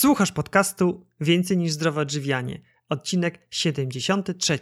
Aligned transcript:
Słuchasz 0.00 0.32
podcastu 0.32 1.06
Więcej 1.20 1.56
niż 1.56 1.72
zdrowe 1.72 2.00
odżywianie, 2.00 2.60
odcinek 2.88 3.46
73. 3.50 4.58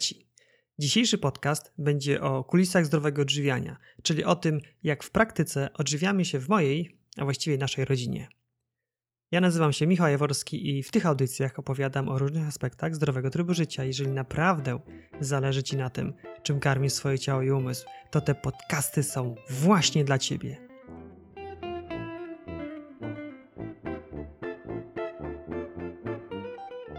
Dzisiejszy 0.79 1.19
podcast 1.19 1.73
będzie 1.79 2.23
o 2.23 2.45
kulisach 2.45 2.87
zdrowego 2.87 3.23
odżywiania, 3.23 3.77
czyli 4.03 4.25
o 4.25 4.37
tym, 4.37 4.61
jak 4.83 5.05
w 5.05 5.11
praktyce 5.11 5.73
odżywiamy 5.73 6.25
się 6.25 6.39
w 6.39 6.49
mojej, 6.49 6.99
a 7.17 7.25
właściwie 7.25 7.59
naszej 7.59 7.85
rodzinie. 7.85 8.29
Ja 9.31 9.41
nazywam 9.41 9.73
się 9.73 9.87
Michał 9.87 10.09
Jaworski 10.09 10.69
i 10.69 10.83
w 10.83 10.91
tych 10.91 11.07
audycjach 11.07 11.59
opowiadam 11.59 12.09
o 12.09 12.19
różnych 12.19 12.49
aspektach 12.49 12.95
zdrowego 12.95 13.31
trybu 13.31 13.55
życia. 13.55 13.85
Jeżeli 13.85 14.11
naprawdę 14.11 14.81
zależy 15.21 15.63
Ci 15.63 15.77
na 15.77 15.91
tym, 15.91 16.15
czym 16.43 16.61
karmisz 16.61 16.93
swoje 16.93 17.19
ciało 17.19 17.43
i 17.43 17.51
umysł, 17.51 17.87
to 18.11 18.21
te 18.21 18.35
podcasty 18.35 19.03
są 19.03 19.35
właśnie 19.51 20.05
dla 20.05 20.19
Ciebie. 20.19 20.66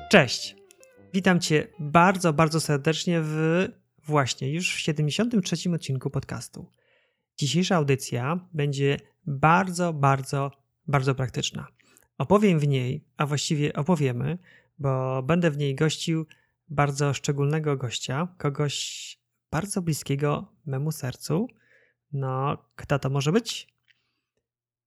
Cześć! 0.10 0.56
Witam 1.14 1.40
Cię 1.40 1.68
bardzo, 1.80 2.34
bardzo 2.34 2.60
serdecznie 2.60 3.22
w 3.22 3.68
właśnie 4.06 4.54
już 4.54 4.76
w 4.76 4.80
73 4.80 5.72
odcinku 5.76 6.10
podcastu. 6.10 6.72
Dzisiejsza 7.38 7.76
audycja 7.76 8.48
będzie 8.54 8.98
bardzo, 9.26 9.94
bardzo, 9.94 10.52
bardzo 10.88 11.16
praktyczna. 11.16 11.68
Opowiem 12.18 12.60
w 12.60 12.68
niej, 12.68 13.06
a 13.18 13.26
właściwie 13.26 13.74
opowiemy, 13.74 14.38
bo 14.80 15.24
będę 15.24 15.52
w 15.52 15.58
niej 15.58 15.76
gościł 15.76 16.26
bardzo 16.70 17.14
szczególnego 17.14 17.78
gościa, 17.78 18.28
kogoś 18.38 19.18
bardzo 19.52 19.82
bliskiego 19.82 20.54
memu 20.66 20.92
sercu. 20.92 21.48
No, 22.12 22.58
kto 22.76 23.00
to 23.00 23.10
może 23.10 23.32
być? 23.32 23.68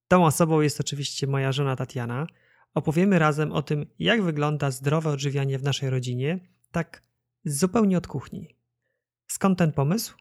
Tą 0.09 0.25
osobą 0.25 0.61
jest 0.61 0.81
oczywiście 0.81 1.27
moja 1.27 1.53
żona 1.53 1.77
Tatiana 1.77 2.27
opowiemy 2.75 3.19
razem 3.19 3.53
o 3.53 3.63
tym, 3.63 3.87
jak 3.99 4.23
wygląda 4.23 4.71
zdrowe 4.71 5.11
odżywianie 5.11 5.59
w 5.59 5.63
naszej 5.63 5.91
rodzinie, 5.91 6.41
tak 6.71 7.03
zupełnie 7.45 7.99
od 7.99 8.07
kuchni. 8.07 8.49
Skąd 9.27 9.59
ten 9.59 9.73
pomysł? 9.73 10.15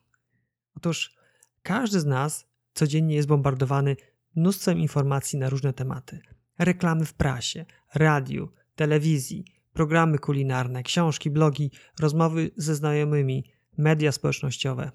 Otóż 0.75 1.15
każdy 1.63 1.99
z 1.99 2.05
nas 2.05 2.47
codziennie 2.73 3.15
jest 3.15 3.27
bombardowany 3.27 3.95
mnóstwem 4.35 4.79
informacji 4.79 5.39
na 5.39 5.49
różne 5.49 5.73
tematy. 5.73 6.19
Reklamy 6.59 7.05
w 7.05 7.13
prasie, 7.13 7.65
radiu, 7.93 8.51
telewizji, 8.75 9.45
programy 9.73 10.19
kulinarne, 10.19 10.83
książki, 10.83 11.29
blogi, 11.29 11.71
rozmowy 11.99 12.51
ze 12.57 12.75
znajomymi, 12.75 13.43
media 13.77 14.11
społecznościowe. 14.11 14.91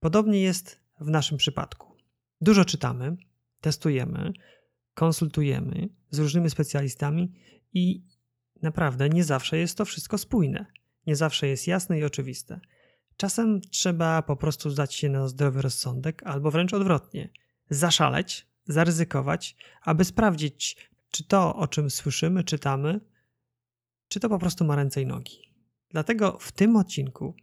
Podobnie 0.00 0.42
jest 0.42 0.80
w 1.00 1.08
naszym 1.08 1.38
przypadku. 1.38 1.96
Dużo 2.40 2.64
czytamy, 2.64 3.16
testujemy, 3.60 4.32
konsultujemy 4.94 5.88
z 6.10 6.18
różnymi 6.18 6.50
specjalistami 6.50 7.32
i 7.72 8.04
naprawdę 8.62 9.08
nie 9.08 9.24
zawsze 9.24 9.58
jest 9.58 9.78
to 9.78 9.84
wszystko 9.84 10.18
spójne. 10.18 10.66
Nie 11.06 11.16
zawsze 11.16 11.48
jest 11.48 11.66
jasne 11.66 11.98
i 11.98 12.04
oczywiste. 12.04 12.60
Czasem 13.16 13.60
trzeba 13.60 14.22
po 14.22 14.36
prostu 14.36 14.70
zdać 14.70 14.94
się 14.94 15.08
na 15.08 15.28
zdrowy 15.28 15.62
rozsądek, 15.62 16.22
albo 16.22 16.50
wręcz 16.50 16.72
odwrotnie 16.72 17.30
zaszaleć, 17.70 18.46
zaryzykować, 18.66 19.56
aby 19.82 20.04
sprawdzić, 20.04 20.90
czy 21.10 21.24
to, 21.24 21.56
o 21.56 21.68
czym 21.68 21.90
słyszymy, 21.90 22.44
czytamy, 22.44 23.00
czy 24.08 24.20
to 24.20 24.28
po 24.28 24.38
prostu 24.38 24.64
ma 24.64 24.76
ręce 24.76 25.02
i 25.02 25.06
nogi. 25.06 25.38
Dlatego 25.90 26.38
w 26.40 26.52
tym 26.52 26.76
odcinku, 26.76 27.36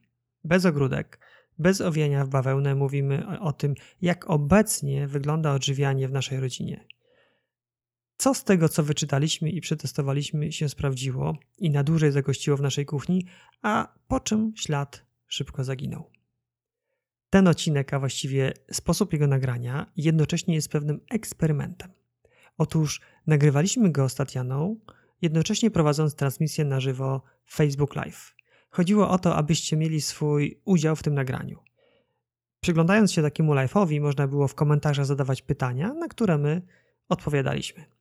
bez 0.43 0.65
ogródek, 0.65 1.19
bez 1.59 1.81
owiania 1.81 2.25
w 2.25 2.29
bawełnę, 2.29 2.75
mówimy 2.75 3.39
o 3.39 3.53
tym, 3.53 3.73
jak 4.01 4.29
obecnie 4.29 5.07
wygląda 5.07 5.53
odżywianie 5.53 6.07
w 6.07 6.11
naszej 6.11 6.39
rodzinie 6.39 6.85
co 8.21 8.33
z 8.33 8.43
tego, 8.43 8.69
co 8.69 8.83
wyczytaliśmy 8.83 9.49
i 9.49 9.61
przetestowaliśmy, 9.61 10.51
się 10.51 10.69
sprawdziło 10.69 11.37
i 11.57 11.69
na 11.69 11.83
dłużej 11.83 12.11
zagościło 12.11 12.57
w 12.57 12.61
naszej 12.61 12.85
kuchni, 12.85 13.25
a 13.61 13.93
po 14.07 14.19
czym 14.19 14.53
ślad 14.55 15.05
szybko 15.27 15.63
zaginął. 15.63 16.09
Ten 17.29 17.47
odcinek, 17.47 17.93
a 17.93 17.99
właściwie 17.99 18.53
sposób 18.71 19.13
jego 19.13 19.27
nagrania, 19.27 19.91
jednocześnie 19.97 20.55
jest 20.55 20.69
pewnym 20.69 20.99
eksperymentem. 21.09 21.91
Otóż 22.57 23.01
nagrywaliśmy 23.27 23.91
go 23.91 24.09
z 24.09 24.15
Tatianą, 24.15 24.79
jednocześnie 25.21 25.71
prowadząc 25.71 26.15
transmisję 26.15 26.65
na 26.65 26.79
żywo 26.79 27.21
Facebook 27.51 27.95
Live. 27.95 28.35
Chodziło 28.69 29.09
o 29.09 29.19
to, 29.19 29.35
abyście 29.35 29.77
mieli 29.77 30.01
swój 30.01 30.61
udział 30.65 30.95
w 30.95 31.03
tym 31.03 31.13
nagraniu. 31.13 31.59
Przyglądając 32.59 33.11
się 33.11 33.21
takiemu 33.21 33.53
live'owi, 33.53 34.01
można 34.01 34.27
było 34.27 34.47
w 34.47 34.55
komentarzach 34.55 35.05
zadawać 35.05 35.41
pytania, 35.41 35.93
na 35.93 36.07
które 36.07 36.37
my 36.37 36.61
odpowiadaliśmy. 37.09 38.00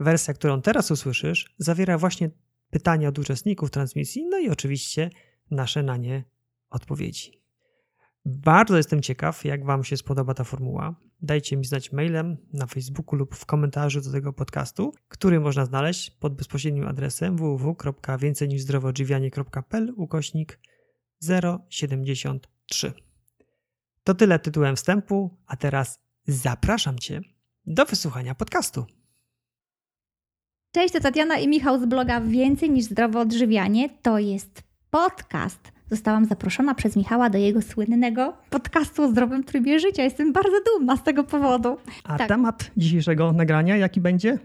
Wersja, 0.00 0.34
którą 0.34 0.62
teraz 0.62 0.90
usłyszysz, 0.90 1.54
zawiera 1.58 1.98
właśnie 1.98 2.30
pytania 2.70 3.08
od 3.08 3.18
uczestników 3.18 3.70
transmisji, 3.70 4.26
no 4.26 4.38
i 4.38 4.48
oczywiście 4.48 5.10
nasze 5.50 5.82
na 5.82 5.96
nie 5.96 6.24
odpowiedzi. 6.70 7.38
Bardzo 8.24 8.76
jestem 8.76 9.02
ciekaw, 9.02 9.44
jak 9.44 9.64
Wam 9.64 9.84
się 9.84 9.96
spodoba 9.96 10.34
ta 10.34 10.44
formuła. 10.44 10.94
Dajcie 11.22 11.56
mi 11.56 11.64
znać 11.64 11.92
mailem 11.92 12.36
na 12.52 12.66
Facebooku 12.66 13.16
lub 13.16 13.34
w 13.34 13.46
komentarzu 13.46 14.00
do 14.00 14.12
tego 14.12 14.32
podcastu, 14.32 14.92
który 15.08 15.40
można 15.40 15.64
znaleźć 15.64 16.10
pod 16.10 16.34
bezpośrednim 16.34 16.88
adresem 16.88 17.36
www.więcejniżzdrowoodżywianie.pl 17.36 19.92
ukośnik 19.96 20.60
073. 21.68 22.92
To 24.04 24.14
tyle 24.14 24.38
tytułem 24.38 24.76
wstępu, 24.76 25.38
a 25.46 25.56
teraz 25.56 26.00
zapraszam 26.26 26.98
Cię 26.98 27.20
do 27.66 27.84
wysłuchania 27.84 28.34
podcastu. 28.34 28.86
Cześć, 30.72 30.94
to 30.94 31.00
Tatiana 31.00 31.38
i 31.38 31.48
Michał 31.48 31.80
z 31.80 31.86
bloga 31.86 32.20
Więcej 32.20 32.70
niż 32.70 32.84
zdrowe 32.84 33.20
odżywianie. 33.20 33.88
To 34.02 34.18
jest 34.18 34.62
podcast. 34.90 35.72
Zostałam 35.90 36.24
zaproszona 36.24 36.74
przez 36.74 36.96
Michała 36.96 37.30
do 37.30 37.38
jego 37.38 37.62
słynnego 37.62 38.36
podcastu 38.50 39.02
o 39.02 39.08
zdrowym 39.08 39.44
trybie 39.44 39.80
życia. 39.80 40.02
Jestem 40.02 40.32
bardzo 40.32 40.56
dumna 40.66 40.96
z 40.96 41.02
tego 41.02 41.24
powodu. 41.24 41.76
A 42.04 42.18
tak. 42.18 42.28
temat 42.28 42.70
dzisiejszego 42.76 43.32
nagrania 43.32 43.76
jaki 43.76 44.00
będzie? 44.00 44.38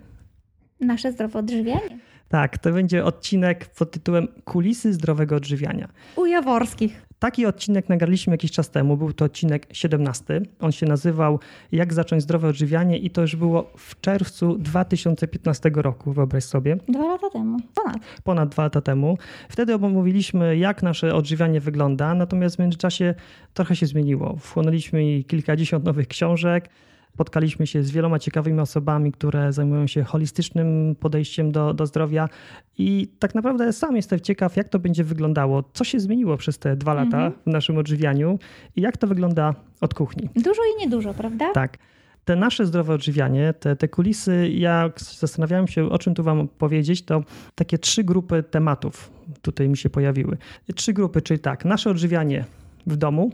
Nasze 0.79 1.11
zdrowe 1.11 1.39
odżywianie. 1.39 1.99
Tak, 2.29 2.57
to 2.57 2.71
będzie 2.71 3.05
odcinek 3.05 3.65
pod 3.65 3.91
tytułem 3.91 4.27
Kulisy 4.45 4.93
zdrowego 4.93 5.35
odżywiania. 5.35 5.89
U 6.15 6.25
Jaworskich. 6.25 7.01
Taki 7.23 7.45
odcinek 7.45 7.89
nagraliśmy 7.89 8.33
jakiś 8.33 8.51
czas 8.51 8.69
temu, 8.69 8.97
był 8.97 9.13
to 9.13 9.25
odcinek 9.25 9.67
17. 9.71 10.41
On 10.59 10.71
się 10.71 10.85
nazywał 10.85 11.39
Jak 11.71 11.93
zacząć 11.93 12.23
zdrowe 12.23 12.47
odżywianie 12.47 12.97
i 12.97 13.09
to 13.09 13.21
już 13.21 13.35
było 13.35 13.71
w 13.77 14.01
czerwcu 14.01 14.57
2015 14.57 15.71
roku, 15.75 16.13
wyobraź 16.13 16.43
sobie. 16.43 16.77
Dwa 16.87 17.07
lata 17.07 17.29
temu, 17.29 17.57
ponad. 17.75 17.97
Ponad 18.23 18.49
dwa 18.49 18.63
lata 18.63 18.81
temu. 18.81 19.17
Wtedy 19.49 19.75
omówiliśmy, 19.75 20.57
jak 20.57 20.83
nasze 20.83 21.15
odżywianie 21.15 21.59
wygląda, 21.59 22.13
natomiast 22.13 22.55
w 22.55 22.59
międzyczasie 22.59 23.15
trochę 23.53 23.75
się 23.75 23.85
zmieniło. 23.85 24.35
Wchłonęliśmy 24.39 25.23
kilkadziesiąt 25.23 25.85
nowych 25.85 26.07
książek, 26.07 26.69
Spotkaliśmy 27.13 27.67
się 27.67 27.83
z 27.83 27.91
wieloma 27.91 28.19
ciekawymi 28.19 28.59
osobami, 28.59 29.11
które 29.11 29.53
zajmują 29.53 29.87
się 29.87 30.03
holistycznym 30.03 30.95
podejściem 30.99 31.51
do, 31.51 31.73
do 31.73 31.85
zdrowia 31.85 32.29
i 32.77 33.07
tak 33.19 33.35
naprawdę 33.35 33.73
sam 33.73 33.95
jestem 33.95 34.19
ciekaw, 34.19 34.55
jak 34.55 34.69
to 34.69 34.79
będzie 34.79 35.03
wyglądało, 35.03 35.63
co 35.73 35.83
się 35.83 35.99
zmieniło 35.99 36.37
przez 36.37 36.59
te 36.59 36.75
dwa 36.75 36.93
lata 36.93 37.17
mhm. 37.25 37.31
w 37.47 37.49
naszym 37.49 37.77
odżywianiu 37.77 38.39
i 38.75 38.81
jak 38.81 38.97
to 38.97 39.07
wygląda 39.07 39.53
od 39.81 39.93
kuchni. 39.93 40.29
Dużo 40.35 40.61
i 40.75 40.81
niedużo, 40.81 41.13
prawda? 41.13 41.51
Tak. 41.53 41.77
Te 42.25 42.35
nasze 42.35 42.65
zdrowe 42.65 42.93
odżywianie, 42.93 43.53
te, 43.53 43.75
te 43.75 43.87
kulisy, 43.87 44.49
ja 44.49 44.89
zastanawiałem 44.97 45.67
się, 45.67 45.89
o 45.89 45.99
czym 45.99 46.15
tu 46.15 46.23
Wam 46.23 46.47
powiedzieć, 46.47 47.05
to 47.05 47.23
takie 47.55 47.77
trzy 47.77 48.03
grupy 48.03 48.43
tematów 48.43 49.11
tutaj 49.41 49.69
mi 49.69 49.77
się 49.77 49.89
pojawiły. 49.89 50.37
Trzy 50.75 50.93
grupy, 50.93 51.21
czyli 51.21 51.39
tak, 51.39 51.65
nasze 51.65 51.89
odżywianie 51.89 52.45
w 52.87 52.95
domu, 52.95 53.31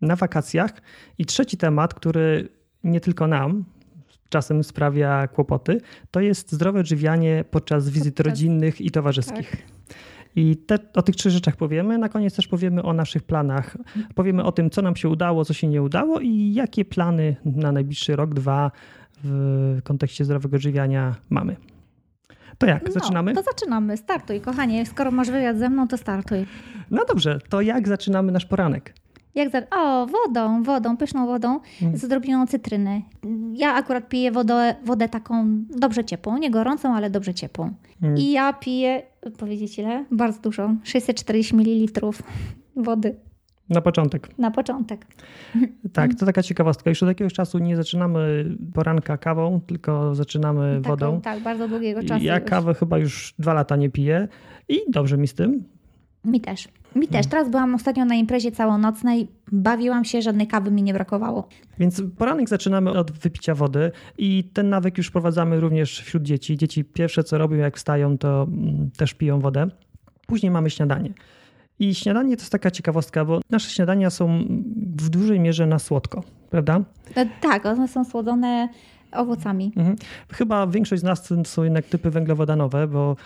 na 0.00 0.16
wakacjach 0.16 0.72
i 1.18 1.26
trzeci 1.26 1.56
temat, 1.56 1.94
który 1.94 2.48
nie 2.86 3.00
tylko 3.00 3.26
nam 3.26 3.64
czasem 4.28 4.64
sprawia 4.64 5.28
kłopoty, 5.28 5.80
to 6.10 6.20
jest 6.20 6.52
zdrowe 6.52 6.80
odżywianie 6.80 7.44
podczas 7.50 7.88
wizyt 7.88 8.14
podczas... 8.14 8.32
rodzinnych 8.32 8.80
i 8.80 8.90
towarzyskich. 8.90 9.50
Tak. 9.50 9.60
I 10.36 10.56
te, 10.56 10.78
o 10.94 11.02
tych 11.02 11.16
trzech 11.16 11.32
rzeczach 11.32 11.56
powiemy. 11.56 11.98
Na 11.98 12.08
koniec 12.08 12.36
też 12.36 12.48
powiemy 12.48 12.82
o 12.82 12.92
naszych 12.92 13.22
planach. 13.22 13.76
Powiemy 14.14 14.44
o 14.44 14.52
tym, 14.52 14.70
co 14.70 14.82
nam 14.82 14.96
się 14.96 15.08
udało, 15.08 15.44
co 15.44 15.54
się 15.54 15.66
nie 15.66 15.82
udało 15.82 16.20
i 16.20 16.52
jakie 16.54 16.84
plany 16.84 17.36
na 17.44 17.72
najbliższy 17.72 18.16
rok, 18.16 18.34
dwa 18.34 18.70
w 19.24 19.78
kontekście 19.84 20.24
zdrowego 20.24 20.56
odżywiania 20.56 21.14
mamy. 21.30 21.56
To 22.58 22.66
jak? 22.66 22.92
Zaczynamy? 22.92 23.32
No, 23.32 23.42
to 23.42 23.50
zaczynamy. 23.52 23.96
Startuj, 23.96 24.40
kochanie. 24.40 24.86
Skoro 24.86 25.10
masz 25.10 25.30
wywiad 25.30 25.58
ze 25.58 25.70
mną, 25.70 25.88
to 25.88 25.96
startuj. 25.96 26.46
No 26.90 27.04
dobrze, 27.08 27.38
to 27.48 27.60
jak 27.60 27.88
zaczynamy 27.88 28.32
nasz 28.32 28.46
poranek? 28.46 28.94
Jak 29.36 29.50
za... 29.50 29.62
O, 29.70 30.06
wodą, 30.06 30.62
wodą, 30.62 30.96
pyszną 30.96 31.26
wodą 31.26 31.60
mm. 31.82 31.96
z 31.96 32.04
odrobiną 32.04 32.46
cytryny. 32.46 33.02
Ja 33.52 33.74
akurat 33.74 34.08
piję 34.08 34.32
wodę, 34.32 34.74
wodę 34.84 35.08
taką 35.08 35.46
dobrze 35.70 36.04
ciepłą, 36.04 36.38
nie 36.38 36.50
gorącą, 36.50 36.94
ale 36.94 37.10
dobrze 37.10 37.34
ciepłą. 37.34 37.70
Mm. 38.02 38.16
I 38.16 38.32
ja 38.32 38.52
piję, 38.52 39.02
powiedzieć 39.38 39.78
ile? 39.78 40.04
Bardzo 40.10 40.40
dużo, 40.40 40.74
640 40.82 41.56
ml 41.56 42.00
wody. 42.76 43.16
Na 43.68 43.80
początek. 43.80 44.38
Na 44.38 44.50
początek. 44.50 45.06
Tak, 45.92 46.14
to 46.14 46.26
taka 46.26 46.42
ciekawostka. 46.42 46.90
Już 46.90 47.02
od 47.02 47.08
jakiegoś 47.08 47.32
czasu 47.32 47.58
nie 47.58 47.76
zaczynamy 47.76 48.44
poranka 48.74 49.18
kawą, 49.18 49.60
tylko 49.60 50.14
zaczynamy 50.14 50.80
Taką, 50.82 50.88
wodą. 50.88 51.20
Tak, 51.20 51.42
bardzo 51.42 51.68
długiego 51.68 52.02
czasu. 52.02 52.24
Ja 52.24 52.38
już. 52.38 52.50
kawę 52.50 52.74
chyba 52.74 52.98
już 52.98 53.34
dwa 53.38 53.54
lata 53.54 53.76
nie 53.76 53.90
piję 53.90 54.28
i 54.68 54.78
dobrze 54.88 55.18
mi 55.18 55.28
z 55.28 55.34
tym. 55.34 55.64
Mi 56.24 56.40
też. 56.40 56.68
Mi 56.96 57.08
też. 57.08 57.26
Teraz 57.26 57.50
byłam 57.50 57.74
ostatnio 57.74 58.04
na 58.04 58.14
imprezie 58.14 58.52
całonocnej, 58.52 59.28
bawiłam 59.52 60.04
się, 60.04 60.22
żadnej 60.22 60.46
kawy 60.46 60.70
mi 60.70 60.82
nie 60.82 60.94
brakowało. 60.94 61.48
Więc 61.78 62.02
poranek 62.18 62.48
zaczynamy 62.48 62.90
od 62.90 63.10
wypicia 63.10 63.54
wody 63.54 63.92
i 64.18 64.44
ten 64.52 64.68
nawyk 64.68 64.98
już 64.98 65.06
wprowadzamy 65.06 65.60
również 65.60 66.00
wśród 66.00 66.22
dzieci. 66.22 66.56
Dzieci 66.56 66.84
pierwsze 66.84 67.24
co 67.24 67.38
robią 67.38 67.56
jak 67.56 67.76
wstają 67.76 68.18
to 68.18 68.42
mm, 68.42 68.90
też 68.96 69.14
piją 69.14 69.40
wodę. 69.40 69.66
Później 70.26 70.52
mamy 70.52 70.70
śniadanie. 70.70 71.12
I 71.78 71.94
śniadanie 71.94 72.36
to 72.36 72.42
jest 72.42 72.52
taka 72.52 72.70
ciekawostka, 72.70 73.24
bo 73.24 73.40
nasze 73.50 73.70
śniadania 73.70 74.10
są 74.10 74.44
w 74.96 75.08
dużej 75.08 75.40
mierze 75.40 75.66
na 75.66 75.78
słodko, 75.78 76.22
prawda? 76.50 76.80
E, 77.14 77.26
Tak, 77.40 77.66
one 77.66 77.88
są 77.88 78.04
słodzone 78.04 78.68
owocami. 79.12 79.72
Mhm. 79.76 79.96
Chyba 80.32 80.66
większość 80.66 81.00
z 81.00 81.04
nas 81.04 81.28
to 81.28 81.44
są 81.44 81.62
jednak 81.62 81.84
typy 81.84 82.10
węglowodanowe, 82.10 82.88
bo 82.88 83.16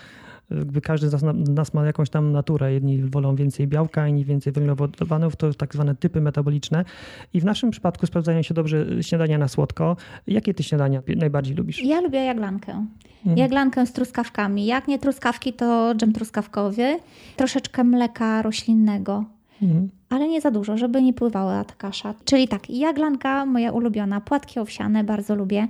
jakby 0.57 0.81
każdy 0.81 1.09
z 1.09 1.11
nas, 1.11 1.23
nas 1.35 1.73
ma 1.73 1.85
jakąś 1.85 2.09
tam 2.09 2.31
naturę. 2.31 2.73
Jedni 2.73 3.03
wolą 3.03 3.35
więcej 3.35 3.67
białka, 3.67 4.07
inni 4.07 4.25
więcej 4.25 4.53
węglowodanów, 4.53 5.35
to 5.35 5.53
tak 5.53 5.73
zwane 5.73 5.95
typy 5.95 6.21
metaboliczne. 6.21 6.85
I 7.33 7.41
w 7.41 7.45
naszym 7.45 7.71
przypadku 7.71 8.05
sprawdzają 8.05 8.41
się 8.41 8.53
dobrze 8.53 9.03
śniadania 9.03 9.37
na 9.37 9.47
słodko. 9.47 9.97
Jakie 10.27 10.53
ty 10.53 10.63
śniadania 10.63 11.01
najbardziej 11.17 11.55
lubisz? 11.55 11.83
Ja 11.83 12.01
lubię 12.01 12.19
jaglankę. 12.19 12.85
Mhm. 13.17 13.37
Jaglankę 13.37 13.85
z 13.85 13.93
truskawkami. 13.93 14.65
Jak 14.65 14.87
nie 14.87 14.99
truskawki, 14.99 15.53
to 15.53 15.95
dżem 15.95 16.13
truskawkowy. 16.13 16.99
Troszeczkę 17.35 17.83
mleka 17.83 18.41
roślinnego. 18.41 19.25
Mhm. 19.61 19.89
Ale 20.09 20.27
nie 20.27 20.41
za 20.41 20.51
dużo, 20.51 20.77
żeby 20.77 21.01
nie 21.01 21.13
pływała 21.13 21.63
ta 21.63 21.73
kasza. 21.75 22.13
Czyli 22.25 22.47
tak, 22.47 22.69
jaglanka 22.69 23.45
moja 23.45 23.71
ulubiona, 23.71 24.21
płatki 24.21 24.59
owsiane 24.59 25.03
bardzo 25.03 25.35
lubię. 25.35 25.67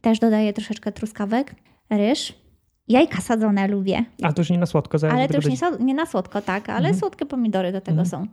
Też 0.00 0.18
dodaję 0.18 0.52
troszeczkę 0.52 0.92
truskawek, 0.92 1.54
ryż. 1.90 2.43
Jajka 2.88 3.20
sadzone 3.20 3.68
lubię, 3.68 4.04
A 4.22 4.32
to 4.32 4.40
już 4.40 4.50
nie 4.50 4.58
na 4.58 4.66
słodko. 4.66 4.98
zaraz 4.98 5.16
ale 5.16 5.28
to 5.28 5.36
już 5.36 5.46
nie, 5.46 5.56
nie 5.80 5.94
na 5.94 6.06
słodko, 6.06 6.42
tak, 6.42 6.68
ale 6.68 6.78
Mhm. 6.78 6.94
słodkie 6.96 7.26
pomidory 7.26 7.72
do 7.72 7.80
tego 7.80 8.00
Mhm. 8.00 8.08
są. 8.08 8.32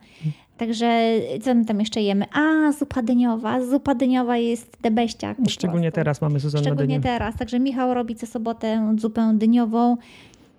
Także 0.57 1.11
co 1.41 1.55
my 1.55 1.65
tam 1.65 1.79
jeszcze 1.79 2.01
jemy? 2.01 2.25
A, 2.33 2.71
zupa 2.71 3.01
dyniowa. 3.01 3.65
Zupa 3.65 3.95
dyniowa 3.95 4.37
jest 4.37 4.77
debeściak. 4.81 5.37
Szczególnie 5.49 5.91
teraz 5.91 6.21
mamy 6.21 6.33
na 6.43 6.49
Szczególnie 6.49 6.75
dynię. 6.87 6.99
teraz. 6.99 7.35
Także 7.35 7.59
Michał 7.59 7.93
robi 7.93 8.15
co 8.15 8.25
sobotę 8.27 8.95
zupę 8.99 9.31
dyniową 9.37 9.97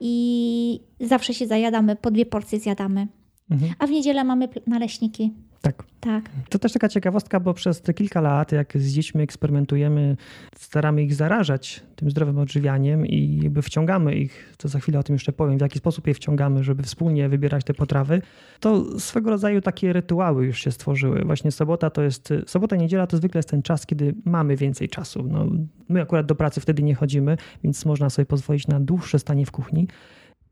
i 0.01 0.81
zawsze 1.01 1.35
się 1.35 1.47
zajadamy, 1.47 1.97
po 1.97 2.11
dwie 2.11 2.27
porcje 2.27 2.59
zjadamy. 2.61 3.07
Mhm. 3.51 3.73
A 3.79 3.87
w 3.87 3.91
niedzielę 3.91 4.25
mamy 4.25 4.49
naleśniki. 4.67 5.33
Tak. 5.63 5.83
Tak. 6.01 6.25
To 6.49 6.59
też 6.59 6.73
taka 6.73 6.89
ciekawostka, 6.89 7.41
bo 7.41 7.55
przez 7.55 7.81
te 7.81 7.95
kilka 7.95 8.21
lat, 8.21 8.53
jak 8.53 8.79
z 8.79 8.93
dziećmi 8.93 9.23
eksperymentujemy, 9.23 10.17
staramy 10.57 11.03
ich 11.03 11.15
zarażać 11.15 11.83
tym 11.97 12.11
zdrowym 12.11 12.39
odżywianiem 12.39 13.07
i 13.07 13.41
jakby 13.43 13.63
wciągamy 13.63 14.15
ich, 14.15 14.55
to 14.57 14.69
za 14.69 14.79
chwilę 14.79 14.99
o 14.99 15.03
tym 15.03 15.15
jeszcze 15.15 15.33
powiem, 15.33 15.59
w 15.59 15.61
jaki 15.61 15.79
sposób 15.79 16.07
je 16.07 16.15
wciągamy, 16.15 16.65
żeby 16.65 16.83
wspólnie 16.83 17.29
wybierać 17.29 17.65
te 17.65 17.75
potrawy, 17.75 18.23
to 18.61 19.01
swego 19.01 19.31
rodzaju 19.31 19.61
takie 19.61 19.93
rytuały 19.93 20.47
już 20.47 20.59
się 20.59 20.71
stworzyły. 20.71 21.23
Właśnie 21.25 21.53
sobota 21.53 21.91
to 21.91 22.03
jest, 22.03 22.33
sobota, 22.47 22.77
niedziela 22.77 23.07
to 23.07 23.17
zwykle 23.17 23.39
jest 23.39 23.49
ten 23.49 23.63
czas, 23.63 23.87
kiedy 23.87 24.15
mamy 24.25 24.57
więcej 24.57 24.89
czasu. 24.89 25.23
No, 25.31 25.47
my 25.89 26.03
akurat 26.03 26.27
do 26.27 26.35
pracy 26.35 26.61
wtedy 26.61 26.83
nie 26.83 26.95
chodzimy, 26.95 27.37
więc 27.65 27.85
można 27.85 28.11
sobie 28.11 28.27
pozwolić 28.27 28.69
na 28.69 28.81
dłuższe 28.81 29.19
stanie 29.19 29.47
w 29.47 29.51
kuchni. 29.51 29.89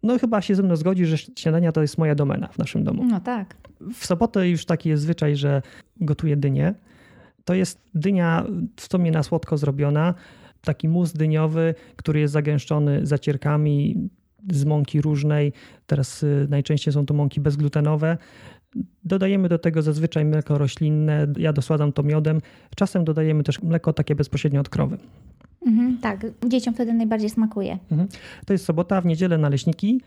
No 0.02 0.18
chyba 0.18 0.40
się 0.40 0.54
ze 0.54 0.62
mną 0.62 0.76
zgodzi, 0.76 1.06
że 1.06 1.18
śniadania 1.18 1.72
to 1.72 1.82
jest 1.82 1.98
moja 1.98 2.14
domena 2.14 2.48
w 2.48 2.58
naszym 2.58 2.84
domu. 2.84 3.04
No 3.04 3.20
tak. 3.20 3.54
W 3.94 4.06
sobotę 4.06 4.48
już 4.48 4.64
taki 4.64 4.88
jest 4.88 5.02
zwyczaj, 5.02 5.36
że 5.36 5.62
gotuję 6.00 6.36
dynię. 6.36 6.74
To 7.44 7.54
jest 7.54 7.82
dynia 7.94 8.46
w 8.76 8.92
sumie 8.92 9.10
na 9.10 9.22
słodko 9.22 9.56
zrobiona. 9.58 10.14
Taki 10.60 10.88
mus 10.88 11.12
dyniowy, 11.12 11.74
który 11.96 12.20
jest 12.20 12.32
zagęszczony 12.32 13.06
zacierkami 13.06 14.08
z 14.52 14.64
mąki 14.64 15.00
różnej. 15.00 15.52
Teraz 15.86 16.22
y, 16.22 16.46
najczęściej 16.50 16.94
są 16.94 17.06
to 17.06 17.14
mąki 17.14 17.40
bezglutenowe. 17.40 18.18
Dodajemy 19.04 19.48
do 19.48 19.58
tego 19.58 19.82
zazwyczaj 19.82 20.24
mleko 20.24 20.58
roślinne. 20.58 21.26
Ja 21.38 21.52
dosładam 21.52 21.92
to 21.92 22.02
miodem. 22.02 22.40
Czasem 22.76 23.04
dodajemy 23.04 23.42
też 23.42 23.62
mleko 23.62 23.92
takie 23.92 24.14
bezpośrednio 24.14 24.60
od 24.60 24.68
krowy. 24.68 24.98
Mhm, 25.66 25.98
tak. 25.98 26.26
Dzieciom 26.46 26.74
wtedy 26.74 26.92
najbardziej 26.92 27.30
smakuje. 27.30 27.78
To 28.46 28.52
jest 28.52 28.64
sobota, 28.64 29.00
w 29.00 29.06
niedzielę 29.06 29.38
naleśniki 29.38 30.00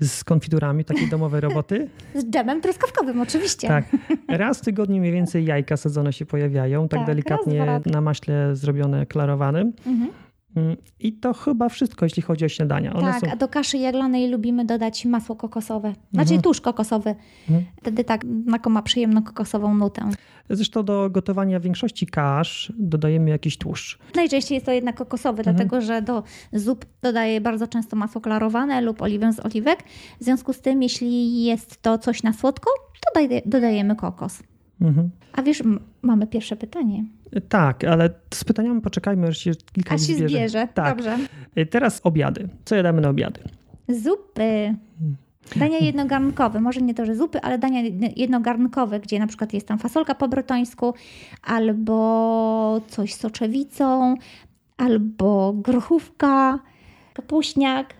z 0.00 0.24
konfiturami, 0.24 0.84
takiej 0.84 1.08
domowej 1.16 1.40
roboty. 1.40 1.88
Z 2.14 2.24
dżemem 2.30 2.60
truskawkowym 2.60 3.20
oczywiście. 3.20 3.68
Tak. 3.68 3.84
Raz 4.28 4.58
w 4.58 4.60
tygodniu 4.64 5.00
mniej 5.00 5.12
więcej 5.12 5.44
jajka 5.44 5.76
sadzone 5.76 6.12
się 6.12 6.26
pojawiają, 6.26 6.88
tak, 6.88 7.00
Tak, 7.00 7.06
delikatnie 7.06 7.64
raz, 7.64 7.84
na 7.86 8.00
maśle 8.00 8.56
zrobione 8.56 9.06
klarowanym. 9.06 9.72
Mhm. 9.86 10.10
Mm, 10.56 10.76
I 11.00 11.12
to 11.12 11.32
chyba 11.34 11.68
wszystko, 11.68 12.06
jeśli 12.06 12.22
chodzi 12.22 12.44
o 12.44 12.48
śniadania. 12.48 12.92
One 12.92 13.12
Tak, 13.12 13.20
są... 13.20 13.26
a 13.32 13.36
do 13.36 13.48
kaszy 13.48 13.78
jaglanej 13.78 14.28
lubimy 14.30 14.64
dodać 14.64 15.04
masło 15.04 15.36
kokosowe. 15.36 15.92
Znaczy 16.12 16.28
Mhm. 16.30 16.42
tłuszcz 16.42 16.60
kokosowy. 16.60 17.14
Mhm. 17.48 17.64
Wtedy 17.80 18.04
tak 18.04 18.24
mako 18.46 18.70
ma 18.70 18.82
przyjemną 18.82 19.22
kokosową 19.22 19.74
nutę. 19.74 20.10
Zresztą 20.50 20.82
do 20.84 21.10
gotowania 21.10 21.60
większości 21.60 22.06
kasz 22.06 22.72
dodajemy 22.78 23.30
jakiś 23.30 23.58
tłuszcz. 23.58 23.98
Najczęściej 24.14 24.56
jest 24.56 24.66
to 24.66 24.72
jednak 24.72 24.96
kokosowy, 24.96 25.38
Mhm. 25.38 25.56
dlatego 25.56 25.80
że 25.80 26.02
do 26.02 26.22
zup 26.52 26.84
dodaję 27.02 27.40
bardzo 27.40 27.66
często 27.68 27.96
masło 27.96 28.20
klarowane 28.20 28.80
lub 28.80 29.02
oliwę 29.02 29.32
z 29.32 29.40
oliwek. 29.46 29.82
W 30.20 30.24
związku 30.24 30.52
z 30.52 30.60
tym, 30.60 30.82
jeśli 30.82 31.44
jest 31.44 31.82
to 31.82 31.98
coś 31.98 32.22
na 32.22 32.32
słodko, 32.32 32.70
to 33.14 33.20
daj- 33.20 33.42
dodajemy 33.46 33.96
kokos. 33.96 34.42
Mhm. 34.80 35.10
A 35.32 35.42
wiesz, 35.42 35.62
mamy 36.02 36.26
pierwsze 36.26 36.56
pytanie. 36.56 37.04
Tak, 37.48 37.84
ale 37.84 38.10
z 38.34 38.44
pytaniami 38.44 38.80
poczekajmy, 38.80 39.26
aż 39.26 39.38
się 39.38 39.50
kilka 39.72 39.90
A 39.90 39.94
ich 39.94 40.00
się 40.00 40.14
zbierze. 40.14 40.28
zbierze. 40.28 40.68
Tak. 40.74 40.96
Dobrze. 40.96 41.18
Y, 41.58 41.66
Teraz 41.66 42.00
obiady. 42.04 42.48
Co 42.64 42.74
jadamy 42.74 43.00
na 43.00 43.08
obiady? 43.08 43.40
Zupy. 43.88 44.74
Dania 45.56 45.78
jednogarnkowe, 45.78 46.60
może 46.60 46.82
nie 46.82 46.94
to, 46.94 47.06
że 47.06 47.16
zupy, 47.16 47.40
ale 47.40 47.58
dania 47.58 47.80
jednogarnkowe, 48.16 49.00
gdzie 49.00 49.18
na 49.18 49.26
przykład 49.26 49.52
jest 49.52 49.68
tam 49.68 49.78
fasolka 49.78 50.14
po 50.14 50.28
brytońsku, 50.28 50.94
albo 51.42 52.80
coś 52.88 53.14
z 53.14 53.20
soczewicą, 53.20 54.14
albo 54.76 55.52
grochówka, 55.52 56.58
kapuśniak, 57.14 57.94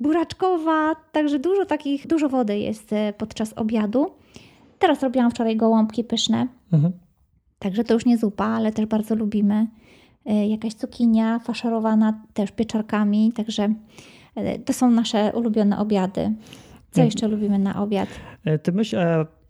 buraczkowa, 0.00 0.94
także 1.12 1.38
dużo 1.38 1.66
takich, 1.66 2.06
dużo 2.06 2.28
wody 2.28 2.58
jest 2.58 2.92
e, 2.92 3.12
podczas 3.18 3.52
obiadu. 3.52 4.06
Teraz 4.78 5.02
robiłam 5.02 5.30
wczoraj 5.30 5.56
gołąbki 5.56 6.04
pyszne, 6.04 6.46
Mhm. 6.72 6.92
także 7.58 7.84
to 7.84 7.94
już 7.94 8.06
nie 8.06 8.18
zupa, 8.18 8.44
ale 8.44 8.72
też 8.72 8.86
bardzo 8.86 9.14
lubimy. 9.14 9.66
E, 10.26 10.46
Jakaś 10.48 10.74
cukinia 10.74 11.38
faszerowana 11.38 12.20
też 12.34 12.50
pieczarkami, 12.52 13.32
także 13.32 13.74
e, 14.34 14.58
to 14.58 14.72
są 14.72 14.90
nasze 14.90 15.32
ulubione 15.34 15.78
obiady. 15.78 16.32
Co 16.90 17.00
Mhm. 17.00 17.06
jeszcze 17.06 17.28
lubimy 17.28 17.58
na 17.58 17.82
obiad? 17.82 18.08
E, 18.44 18.58
Ty 18.58 18.72
myśl, 18.72 18.96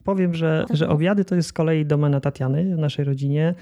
powiem, 0.05 0.35
że, 0.35 0.65
że 0.71 0.89
obiady 0.89 1.25
to 1.25 1.35
jest 1.35 1.49
z 1.49 1.53
kolei 1.53 1.87
domena 1.87 2.21
Tatiany 2.21 2.77
w 2.77 2.79
naszej 2.79 3.05
rodzinie. 3.05 3.55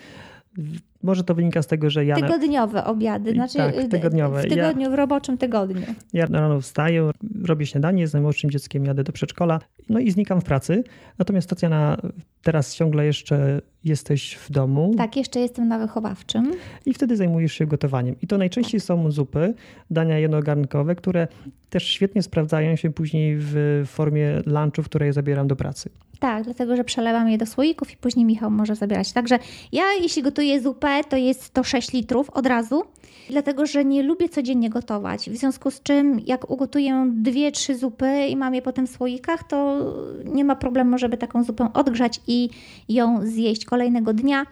Może 1.05 1.25
to 1.25 1.35
wynika 1.35 1.63
z 1.63 1.67
tego, 1.67 1.91
że 1.91 2.05
ja, 2.05 2.17
na- 2.19 2.27
Tygodniowe 2.27 2.85
obiady, 2.85 3.33
znaczy 3.33 3.59
Tak, 3.59 3.75
e, 3.77 3.89
tygodniowe. 3.89 4.43
w 4.43 4.49
tygodniu, 4.49 4.91
w 4.91 4.95
roboczym 4.95 5.39
tygodniu. 5.39 5.83
ja 6.13 6.27
rano 6.27 6.61
wstaję, 6.61 7.11
robię 7.45 7.67
śniadanie, 7.67 8.07
z 8.09 8.13
najmłodszym 8.13 8.51
dzieckiem 8.51 8.85
jadę 8.85 9.05
do 9.05 9.13
przedszkola, 9.13 9.61
no 9.89 9.99
i 9.99 10.11
znikam 10.11 10.41
w 10.41 10.45
pracy. 10.45 10.85
Natomiast 11.19 11.51
Tatiana, 11.51 11.97
teraz 12.43 12.75
ciągle 12.75 13.07
jeszcze 13.07 13.61
jesteś 13.85 14.35
w 14.35 14.51
domu 14.51 14.95
Tak, 14.97 15.17
jeszcze 15.17 15.41
jestem 15.41 15.69
na 15.69 15.79
wychowawczym. 15.79 16.53
i 16.87 16.95
wtedy 16.95 17.17
zajmujesz 17.17 17.53
się 17.53 17.67
gotowaniem. 17.67 18.15
I 18.23 18.27
to 18.27 18.39
najczęściej 18.39 18.81
są 18.81 19.11
zupy, 19.11 19.55
dania 19.91 20.19
jednogarnkowe, 20.19 20.95
które 20.95 21.29
też 21.71 21.85
świetnie 21.89 22.23
sprawdzają 22.23 22.77
się 22.77 22.91
później 22.91 23.37
w 23.39 23.83
formie 23.87 24.41
lunchów, 24.47 24.85
które 24.89 25.07
ja 25.07 25.13
zabieram 25.13 25.49
do 25.49 25.57
pracy. 25.57 25.91
Tak, 26.21 26.45
dlatego 26.45 26.77
że 26.77 26.85
przelewam 26.85 27.29
je 27.29 27.39
do 27.39 27.47
słoików 27.47 27.93
i 27.93 27.97
później 27.97 28.25
Michał 28.27 28.51
może 28.51 28.75
zabierać. 28.75 29.13
Także 29.13 29.39
ja, 29.73 29.83
jeśli 30.03 30.23
gotuję 30.23 30.61
zupę, 30.61 30.94
to 31.05 31.17
jest 31.17 31.55
to 31.55 31.65
6 31.65 31.93
litrów 31.93 32.31
od 32.31 32.47
razu, 32.47 32.83
dlatego 33.31 33.67
że 33.67 33.85
nie 33.85 34.03
lubię 34.03 34.29
codziennie 34.29 34.71
gotować. 34.71 35.31
W 35.31 35.37
związku 35.37 35.71
z 35.71 35.83
czym, 35.83 36.21
jak 36.27 36.51
ugotuję 36.51 37.11
dwie, 37.15 37.53
trzy 37.53 37.77
zupy 37.77 38.27
i 38.29 38.37
mam 38.37 38.55
je 38.55 38.63
potem 38.63 38.87
w 38.87 38.91
słoikach, 38.91 39.49
to 39.49 39.79
nie 40.25 40.45
ma 40.45 40.57
problemu, 40.57 40.99
żeby 40.99 41.17
taką 41.17 41.45
zupę 41.45 41.69
odgrzać 41.75 42.21
i 42.27 42.51
ją 42.89 43.27
zjeść 43.27 43.65
kolejnego 43.65 44.15
dnia. 44.15 44.47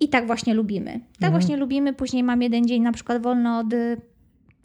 I 0.00 0.08
tak 0.08 0.26
właśnie 0.26 0.54
lubimy. 0.54 0.92
Tak 0.92 1.02
Mhm. 1.22 1.32
właśnie 1.32 1.56
lubimy. 1.56 1.92
Później 1.92 2.22
mam 2.22 2.42
jeden 2.42 2.66
dzień 2.66 2.82
na 2.82 2.92
przykład 2.92 3.22
wolno 3.22 3.58
od 3.58 3.66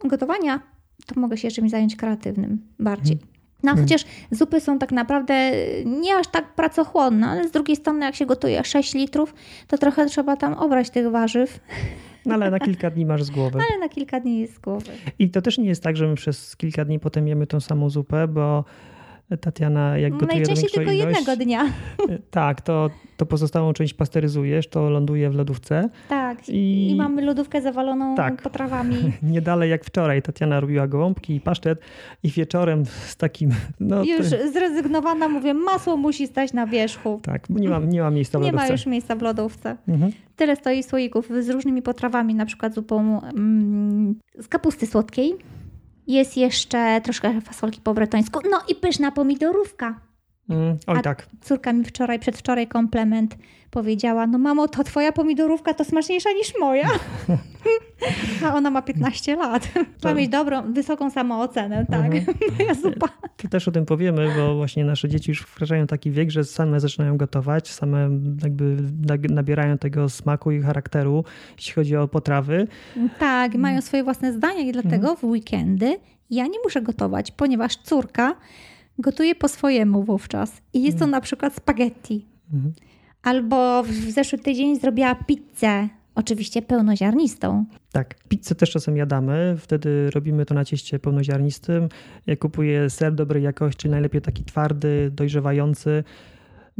gotowania, 0.04 0.60
to 1.06 1.20
mogę 1.20 1.36
się 1.36 1.50
czymś 1.50 1.70
zająć 1.70 1.96
kreatywnym 1.96 2.66
bardziej. 2.78 3.18
No, 3.62 3.70
Mhm. 3.70 3.86
chociaż 3.88 4.04
zupy 4.30 4.60
są 4.60 4.78
tak 4.78 4.92
naprawdę 4.92 5.52
nie 5.86 6.16
aż 6.16 6.26
tak 6.26 6.54
pracochłonne, 6.54 7.26
ale 7.26 7.48
z 7.48 7.50
drugiej 7.50 7.76
strony, 7.76 8.04
jak 8.06 8.14
się 8.14 8.26
gotuje 8.26 8.64
6 8.64 8.94
litrów, 8.94 9.34
to 9.66 9.78
trochę 9.78 10.06
trzeba 10.06 10.36
tam 10.36 10.54
obrać 10.54 10.90
tych 10.90 11.10
warzyw, 11.10 11.60
No 12.26 12.34
ale 12.34 12.50
na 12.50 12.58
kilka 12.58 12.90
dni 12.90 13.06
masz 13.06 13.22
z 13.22 13.30
głowy. 13.30 13.58
ale 13.70 13.78
na 13.80 13.88
kilka 13.88 14.20
dni 14.20 14.40
jest 14.40 14.54
z 14.54 14.58
głowy. 14.58 14.92
I 15.18 15.30
to 15.30 15.42
też 15.42 15.58
nie 15.58 15.66
jest 15.68 15.82
tak, 15.82 15.96
że 15.96 16.06
my 16.08 16.14
przez 16.14 16.56
kilka 16.56 16.84
dni 16.84 16.98
potem 17.00 17.28
jemy 17.28 17.46
tą 17.46 17.60
samą 17.60 17.90
zupę, 17.90 18.28
bo 18.28 18.64
Tatiana, 19.40 19.98
jak 19.98 20.12
gotuje 20.12 20.34
Najczęściej 20.34 20.70
tylko 20.70 20.92
ilość, 20.92 21.18
jednego 21.18 21.44
dnia. 21.44 21.64
Tak, 22.30 22.60
to, 22.60 22.90
to 23.16 23.26
pozostałą 23.26 23.72
część 23.72 23.94
pasteryzujesz, 23.94 24.68
to 24.68 24.90
ląduje 24.90 25.30
w 25.30 25.34
lodówce. 25.34 25.88
Tak. 26.08 26.48
I- 26.48 26.90
I, 26.90 26.94
mamy 26.94 27.22
lodówkę 27.22 27.62
zawaloną 27.62 28.14
Tak. 28.14 28.42
potrawami. 28.42 28.96
Nie 29.22 29.40
dalej 29.40 29.70
jak 29.70 29.84
wczoraj. 29.84 30.22
Tatiana 30.22 30.60
robiła 30.60 30.86
gołąbki 30.88 31.34
i 31.34 31.40
pasztet 31.40 31.80
i 32.22 32.30
wieczorem 32.30 32.84
z 32.86 33.16
takim... 33.16 33.50
No, 33.80 34.04
Już 34.04 34.30
to, 34.30 34.36
zrezygnowana, 34.52 35.28
mówię, 35.28 35.54
masło 35.54 35.96
musi 35.96 36.26
stać 36.26 36.52
na 36.52 36.66
wierzchu. 36.66 37.20
tak, 37.22 37.46
bo 37.50 37.58
nie 37.60 37.68
ma, 37.68 37.78
nie 37.78 38.00
ma 38.02 38.10
miejsca 38.10 38.38
w 38.38 38.42
Nie 38.44 38.52
ma 38.52 38.56
lodówce. 38.62 38.72
już 38.74 38.86
miejsca 38.86 39.16
w 39.16 39.22
lodówce. 39.22 39.76
Mhm. 39.88 40.12
Tyle 40.36 40.56
stoi 40.56 40.82
słoików 40.82 41.28
z 41.40 41.48
różnymi 41.50 41.82
potrawami, 41.82 42.34
na 42.34 42.46
przykład 42.46 42.74
zupą 42.74 43.20
mm, 43.22 44.14
z 44.40 44.48
kapusty 44.48 44.86
słodkiej. 44.86 45.34
Jest 46.10 46.36
jeszcze 46.36 47.00
troszkę 47.00 47.40
fasolki 47.40 47.80
po 47.80 47.94
bretońsku. 47.94 48.40
No 48.50 48.62
i 48.68 48.74
pyszna 48.74 49.12
pomidorówka. 49.12 50.00
Mm, 50.48 50.76
oj 50.86 50.98
A- 50.98 51.02
tak. 51.02 51.26
Córka 51.40 51.72
mi 51.72 51.84
wczoraj, 51.84 52.18
przedwczoraj 52.18 52.66
komplement 52.66 53.36
powiedziała, 53.70 54.26
no 54.26 54.38
mamo, 54.38 54.68
to 54.68 54.84
twoja 54.84 55.12
pomidorówka 55.12 55.74
to 55.74 55.84
smaczniejsza 55.84 56.32
niż 56.32 56.52
moja. 56.60 56.88
A 58.44 58.54
ona 58.54 58.70
ma 58.70 58.82
15 58.82 59.36
lat. 59.36 59.68
Ma 60.04 60.14
mieć 60.14 60.28
dobrą, 60.28 60.72
wysoką 60.72 61.10
samoocenę, 61.10 61.86
tak. 61.90 62.14
Mhm. 62.14 62.36
Moja 62.58 62.74
zupa. 62.74 63.08
To 63.36 63.48
też 63.48 63.68
o 63.68 63.70
tym 63.70 63.86
powiemy, 63.86 64.28
bo 64.36 64.54
właśnie 64.56 64.84
nasze 64.84 65.08
dzieci 65.08 65.30
już 65.30 65.40
wkraczają 65.40 65.86
taki 65.86 66.10
wiek, 66.10 66.30
że 66.30 66.44
same 66.44 66.80
zaczynają 66.80 67.16
gotować, 67.16 67.68
same 67.68 68.10
jakby 68.42 68.76
nabierają 69.30 69.78
tego 69.78 70.08
smaku 70.08 70.50
i 70.50 70.62
charakteru, 70.62 71.24
jeśli 71.56 71.72
chodzi 71.72 71.96
o 71.96 72.08
potrawy. 72.08 72.68
Tak, 73.18 73.54
mają 73.54 73.80
swoje 73.80 74.04
własne 74.04 74.32
zdania 74.32 74.60
i 74.60 74.72
dlatego 74.72 75.16
w 75.16 75.24
weekendy 75.24 75.98
ja 76.30 76.46
nie 76.46 76.58
muszę 76.64 76.82
gotować, 76.82 77.30
ponieważ 77.30 77.76
córka 77.76 78.36
gotuje 79.00 79.34
po 79.34 79.48
swojemu 79.48 80.02
wówczas. 80.02 80.62
I 80.72 80.82
jest 80.82 80.98
to 80.98 81.06
na 81.06 81.20
przykład 81.20 81.54
spaghetti. 81.54 82.26
Mhm. 82.52 82.72
Albo 83.22 83.82
w 83.82 83.92
zeszły 83.92 84.38
tydzień 84.38 84.80
zrobiła 84.80 85.14
pizzę, 85.14 85.88
oczywiście 86.14 86.62
pełnoziarnistą. 86.62 87.64
Tak, 87.92 88.14
pizzę 88.28 88.54
też 88.54 88.70
czasem 88.70 88.96
jadamy, 88.96 89.56
wtedy 89.58 90.10
robimy 90.10 90.46
to 90.46 90.54
na 90.54 90.64
cieście 90.64 90.98
pełnoziarnistym. 90.98 91.88
Ja 92.26 92.36
kupuję 92.36 92.90
ser 92.90 93.14
dobrej 93.14 93.42
jakości, 93.42 93.88
najlepiej 93.88 94.20
taki 94.20 94.44
twardy, 94.44 95.10
dojrzewający. 95.14 96.04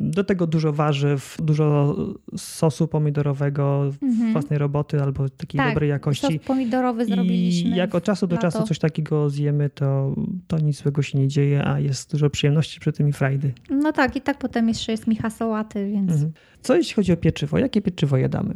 Do 0.03 0.25
tego 0.25 0.47
dużo 0.47 0.73
warzyw, 0.73 1.37
dużo 1.43 1.97
sosu 2.37 2.89
pomidorowego 2.89 3.91
Mhm. 4.03 4.33
własnej 4.33 4.59
roboty 4.59 5.03
albo 5.03 5.29
takiej 5.29 5.59
Tak, 5.59 5.69
dobrej 5.75 5.89
Sos 5.89 5.93
jakości. 5.95 6.41
pomidorowy 6.41 7.07
zrobiliśmy. 7.07 7.71
I 7.71 7.77
jak 7.77 7.95
od 7.95 8.05
czasu 8.05 8.27
do 8.27 8.37
lato. 8.37 8.43
czasu 8.51 8.63
coś 8.67 8.79
takiego 8.79 9.31
zjemy, 9.31 9.71
to, 9.71 10.15
to 10.47 10.59
nic 10.59 10.83
złego 10.83 11.03
się 11.03 11.19
nie 11.19 11.29
dzieje, 11.29 11.65
a 11.65 11.81
jest 11.81 12.11
dużo 12.13 12.31
przyjemności 12.31 12.81
przy 12.81 12.93
tym 12.93 13.09
i 13.09 13.13
frajdy. 13.13 13.53
No 13.71 13.93
tak, 13.93 14.17
i 14.17 14.21
tak 14.21 14.39
potem 14.39 14.69
jeszcze 14.69 14.93
jest 14.93 15.07
micha 15.07 15.31
sałaty, 15.31 15.91
więc... 15.93 16.13
Mhm. 16.13 16.33
Co 16.63 16.77
jeśli 16.77 16.95
chodzi 16.95 17.13
o 17.13 17.17
pieczywo? 17.17 17.59
Jakie 17.59 17.83
pieczywo 17.83 18.17
jadamy? 18.17 18.55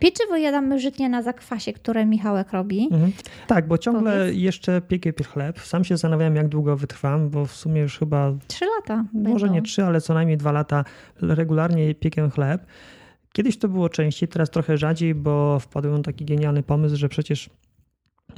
Pieczywo 0.00 0.36
jadamy 0.36 0.78
żytnie 0.78 1.08
na 1.08 1.22
zakwasie, 1.22 1.72
które 1.72 2.06
Michałek 2.06 2.52
robi. 2.52 2.88
Mhm. 2.92 3.12
Tak, 3.46 3.68
bo 3.68 3.78
ciągle 3.78 4.12
Powiedz. 4.18 4.36
jeszcze 4.36 4.80
piekę 4.80 5.24
chleb. 5.24 5.60
Sam 5.60 5.84
się 5.84 5.94
zastanawiam, 5.94 6.36
jak 6.36 6.48
długo 6.48 6.76
wytrwam, 6.76 7.30
bo 7.30 7.46
w 7.46 7.52
sumie 7.52 7.80
już 7.80 7.98
chyba, 7.98 8.32
Trzy 8.46 8.64
lata 8.78 9.04
może 9.12 9.46
będą. 9.46 9.54
nie 9.54 9.62
trzy, 9.62 9.84
ale 9.84 10.00
co 10.00 10.14
najmniej 10.14 10.36
dwa 10.36 10.52
lata 10.52 10.84
regularnie 11.20 11.94
piekę 11.94 12.30
chleb. 12.30 12.66
Kiedyś 13.32 13.58
to 13.58 13.68
było 13.68 13.88
częściej, 13.88 14.28
teraz 14.28 14.50
trochę 14.50 14.76
rzadziej, 14.78 15.14
bo 15.14 15.58
wpadłem 15.58 15.96
na 15.96 16.02
taki 16.02 16.24
genialny 16.24 16.62
pomysł, 16.62 16.96
że 16.96 17.08
przecież 17.08 17.50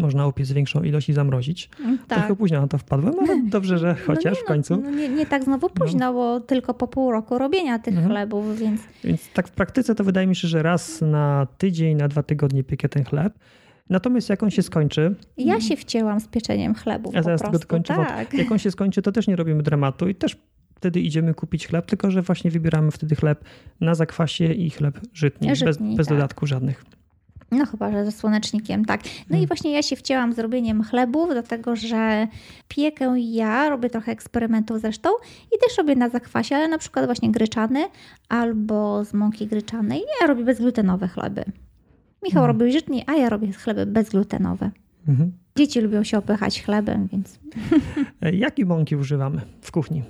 można 0.01 0.27
upiec 0.27 0.53
większą 0.53 0.83
ilość 0.83 1.09
i 1.09 1.13
zamrozić. 1.13 1.71
Mm, 1.81 1.99
Tak. 1.99 2.19
Trochę 2.19 2.37
późno 2.37 2.61
na 2.61 2.67
to 2.69 2.79
wpadłem, 2.79 3.15
ale 3.21 3.43
dobrze, 3.51 3.79
że 3.79 3.95
chociaż 3.95 4.25
no 4.25 4.31
nie, 4.31 4.37
w 4.37 4.45
końcu. 4.45 4.77
No, 4.77 4.83
no 4.83 4.91
nie, 4.91 5.09
nie 5.09 5.27
tak 5.27 5.45
znowu 5.45 5.71
późno, 5.71 6.13
bo 6.13 6.41
tylko 6.41 6.75
po 6.75 6.89
pół 6.89 7.11
roku 7.13 7.39
robienia 7.39 7.79
tych 7.79 7.95
Mhm. 7.95 8.11
chlebów, 8.13 8.59
więc 8.59 8.81
Więc 9.05 9.29
tak 9.35 9.49
w 9.49 9.51
praktyce 9.53 9.95
to 9.95 10.05
wydaje 10.05 10.27
mi 10.27 10.37
się, 10.37 10.49
że 10.49 10.63
raz 10.63 11.01
na 11.01 11.47
tydzień, 11.59 11.97
na 11.97 12.09
dwa 12.09 12.23
tygodnie 12.23 12.65
piekę 12.65 12.89
ten 12.89 13.05
chleb. 13.05 13.39
Natomiast 13.91 14.29
jak 14.29 14.43
on 14.43 14.51
się 14.51 14.63
skończy, 14.63 15.15
ja 15.37 15.61
się 15.61 15.77
wcięłam 15.77 16.21
z 16.21 16.29
pieczeniem 16.29 16.75
chlebów 16.75 17.15
Ja 17.15 17.23
zaraz 17.23 17.41
tego 17.41 17.51
prostu. 17.51 17.69
dokończę, 17.69 17.95
bo 17.97 18.05
tak. 18.05 18.35
jak 18.35 18.53
on 18.53 18.59
się 18.59 18.71
skończy, 18.71 19.03
to 19.03 19.13
też 19.13 19.29
nie 19.29 19.37
robimy 19.37 19.63
dramatu 19.63 20.09
i 20.09 20.15
też 20.15 20.37
wtedy 20.77 21.01
idziemy 21.01 21.35
kupić 21.35 21.67
chleb, 21.69 21.87
tylko 21.87 22.11
że 22.11 22.23
właśnie 22.23 22.51
wybieramy 22.51 22.91
wtedy 22.91 23.15
chleb 23.17 23.45
na 23.81 23.95
zakwasie 23.95 24.53
i 24.53 24.71
chleb 24.71 25.01
żytni, 25.13 25.49
Żytni, 25.57 25.65
bez, 25.67 25.97
bez 25.97 26.07
tak. 26.07 26.17
dodatku 26.17 26.47
żadnych. 26.47 26.85
No 27.53 27.67
chyba, 27.67 27.93
że 27.93 28.05
ze 28.05 28.13
słonecznikiem, 28.13 28.85
tak. 28.85 29.01
No 29.05 29.11
Hmm. 29.29 29.45
i 29.45 29.47
właśnie 29.47 29.73
ja 29.73 29.83
się 29.83 29.97
wcięłam 29.97 30.33
z 30.33 30.39
robieniem 30.39 30.83
chlebów, 30.83 31.29
dlatego 31.33 31.77
że 31.77 32.27
piekę 32.69 33.15
ja, 33.19 33.69
robię 33.69 33.91
trochę 33.91 34.13
eksperymentów 34.13 34.81
zresztą 34.81 35.09
i 35.47 35.59
też 35.69 35.79
robię 35.79 35.97
na 35.97 36.09
zakwasie, 36.09 36.57
ale 36.57 36.69
na 36.69 36.79
przykład 36.79 37.07
właśnie 37.07 37.31
gryczany 37.33 37.85
albo 38.29 39.05
z 39.05 39.15
mąki 39.15 39.47
gryczanej. 39.47 40.03
Ja 40.21 40.27
robię 40.27 40.45
bezglutenowe 40.45 41.09
chleby. 41.09 41.45
Michał 42.23 42.43
Hmm. 42.43 42.59
robił 42.61 42.73
żytni, 42.73 43.05
a 43.07 43.13
ja 43.13 43.29
robię 43.29 43.53
chleby 43.53 43.87
bezglutenowe. 43.87 44.71
Mhm. 45.09 45.33
Dzieci 45.57 45.81
lubią 45.81 46.05
się 46.05 46.19
opychać 46.19 46.63
chlebem, 46.63 47.09
więc 47.13 47.39
E, 48.23 48.33
Jakie 48.35 48.65
mąki 48.67 48.97
używamy 48.97 49.41
w 49.61 49.73
kuchni? 49.73 50.03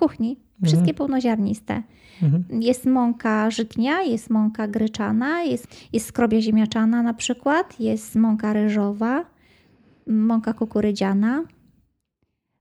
W 0.00 0.02
kuchni 0.02 0.36
wszystkie 0.64 0.94
pełnoziarniste. 0.94 1.82
Mhm. 2.22 2.62
Jest 2.62 2.86
mąka 2.86 3.50
żytnia, 3.50 4.02
jest 4.02 4.30
mąka 4.30 4.68
gryczana, 4.68 5.42
jest, 5.42 5.66
jest 5.92 6.06
skrobia 6.06 6.40
ziemniaczana 6.40 7.02
na 7.02 7.14
przykład, 7.14 7.80
jest 7.80 8.14
mąka 8.16 8.52
ryżowa, 8.52 9.24
mąka 10.06 10.52
kukurydziana, 10.52 11.44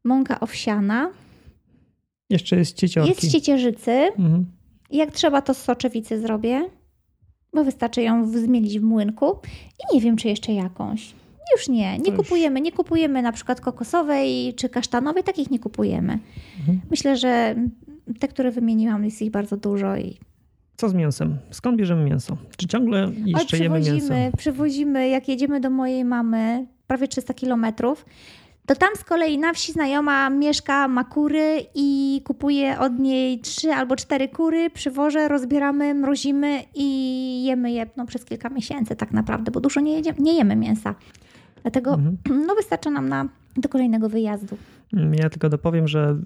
mąka 0.03 0.39
owsiana, 0.39 1.09
Jeszcze 2.29 2.55
jest 2.55 2.75
cieciorki. 2.77 3.09
jest 3.09 3.31
ciecierzycy. 3.31 3.91
Mhm. 3.91 4.45
Jak 4.91 5.11
trzeba, 5.11 5.41
to 5.41 5.53
z 5.53 5.57
soczewicy 5.57 6.19
zrobię, 6.21 6.69
bo 7.53 7.63
wystarczy 7.63 8.01
ją 8.01 8.31
zmielić 8.31 8.79
w 8.79 8.83
młynku. 8.83 9.25
I 9.79 9.95
nie 9.95 10.01
wiem, 10.01 10.15
czy 10.17 10.27
jeszcze 10.27 10.53
jakąś. 10.53 11.13
Już 11.57 11.69
nie, 11.69 11.99
nie 11.99 12.11
kupujemy. 12.11 12.61
Nie 12.61 12.71
kupujemy 12.71 13.21
na 13.21 13.31
przykład 13.31 13.61
kokosowej 13.61 14.53
czy 14.53 14.69
kasztanowej, 14.69 15.23
takich 15.23 15.51
nie 15.51 15.59
kupujemy. 15.59 16.19
Mhm. 16.59 16.81
Myślę, 16.91 17.17
że 17.17 17.55
te, 18.19 18.27
które 18.27 18.51
wymieniłam, 18.51 19.05
jest 19.05 19.21
ich 19.21 19.31
bardzo 19.31 19.57
dużo 19.57 19.97
i 19.97 20.17
Co 20.77 20.89
z 20.89 20.93
mięsem? 20.93 21.37
Skąd 21.51 21.77
bierzemy 21.77 22.03
mięso? 22.03 22.37
Czy 22.57 22.67
ciągle 22.67 23.11
jeszcze 23.25 23.57
Oj, 23.57 23.63
jemy 23.63 23.79
mięso? 23.79 24.13
przywozimy, 24.37 25.09
jak 25.09 25.27
jedziemy 25.27 25.59
do 25.59 25.69
mojej 25.69 26.05
mamy, 26.05 26.65
prawie 26.87 27.07
300 27.07 27.33
kilometrów, 27.33 28.05
to 28.69 28.75
tam 28.75 28.89
z 28.95 29.03
kolei 29.03 29.37
na 29.37 29.53
wsi 29.53 29.71
znajoma 29.71 30.29
mieszka, 30.29 30.87
ma 30.87 31.03
kury 31.03 31.65
i 31.75 32.21
kupuje 32.25 32.79
od 32.79 32.99
niej 32.99 33.39
trzy 33.39 33.71
albo 33.73 33.95
cztery 33.95 34.27
kury, 34.27 34.69
przywożę, 34.69 35.27
rozbieramy, 35.27 35.93
mrozimy 35.93 36.63
i 36.75 37.43
jemy 37.43 37.71
je 37.71 37.85
no, 37.97 38.05
przez 38.05 38.25
kilka 38.25 38.49
miesięcy 38.49 38.95
tak 38.95 39.11
naprawdę, 39.11 39.51
bo 39.51 39.59
dużo 39.59 39.79
nie, 39.79 39.93
jedziemy, 39.93 40.17
nie 40.19 40.33
jemy 40.33 40.55
mięsa. 40.55 40.95
Dlatego 41.61 41.93
Mhm. 41.93 42.17
no, 42.47 42.55
wystarcza 42.55 42.89
nam 42.89 43.09
na, 43.09 43.27
do 43.57 43.69
kolejnego 43.69 44.09
wyjazdu. 44.09 44.57
Mm, 44.93 45.13
Ja 45.13 45.29
tylko 45.29 45.49
dopowiem, 45.49 45.87
że 45.87 46.17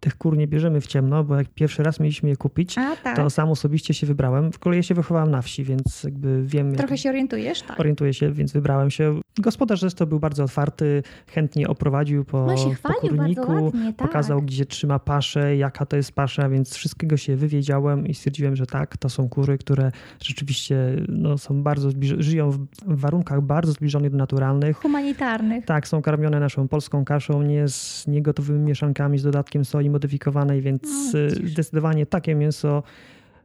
tych 0.00 0.16
kur 0.18 0.36
nie 0.36 0.46
bierzemy 0.46 0.80
w 0.80 0.86
ciemno, 0.86 1.24
bo 1.24 1.36
jak 1.36 1.48
pierwszy 1.48 1.82
raz 1.82 2.00
mieliśmy 2.00 2.28
je 2.28 2.36
kupić, 2.36 2.78
A 2.78 2.96
tak, 2.96 3.16
to 3.16 3.30
sam 3.30 3.48
osobiście 3.50 3.94
się 3.94 4.06
wybrałem. 4.06 4.52
W 4.52 4.58
kolei 4.58 4.76
ja 4.78 4.82
się 4.82 4.94
wychowałem 4.94 5.30
na 5.30 5.42
wsi, 5.42 5.64
więc 5.64 6.04
jakby 6.04 6.42
wiem, 6.46 6.68
jak 6.68 6.78
trochę 6.78 6.98
się 6.98 7.08
orientujesz? 7.08 7.62
Tak. 7.62 7.80
orientuję 7.80 8.14
się, 8.14 8.32
więc 8.32 8.52
wybrałem 8.52 8.90
się. 8.90 9.20
Gospodarz 9.38 9.80
zresztą 9.80 10.06
był 10.06 10.20
bardzo 10.20 10.44
otwarty, 10.44 11.02
chętnie 11.26 11.68
oprowadził 11.68 12.24
po, 12.24 12.46
No 12.46 12.56
się 12.56 12.76
po 12.82 12.94
kurniku, 12.94 13.52
ładnie, 13.52 13.92
tak. 13.92 14.08
pokazał, 14.08 14.42
gdzie 14.42 14.66
trzyma 14.66 14.98
paszę, 14.98 15.56
jaka 15.56 15.86
to 15.86 15.96
jest 15.96 16.12
pasza, 16.12 16.48
więc 16.48 16.74
wszystkiego 16.74 17.16
się 17.16 17.36
wywiedziałem 17.36 18.06
i 18.06 18.14
stwierdziłem, 18.14 18.56
że 18.56 18.66
tak, 18.66 18.96
to 18.96 19.08
są 19.08 19.28
kury, 19.28 19.58
które 19.58 19.92
rzeczywiście 20.24 20.76
no, 21.08 21.38
są 21.38 21.62
bardzo 21.62 21.88
żyją 22.18 22.50
w 22.50 22.66
warunkach 23.00 23.40
bardzo 23.42 23.72
zbliżonych 23.72 24.10
do 24.10 24.16
naturalnych. 24.16 24.76
Humanitarnych. 24.76 25.64
Tak, 25.64 25.88
są 25.88 26.02
karmione 26.02 26.40
naszą 26.40 26.68
polską 26.68 27.04
kaszą, 27.04 27.42
nie 27.42 27.68
z 27.68 28.06
niegotowymi 28.06 28.60
mieszankami, 28.60 29.18
z 29.18 29.22
dodatkiem 29.22 29.64
soi 29.64 29.90
modyfikowanej, 29.90 30.60
więc 30.60 30.82
No, 31.14 31.18
y, 31.20 31.30
zdecydowanie 31.48 32.06
takie 32.06 32.34
mięso 32.34 32.82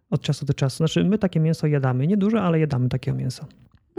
od 0.10 0.22
czasu 0.22 0.46
do 0.46 0.54
czasu. 0.54 0.78
Znaczy, 0.78 1.04
my 1.04 1.18
takie 1.18 1.40
mięso 1.40 1.68
jadamy. 1.68 2.08
Nie 2.08 2.18
dużo, 2.18 2.42
ale 2.42 2.60
jadamy 2.60 2.90
takiego 2.90 3.18
mięsa. 3.18 3.46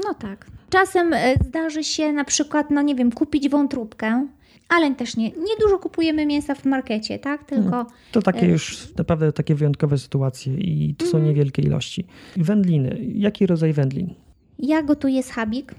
No 0.04 0.14
tak. 0.14 0.46
Czasem 0.70 1.12
e, 1.12 1.34
zdarzy 1.44 1.84
się 1.84 2.12
na 2.12 2.24
przykład, 2.24 2.70
no 2.70 2.82
nie 2.82 2.94
wiem, 2.94 3.12
kupić 3.12 3.48
wątróbkę, 3.48 4.26
ale 4.68 4.94
też 4.94 5.16
nie, 5.16 5.24
nie 5.30 5.56
dużo 5.60 5.78
kupujemy 5.78 6.26
mięsa 6.26 6.54
w 6.54 6.64
markecie, 6.64 7.18
tak? 7.18 7.44
Tylko 7.44 7.86
To 8.12 8.22
takie 8.22 8.46
Y. 8.46 8.50
już 8.50 8.94
naprawdę 8.98 9.32
takie 9.32 9.54
wyjątkowe 9.54 9.98
sytuacje 9.98 10.54
i 10.54 10.94
to 10.94 11.04
Mhm. 11.04 11.22
są 11.22 11.28
niewielkie 11.28 11.62
ilości. 11.62 12.06
Wędliny. 12.36 12.98
Jaki 13.14 13.46
rodzaj 13.46 13.72
wędlin? 13.72 14.14
ja 14.58 14.82
gotuję 14.82 15.22
schabik, 15.22 15.74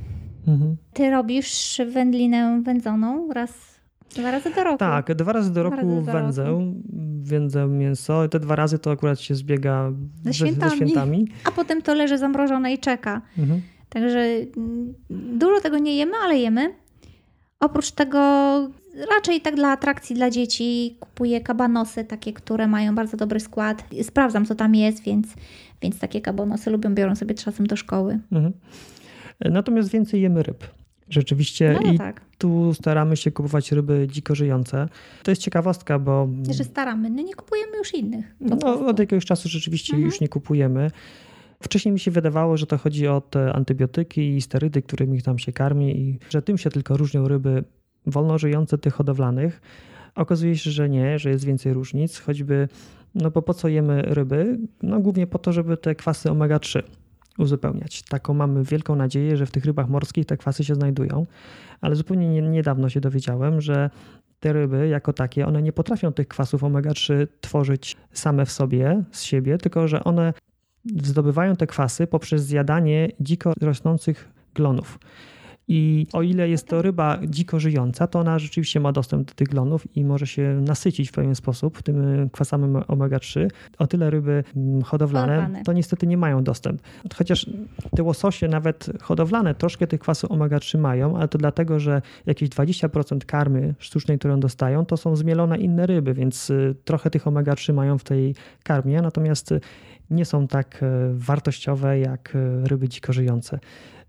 Mhm. 0.47 0.75
ty 0.93 1.09
robisz 1.09 1.81
wędlinę 1.91 2.61
wędzoną 2.65 3.33
raz, 3.33 3.79
dwa 4.15 4.31
razy 4.31 4.49
do 4.55 4.63
roku. 4.63 4.77
Tak, 4.77 5.15
dwa 5.15 5.33
razy 5.33 5.53
do 5.53 5.61
Dwa 5.61 5.63
roku 5.75 5.95
razy 5.95 6.05
do 6.05 6.11
wędzę, 6.11 6.73
wędzę 7.21 7.67
mięso. 7.67 8.27
Te 8.27 8.39
dwa 8.39 8.55
razy 8.55 8.79
to 8.79 8.91
akurat 8.91 9.19
się 9.19 9.35
zbiega 9.35 9.91
Ze 10.23 10.23
ze 10.23 10.33
świętami. 10.33 10.69
ze 10.71 10.75
świętami. 10.75 11.27
A 11.43 11.51
potem 11.51 11.81
to 11.81 11.93
leży 11.95 12.17
zamrożone 12.17 12.73
i 12.73 12.77
czeka. 12.77 13.21
Mhm. 13.37 13.61
Także 13.89 14.19
mm, 14.57 14.93
dużo 15.09 15.61
tego 15.61 15.77
nie 15.77 15.95
jemy, 15.95 16.13
ale 16.23 16.37
jemy. 16.37 16.73
Oprócz 17.59 17.91
tego 17.91 18.19
raczej 19.15 19.41
tak 19.41 19.55
dla 19.55 19.71
atrakcji 19.71 20.15
dla 20.15 20.29
dzieci 20.29 20.97
kupuję 20.99 21.41
kabanosy, 21.41 22.05
takie, 22.05 22.33
które 22.33 22.67
mają 22.67 22.95
bardzo 22.95 23.17
dobry 23.17 23.39
skład. 23.39 23.83
Sprawdzam, 24.03 24.45
co 24.45 24.55
tam 24.55 24.75
jest, 24.75 25.03
więc, 25.03 25.27
więc 25.81 25.99
takie 25.99 26.21
kabanosy 26.21 26.71
lubią, 26.71 26.95
biorą 26.95 27.15
sobie 27.15 27.35
czasem 27.35 27.67
do 27.67 27.75
szkoły. 27.75 28.19
Mhm. 28.31 28.53
Natomiast 29.39 29.89
więcej 29.89 30.21
jemy 30.21 30.43
ryb. 30.43 30.63
Rzeczywiście 31.09 31.73
no, 31.73 31.79
no 31.85 31.93
i 31.93 31.97
tak. 31.97 32.21
tu 32.37 32.73
staramy 32.73 33.17
się 33.17 33.31
kupować 33.31 33.71
ryby 33.71 34.07
dziko 34.11 34.35
żyjące. 34.35 34.89
To 35.23 35.31
jest 35.31 35.41
ciekawostka, 35.41 35.99
bo... 35.99 36.29
Że 36.51 36.63
staramy, 36.63 37.09
no 37.09 37.21
nie 37.21 37.33
kupujemy 37.33 37.77
już 37.77 37.93
innych. 37.93 38.35
No, 38.41 38.87
od 38.87 38.99
jakiegoś 38.99 39.25
czasu 39.25 39.49
rzeczywiście 39.49 39.93
mhm. 39.93 40.05
już 40.05 40.21
nie 40.21 40.27
kupujemy. 40.27 40.91
Wcześniej 41.63 41.93
mi 41.93 41.99
się 41.99 42.11
wydawało, 42.11 42.57
że 42.57 42.67
to 42.67 42.77
chodzi 42.77 43.07
o 43.07 43.21
te 43.21 43.53
antybiotyki 43.53 44.35
i 44.35 44.41
sterydy, 44.41 44.81
którymi 44.81 45.21
tam 45.21 45.39
się 45.39 45.51
karmi 45.51 45.99
i 45.99 46.19
że 46.29 46.41
tym 46.41 46.57
się 46.57 46.69
tylko 46.69 46.97
różnią 46.97 47.27
ryby 47.27 47.63
wolno 48.05 48.37
żyjące 48.37 48.77
tych 48.77 48.93
hodowlanych. 48.93 49.61
Okazuje 50.15 50.57
się, 50.57 50.71
że 50.71 50.89
nie, 50.89 51.19
że 51.19 51.29
jest 51.29 51.45
więcej 51.45 51.73
różnic, 51.73 52.19
choćby, 52.19 52.67
no 53.15 53.31
bo 53.31 53.41
po 53.41 53.53
co 53.53 53.67
jemy 53.67 54.01
ryby? 54.01 54.59
No 54.83 54.99
głównie 54.99 55.27
po 55.27 55.39
to, 55.39 55.53
żeby 55.53 55.77
te 55.77 55.95
kwasy 55.95 56.29
omega-3 56.29 56.81
uzupełniać. 57.37 58.03
Taką 58.03 58.33
mamy 58.33 58.63
wielką 58.63 58.95
nadzieję, 58.95 59.37
że 59.37 59.45
w 59.45 59.51
tych 59.51 59.65
rybach 59.65 59.89
morskich 59.89 60.25
te 60.25 60.37
kwasy 60.37 60.63
się 60.63 60.75
znajdują, 60.75 61.25
ale 61.81 61.95
zupełnie 61.95 62.41
niedawno 62.41 62.89
się 62.89 63.01
dowiedziałem, 63.01 63.61
że 63.61 63.89
te 64.39 64.53
ryby 64.53 64.87
jako 64.87 65.13
takie, 65.13 65.47
one 65.47 65.61
nie 65.61 65.73
potrafią 65.73 66.11
tych 66.11 66.27
kwasów 66.27 66.63
omega-3 66.63 67.27
tworzyć 67.41 67.97
same 68.13 68.45
w 68.45 68.51
sobie, 68.51 69.03
z 69.11 69.23
siebie, 69.23 69.57
tylko 69.57 69.87
że 69.87 70.03
one 70.03 70.33
zdobywają 70.85 71.55
te 71.55 71.67
kwasy 71.67 72.07
poprzez 72.07 72.43
zjadanie 72.43 73.09
dziko 73.19 73.53
rosnących 73.61 74.29
glonów. 74.55 74.99
I 75.71 76.07
o 76.13 76.21
ile 76.21 76.49
jest 76.49 76.67
to 76.67 76.81
ryba 76.81 77.19
dziko 77.27 77.59
żyjąca, 77.59 78.07
to 78.07 78.19
ona 78.19 78.39
rzeczywiście 78.39 78.79
ma 78.79 78.91
dostęp 78.91 79.27
do 79.27 79.33
tych 79.33 79.47
glonów 79.47 79.97
i 79.97 80.05
może 80.05 80.27
się 80.27 80.61
nasycić 80.61 81.09
w 81.09 81.11
pewien 81.11 81.35
sposób 81.35 81.81
tym 81.81 82.29
kwasami 82.29 82.63
omega-3. 82.87 83.47
O 83.77 83.87
tyle 83.87 84.09
ryby 84.09 84.43
mm, 84.55 84.81
hodowlane 84.81 85.61
to 85.65 85.73
niestety 85.73 86.07
nie 86.07 86.17
mają 86.17 86.43
dostęp. 86.43 86.81
Chociaż 87.15 87.49
te 87.95 88.03
łososie, 88.03 88.47
nawet 88.47 88.89
hodowlane, 89.01 89.55
troszkę 89.55 89.87
tych 89.87 89.99
kwasów 89.99 90.29
omega-3 90.29 90.77
mają, 90.77 91.17
ale 91.17 91.27
to 91.27 91.37
dlatego, 91.37 91.79
że 91.79 92.01
jakieś 92.25 92.49
20% 92.49 93.25
karmy 93.25 93.75
sztucznej, 93.79 94.19
którą 94.19 94.39
dostają, 94.39 94.85
to 94.85 94.97
są 94.97 95.15
zmielone 95.15 95.57
inne 95.57 95.85
ryby, 95.85 96.13
więc 96.13 96.49
y, 96.49 96.75
trochę 96.85 97.09
tych 97.09 97.25
omega-3 97.25 97.73
mają 97.73 97.97
w 97.97 98.03
tej 98.03 98.35
karmie, 98.63 99.01
natomiast 99.01 99.51
y, 99.51 99.61
nie 100.11 100.25
są 100.25 100.47
tak 100.47 100.83
y, 100.83 100.85
wartościowe 101.13 101.99
jak 101.99 102.37
ryby 102.63 102.89
dziko 102.89 103.13
żyjące. 103.13 103.59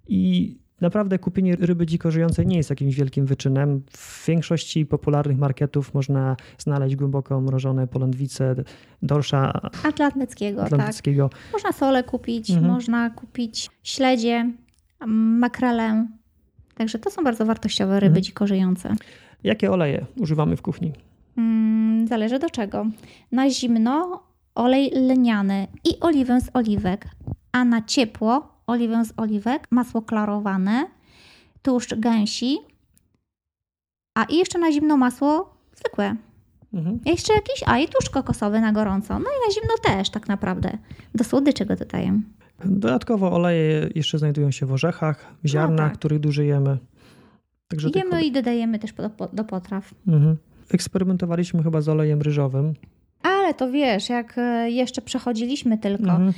I 0.08 0.56
Naprawdę 0.80 1.18
kupienie 1.18 1.56
ryby 1.56 1.86
dziko 1.86 2.10
żyjącej 2.10 2.46
nie 2.46 2.56
jest 2.56 2.70
jakimś 2.70 2.94
wielkim 2.94 3.26
wyczynem. 3.26 3.82
W 3.90 4.26
większości 4.26 4.86
popularnych 4.86 5.38
marketów 5.38 5.94
można 5.94 6.36
znaleźć 6.58 6.96
głęboko 6.96 7.40
mrożone 7.40 7.86
polędwice, 7.86 8.54
dorsza 9.02 9.60
atlantyckiego. 9.84 10.62
atlantyckiego. 10.62 11.28
Tak. 11.28 11.38
Można 11.52 11.72
sole 11.72 12.04
kupić, 12.04 12.50
mhm. 12.50 12.72
można 12.72 13.10
kupić 13.10 13.70
śledzie, 13.82 14.52
makrelę. 15.06 16.06
Także 16.74 16.98
to 16.98 17.10
są 17.10 17.24
bardzo 17.24 17.46
wartościowe 17.46 17.94
ryby 17.94 18.06
mhm. 18.06 18.22
dziko 18.22 18.46
żyjące. 18.46 18.94
Jakie 19.44 19.70
oleje 19.70 20.06
używamy 20.16 20.56
w 20.56 20.62
kuchni? 20.62 20.92
Hmm, 21.34 22.06
zależy 22.06 22.38
do 22.38 22.50
czego. 22.50 22.86
Na 23.32 23.50
zimno 23.50 24.22
olej 24.54 24.90
lniany 24.90 25.66
i 25.84 26.00
oliwę 26.00 26.40
z 26.40 26.50
oliwek, 26.54 27.06
a 27.52 27.64
na 27.64 27.82
ciepło 27.82 28.62
oliwę 28.66 29.04
z 29.04 29.12
oliwek, 29.16 29.66
masło 29.70 30.02
klarowane, 30.02 30.86
tłuszcz 31.62 31.94
gęsi, 31.94 32.58
a 34.14 34.24
i 34.24 34.36
jeszcze 34.36 34.58
na 34.58 34.72
zimno 34.72 34.96
masło 34.96 35.54
zwykłe. 35.74 36.16
Mhm. 36.72 37.00
Jeszcze 37.04 37.32
jakiś, 37.34 37.62
a 37.66 37.78
i 37.78 37.88
tłuszcz 37.88 38.10
kokosowy 38.10 38.60
na 38.60 38.72
gorąco. 38.72 39.18
No 39.18 39.24
i 39.24 39.48
na 39.48 39.54
zimno 39.54 39.74
też 39.82 40.10
tak 40.10 40.28
naprawdę. 40.28 40.78
Do 41.14 41.24
słodyczy 41.24 41.66
go 41.66 41.76
dodaję. 41.76 42.20
Dodatkowo 42.64 43.32
oleje 43.32 43.88
jeszcze 43.94 44.18
znajdują 44.18 44.50
się 44.50 44.66
w 44.66 44.72
orzechach, 44.72 45.34
w 45.44 45.48
ziarnach, 45.48 45.86
no 45.86 45.90
tak. 45.90 45.98
których 45.98 46.20
dużo 46.20 46.42
jemy. 46.42 46.78
Także 47.68 47.88
Jemy 47.88 48.10
tylko... 48.10 48.24
i 48.24 48.32
dodajemy 48.32 48.78
też 48.78 48.92
do, 48.92 49.28
do 49.32 49.44
potraw. 49.44 49.94
Mhm. 50.08 50.36
Eksperymentowaliśmy 50.70 51.62
chyba 51.62 51.80
z 51.80 51.88
olejem 51.88 52.22
ryżowym. 52.22 52.74
Ale 53.22 53.54
to 53.54 53.70
wiesz, 53.70 54.08
jak 54.08 54.38
e, 54.38 54.70
jeszcze 54.70 55.02
przechodziliśmy 55.02 55.78
tylko 55.78 56.10
mhm. 56.10 56.32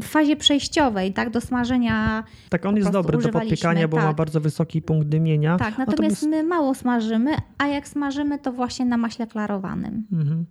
w 0.00 0.04
fazie 0.04 0.36
przejściowej, 0.36 1.12
tak, 1.12 1.30
do 1.30 1.40
smażenia. 1.40 2.24
Tak, 2.48 2.66
on 2.66 2.76
jest 2.76 2.90
dobry 2.90 3.18
do 3.18 3.28
podpiekania, 3.28 3.88
bo 3.88 3.96
tak. 3.96 4.06
ma 4.06 4.12
bardzo 4.12 4.40
wysoki 4.40 4.82
punkt 4.82 5.08
dymienia. 5.08 5.56
Tak, 5.56 5.78
natomiast, 5.78 5.88
natomiast 5.88 6.26
my 6.26 6.42
mało 6.42 6.74
smażymy, 6.74 7.34
a 7.58 7.66
jak 7.66 7.88
smażymy, 7.88 8.38
to 8.38 8.52
właśnie 8.52 8.84
na 8.84 8.96
maśle 8.96 9.26
klarowanym. 9.26 10.06
Mhm. 10.12 10.46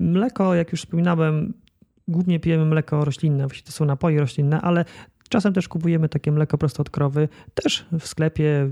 Mleko, 0.00 0.54
jak 0.54 0.72
już 0.72 0.80
wspominałem, 0.80 1.54
głównie 2.08 2.40
pijemy 2.40 2.64
mleko 2.64 3.04
roślinne, 3.04 3.46
to 3.64 3.72
są 3.72 3.84
napoje 3.84 4.20
roślinne, 4.20 4.60
ale 4.60 4.84
czasem 5.28 5.52
też 5.52 5.68
kupujemy 5.68 6.08
takie 6.08 6.32
mleko 6.32 6.58
prosto 6.58 6.80
od 6.80 6.90
krowy, 6.90 7.28
też 7.54 7.86
w 8.00 8.06
sklepie 8.06 8.70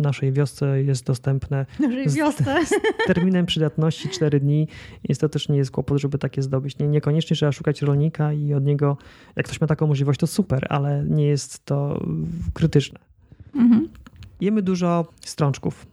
naszej 0.00 0.32
wiosce 0.32 0.82
jest 0.82 1.06
dostępne. 1.06 1.66
Naszej 1.80 2.08
wiosce. 2.08 2.66
Z, 2.66 2.68
z 2.68 3.06
terminem 3.06 3.46
przydatności 3.46 4.08
4 4.08 4.40
dni. 4.40 4.68
Jest 5.08 5.20
to 5.20 5.28
też 5.28 5.48
nie 5.48 5.56
jest 5.56 5.70
kłopot, 5.70 5.98
żeby 5.98 6.18
takie 6.18 6.42
zdobyć. 6.42 6.78
Nie, 6.78 6.88
niekoniecznie 6.88 7.36
trzeba 7.36 7.52
szukać 7.52 7.82
rolnika 7.82 8.32
i 8.32 8.54
od 8.54 8.64
niego, 8.64 8.96
jak 9.36 9.46
ktoś 9.46 9.60
ma 9.60 9.66
taką 9.66 9.86
możliwość, 9.86 10.20
to 10.20 10.26
super, 10.26 10.66
ale 10.68 11.04
nie 11.04 11.26
jest 11.26 11.64
to 11.64 12.00
krytyczne. 12.54 12.98
Mhm. 13.54 13.88
Jemy 14.40 14.62
dużo 14.62 15.06
strączków. 15.24 15.86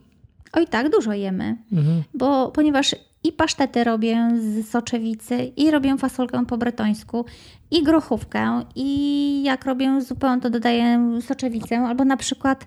Oj 0.52 0.66
tak, 0.66 0.90
dużo 0.90 1.12
jemy. 1.12 1.56
Mhm. 1.72 2.02
Bo 2.14 2.50
ponieważ 2.50 2.94
i 3.24 3.32
pasztety 3.32 3.84
robię 3.84 4.30
z 4.40 4.68
soczewicy, 4.68 5.44
i 5.56 5.70
robię 5.70 5.98
fasolkę 5.98 6.46
po 6.46 6.58
bretońsku, 6.58 7.24
i 7.70 7.82
grochówkę, 7.82 8.62
i 8.74 9.42
jak 9.42 9.64
robię 9.64 10.00
zupę, 10.00 10.38
to 10.42 10.50
dodaję 10.50 11.18
soczewicę, 11.20 11.78
albo 11.78 12.04
na 12.04 12.16
przykład 12.16 12.66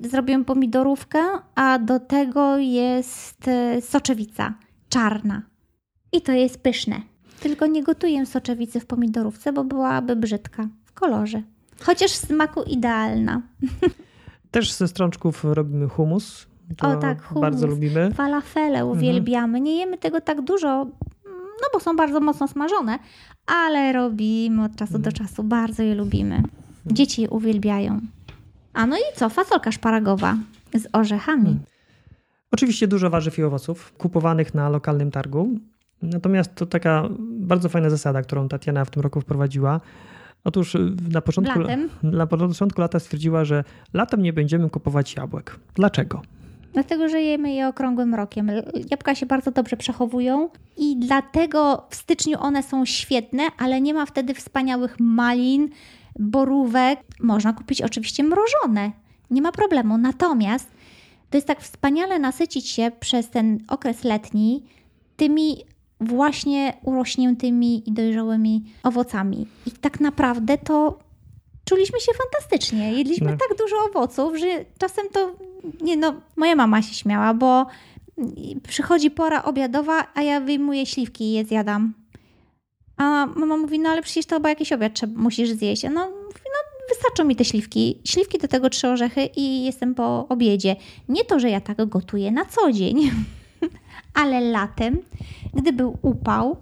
zrobiłem 0.00 0.44
pomidorówkę, 0.44 1.18
a 1.54 1.78
do 1.78 2.00
tego 2.00 2.58
jest 2.58 3.48
e, 3.48 3.82
soczewica 3.82 4.54
czarna. 4.88 5.42
I 6.12 6.22
to 6.22 6.32
jest 6.32 6.62
pyszne. 6.62 7.00
Tylko 7.40 7.66
nie 7.66 7.82
gotuję 7.82 8.26
soczewicy 8.26 8.80
w 8.80 8.86
pomidorówce, 8.86 9.52
bo 9.52 9.64
byłaby 9.64 10.16
brzydka 10.16 10.68
w 10.84 10.92
kolorze. 10.92 11.42
Chociaż 11.80 12.10
w 12.10 12.26
smaku 12.26 12.62
idealna. 12.62 13.42
Też 14.50 14.72
ze 14.72 14.88
strączków 14.88 15.44
robimy 15.44 15.88
humus. 15.88 16.46
O 16.82 16.96
tak, 16.96 17.22
humus. 17.22 17.42
Bardzo 17.42 17.66
lubimy. 17.66 18.10
Falafele 18.14 18.78
mhm. 18.78 18.88
uwielbiamy. 18.88 19.60
Nie 19.60 19.76
jemy 19.76 19.98
tego 19.98 20.20
tak 20.20 20.42
dużo, 20.42 20.84
no 21.24 21.68
bo 21.72 21.80
są 21.80 21.96
bardzo 21.96 22.20
mocno 22.20 22.48
smażone, 22.48 22.98
ale 23.46 23.92
robimy 23.92 24.64
od 24.64 24.76
czasu 24.76 24.92
do 24.92 25.10
mhm. 25.10 25.14
czasu. 25.14 25.44
Bardzo 25.44 25.82
je 25.82 25.94
lubimy. 25.94 26.42
Dzieci 26.86 27.22
je 27.22 27.30
uwielbiają. 27.30 28.00
A 28.74 28.86
no 28.86 28.96
i 28.96 29.16
co? 29.16 29.28
Fasolka 29.28 29.72
szparagowa 29.72 30.36
z 30.74 30.86
orzechami. 30.92 31.44
Hmm. 31.44 31.64
Oczywiście 32.52 32.88
dużo 32.88 33.10
warzyw 33.10 33.38
i 33.38 33.42
owoców 33.42 33.92
kupowanych 33.92 34.54
na 34.54 34.68
lokalnym 34.68 35.10
targu. 35.10 35.48
Natomiast 36.02 36.54
to 36.54 36.66
taka 36.66 37.08
bardzo 37.20 37.68
fajna 37.68 37.90
zasada, 37.90 38.22
którą 38.22 38.48
Tatiana 38.48 38.84
w 38.84 38.90
tym 38.90 39.02
roku 39.02 39.20
wprowadziła. 39.20 39.80
Otóż 40.44 40.76
na 41.10 41.20
początku, 41.20 41.60
latem. 41.60 41.88
na 42.02 42.26
początku 42.26 42.80
lata 42.80 43.00
stwierdziła, 43.00 43.44
że 43.44 43.64
latem 43.92 44.22
nie 44.22 44.32
będziemy 44.32 44.70
kupować 44.70 45.16
jabłek. 45.16 45.56
Dlaczego? 45.74 46.22
Dlatego, 46.72 47.08
że 47.08 47.22
jemy 47.22 47.52
je 47.52 47.68
okrągłym 47.68 48.14
rokiem. 48.14 48.50
Jabłka 48.90 49.14
się 49.14 49.26
bardzo 49.26 49.50
dobrze 49.50 49.76
przechowują 49.76 50.48
i 50.76 50.96
dlatego 50.96 51.86
w 51.90 51.94
styczniu 51.94 52.38
one 52.40 52.62
są 52.62 52.84
świetne, 52.84 53.42
ale 53.58 53.80
nie 53.80 53.94
ma 53.94 54.06
wtedy 54.06 54.34
wspaniałych 54.34 55.00
malin, 55.00 55.68
borówek. 56.18 57.00
Można 57.20 57.52
kupić 57.52 57.82
oczywiście 57.82 58.22
mrożone, 58.22 58.92
nie 59.30 59.42
ma 59.42 59.52
problemu. 59.52 59.98
Natomiast 59.98 60.70
to 61.30 61.36
jest 61.36 61.46
tak 61.46 61.60
wspaniale 61.60 62.18
nasycić 62.18 62.68
się 62.68 62.92
przez 63.00 63.30
ten 63.30 63.58
okres 63.68 64.04
letni 64.04 64.62
tymi 65.16 65.56
właśnie 66.00 66.72
urośniętymi 66.82 67.88
i 67.88 67.92
dojrzałymi 67.92 68.64
owocami. 68.82 69.46
I 69.66 69.70
tak 69.70 70.00
naprawdę 70.00 70.58
to 70.58 70.98
czuliśmy 71.64 72.00
się 72.00 72.12
fantastycznie. 72.12 72.92
Jedliśmy 72.92 73.30
no. 73.30 73.36
tak 73.48 73.58
dużo 73.58 73.76
owoców, 73.90 74.38
że 74.38 74.46
czasem 74.78 75.06
to, 75.12 75.32
nie 75.80 75.96
no, 75.96 76.14
moja 76.36 76.56
mama 76.56 76.82
się 76.82 76.94
śmiała, 76.94 77.34
bo 77.34 77.66
przychodzi 78.68 79.10
pora 79.10 79.42
obiadowa, 79.42 80.06
a 80.14 80.22
ja 80.22 80.40
wyjmuję 80.40 80.86
śliwki 80.86 81.24
i 81.24 81.32
je 81.32 81.44
zjadam. 81.44 81.94
A 82.96 83.26
mama 83.26 83.56
mówi, 83.56 83.78
no 83.78 83.90
ale 83.90 84.02
przecież 84.02 84.26
to 84.26 84.36
chyba 84.36 84.48
jakiś 84.48 84.72
obiad 84.72 84.94
trzeba, 84.94 85.20
musisz 85.20 85.50
zjeść. 85.50 85.82
No, 85.82 86.10
mówi, 86.10 86.40
no 86.44 86.88
wystarczą 86.88 87.24
mi 87.24 87.36
te 87.36 87.44
śliwki. 87.44 88.00
Śliwki 88.04 88.38
do 88.38 88.48
tego 88.48 88.70
trzy 88.70 88.88
orzechy 88.88 89.28
i 89.36 89.64
jestem 89.64 89.94
po 89.94 90.28
obiedzie. 90.28 90.76
Nie 91.08 91.24
to, 91.24 91.38
że 91.38 91.50
ja 91.50 91.60
tak 91.60 91.88
gotuję 91.88 92.30
na 92.30 92.44
co 92.44 92.72
dzień, 92.72 93.10
ale 94.22 94.40
latem, 94.40 94.98
gdy 95.54 95.72
był 95.72 95.98
upał, 96.02 96.56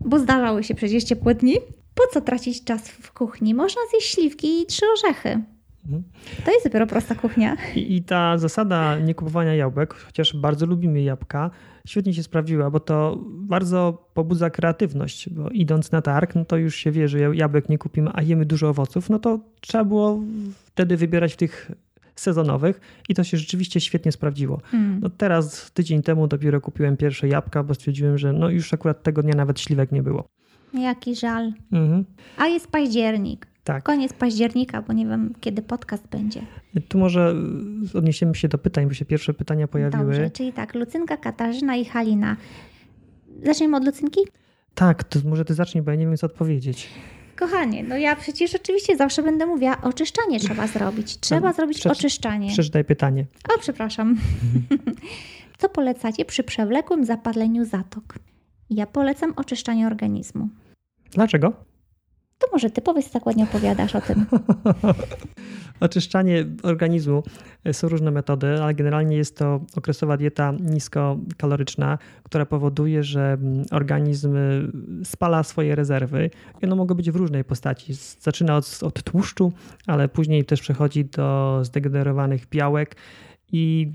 bo 0.00 0.18
zdarzały 0.18 0.64
się 0.64 0.74
przecież 0.74 1.04
ciepłe 1.04 1.34
dni, 1.34 1.56
po 1.94 2.02
co 2.12 2.20
tracić 2.20 2.64
czas 2.64 2.88
w 2.88 3.12
kuchni? 3.12 3.54
Można 3.54 3.82
zjeść 3.90 4.14
śliwki 4.14 4.62
i 4.62 4.66
trzy 4.66 4.86
orzechy. 4.92 5.40
Mhm. 5.84 6.02
To 6.44 6.50
jest 6.50 6.64
dopiero 6.64 6.86
prosta 6.86 7.14
kuchnia. 7.14 7.56
I, 7.74 7.96
I, 7.96 8.02
ta 8.02 8.38
zasada 8.38 8.98
nie 8.98 9.14
kupowania 9.14 9.54
jabłek, 9.54 9.94
chociaż 9.94 10.36
bardzo 10.36 10.66
lubimy 10.66 11.02
jabłka, 11.02 11.50
świetnie 11.86 12.14
się 12.14 12.22
sprawdziła, 12.22 12.70
bo 12.70 12.80
to 12.80 13.18
bardzo 13.26 14.10
pobudza 14.14 14.50
kreatywność, 14.50 15.28
bo 15.28 15.48
idąc 15.48 15.92
na 15.92 16.02
targ, 16.02 16.34
no 16.34 16.44
to 16.44 16.56
już 16.56 16.76
się 16.76 16.90
wie, 16.90 17.08
że 17.08 17.18
jabłek 17.18 17.68
nie 17.68 17.78
kupimy, 17.78 18.10
a 18.14 18.22
jemy 18.22 18.44
dużo 18.44 18.68
owoców, 18.68 19.10
no 19.10 19.18
to 19.18 19.40
trzeba 19.60 19.84
było 19.84 20.20
wtedy 20.64 20.96
wybierać 20.96 21.32
w 21.32 21.36
tych 21.36 21.70
sezonowych 22.14 22.80
i 23.08 23.14
to 23.14 23.24
się 23.24 23.36
rzeczywiście 23.36 23.80
świetnie 23.80 24.12
sprawdziło. 24.12 24.60
Mm. 24.74 25.00
No 25.02 25.10
teraz, 25.10 25.70
tydzień 25.72 26.02
temu 26.02 26.26
dopiero 26.26 26.60
kupiłem 26.60 26.96
pierwsze 26.96 27.28
jabłka, 27.28 27.62
bo 27.62 27.74
stwierdziłem, 27.74 28.18
że 28.18 28.32
no 28.32 28.48
już 28.50 28.74
akurat 28.74 29.02
tego 29.02 29.22
dnia 29.22 29.34
nawet 29.34 29.60
śliwek 29.60 29.92
nie 29.92 30.02
było. 30.02 30.28
Jaki 30.74 31.16
żal. 31.16 31.52
Mhm. 31.72 32.04
A 32.36 32.46
jest 32.46 32.70
październik. 32.70 33.49
Tak. 33.64 33.82
Koniec 33.84 34.12
października, 34.12 34.82
bo 34.82 34.92
nie 34.92 35.06
wiem, 35.06 35.34
kiedy 35.40 35.62
podcast 35.62 36.08
będzie. 36.08 36.42
Tu 36.88 36.98
może 36.98 37.34
odniesiemy 37.94 38.34
się 38.34 38.48
do 38.48 38.58
pytań, 38.58 38.86
bo 38.86 38.94
się 38.94 39.04
pierwsze 39.04 39.34
pytania 39.34 39.68
pojawiły. 39.68 40.04
Dobrze, 40.04 40.30
czyli 40.30 40.52
tak, 40.52 40.74
Lucynka, 40.74 41.16
Katarzyna 41.16 41.76
i 41.76 41.84
Halina. 41.84 42.36
Zaczniemy 43.42 43.76
od 43.76 43.84
Lucynki? 43.84 44.20
Tak, 44.74 45.04
to 45.04 45.18
może 45.24 45.44
ty 45.44 45.54
zacznij, 45.54 45.82
bo 45.82 45.90
ja 45.90 45.96
nie 45.96 46.06
wiem, 46.06 46.16
co 46.16 46.26
odpowiedzieć. 46.26 46.88
Kochanie, 47.36 47.82
no 47.82 47.96
ja 47.96 48.16
przecież 48.16 48.54
oczywiście 48.54 48.96
zawsze 48.96 49.22
będę 49.22 49.46
mówiła, 49.46 49.82
oczyszczanie 49.82 50.40
trzeba 50.40 50.66
zrobić. 50.66 51.20
Trzeba 51.20 51.48
no, 51.48 51.54
zrobić 51.54 51.86
oczyszczanie. 51.86 52.48
Przeczytaj 52.48 52.84
pytanie. 52.84 53.26
O, 53.54 53.58
przepraszam. 53.58 54.16
Co 55.58 55.68
polecacie 55.68 56.24
przy 56.24 56.44
przewlekłym 56.44 57.04
zapaleniu 57.04 57.64
zatok? 57.64 58.14
Ja 58.70 58.86
polecam 58.86 59.32
oczyszczanie 59.36 59.86
organizmu. 59.86 60.48
Dlaczego? 61.10 61.52
To 62.40 62.46
może 62.52 62.70
ty 62.70 62.82
powiedz, 62.82 63.10
tak 63.10 63.26
ładnie 63.26 63.44
opowiadasz 63.44 63.94
o 63.94 64.00
tym. 64.00 64.26
Oczyszczanie 65.80 66.44
organizmu. 66.62 67.22
Są 67.72 67.88
różne 67.88 68.10
metody, 68.10 68.62
ale 68.62 68.74
generalnie 68.74 69.16
jest 69.16 69.36
to 69.36 69.60
okresowa 69.76 70.16
dieta 70.16 70.52
niskokaloryczna, 70.60 71.98
która 72.22 72.46
powoduje, 72.46 73.04
że 73.04 73.38
organizm 73.70 74.36
spala 75.04 75.42
swoje 75.42 75.74
rezerwy. 75.74 76.30
I 76.62 76.66
one 76.66 76.76
mogą 76.76 76.94
być 76.94 77.10
w 77.10 77.16
różnej 77.16 77.44
postaci. 77.44 77.94
Zaczyna 78.20 78.56
od, 78.56 78.78
od 78.82 79.02
tłuszczu, 79.02 79.52
ale 79.86 80.08
później 80.08 80.44
też 80.44 80.60
przechodzi 80.60 81.04
do 81.04 81.58
zdegenerowanych 81.62 82.48
białek 82.48 82.96
i 83.52 83.92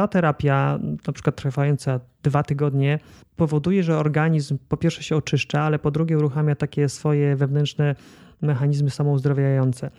ta 0.00 0.08
terapia, 0.08 0.78
na 1.06 1.12
przykład 1.12 1.36
trwająca 1.36 2.00
dwa 2.22 2.42
tygodnie, 2.42 2.98
powoduje, 3.36 3.82
że 3.82 3.98
organizm 3.98 4.58
po 4.68 4.76
pierwsze 4.76 5.02
się 5.02 5.16
oczyszcza, 5.16 5.62
ale 5.62 5.78
po 5.78 5.90
drugie 5.90 6.18
uruchamia 6.18 6.54
takie 6.54 6.88
swoje 6.88 7.36
wewnętrzne 7.36 7.94
mechanizmy 8.42 8.90
samouzdrawiające. 8.90 9.90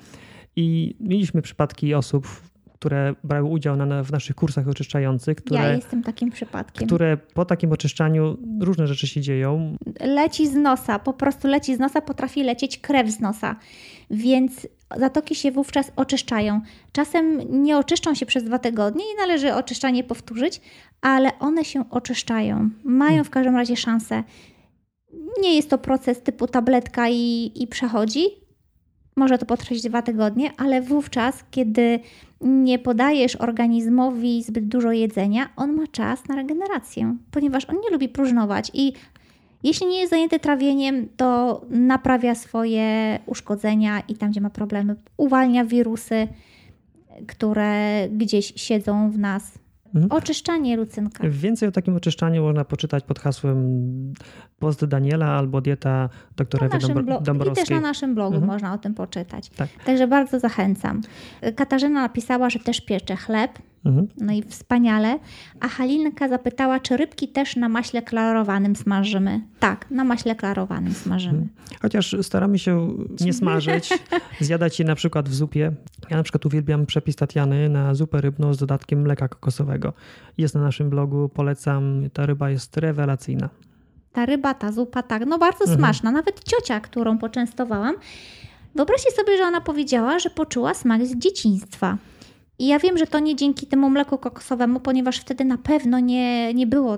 I 0.56 0.96
mieliśmy 1.00 1.42
przypadki 1.42 1.94
osób, 1.94 2.28
które 2.74 3.16
brały 3.24 3.50
udział 3.50 3.76
na, 3.76 4.04
w 4.04 4.12
naszych 4.12 4.36
kursach 4.36 4.68
oczyszczających. 4.68 5.38
Które, 5.38 5.62
ja 5.62 5.74
jestem 5.74 6.04
takim 6.04 6.32
przypadkiem. 6.32 6.88
Które 6.88 7.18
po 7.18 7.46
takim 7.46 7.72
oczyszczaniu 7.72 8.38
różne 8.60 8.88
rzeczy 8.88 9.08
się 9.08 9.22
dzieją. 9.22 9.78
Leci 10.00 10.48
z 10.48 10.56
nosa, 10.56 11.00
po 11.00 11.14
prostu 11.14 11.48
leci 11.48 11.76
z 11.76 11.80
nosa, 11.80 12.02
potrafi 12.02 12.44
lecieć 12.44 12.78
krew 12.78 13.10
z 13.10 13.20
nosa. 13.20 13.56
Więc 14.12 14.68
zatoki 14.98 15.36
się 15.36 15.52
wówczas 15.52 15.92
oczyszczają. 15.96 16.62
Czasem 16.92 17.42
nie 17.64 17.78
oczyszczą 17.78 18.16
się 18.16 18.26
przez 18.26 18.44
dwa 18.44 18.60
tygodnie 18.60 19.04
i 19.14 19.18
należy 19.18 19.54
oczyszczanie 19.54 20.04
powtórzyć, 20.04 20.62
ale 21.02 21.40
one 21.40 21.66
się 21.66 21.90
oczyszczają. 21.90 22.70
Mają 22.84 23.10
hmm. 23.10 23.26
w 23.26 23.30
każdym 23.30 23.56
razie 23.56 23.78
szansę. 23.78 24.24
Nie 25.42 25.56
jest 25.56 25.70
to 25.70 25.78
proces 25.78 26.22
typu 26.22 26.48
tabletka 26.48 27.10
i, 27.10 27.52
i 27.56 27.68
przechodzi. 27.68 28.26
Może 29.16 29.38
to 29.38 29.46
potrwać 29.46 29.82
dwa 29.82 30.02
tygodnie, 30.02 30.52
ale 30.58 30.82
wówczas, 30.82 31.44
kiedy 31.52 32.00
nie 32.42 32.80
podajesz 32.80 33.36
organizmowi 33.36 34.44
zbyt 34.44 34.68
dużo 34.68 34.92
jedzenia, 34.92 35.50
on 35.56 35.74
ma 35.74 35.88
czas 35.88 36.28
na 36.28 36.36
regenerację, 36.36 37.18
ponieważ 37.32 37.66
on 37.70 37.76
nie 37.76 37.90
lubi 37.90 38.10
próżnować 38.10 38.72
i 38.74 38.94
jeśli 39.64 39.88
nie 39.88 40.00
jest 40.00 40.10
zajęty 40.10 40.40
trawieniem, 40.40 41.08
to 41.18 41.62
naprawia 41.70 42.36
swoje 42.36 43.20
uszkodzenia 43.26 44.00
i 44.08 44.16
tam, 44.16 44.32
gdzie 44.32 44.42
ma 44.42 44.50
problemy, 44.50 44.96
uwalnia 45.18 45.66
wirusy, 45.66 46.28
które 47.28 48.10
gdzieś 48.10 48.54
siedzą 48.56 49.12
w 49.12 49.18
nas. 49.18 49.62
Mhm. 49.96 50.12
Oczyszczanie 50.12 50.78
lucynka. 50.78 51.30
Więcej 51.30 51.70
o 51.70 51.72
takim 51.72 51.96
oczyszczaniu 51.96 52.44
można 52.44 52.66
poczytać 52.66 53.04
pod 53.04 53.20
hasłem 53.20 54.14
post 54.60 54.86
Daniela 54.86 55.26
albo 55.26 55.62
dieta 55.62 56.10
doktora 56.38 56.68
Ewy 56.68 56.78
Dąbrowskiej. 57.22 57.64
I 57.64 57.68
też 57.68 57.70
na 57.70 57.82
naszym 57.82 58.16
blogu 58.16 58.36
mhm. 58.36 58.52
można 58.52 58.74
o 58.74 58.78
tym 58.78 58.94
poczytać. 58.94 59.50
Tak. 59.50 59.70
Także 59.86 60.08
bardzo 60.08 60.40
zachęcam. 60.40 61.02
Katarzyna 61.56 62.02
napisała, 62.02 62.50
że 62.50 62.60
też 62.60 62.82
piecze 62.82 63.16
chleb. 63.16 63.52
Mhm. 63.86 64.08
No 64.18 64.34
i 64.34 64.44
wspaniale. 64.44 65.20
A 65.60 65.68
Halinka 65.68 66.28
zapytała, 66.28 66.80
czy 66.80 66.98
rybki 66.98 67.28
też 67.28 67.56
na 67.56 67.70
maśle 67.70 68.02
klarowanym 68.02 68.76
smażymy. 68.76 69.42
Tak, 69.60 69.92
na 69.92 70.04
maśle 70.04 70.36
klarowanym 70.36 70.94
smażymy. 70.94 71.38
Mhm. 71.38 71.50
Chociaż 71.82 72.16
staramy 72.22 72.60
się 72.60 72.98
nie 73.20 73.34
smażyć, 73.34 73.90
zjadać 74.40 74.80
je 74.80 74.86
na 74.86 74.96
przykład 74.96 75.30
w 75.30 75.34
zupie. 75.34 75.72
Ja 76.10 76.18
na 76.18 76.24
przykład 76.24 76.46
uwielbiam 76.46 76.86
przepis 76.86 77.16
Tatiany 77.16 77.70
na 77.70 77.96
zupę 77.96 78.22
rybną 78.22 78.54
z 78.54 78.58
dodatkiem 78.58 79.02
mleka 79.02 79.28
kokosowego. 79.28 79.94
Jest 80.38 80.56
na 80.56 80.62
naszym 80.62 80.90
blogu, 80.90 81.30
polecam. 81.30 82.10
Ta 82.14 82.26
ryba 82.26 82.50
jest 82.50 82.78
rewelacyjna. 82.78 83.50
Ta 84.14 84.26
ryba, 84.26 84.54
ta 84.54 84.72
zupa, 84.72 85.04
tak, 85.04 85.26
no 85.26 85.38
bardzo 85.38 85.64
mhm. 85.64 85.80
smaczna. 85.80 86.12
Nawet 86.12 86.44
ciocia, 86.44 86.80
którą 86.80 87.18
poczęstowałam, 87.18 87.96
wyobraźcie 88.76 89.12
sobie, 89.12 89.38
że 89.38 89.44
ona 89.44 89.62
powiedziała, 89.62 90.20
że 90.20 90.30
poczuła 90.30 90.74
smak 90.74 91.06
z 91.06 91.16
dzieciństwa. 91.18 91.98
I 92.62 92.68
ja 92.68 92.80
wiem, 92.80 92.98
że 92.98 93.08
to 93.08 93.20
nie 93.20 93.36
dzięki 93.36 93.68
temu 93.68 93.90
mleku 93.90 94.18
kokosowemu, 94.18 94.80
ponieważ 94.80 95.20
wtedy 95.20 95.46
na 95.46 95.58
pewno 95.58 96.00
nie, 96.00 96.54
nie 96.54 96.68
było 96.68 96.98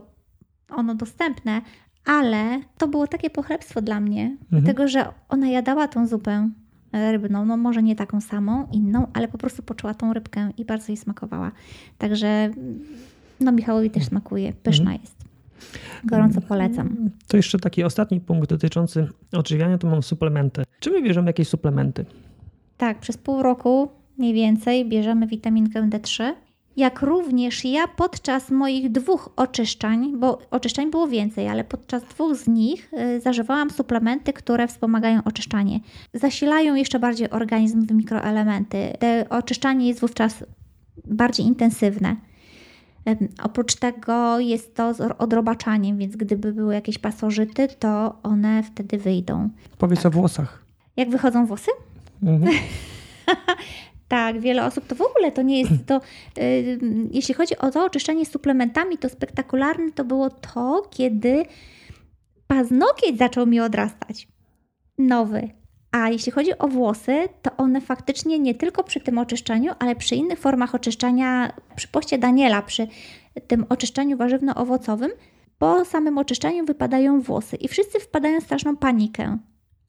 ono 0.69 0.95
dostępne, 0.95 1.61
ale 2.05 2.61
to 2.77 2.87
było 2.87 3.07
takie 3.07 3.29
pochlebstwo 3.29 3.81
dla 3.81 3.99
mnie, 3.99 4.23
mhm. 4.23 4.37
dlatego 4.51 4.87
że 4.87 5.05
ona 5.29 5.47
jadała 5.47 5.87
tą 5.87 6.07
zupę 6.07 6.49
rybną, 6.93 7.45
no 7.45 7.57
może 7.57 7.83
nie 7.83 7.95
taką 7.95 8.21
samą, 8.21 8.67
inną, 8.71 9.07
ale 9.13 9.27
po 9.27 9.37
prostu 9.37 9.63
poczuła 9.63 9.93
tą 9.93 10.13
rybkę 10.13 10.51
i 10.57 10.65
bardzo 10.65 10.91
jej 10.91 10.97
smakowała. 10.97 11.51
Także 11.97 12.51
no 13.39 13.51
Michałowi 13.51 13.89
też 13.89 14.05
smakuje, 14.05 14.53
pyszna 14.53 14.91
mhm. 14.91 15.01
jest. 15.01 15.15
Gorąco 16.03 16.41
polecam. 16.41 17.09
To 17.27 17.37
jeszcze 17.37 17.59
taki 17.59 17.83
ostatni 17.83 18.21
punkt 18.21 18.49
dotyczący 18.49 19.07
odżywiania, 19.31 19.77
to 19.77 19.87
mam 19.87 20.03
suplementy. 20.03 20.63
Czy 20.79 20.91
my 20.91 21.01
bierzemy 21.01 21.29
jakieś 21.29 21.47
suplementy? 21.47 22.05
Tak, 22.77 22.99
przez 22.99 23.17
pół 23.17 23.43
roku 23.43 23.89
mniej 24.17 24.33
więcej 24.33 24.89
bierzemy 24.89 25.27
witaminkę 25.27 25.81
D3. 25.81 26.33
Jak 26.77 27.01
również 27.01 27.65
ja 27.65 27.87
podczas 27.87 28.51
moich 28.51 28.91
dwóch 28.91 29.29
oczyszczań, 29.35 30.17
bo 30.17 30.39
oczyszczań 30.51 30.91
było 30.91 31.07
więcej, 31.07 31.47
ale 31.47 31.63
podczas 31.63 32.03
dwóch 32.03 32.35
z 32.35 32.47
nich 32.47 32.93
y, 32.93 33.21
zażywałam 33.21 33.69
suplementy, 33.69 34.33
które 34.33 34.67
wspomagają 34.67 35.23
oczyszczanie. 35.25 35.79
Zasilają 36.13 36.75
jeszcze 36.75 36.99
bardziej 36.99 37.29
organizm 37.29 37.85
w 37.85 37.91
mikroelementy. 37.91 38.93
Te 38.99 39.29
oczyszczanie 39.29 39.87
jest 39.87 39.99
wówczas 39.99 40.43
bardziej 41.05 41.45
intensywne. 41.45 42.15
Oprócz 43.43 43.75
tego 43.75 44.39
jest 44.39 44.75
to 44.75 44.93
z 44.93 45.01
odrobaczaniem, 45.17 45.97
więc 45.97 46.15
gdyby 46.15 46.53
były 46.53 46.73
jakieś 46.73 46.97
pasożyty, 46.97 47.67
to 47.79 48.15
one 48.23 48.63
wtedy 48.63 48.97
wyjdą. 48.97 49.49
Powiedz 49.77 50.03
tak. 50.03 50.13
o 50.13 50.15
włosach. 50.15 50.65
Jak 50.97 51.09
wychodzą 51.09 51.45
włosy? 51.45 51.71
Mhm. 52.23 52.53
tak, 54.13 54.39
wiele 54.39 54.65
osób 54.65 54.87
to 54.87 54.95
w 54.95 55.01
ogóle 55.01 55.31
to 55.31 55.41
nie 55.41 55.61
jest 55.61 55.85
to. 55.85 56.01
Y, 56.37 56.79
jeśli 57.17 57.33
chodzi 57.33 57.57
o 57.57 57.71
to 57.71 57.85
oczyszczenie 57.85 58.25
suplementami, 58.25 58.97
to 58.97 59.09
spektakularne 59.09 59.91
to 59.91 60.05
było 60.05 60.29
to, 60.29 60.87
kiedy 60.91 61.45
paznokieć 62.47 63.17
zaczął 63.17 63.45
mi 63.45 63.59
odrastać. 63.59 64.27
Nowy. 64.97 65.49
A 65.91 66.09
jeśli 66.09 66.31
chodzi 66.31 66.57
o 66.57 66.67
włosy, 66.67 67.29
to 67.41 67.57
one 67.57 67.81
faktycznie 67.81 68.39
nie 68.39 68.55
tylko 68.55 68.83
przy 68.83 68.99
tym 68.99 69.17
oczyszczaniu, 69.17 69.73
ale 69.79 69.95
przy 69.95 70.15
innych 70.15 70.39
formach 70.39 70.75
oczyszczania, 70.75 71.53
przy 71.75 71.87
poście 71.87 72.17
Daniela, 72.17 72.61
przy 72.61 72.87
tym 73.47 73.65
oczyszczaniu 73.69 74.17
warzywno-owocowym, 74.17 75.11
po 75.57 75.85
samym 75.85 76.17
oczyszczaniu 76.17 76.65
wypadają 76.65 77.21
włosy 77.21 77.55
i 77.55 77.67
wszyscy 77.67 77.99
wpadają 77.99 78.41
w 78.41 78.43
straszną 78.43 78.77
panikę, 78.77 79.37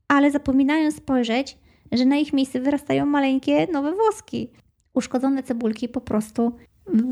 ale 0.08 0.30
zapominają 0.30 0.90
spojrzeć, 0.90 1.58
że 1.94 2.04
na 2.04 2.16
ich 2.16 2.32
miejsce 2.32 2.60
wyrastają 2.60 3.06
maleńkie 3.06 3.66
nowe 3.72 3.92
włoski. 3.92 4.50
Uszkodzone 4.94 5.42
cebulki 5.42 5.88
po 5.88 6.00
prostu 6.00 6.52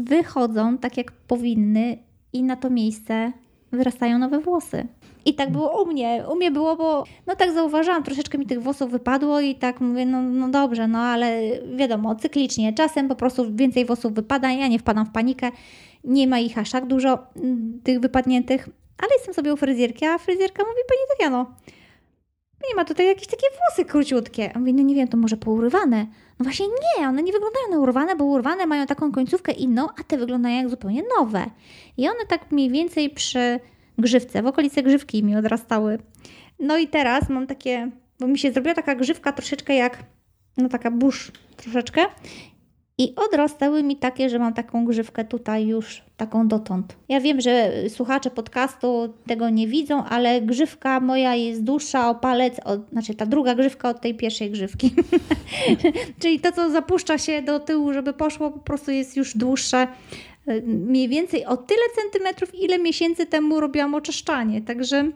wychodzą 0.04 0.78
tak 0.78 0.96
jak 0.96 1.12
powinny 1.12 1.98
i 2.32 2.42
na 2.42 2.56
to 2.56 2.70
miejsce 2.70 3.32
wyrastają 3.72 4.18
nowe 4.18 4.40
włosy. 4.40 4.86
I 5.24 5.34
tak 5.34 5.52
było 5.52 5.82
u 5.82 5.86
mnie. 5.86 6.24
U 6.32 6.36
mnie 6.36 6.50
było, 6.50 6.76
bo 6.76 7.04
no 7.26 7.36
tak 7.36 7.52
zauważyłam, 7.52 8.02
troszeczkę 8.02 8.38
mi 8.38 8.46
tych 8.46 8.62
włosów 8.62 8.90
wypadło 8.90 9.40
i 9.40 9.54
tak 9.54 9.80
mówię, 9.80 10.06
no, 10.06 10.22
no 10.22 10.48
dobrze, 10.48 10.88
no 10.88 10.98
ale 10.98 11.40
wiadomo, 11.76 12.14
cyklicznie. 12.14 12.72
Czasem 12.72 13.08
po 13.08 13.16
prostu 13.16 13.56
więcej 13.56 13.84
włosów 13.84 14.14
wypada, 14.14 14.52
ja 14.52 14.68
nie 14.68 14.78
wpadam 14.78 15.06
w 15.06 15.12
panikę. 15.12 15.50
Nie 16.04 16.26
ma 16.26 16.38
ich 16.38 16.58
aż 16.58 16.70
tak 16.70 16.86
dużo, 16.86 17.18
mm, 17.36 17.80
tych 17.84 18.00
wypadniętych, 18.00 18.68
ale 18.98 19.10
jestem 19.16 19.34
sobie 19.34 19.54
u 19.54 19.56
fryzjerki, 19.56 20.06
a 20.06 20.18
fryzjerka 20.18 20.62
mówi, 20.62 20.80
Pani 20.88 21.00
Tatiano, 21.10 21.54
nie 22.68 22.76
ma 22.76 22.84
tutaj 22.84 23.06
jakieś 23.06 23.26
takie 23.26 23.46
włosy 23.50 23.90
króciutkie. 23.90 24.56
A 24.56 24.58
mówię, 24.58 24.72
no 24.72 24.82
nie 24.82 24.94
wiem, 24.94 25.08
to 25.08 25.16
może 25.16 25.36
pourywane. 25.36 26.06
No 26.38 26.44
właśnie 26.44 26.66
nie, 26.66 27.08
one 27.08 27.22
nie 27.22 27.32
wyglądają 27.32 27.70
na 27.70 27.78
urwane, 27.78 28.16
bo 28.16 28.24
urwane 28.24 28.66
mają 28.66 28.86
taką 28.86 29.12
końcówkę 29.12 29.52
inną, 29.52 29.88
a 30.00 30.04
te 30.04 30.18
wyglądają 30.18 30.56
jak 30.56 30.70
zupełnie 30.70 31.02
nowe. 31.18 31.44
I 31.96 32.08
one 32.08 32.26
tak 32.28 32.52
mniej 32.52 32.70
więcej 32.70 33.10
przy 33.10 33.60
grzywce, 33.98 34.42
w 34.42 34.46
okolicy 34.46 34.82
grzywki 34.82 35.24
mi 35.24 35.36
odrastały. 35.36 35.98
No 36.58 36.78
i 36.78 36.88
teraz 36.88 37.28
mam 37.28 37.46
takie, 37.46 37.90
bo 38.20 38.26
mi 38.26 38.38
się 38.38 38.52
zrobiła 38.52 38.74
taka 38.74 38.94
grzywka 38.94 39.32
troszeczkę 39.32 39.74
jak, 39.74 39.98
no 40.56 40.68
taka 40.68 40.90
burz 40.90 41.32
troszeczkę. 41.56 42.06
I 42.98 43.14
odrastały 43.16 43.82
mi 43.82 43.96
takie, 43.96 44.30
że 44.30 44.38
mam 44.38 44.54
taką 44.54 44.84
grzywkę 44.84 45.24
tutaj 45.24 45.66
już, 45.66 46.02
taką 46.16 46.48
dotąd. 46.48 46.96
Ja 47.08 47.20
wiem, 47.20 47.40
że 47.40 47.72
słuchacze 47.88 48.30
podcastu 48.30 49.14
tego 49.26 49.50
nie 49.50 49.68
widzą, 49.68 50.04
ale 50.04 50.42
grzywka 50.42 51.00
moja 51.00 51.34
jest 51.34 51.64
dłuższa 51.64 52.10
o 52.10 52.14
palec, 52.14 52.60
od, 52.64 52.88
znaczy 52.90 53.14
ta 53.14 53.26
druga 53.26 53.54
grzywka 53.54 53.88
od 53.88 54.00
tej 54.00 54.14
pierwszej 54.14 54.50
grzywki. 54.50 54.94
Czyli 56.20 56.40
to, 56.40 56.52
co 56.52 56.70
zapuszcza 56.70 57.18
się 57.18 57.42
do 57.42 57.60
tyłu, 57.60 57.92
żeby 57.92 58.12
poszło, 58.12 58.50
po 58.50 58.58
prostu 58.58 58.90
jest 58.90 59.16
już 59.16 59.36
dłuższe. 59.36 59.88
Mniej 60.66 61.08
więcej 61.08 61.46
o 61.46 61.56
tyle 61.56 61.82
centymetrów, 62.02 62.54
ile 62.54 62.78
miesięcy 62.78 63.26
temu 63.26 63.60
robiłam 63.60 63.94
oczyszczanie. 63.94 64.62
Także 64.62 65.10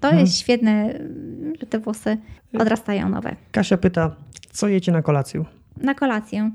to 0.00 0.08
hmm. 0.08 0.20
jest 0.20 0.38
świetne, 0.38 1.00
że 1.60 1.66
te 1.66 1.78
włosy 1.78 2.16
odrastają 2.58 3.08
nowe. 3.08 3.36
Kasia 3.52 3.76
pyta, 3.76 4.16
co 4.52 4.68
jecie 4.68 4.92
na 4.92 5.02
kolację? 5.02 5.44
Na 5.76 5.94
kolację. 5.94 6.50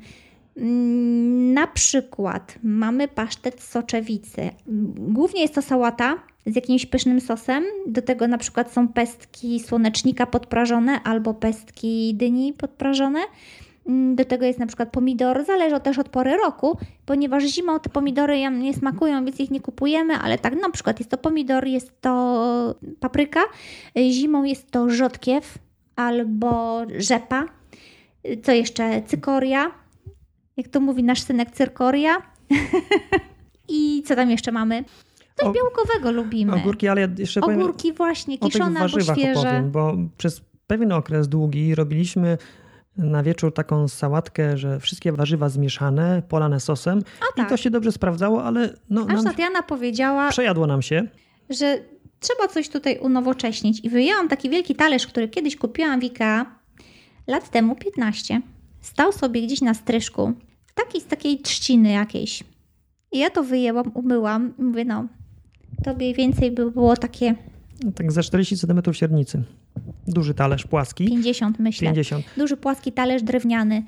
Na 1.54 1.68
przykład 1.68 2.56
mamy 2.64 3.08
pasztet 3.08 3.62
soczewicy. 3.62 4.50
Głównie 4.98 5.42
jest 5.42 5.56
to 5.56 5.62
sałata 5.62 6.16
z 6.46 6.56
jakimś 6.56 6.86
pysznym 6.86 7.22
sosem. 7.22 7.64
Do 7.88 8.02
tego 8.02 8.28
na 8.28 8.38
przykład 8.38 8.72
są 8.72 8.88
pestki 8.88 9.60
słonecznika 9.60 10.26
podprażone 10.26 11.04
albo 11.04 11.34
pestki 11.34 12.16
dyni 12.16 12.54
podprażone. 12.54 13.20
Do 14.16 14.26
tego 14.26 14.46
jest 14.46 14.60
na 14.60 14.68
przykład 14.68 14.90
pomidor, 14.90 15.46
zależy 15.46 15.80
też 15.80 16.00
od 16.00 16.10
pory 16.10 16.38
roku, 16.38 16.78
ponieważ 17.06 17.44
zimą 17.44 17.80
te 17.80 17.90
pomidory 17.90 18.52
nie 18.52 18.74
smakują, 18.74 19.26
więc 19.26 19.40
ich 19.40 19.52
nie 19.52 19.62
kupujemy, 19.62 20.14
ale 20.18 20.38
tak 20.38 20.62
na 20.62 20.70
przykład 20.70 21.00
jest 21.00 21.12
to 21.12 21.18
pomidor, 21.18 21.68
jest 21.68 22.02
to 22.02 22.76
papryka, 23.00 23.42
zimą 23.98 24.44
jest 24.44 24.72
to 24.72 24.90
rzodkiew 24.90 25.58
albo 25.96 26.82
rzepa, 26.98 27.46
co 28.44 28.52
jeszcze 28.52 29.02
cykoria, 29.02 29.72
jak 30.58 30.68
to 30.68 30.80
mówi 30.80 31.04
nasz 31.04 31.22
synek, 31.22 31.52
cyrkoria. 31.52 32.18
I 33.68 34.04
co 34.06 34.16
tam 34.16 34.30
jeszcze 34.30 34.52
mamy? 34.52 34.84
Coś 35.36 35.56
białkowego 35.56 36.12
lubimy. 36.12 36.56
Ogórki, 36.56 36.88
ale 36.88 37.02
ja 37.02 37.08
jeszcze 37.18 37.42
Ogórki 37.42 37.82
powiem, 37.82 37.96
właśnie, 37.96 38.38
kiszone 38.38 38.80
albo 38.80 39.02
świeże. 39.02 39.40
Opowiem, 39.40 39.72
bo 39.72 39.96
przez 40.18 40.42
pewien 40.68 40.92
okres 40.92 41.28
długi 41.28 41.76
robiliśmy 41.76 42.38
na 42.98 43.24
wieczór 43.24 43.54
taką 43.54 43.88
sałatkę, 43.88 44.58
że 44.58 44.80
wszystkie 44.80 45.12
warzywa 45.12 45.50
zmieszane, 45.50 46.22
polane 46.30 46.60
sosem 46.60 47.02
tak. 47.36 47.46
i 47.46 47.50
to 47.50 47.58
się 47.58 47.70
dobrze 47.70 47.92
sprawdzało, 47.92 48.44
ale 48.44 48.74
no, 48.90 49.06
Aż 49.10 49.24
Tatiana 49.24 49.64
powiedziała, 49.64 50.30
przejadło 50.30 50.68
nam 50.68 50.82
się, 50.82 51.08
że 51.50 51.78
trzeba 52.20 52.48
coś 52.48 52.70
tutaj 52.70 52.98
unowocześnić 52.98 53.86
i 53.86 53.90
wyjęłam 53.90 54.28
taki 54.28 54.50
wielki 54.50 54.76
talerz, 54.76 55.08
który 55.08 55.28
kiedyś 55.30 55.56
kupiłam 55.56 56.00
w 56.00 56.04
IKEA 56.04 56.46
lat 57.28 57.50
temu 57.50 57.76
15. 57.76 58.42
Stał 58.86 59.12
sobie 59.12 59.42
gdzieś 59.42 59.62
na 59.62 59.74
stryżku, 59.74 60.34
taki 60.76 61.02
z 61.02 61.06
takiej 61.06 61.40
trzciny 61.40 61.90
jakiejś. 61.90 62.44
I 63.12 63.20
ja 63.20 63.30
to 63.30 63.44
wyjęłam, 63.44 63.92
umyłam 63.94 64.54
i 64.60 64.64
mówię, 64.64 64.86
no, 64.86 65.08
to 65.84 65.94
mniej 65.94 66.14
więcej 66.14 66.52
by 66.52 66.72
było 66.72 66.98
takie... 66.98 67.36
No 67.84 67.92
tak 67.92 68.12
za 68.12 68.24
40 68.24 68.58
cm 68.58 68.94
średnicy. 68.94 69.44
Duży 70.08 70.34
talerz 70.34 70.68
płaski. 70.68 71.06
50 71.06 71.60
myślę. 71.60 71.88
50. 71.88 72.26
Duży 72.38 72.58
płaski 72.58 72.92
talerz 72.92 73.24
drewniany. 73.24 73.84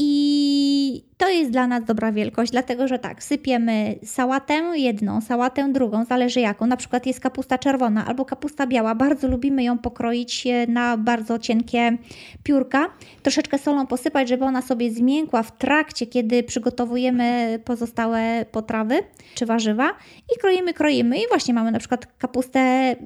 I 0.00 1.04
to 1.16 1.28
jest 1.28 1.50
dla 1.50 1.66
nas 1.66 1.84
dobra 1.84 2.12
wielkość, 2.12 2.52
dlatego 2.52 2.88
że 2.88 2.98
tak, 2.98 3.22
sypiemy 3.22 3.94
sałatę 4.04 4.54
jedną, 4.74 5.20
sałatę 5.20 5.72
drugą, 5.72 6.04
zależy 6.04 6.40
jaką. 6.40 6.66
Na 6.66 6.76
przykład 6.76 7.06
jest 7.06 7.20
kapusta 7.20 7.58
czerwona 7.58 8.06
albo 8.06 8.24
kapusta 8.24 8.66
biała. 8.66 8.94
Bardzo 8.94 9.28
lubimy 9.28 9.64
ją 9.64 9.78
pokroić 9.78 10.46
na 10.68 10.96
bardzo 10.96 11.38
cienkie 11.38 11.98
piórka. 12.42 12.86
Troszeczkę 13.22 13.58
solą 13.58 13.86
posypać, 13.86 14.28
żeby 14.28 14.44
ona 14.44 14.62
sobie 14.62 14.90
zmiękła 14.90 15.42
w 15.42 15.58
trakcie, 15.58 16.06
kiedy 16.06 16.42
przygotowujemy 16.42 17.58
pozostałe 17.64 18.46
potrawy 18.52 18.98
czy 19.34 19.46
warzywa. 19.46 19.90
I 20.36 20.40
kroimy, 20.40 20.74
kroimy. 20.74 21.18
I 21.18 21.28
właśnie 21.28 21.54
mamy 21.54 21.70
na 21.70 21.78
przykład 21.78 22.06
kapustę 22.18 22.96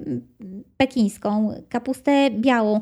pekińską, 0.77 1.53
kapustę 1.69 2.29
białą. 2.31 2.81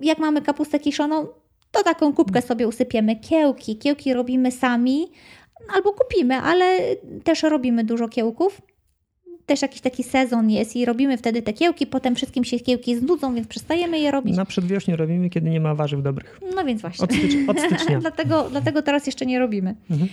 Jak 0.00 0.18
mamy 0.18 0.42
kapustę 0.42 0.78
kiszoną, 0.78 1.26
to 1.70 1.82
taką 1.82 2.12
kubkę 2.12 2.42
sobie 2.42 2.68
usypiemy. 2.68 3.16
Kiełki. 3.16 3.76
Kiełki 3.76 4.14
robimy 4.14 4.52
sami 4.52 5.08
albo 5.74 5.92
kupimy, 5.92 6.36
ale 6.36 6.78
też 7.24 7.42
robimy 7.42 7.84
dużo 7.84 8.08
kiełków. 8.08 8.62
Też 9.46 9.62
jakiś 9.62 9.80
taki 9.80 10.02
sezon 10.02 10.50
jest 10.50 10.76
i 10.76 10.84
robimy 10.84 11.18
wtedy 11.18 11.42
te 11.42 11.52
kiełki, 11.52 11.86
potem 11.86 12.14
wszystkim 12.14 12.44
się 12.44 12.58
kiełki 12.58 12.96
znudzą, 12.96 13.34
więc 13.34 13.48
przestajemy 13.48 13.98
je 13.98 14.10
robić. 14.10 14.36
Na 14.36 14.44
przedwiośnie 14.44 14.96
robimy, 14.96 15.30
kiedy 15.30 15.50
nie 15.50 15.60
ma 15.60 15.74
warzyw 15.74 16.02
dobrych. 16.02 16.40
No 16.56 16.64
więc 16.64 16.80
właśnie. 16.80 17.04
Od, 17.04 17.12
stycz 17.12 17.48
od 17.48 17.60
stycznia. 17.60 18.00
dlatego, 18.06 18.50
dlatego 18.50 18.82
teraz 18.82 19.06
jeszcze 19.06 19.26
nie 19.26 19.38
robimy. 19.38 19.74
Mhm. 19.90 20.08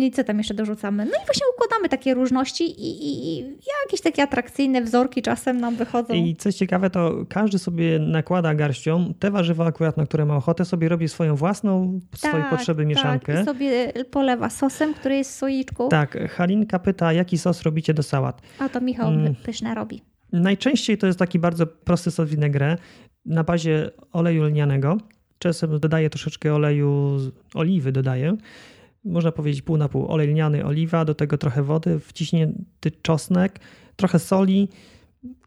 I 0.00 0.10
co 0.10 0.24
tam 0.24 0.38
jeszcze 0.38 0.54
dorzucamy? 0.54 1.04
No 1.04 1.10
i 1.10 1.26
właśnie 1.26 1.46
układamy 1.56 1.88
takie 1.88 2.14
różności 2.14 2.64
i, 2.64 3.06
i, 3.06 3.38
i, 3.38 3.56
jakieś 3.84 4.00
takie 4.00 4.22
atrakcyjne 4.22 4.82
wzorki 4.82 5.22
czasem 5.22 5.60
nam 5.60 5.76
wychodzą. 5.76 6.14
I 6.14 6.36
coś 6.36 6.54
ciekawe, 6.54 6.90
to 6.90 7.24
każdy 7.28 7.58
sobie 7.58 7.98
nakłada 7.98 8.54
garścią 8.54 9.14
te 9.18 9.30
warzywa 9.30 9.66
akurat, 9.66 9.96
na 9.96 10.06
które 10.06 10.24
ma 10.26 10.36
ochotę, 10.36 10.64
sobie 10.64 10.88
robi 10.88 11.08
swoją 11.08 11.36
własną, 11.36 12.00
tak, 12.10 12.30
swoje 12.30 12.44
potrzeby 12.44 12.86
mieszankę. 12.86 13.34
Tak, 13.34 13.42
i 13.42 13.46
sobie 13.46 13.92
polewa 14.10 14.50
sosem, 14.50 14.94
który 14.94 15.16
jest 15.16 15.30
w 15.30 15.34
słoiczku. 15.34 15.88
Tak, 15.88 16.18
Halinka 16.30 16.78
pyta, 16.78 17.12
jaki 17.12 17.38
sos 17.38 17.62
robicie 17.62 17.94
do 17.94 18.02
sałat? 18.02 18.42
A 18.58 18.68
to 18.68 18.80
Michał 18.80 19.06
hmm. 19.06 19.34
pyszne 19.34 19.74
robi. 19.74 20.02
Najczęściej 20.32 20.98
to 20.98 21.06
jest 21.06 21.18
taki 21.18 21.38
bardzo 21.38 21.66
prosty 21.66 22.10
sos 22.10 22.30
vinaigrette 22.30 22.82
na 23.26 23.44
bazie 23.44 23.90
oleju 24.12 24.44
lnianego. 24.44 24.98
Czasem 25.38 25.80
dodaję 25.80 26.10
troszeczkę 26.10 26.54
oleju, 26.54 27.18
oliwy 27.54 27.92
dodaję 27.92 28.36
można 29.04 29.32
powiedzieć 29.32 29.62
pół 29.62 29.76
na 29.76 29.88
pół. 29.88 30.12
Olej 30.12 30.28
lniany, 30.28 30.64
oliwa, 30.64 31.04
do 31.04 31.14
tego 31.14 31.38
trochę 31.38 31.62
wody, 31.62 32.00
wciśnięty 32.00 32.90
czosnek, 33.02 33.60
trochę 33.96 34.18
soli 34.18 34.68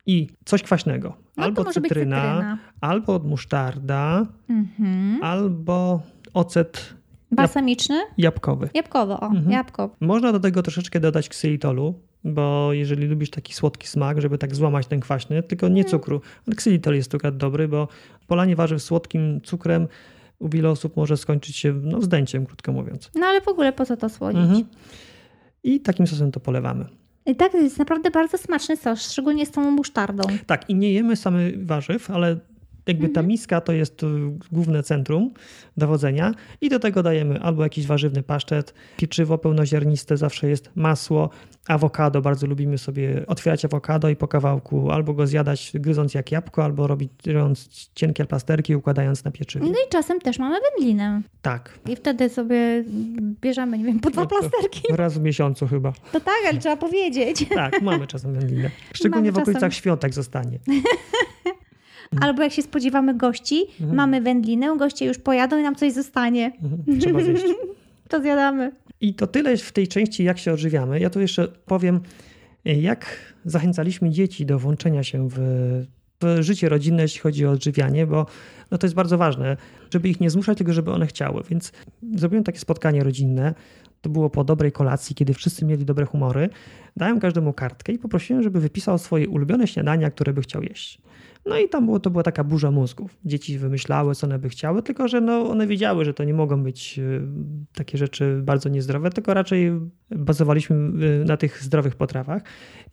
i 0.06 0.28
coś 0.46 0.64
kwaśnego. 0.64 1.18
No 1.38 1.44
albo 1.44 1.66
cytryna, 1.66 1.82
cytryna, 1.90 2.58
albo 2.82 3.20
musztarda, 3.20 4.26
mhm. 4.50 5.24
albo 5.24 6.02
ocet 6.34 6.94
balsamiczny? 7.32 8.02
Jabłkowy. 8.18 8.70
Jabłkowy, 8.74 9.14
o, 9.14 9.28
mhm. 9.28 9.52
jabłko. 9.52 9.90
Można 10.00 10.32
do 10.32 10.40
tego 10.40 10.64
troszeczkę 10.64 11.00
dodać 11.00 11.30
ksylitolu, 11.30 12.00
bo 12.24 12.74
jeżeli 12.74 13.08
lubisz 13.08 13.30
taki 13.30 13.54
słodki 13.54 13.88
smak, 13.88 14.22
żeby 14.22 14.38
tak 14.38 14.56
złamać 14.56 14.88
ten 14.88 15.00
kwaśny, 15.00 15.44
tylko 15.44 15.68
nie 15.68 15.82
mhm. 15.82 15.92
cukru. 15.92 16.22
Ale 16.48 16.56
ksylitol 16.56 16.96
jest 16.96 17.16
akurat 17.16 17.38
dobry, 17.38 17.68
bo 17.68 17.88
polanie 18.28 18.56
warzyw 18.56 18.82
słodkim 18.84 19.42
cukrem 19.42 19.88
u 20.40 20.50
wielu 20.50 20.72
osób 20.72 20.96
może 20.96 21.18
skończyć 21.18 21.56
się 21.56 21.74
no, 21.74 22.02
zdęciem, 22.02 22.46
krótko 22.46 22.72
mówiąc. 22.72 23.12
No 23.16 23.26
ale 23.26 23.42
w 23.42 23.48
ogóle 23.48 23.74
po 23.74 23.86
co 23.86 23.98
to 23.98 24.10
słodzić? 24.10 24.42
Mhm. 24.42 24.66
I 25.64 25.80
takim 25.80 26.08
sosem 26.08 26.32
to 26.32 26.40
polewamy. 26.40 26.86
I 27.26 27.36
tak, 27.36 27.52
to 27.52 27.58
jest 27.58 27.80
naprawdę 27.80 28.12
bardzo 28.12 28.38
smaczny 28.38 28.78
sos, 28.78 29.12
szczególnie 29.12 29.46
z 29.46 29.52
tą 29.52 29.72
musztardą. 29.72 30.24
Tak, 30.46 30.70
i 30.70 30.76
nie 30.76 30.94
jemy 30.94 31.16
samych 31.16 31.66
warzyw, 31.66 32.12
ale 32.12 32.40
jakby 32.88 33.10
ta 33.10 33.20
mhm. 33.20 33.28
miska 33.28 33.62
to 33.62 33.74
jest 33.74 34.02
główne 34.52 34.84
centrum 34.84 35.32
dowodzenia 35.78 36.34
i 36.62 36.70
do 36.70 36.80
tego 36.80 37.04
dajemy 37.04 37.42
albo 37.42 37.64
jakiś 37.64 37.88
warzywny 37.88 38.24
pasztet, 38.24 38.74
pieczywo 38.98 39.38
pełnoziarniste, 39.38 40.18
zawsze 40.18 40.50
jest 40.50 40.70
masło, 40.76 41.30
awokado, 41.68 42.22
bardzo 42.22 42.48
lubimy 42.48 42.78
sobie 42.78 43.26
otwierać 43.28 43.66
awokado 43.66 44.10
i 44.10 44.16
po 44.16 44.28
kawałku 44.28 44.92
albo 44.92 45.14
go 45.14 45.28
zjadać 45.28 45.72
gryząc 45.74 46.14
jak 46.14 46.32
jabłko, 46.32 46.64
albo 46.64 46.88
robić 46.88 47.12
cienkie 47.96 48.26
plasterki 48.26 48.76
układając 48.76 49.24
na 49.24 49.32
pieczywie. 49.32 49.66
No 49.66 49.72
i 49.72 49.90
czasem 49.90 50.20
też 50.20 50.40
mamy 50.40 50.58
wędlinę. 50.72 51.22
Tak. 51.42 51.80
I 51.90 51.96
wtedy 51.96 52.30
sobie 52.30 52.84
bierzemy, 53.42 53.78
nie 53.78 53.84
wiem, 53.84 54.00
po 54.00 54.10
dwa 54.10 54.22
no 54.22 54.28
plasterki. 54.28 54.82
Raz 54.96 55.18
w 55.18 55.22
miesiącu 55.22 55.68
chyba. 55.68 55.94
To 56.12 56.20
tak, 56.20 56.40
ale 56.50 56.60
trzeba 56.60 56.78
powiedzieć. 56.78 57.46
Tak, 57.56 57.82
mamy 57.82 58.08
czasem 58.08 58.34
wędlinę. 58.34 58.70
Szczególnie 58.94 59.32
mamy 59.32 59.40
w 59.40 59.42
okolicach 59.42 59.62
czasem... 59.62 59.72
świątek 59.72 60.14
zostanie. 60.14 60.60
Mhm. 62.14 62.30
Albo 62.30 62.44
jak 62.44 62.52
się 62.52 62.62
spodziewamy 62.62 63.14
gości, 63.14 63.66
mhm. 63.80 63.96
mamy 63.98 64.22
wędlinę, 64.22 64.78
goście 64.78 65.06
już 65.06 65.18
pojadą 65.18 65.60
i 65.60 65.64
nam 65.64 65.76
coś 65.76 65.94
zostanie. 65.94 66.52
Mhm. 66.64 67.00
Trzeba 67.00 67.22
zjeść. 67.24 67.44
to 68.08 68.22
zjadamy. 68.22 68.72
I 69.02 69.14
to 69.14 69.28
tyle 69.28 69.58
w 69.58 69.72
tej 69.72 69.88
części, 69.88 70.24
jak 70.24 70.38
się 70.38 70.54
odżywiamy. 70.54 71.00
Ja 71.00 71.10
tu 71.10 71.22
jeszcze 71.22 71.48
powiem, 71.48 72.00
jak 72.66 73.06
zachęcaliśmy 73.46 74.10
dzieci 74.10 74.46
do 74.46 74.60
włączenia 74.60 75.04
się 75.04 75.30
w, 75.30 75.38
w 76.22 76.38
życie 76.40 76.70
rodzinne, 76.70 77.02
jeśli 77.02 77.20
chodzi 77.20 77.46
o 77.46 77.52
odżywianie, 77.52 78.08
bo 78.08 78.26
no 78.72 78.78
to 78.78 78.88
jest 78.88 78.96
bardzo 78.96 79.18
ważne, 79.18 79.58
żeby 79.94 80.10
ich 80.10 80.20
nie 80.20 80.30
zmuszać, 80.30 80.58
tylko 80.58 80.74
żeby 80.74 80.92
one 80.92 81.08
chciały. 81.08 81.44
Więc 81.50 81.72
zrobiłem 82.16 82.44
takie 82.44 82.60
spotkanie 82.60 83.04
rodzinne. 83.04 83.54
To 84.08 84.12
było 84.12 84.30
po 84.30 84.44
dobrej 84.44 84.72
kolacji, 84.72 85.16
kiedy 85.16 85.34
wszyscy 85.34 85.66
mieli 85.66 85.86
dobre 85.86 86.06
humory, 86.06 86.50
dałem 86.98 87.20
każdemu 87.20 87.54
kartkę 87.54 87.94
i 87.94 88.00
poprosiłem, 88.00 88.44
żeby 88.44 88.60
wypisał 88.60 88.98
swoje 88.98 89.30
ulubione 89.30 89.68
śniadania, 89.68 90.12
które 90.12 90.34
by 90.34 90.42
chciał 90.42 90.64
jeść. 90.64 91.02
No 91.46 91.58
i 91.58 91.70
tam 91.70 91.86
było, 91.86 92.00
to 92.00 92.10
była 92.10 92.24
taka 92.24 92.44
burza 92.44 92.72
mózgów. 92.72 93.18
Dzieci 93.26 93.58
wymyślały, 93.58 94.16
co 94.16 94.28
one 94.28 94.40
by 94.40 94.50
chciały, 94.50 94.84
tylko 94.84 95.08
że 95.08 95.22
no, 95.22 95.50
one 95.50 95.68
wiedziały, 95.68 96.06
że 96.06 96.14
to 96.14 96.24
nie 96.24 96.34
mogą 96.34 96.64
być 96.64 97.00
y, 97.00 97.22
takie 97.74 97.98
rzeczy 97.98 98.42
bardzo 98.44 98.70
niezdrowe, 98.70 99.10
tylko 99.10 99.34
raczej 99.34 99.72
bazowaliśmy 100.10 100.76
y, 101.22 101.26
na 101.26 101.38
tych 101.38 101.64
zdrowych 101.64 101.96
potrawach 101.96 102.42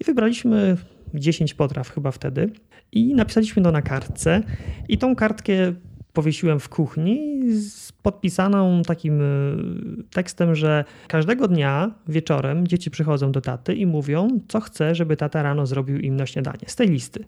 i 0.00 0.05
wybraliśmy 0.05 0.77
10 1.14 1.55
potraw 1.55 1.90
chyba 1.90 2.11
wtedy 2.11 2.50
i 2.92 3.14
napisaliśmy 3.14 3.62
to 3.62 3.72
na 3.72 3.83
kartce 3.83 4.42
i 4.88 4.98
tą 4.98 5.16
kartkę 5.16 5.74
powiesiłem 6.14 6.61
w 6.61 6.68
kuchni 6.68 7.42
z 7.53 7.92
podpisaną 7.92 8.83
takim 8.83 9.20
y, 9.20 10.05
tekstem, 10.11 10.55
że 10.55 10.85
każdego 11.09 11.48
dnia 11.48 11.90
wieczorem 12.09 12.66
dzieci 12.66 12.90
przychodzą 12.90 13.33
do 13.33 13.40
taty 13.40 13.74
i 13.74 13.87
mówią, 13.87 14.29
co 14.48 14.61
chce, 14.61 14.94
żeby 14.94 15.16
tata 15.16 15.42
rano 15.42 15.66
zrobił 15.66 15.98
im 15.98 16.16
na 16.16 16.27
śniadanie 16.27 16.64
z 16.66 16.77
tej 16.77 16.88
listy. 16.88 17.24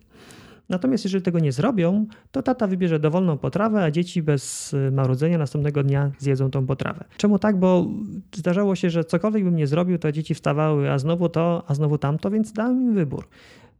Natomiast 0.69 1.03
jeżeli 1.03 1.23
tego 1.23 1.39
nie 1.39 1.51
zrobią, 1.51 2.05
to 2.31 2.43
tata 2.43 2.67
wybierze 2.67 2.99
dowolną 2.99 3.37
potrawę, 3.37 3.83
a 3.83 3.91
dzieci 3.91 4.23
bez 4.23 4.73
y, 4.73 4.91
marudzenia 4.91 5.37
następnego 5.37 5.83
dnia 5.83 6.11
zjedzą 6.19 6.51
tą 6.51 6.65
potrawę. 6.65 7.05
Czemu 7.17 7.39
tak? 7.39 7.59
Bo 7.59 7.87
zdarzało 8.35 8.75
się, 8.75 8.89
że 8.89 9.03
cokolwiek 9.03 9.43
bym 9.43 9.55
nie 9.55 9.67
zrobił, 9.67 9.97
to 9.97 10.11
dzieci 10.11 10.33
wstawały, 10.33 10.91
a 10.91 10.99
znowu 10.99 11.29
to, 11.29 11.63
a 11.67 11.73
znowu 11.73 11.97
tamto, 11.97 12.31
więc 12.31 12.53
dałem 12.53 12.81
im 12.81 12.93
wybór. 12.93 13.27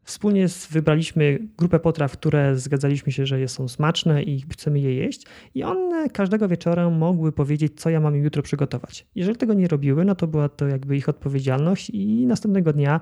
Wspólnie 0.07 0.47
wybraliśmy 0.71 1.39
grupę 1.57 1.79
potraw, 1.79 2.11
które 2.11 2.57
zgadzaliśmy 2.57 3.11
się, 3.11 3.25
że 3.25 3.47
są 3.47 3.67
smaczne 3.67 4.23
i 4.23 4.41
chcemy 4.41 4.79
je 4.79 4.93
jeść, 4.93 5.25
i 5.55 5.63
one 5.63 6.09
każdego 6.09 6.47
wieczora 6.47 6.89
mogły 6.89 7.31
powiedzieć, 7.31 7.73
co 7.75 7.89
ja 7.89 7.99
mam 7.99 8.15
jutro 8.15 8.43
przygotować. 8.43 9.07
Jeżeli 9.15 9.37
tego 9.37 9.53
nie 9.53 9.67
robiły, 9.67 10.05
no 10.05 10.15
to 10.15 10.27
była 10.27 10.49
to 10.49 10.67
jakby 10.67 10.97
ich 10.97 11.09
odpowiedzialność, 11.09 11.89
i 11.89 12.25
następnego 12.25 12.73
dnia 12.73 12.99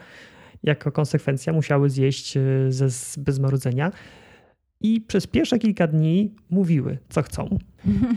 jako 0.63 0.91
konsekwencja 0.91 1.53
musiały 1.53 1.89
zjeść 1.89 2.37
e, 2.37 2.41
ze, 2.69 2.87
bez 3.21 3.39
marudzenia. 3.39 3.91
I 4.81 5.01
przez 5.01 5.27
pierwsze 5.27 5.59
kilka 5.59 5.87
dni 5.87 6.33
mówiły, 6.49 6.97
co 7.09 7.21
chcą. 7.21 7.59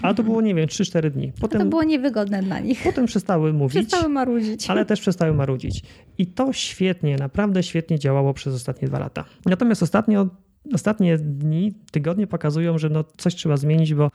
Ale 0.02 0.14
to 0.14 0.22
było, 0.22 0.40
nie 0.40 0.54
wiem, 0.54 0.66
3-4 0.66 1.10
dni. 1.10 1.32
Potem, 1.40 1.60
to 1.60 1.66
było 1.66 1.84
niewygodne 1.84 2.42
dla 2.42 2.60
nich. 2.60 2.80
Potem 2.84 3.06
przestały 3.06 3.52
mówić. 3.52 3.88
Przestały 3.88 4.08
marudzić. 4.08 4.70
Ale 4.70 4.84
też 4.84 5.00
przestały 5.00 5.34
marudzić. 5.34 5.82
I 6.18 6.26
to 6.26 6.52
świetnie, 6.52 7.16
naprawdę 7.16 7.62
świetnie 7.62 7.98
działało 7.98 8.34
przez 8.34 8.54
ostatnie 8.54 8.88
dwa 8.88 8.98
lata. 8.98 9.24
Natomiast 9.46 9.82
ostatnio, 9.82 10.28
ostatnie 10.72 11.18
dni, 11.18 11.74
tygodnie 11.92 12.26
pokazują, 12.26 12.78
że 12.78 12.88
no 12.88 13.04
coś 13.16 13.34
trzeba 13.34 13.56
zmienić, 13.56 13.94
bo 13.94 14.10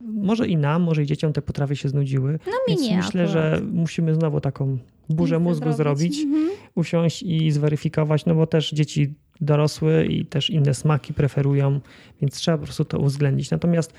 może 0.00 0.48
i 0.48 0.56
nam, 0.56 0.82
może 0.82 1.02
i 1.02 1.06
dzieciom 1.06 1.32
te 1.32 1.42
potrawy 1.42 1.76
się 1.76 1.88
znudziły. 1.88 2.38
No 2.46 2.52
mi 2.68 2.80
Więc 2.80 2.80
myślę, 2.80 3.24
akurat. 3.24 3.30
że 3.30 3.60
musimy 3.72 4.14
znowu 4.14 4.40
taką 4.40 4.78
burzę 5.08 5.38
mózgu 5.38 5.72
zrobić, 5.72 6.20
mhm. 6.20 6.48
usiąść 6.74 7.22
i 7.22 7.50
zweryfikować, 7.50 8.26
no 8.26 8.34
bo 8.34 8.46
też 8.46 8.70
dzieci 8.70 9.14
dorosłe 9.40 10.06
i 10.06 10.26
też 10.26 10.50
inne 10.50 10.74
smaki 10.74 11.14
preferują, 11.14 11.80
więc 12.20 12.34
trzeba 12.34 12.58
po 12.58 12.64
prostu 12.64 12.84
to 12.84 12.98
uwzględnić. 12.98 13.50
Natomiast 13.50 13.92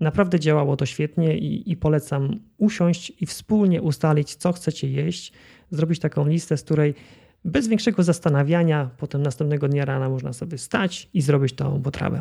naprawdę 0.00 0.40
działało 0.40 0.76
to 0.76 0.86
świetnie 0.86 1.38
i, 1.38 1.70
i 1.70 1.76
polecam 1.76 2.40
usiąść 2.58 3.12
i 3.20 3.26
wspólnie 3.26 3.82
ustalić, 3.82 4.34
co 4.34 4.52
chcecie 4.52 4.90
jeść, 4.90 5.32
zrobić 5.70 5.98
taką 6.00 6.28
listę, 6.28 6.56
z 6.56 6.62
której 6.62 6.94
bez 7.44 7.68
większego 7.68 8.02
zastanawiania, 8.02 8.90
potem 8.98 9.22
następnego 9.22 9.68
dnia 9.68 9.84
rana 9.84 10.08
można 10.08 10.32
sobie 10.32 10.58
stać 10.58 11.08
i 11.14 11.22
zrobić 11.22 11.52
tą 11.52 11.82
potrawę. 11.82 12.20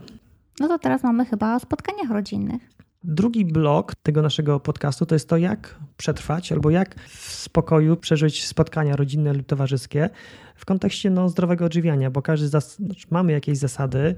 No 0.59 0.67
to 0.67 0.79
teraz 0.79 1.03
mamy 1.03 1.25
chyba 1.25 1.55
o 1.55 1.59
spotkaniach 1.59 2.11
rodzinnych. 2.11 2.61
Drugi 3.03 3.45
blok 3.45 3.95
tego 3.95 4.21
naszego 4.21 4.59
podcastu 4.59 5.05
to 5.05 5.15
jest 5.15 5.29
to, 5.29 5.37
jak 5.37 5.75
przetrwać 5.97 6.51
albo 6.51 6.69
jak 6.69 6.95
w 6.99 7.31
spokoju 7.31 7.97
przeżyć 7.97 8.45
spotkania 8.45 8.95
rodzinne 8.95 9.33
lub 9.33 9.47
towarzyskie 9.47 10.09
w 10.55 10.65
kontekście 10.65 11.09
no, 11.09 11.29
zdrowego 11.29 11.65
odżywiania, 11.65 12.11
bo 12.11 12.21
każdy 12.21 12.47
zas- 12.47 12.85
znaczy 12.85 13.07
mamy 13.09 13.31
jakieś 13.31 13.57
zasady 13.57 14.15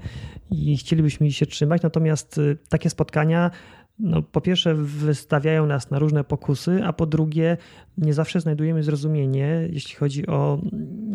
i 0.50 0.76
chcielibyśmy 0.76 1.32
się 1.32 1.46
trzymać, 1.46 1.82
natomiast 1.82 2.38
y, 2.38 2.58
takie 2.68 2.90
spotkania 2.90 3.50
no, 3.98 4.22
po 4.22 4.40
pierwsze 4.40 4.74
wystawiają 4.74 5.66
nas 5.66 5.90
na 5.90 5.98
różne 5.98 6.24
pokusy, 6.24 6.80
a 6.84 6.92
po 6.92 7.06
drugie 7.06 7.56
nie 7.98 8.14
zawsze 8.14 8.40
znajdujemy 8.40 8.82
zrozumienie, 8.82 9.68
jeśli 9.72 9.94
chodzi 9.94 10.26
o 10.26 10.60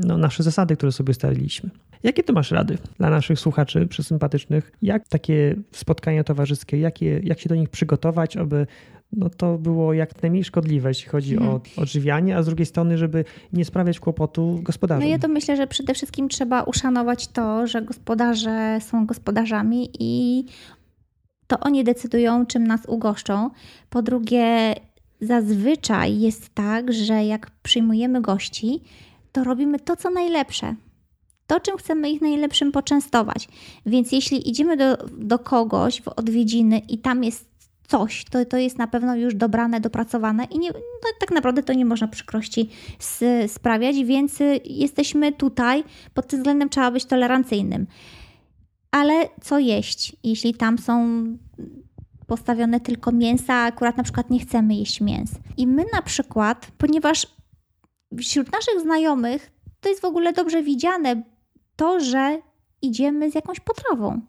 no, 0.05 0.17
nasze 0.17 0.43
zasady, 0.43 0.75
które 0.75 0.91
sobie 0.91 1.11
ustaliliśmy. 1.11 1.69
Jakie 2.03 2.23
ty 2.23 2.33
masz 2.33 2.51
rady 2.51 2.77
dla 2.97 3.09
naszych 3.09 3.39
słuchaczy 3.39 3.87
przysympatycznych? 3.87 4.71
Jak 4.81 5.07
takie 5.07 5.55
spotkania 5.71 6.23
towarzyskie, 6.23 6.79
jak, 6.79 7.01
je, 7.01 7.19
jak 7.19 7.39
się 7.39 7.49
do 7.49 7.55
nich 7.55 7.69
przygotować, 7.69 8.37
aby 8.37 8.67
no 9.13 9.29
to 9.29 9.57
było 9.57 9.93
jak 9.93 10.21
najmniej 10.21 10.43
szkodliwe, 10.43 10.89
jeśli 10.89 11.09
chodzi 11.09 11.35
hmm. 11.35 11.49
o 11.49 11.55
mhm. 11.55 11.83
odżywianie, 11.83 12.37
a 12.37 12.43
z 12.43 12.45
drugiej 12.45 12.65
strony, 12.65 12.97
żeby 12.97 13.25
nie 13.53 13.65
sprawiać 13.65 13.99
kłopotu 13.99 14.59
gospodarzom. 14.63 15.03
No 15.03 15.09
ja 15.09 15.19
to 15.19 15.27
myślę, 15.27 15.57
że 15.57 15.67
przede 15.67 15.93
wszystkim 15.93 16.29
trzeba 16.29 16.63
uszanować 16.63 17.27
to, 17.27 17.67
że 17.67 17.81
gospodarze 17.81 18.77
są 18.81 19.05
gospodarzami 19.05 19.89
i 19.99 20.45
to 21.47 21.59
oni 21.59 21.83
decydują, 21.83 22.45
czym 22.45 22.67
nas 22.67 22.85
ugoszczą. 22.87 23.49
Po 23.89 24.01
drugie, 24.01 24.75
zazwyczaj 25.21 26.19
jest 26.19 26.49
tak, 26.53 26.93
że 26.93 27.25
jak 27.25 27.51
przyjmujemy 27.63 28.21
gości, 28.21 28.81
to 29.31 29.43
robimy 29.43 29.79
to, 29.79 29.95
co 29.95 30.09
najlepsze. 30.09 30.75
To, 31.47 31.59
czym 31.59 31.77
chcemy 31.77 32.09
ich 32.09 32.21
najlepszym 32.21 32.71
poczęstować. 32.71 33.47
Więc 33.85 34.11
jeśli 34.11 34.49
idziemy 34.49 34.77
do, 34.77 34.97
do 35.17 35.39
kogoś 35.39 36.01
w 36.01 36.07
odwiedziny 36.07 36.79
i 36.79 36.97
tam 36.97 37.23
jest 37.23 37.50
coś, 37.91 38.25
to, 38.25 38.45
to 38.45 38.57
jest 38.57 38.77
na 38.77 38.87
pewno 38.87 39.15
już 39.15 39.35
dobrane, 39.35 39.79
dopracowane 39.79 40.43
i 40.43 40.59
nie, 40.59 40.69
no, 40.69 41.09
tak 41.19 41.31
naprawdę 41.31 41.63
to 41.63 41.73
nie 41.73 41.85
można 41.85 42.07
przykrości 42.07 42.69
sprawiać, 43.47 43.95
więc 44.03 44.39
jesteśmy 44.65 45.31
tutaj, 45.31 45.83
pod 46.13 46.27
tym 46.27 46.39
względem 46.39 46.69
trzeba 46.69 46.91
być 46.91 47.05
tolerancyjnym. 47.05 47.87
Ale 48.91 49.13
co 49.41 49.59
jeść, 49.59 50.15
jeśli 50.23 50.53
tam 50.53 50.77
są 50.77 51.23
postawione 52.27 52.79
tylko 52.79 53.11
mięsa, 53.11 53.53
a 53.53 53.65
akurat 53.65 53.97
na 53.97 54.03
przykład 54.03 54.29
nie 54.29 54.39
chcemy 54.39 54.75
jeść 54.75 55.01
mięs. 55.01 55.31
I 55.57 55.67
my 55.67 55.85
na 55.93 56.01
przykład, 56.01 56.67
ponieważ 56.77 57.27
wśród 58.19 58.51
naszych 58.51 58.81
znajomych 58.81 59.51
to 59.81 59.89
jest 59.89 60.01
w 60.01 60.05
ogóle 60.05 60.33
dobrze 60.33 60.63
widziane 60.63 61.23
to, 61.75 61.99
że 61.99 62.41
idziemy 62.81 63.31
z 63.31 63.35
jakąś 63.35 63.59
potrawą. 63.59 64.21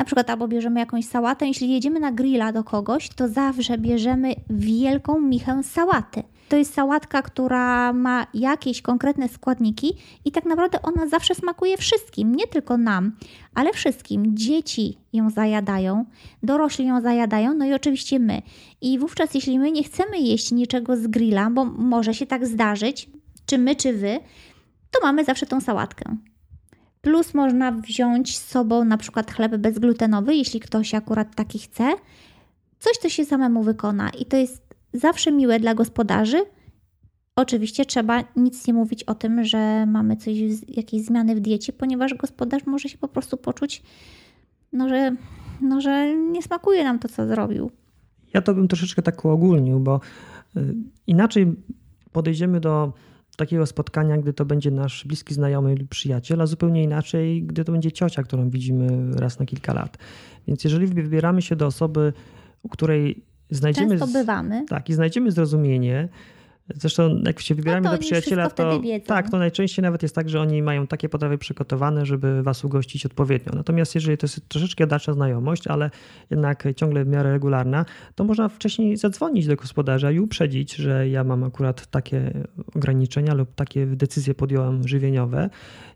Na 0.00 0.04
przykład 0.04 0.30
albo 0.30 0.48
bierzemy 0.48 0.80
jakąś 0.80 1.04
sałatę. 1.04 1.46
Jeśli 1.46 1.72
jedziemy 1.72 2.00
na 2.00 2.12
grilla 2.12 2.52
do 2.52 2.64
kogoś, 2.64 3.08
to 3.08 3.28
zawsze 3.28 3.78
bierzemy 3.78 4.34
wielką 4.50 5.20
michę 5.20 5.62
sałaty. 5.62 6.22
To 6.48 6.56
jest 6.56 6.74
sałatka, 6.74 7.22
która 7.22 7.92
ma 7.92 8.26
jakieś 8.34 8.82
konkretne 8.82 9.28
składniki 9.28 9.96
i 10.24 10.32
tak 10.32 10.44
naprawdę 10.44 10.82
ona 10.82 11.06
zawsze 11.06 11.34
smakuje 11.34 11.76
wszystkim, 11.76 12.34
nie 12.34 12.46
tylko 12.46 12.76
nam, 12.76 13.12
ale 13.54 13.72
wszystkim. 13.72 14.36
Dzieci 14.36 14.98
ją 15.12 15.30
zajadają, 15.30 16.04
dorośli 16.42 16.86
ją 16.86 17.00
zajadają, 17.00 17.54
no 17.54 17.64
i 17.64 17.72
oczywiście 17.72 18.18
my. 18.18 18.42
I 18.80 18.98
wówczas, 18.98 19.34
jeśli 19.34 19.58
my 19.58 19.72
nie 19.72 19.84
chcemy 19.84 20.18
jeść 20.18 20.52
niczego 20.52 20.96
z 20.96 21.06
grilla, 21.06 21.50
bo 21.50 21.64
może 21.64 22.14
się 22.14 22.26
tak 22.26 22.46
zdarzyć, 22.46 23.10
czy 23.46 23.58
my, 23.58 23.76
czy 23.76 23.92
wy, 23.92 24.18
to 24.90 25.00
mamy 25.02 25.24
zawsze 25.24 25.46
tą 25.46 25.60
sałatkę. 25.60 26.16
Plus 27.00 27.34
można 27.34 27.72
wziąć 27.72 28.38
z 28.38 28.48
sobą 28.48 28.84
na 28.84 28.96
przykład 28.96 29.32
chleb 29.32 29.56
bezglutenowy, 29.56 30.34
jeśli 30.34 30.60
ktoś 30.60 30.94
akurat 30.94 31.34
taki 31.34 31.58
chce. 31.58 31.94
Coś, 32.78 32.92
co 32.96 33.08
się 33.08 33.24
samemu 33.24 33.62
wykona 33.62 34.10
i 34.10 34.24
to 34.24 34.36
jest 34.36 34.74
zawsze 34.92 35.32
miłe 35.32 35.60
dla 35.60 35.74
gospodarzy. 35.74 36.44
Oczywiście 37.36 37.84
trzeba 37.84 38.24
nic 38.36 38.66
nie 38.66 38.74
mówić 38.74 39.04
o 39.04 39.14
tym, 39.14 39.44
że 39.44 39.86
mamy 39.86 40.16
coś, 40.16 40.34
jakieś 40.68 41.02
zmiany 41.02 41.34
w 41.34 41.40
diecie, 41.40 41.72
ponieważ 41.72 42.14
gospodarz 42.14 42.66
może 42.66 42.88
się 42.88 42.98
po 42.98 43.08
prostu 43.08 43.36
poczuć, 43.36 43.82
no 44.72 44.88
że, 44.88 45.16
no, 45.60 45.80
że 45.80 46.16
nie 46.16 46.42
smakuje 46.42 46.84
nam 46.84 46.98
to, 46.98 47.08
co 47.08 47.26
zrobił. 47.26 47.70
Ja 48.34 48.42
to 48.42 48.54
bym 48.54 48.68
troszeczkę 48.68 49.02
tak 49.02 49.24
uogólnił, 49.24 49.80
bo 49.80 50.00
y, 50.56 50.74
inaczej 51.06 51.54
podejdziemy 52.12 52.60
do 52.60 52.92
takiego 53.40 53.66
spotkania, 53.66 54.18
gdy 54.18 54.32
to 54.32 54.44
będzie 54.44 54.70
nasz 54.70 55.04
bliski 55.06 55.34
znajomy 55.34 55.74
lub 55.74 55.88
przyjaciel, 55.88 56.40
a 56.40 56.46
zupełnie 56.46 56.82
inaczej, 56.82 57.42
gdy 57.42 57.64
to 57.64 57.72
będzie 57.72 57.92
ciocia, 57.92 58.22
którą 58.22 58.50
widzimy 58.50 59.16
raz 59.20 59.38
na 59.38 59.46
kilka 59.46 59.74
lat. 59.74 59.98
Więc 60.48 60.64
jeżeli 60.64 60.86
wybieramy 60.86 61.42
się 61.42 61.56
do 61.56 61.66
osoby, 61.66 62.12
u 62.62 62.68
której 62.68 63.24
znajdziemy. 63.50 63.98
Często 63.98 64.18
bywamy. 64.18 64.64
Tak, 64.68 64.88
i 64.88 64.92
znajdziemy 64.92 65.32
zrozumienie, 65.32 66.08
Zresztą 66.74 67.22
jak 67.26 67.40
się 67.40 67.54
wybieramy 67.54 67.84
no 67.84 67.92
do 67.92 67.98
przyjaciela, 67.98 68.50
to 68.50 68.80
tak, 69.06 69.30
to 69.30 69.38
najczęściej 69.38 69.82
nawet 69.82 70.02
jest 70.02 70.14
tak, 70.14 70.28
że 70.28 70.40
oni 70.40 70.62
mają 70.62 70.86
takie 70.86 71.08
potrawy 71.08 71.38
przygotowane, 71.38 72.06
żeby 72.06 72.42
was 72.42 72.64
ugościć 72.64 73.06
odpowiednio. 73.06 73.52
Natomiast 73.56 73.94
jeżeli 73.94 74.18
to 74.18 74.24
jest 74.24 74.48
troszeczkę 74.48 74.86
dalsza 74.86 75.12
znajomość, 75.12 75.66
ale 75.66 75.90
jednak 76.30 76.64
ciągle 76.76 77.04
w 77.04 77.08
miarę 77.08 77.32
regularna, 77.32 77.84
to 78.14 78.24
można 78.24 78.48
wcześniej 78.48 78.96
zadzwonić 78.96 79.46
do 79.46 79.56
gospodarza 79.56 80.10
i 80.10 80.18
uprzedzić, 80.18 80.74
że 80.74 81.08
ja 81.08 81.24
mam 81.24 81.44
akurat 81.44 81.86
takie 81.86 82.32
ograniczenia 82.74 83.34
lub 83.34 83.54
takie 83.54 83.86
decyzje 83.86 84.34
podjąłem 84.34 84.88
żywieniowe 84.88 85.50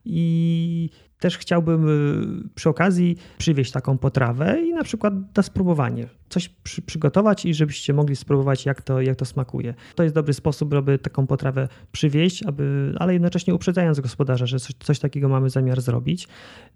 i 0.05 0.91
też 1.19 1.39
chciałbym 1.39 1.89
y, 1.89 2.49
przy 2.55 2.69
okazji 2.69 3.17
przywieźć 3.39 3.73
taką 3.73 3.99
potrawę 3.99 4.61
i 4.61 4.73
na 4.73 4.85
przykład 4.85 5.15
na 5.37 5.43
spróbowanie. 5.43 6.09
Coś 6.29 6.49
przy, 6.49 6.83
przygotować 6.83 7.45
i 7.45 7.55
żebyście 7.55 7.93
mogli 7.93 8.17
spróbować, 8.17 8.67
jak 8.67 8.83
to, 8.83 9.01
jak 9.01 9.17
to 9.17 9.25
smakuje. 9.25 9.75
To 9.95 10.03
jest 10.03 10.15
dobry 10.15 10.35
sposób, 10.35 10.75
żeby 10.75 10.99
taką 10.99 11.27
potrawę 11.27 11.69
przywieźć, 11.93 12.43
aby, 12.43 12.95
ale 12.99 13.13
jednocześnie 13.13 13.55
uprzedzając 13.55 14.01
gospodarza, 14.01 14.47
że 14.47 14.61
coś, 14.61 14.73
coś 14.79 14.99
takiego 14.99 15.29
mamy 15.29 15.51
zamiar 15.51 15.81
zrobić. 15.81 16.29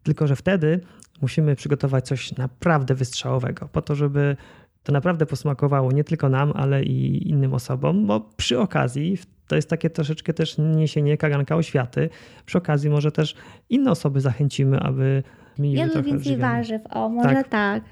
Tylko, 0.03 0.27
że 0.27 0.37
wtedy 0.37 0.81
musimy 1.23 1.57
przygotować 1.57 2.07
coś 2.07 2.37
naprawdę 2.37 2.95
wystrzałowego, 2.95 3.69
po 3.73 3.83
to, 3.83 3.95
żeby 3.95 4.37
to 4.89 4.93
naprawdę 4.93 5.27
posmakowało 5.27 5.93
nie 5.93 6.05
tylko 6.05 6.29
nam, 6.29 6.53
ale 6.55 6.83
i 6.83 7.29
innym 7.31 7.55
osobom, 7.55 8.07
bo 8.07 8.21
przy 8.37 8.61
okazji 8.61 9.19
to 9.47 9.57
jest 9.57 9.71
takie 9.71 9.91
troszeczkę 9.91 10.35
też 10.35 10.59
niesienie 10.59 11.17
kaganka 11.17 11.57
oświaty. 11.57 12.11
Przy 12.47 12.59
okazji 12.59 12.91
może 12.91 13.13
też 13.13 13.35
inne 13.71 13.91
osoby 13.91 14.21
zachęcimy, 14.21 14.81
aby 14.81 15.23
mieli 15.59 15.75
Jadły 15.75 15.93
trochę 15.93 16.09
więcej 16.09 16.37
warzyw, 16.37 16.83
o 16.91 17.09
może 17.09 17.35
tak. 17.35 17.49
tak. 17.49 17.83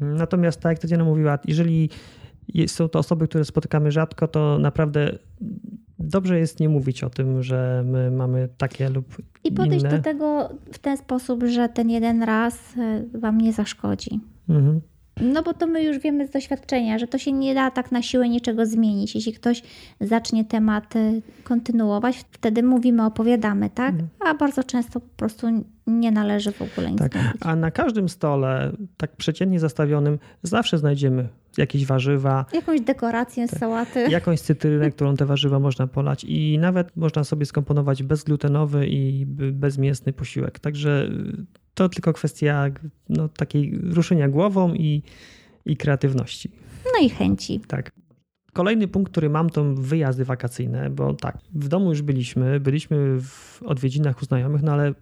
Natomiast 0.00 0.60
tak 0.60 0.72
jak 0.72 0.78
Tatiana 0.78 1.04
mówiła, 1.04 1.38
jeżeli 1.44 1.90
są 2.66 2.88
to 2.88 2.98
osoby, 2.98 3.28
które 3.28 3.44
spotykamy 3.44 3.92
rzadko, 3.92 4.28
to 4.28 4.58
naprawdę 4.58 5.18
dobrze 5.98 6.38
jest 6.38 6.60
nie 6.60 6.68
mówić 6.68 7.04
o 7.04 7.10
tym, 7.10 7.42
że 7.42 7.82
my 7.86 8.10
mamy 8.10 8.48
takie 8.58 8.88
lub 8.88 9.16
I 9.44 9.52
podejść 9.52 9.84
inne. 9.84 9.96
do 9.96 10.02
tego 10.02 10.50
w 10.72 10.78
ten 10.78 10.96
sposób, 10.96 11.44
że 11.44 11.68
ten 11.68 11.90
jeden 11.90 12.22
raz 12.22 12.58
e, 12.78 13.18
wam 13.18 13.38
nie 13.38 13.52
zaszkodzi. 13.52 14.20
Mhm. 14.48 14.80
No 15.20 15.42
bo 15.42 15.54
to 15.54 15.66
my 15.66 15.82
już 15.82 15.98
wiemy 15.98 16.26
z 16.26 16.30
doświadczenia, 16.30 16.98
że 16.98 17.06
to 17.06 17.18
się 17.18 17.32
nie 17.32 17.54
da 17.54 17.70
tak 17.70 17.92
na 17.92 18.02
siłę 18.02 18.28
niczego 18.28 18.66
zmienić. 18.66 19.14
Jeśli 19.14 19.32
ktoś 19.32 19.62
zacznie 20.00 20.44
temat 20.44 20.96
y, 20.96 21.22
kontynuować, 21.44 22.24
wtedy 22.30 22.62
mówimy, 22.62 23.04
opowiadamy, 23.04 23.70
tak? 23.70 23.90
Mhm. 23.90 24.08
A 24.26 24.34
bardzo 24.34 24.64
często 24.64 25.00
po 25.00 25.08
prostu 25.16 25.46
nie 25.86 26.10
należy 26.10 26.52
w 26.52 26.62
ogóle 26.62 26.90
nic 26.90 26.98
tak. 26.98 27.14
Mówić. 27.14 27.32
A 27.40 27.56
na 27.56 27.70
każdym 27.70 28.08
stole, 28.08 28.72
tak 28.96 29.16
przeciętnie 29.16 29.60
zastawionym, 29.60 30.18
zawsze 30.42 30.78
znajdziemy 30.78 31.28
jakieś 31.58 31.86
warzywa. 31.86 32.46
Jakąś 32.52 32.80
dekorację 32.80 33.48
z 33.48 33.50
tak, 33.50 33.60
sałaty. 33.60 34.06
Jakąś 34.10 34.40
cytrynę, 34.40 34.90
którą 34.90 35.16
te 35.16 35.26
warzywa 35.26 35.58
można 35.58 35.86
polać 35.86 36.24
i 36.24 36.58
nawet 36.58 36.96
można 36.96 37.24
sobie 37.24 37.46
skomponować 37.46 38.02
bezglutenowy 38.02 38.86
i 38.86 39.26
bezmięsny 39.52 40.12
posiłek. 40.12 40.58
Także 40.58 41.10
to 41.74 41.88
tylko 41.88 42.12
kwestia 42.12 42.70
no, 43.08 43.28
takiej 43.28 43.78
ruszenia 43.82 44.28
głową 44.28 44.74
i, 44.74 45.02
i 45.66 45.76
kreatywności. 45.76 46.50
No 46.84 47.06
i 47.06 47.10
chęci. 47.10 47.60
Tak. 47.60 47.92
Kolejny 48.52 48.88
punkt, 48.88 49.12
który 49.12 49.30
mam, 49.30 49.50
to 49.50 49.64
wyjazdy 49.64 50.24
wakacyjne, 50.24 50.90
bo 50.90 51.14
tak, 51.14 51.38
w 51.54 51.68
domu 51.68 51.90
już 51.90 52.02
byliśmy, 52.02 52.60
byliśmy 52.60 53.20
w 53.20 53.62
odwiedzinach 53.62 54.22
u 54.22 54.24
znajomych, 54.24 54.62
no 54.62 54.72
ale 54.72 54.94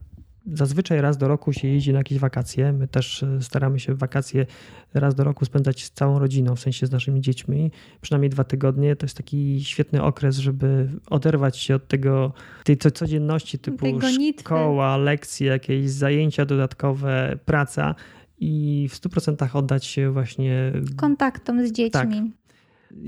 Zazwyczaj 0.52 1.00
raz 1.00 1.16
do 1.16 1.28
roku 1.28 1.52
się 1.52 1.68
jeździ 1.68 1.92
na 1.92 1.98
jakieś 1.98 2.18
wakacje. 2.18 2.72
My 2.72 2.88
też 2.88 3.22
e, 3.22 3.42
staramy 3.42 3.80
się 3.80 3.94
wakacje 3.94 4.46
raz 4.94 5.14
do 5.14 5.24
roku 5.24 5.44
spędzać 5.44 5.84
z 5.84 5.90
całą 5.90 6.18
rodziną, 6.18 6.56
w 6.56 6.60
sensie 6.60 6.86
z 6.86 6.90
naszymi 6.90 7.20
dziećmi. 7.20 7.70
Przynajmniej 8.00 8.30
dwa 8.30 8.44
tygodnie. 8.44 8.96
To 8.96 9.06
jest 9.06 9.16
taki 9.16 9.64
świetny 9.64 10.02
okres, 10.02 10.38
żeby 10.38 10.88
oderwać 11.10 11.58
się 11.58 11.74
od 11.74 11.88
tego, 11.88 12.32
tej 12.64 12.76
codzienności 12.76 13.58
typu 13.58 13.86
szkoła, 14.40 14.96
lekcje, 14.96 15.46
jakieś 15.46 15.90
zajęcia 15.90 16.44
dodatkowe, 16.44 17.38
praca 17.44 17.94
i 18.38 18.88
w 18.90 18.94
100% 18.94 19.56
oddać 19.56 19.84
się 19.86 20.10
właśnie 20.10 20.72
kontaktom 20.96 21.66
z 21.66 21.72
dziećmi. 21.72 21.90
Tak. 21.90 22.10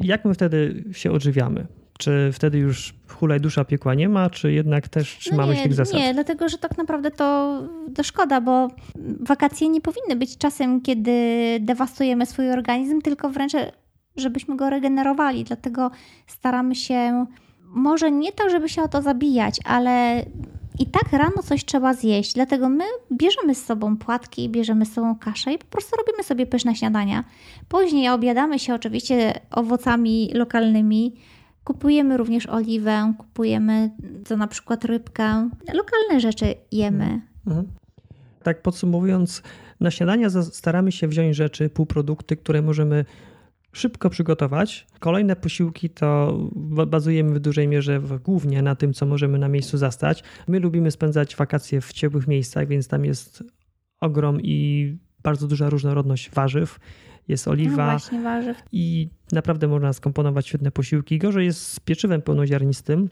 Jak 0.05 0.25
my 0.25 0.35
wtedy 0.35 0.85
się 0.93 1.13
odżywiamy? 1.13 1.67
Czy 1.99 2.31
wtedy 2.33 2.59
już 2.59 2.95
hulaj 3.09 3.41
dusza 3.41 3.65
piekła 3.65 3.95
nie 3.95 4.09
ma, 4.09 4.31
czy 4.31 4.53
jednak 4.53 4.89
też 4.89 5.19
trzymamy 5.19 5.47
no 5.47 5.53
nie, 5.53 5.59
się 5.59 5.65
tych 5.65 5.75
zasad? 5.75 6.01
Nie, 6.01 6.15
dlatego 6.15 6.49
że 6.49 6.59
tak 6.59 6.79
naprawdę 6.79 7.11
to, 7.11 7.61
to 7.95 8.03
szkoda, 8.03 8.41
bo 8.41 8.69
wakacje 9.21 9.69
nie 9.69 9.81
powinny 9.81 10.17
być 10.17 10.39
czasem, 10.39 10.81
kiedy 10.81 11.13
dewastujemy 11.61 12.27
swój 12.27 12.51
organizm, 12.51 13.01
tylko 13.01 13.31
wręcz 13.31 13.53
żebyśmy 14.17 14.57
go 14.57 14.71
regenerowali. 14.71 15.45
Dlatego 15.45 15.91
staramy 16.27 16.75
się, 16.75 17.27
może 17.61 18.11
nie 18.11 18.33
tak, 18.33 18.51
żeby 18.51 18.69
się 18.69 18.83
o 18.83 18.89
to 18.89 19.03
zabijać, 19.03 19.57
ale 19.65 20.25
i 20.79 20.87
tak 20.87 21.13
rano 21.13 21.43
coś 21.43 21.65
trzeba 21.65 21.95
zjeść. 21.95 22.35
Dlatego 22.35 22.69
my 22.69 22.85
bierzemy 23.13 23.55
z 23.55 23.65
sobą 23.65 23.97
płatki, 23.97 24.49
bierzemy 24.49 24.87
z 24.87 24.93
sobą 24.93 25.17
kaszę 25.19 25.53
i 25.53 25.59
po 25.59 25.65
prostu 25.65 25.97
robimy 25.97 26.23
sobie 26.23 26.47
pyszne 26.47 26.77
śniadania. 26.77 27.25
Później 27.69 28.09
obiadamy 28.09 28.59
się 28.59 28.75
oczywiście 28.75 29.41
owocami 29.51 30.31
lokalnymi 30.35 31.15
Kupujemy 31.65 32.17
również 32.17 32.47
oliwę, 32.47 33.15
kupujemy 33.19 33.91
co 34.25 34.37
na 34.37 34.47
przykład 34.47 34.85
rybkę. 34.85 35.51
Lokalne 35.75 36.21
rzeczy 36.21 36.55
jemy. 36.73 37.21
Mhm. 37.47 37.67
Tak 38.43 38.63
podsumowując, 38.63 39.43
na 39.81 39.91
śniadania 39.91 40.31
staramy 40.31 40.93
się 40.93 41.09
wziąć 41.09 41.37
rzeczy, 41.37 41.69
półprodukty, 41.69 42.37
które 42.37 42.63
możemy 42.63 43.05
szybko 43.73 44.11
przygotować. 44.11 44.87
Kolejne 44.99 45.37
posiłki 45.37 45.91
to 45.91 46.39
bazujemy 46.87 47.35
w 47.35 47.39
dużej 47.39 47.69
mierze 47.69 48.01
głównie 48.25 48.63
na 48.63 48.75
tym, 48.75 48.93
co 48.93 49.07
możemy 49.07 49.39
na 49.39 49.49
miejscu 49.49 49.79
zastać. 49.79 50.23
My 50.49 50.61
lubimy 50.61 50.91
spędzać 50.91 51.37
wakacje 51.37 51.81
w 51.81 51.93
ciepłych 51.93 52.29
miejscach, 52.29 52.69
więc 52.69 52.89
tam 52.89 53.05
jest 53.05 53.45
ogrom 54.01 54.41
i 54.41 54.97
bardzo 55.23 55.47
duża 55.49 55.71
różnorodność 55.71 56.31
warzyw 56.31 56.79
jest 57.29 57.49
oliwa. 57.49 57.99
No 58.13 58.21
właśnie. 58.21 58.55
I 58.73 59.09
naprawdę 59.33 59.69
można 59.69 59.93
skomponować 59.93 60.47
świetne 60.47 60.71
posiłki. 60.71 61.19
Gorzej 61.19 61.47
jest 61.47 61.73
z 61.73 61.81
pieczywem 61.81 62.23
pełnoziarnistym. 62.23 63.09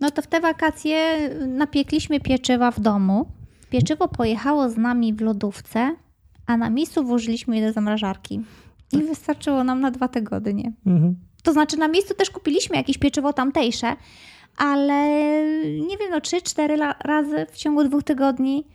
No 0.00 0.10
to 0.10 0.22
w 0.22 0.26
te 0.26 0.40
wakacje 0.40 1.30
napiekliśmy 1.46 2.20
pieczywa 2.20 2.70
w 2.70 2.80
domu. 2.80 3.26
Pieczywo 3.70 4.08
pojechało 4.08 4.68
z 4.68 4.76
nami 4.76 5.14
w 5.14 5.20
lodówce, 5.20 5.96
a 6.46 6.56
na 6.56 6.70
miejscu 6.70 7.04
włożyliśmy 7.04 7.56
je 7.56 7.66
do 7.66 7.72
zamrażarki. 7.72 8.40
I 8.92 8.96
tak. 8.96 9.06
wystarczyło 9.06 9.64
nam 9.64 9.80
na 9.80 9.90
dwa 9.90 10.08
tygodnie. 10.08 10.72
Mhm. 10.86 11.16
To 11.42 11.52
znaczy 11.52 11.76
na 11.76 11.88
miejscu 11.88 12.14
też 12.14 12.30
kupiliśmy 12.30 12.76
jakieś 12.76 12.98
pieczywo 12.98 13.32
tamtejsze, 13.32 13.96
ale 14.56 15.08
nie 15.88 15.96
wiem, 15.96 16.10
no 16.10 16.18
3-4 16.18 16.94
razy 17.04 17.46
w 17.52 17.56
ciągu 17.56 17.84
dwóch 17.84 18.02
tygodni. 18.02 18.66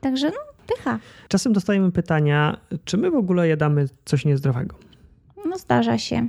Także 0.00 0.26
no, 0.30 0.49
pycha. 0.76 0.98
Czasem 1.28 1.52
dostajemy 1.52 1.92
pytania, 1.92 2.56
czy 2.84 2.96
my 2.96 3.10
w 3.10 3.14
ogóle 3.16 3.48
jadamy 3.48 3.88
coś 4.04 4.24
niezdrowego? 4.24 4.76
No 5.46 5.58
zdarza 5.58 5.98
się. 5.98 6.28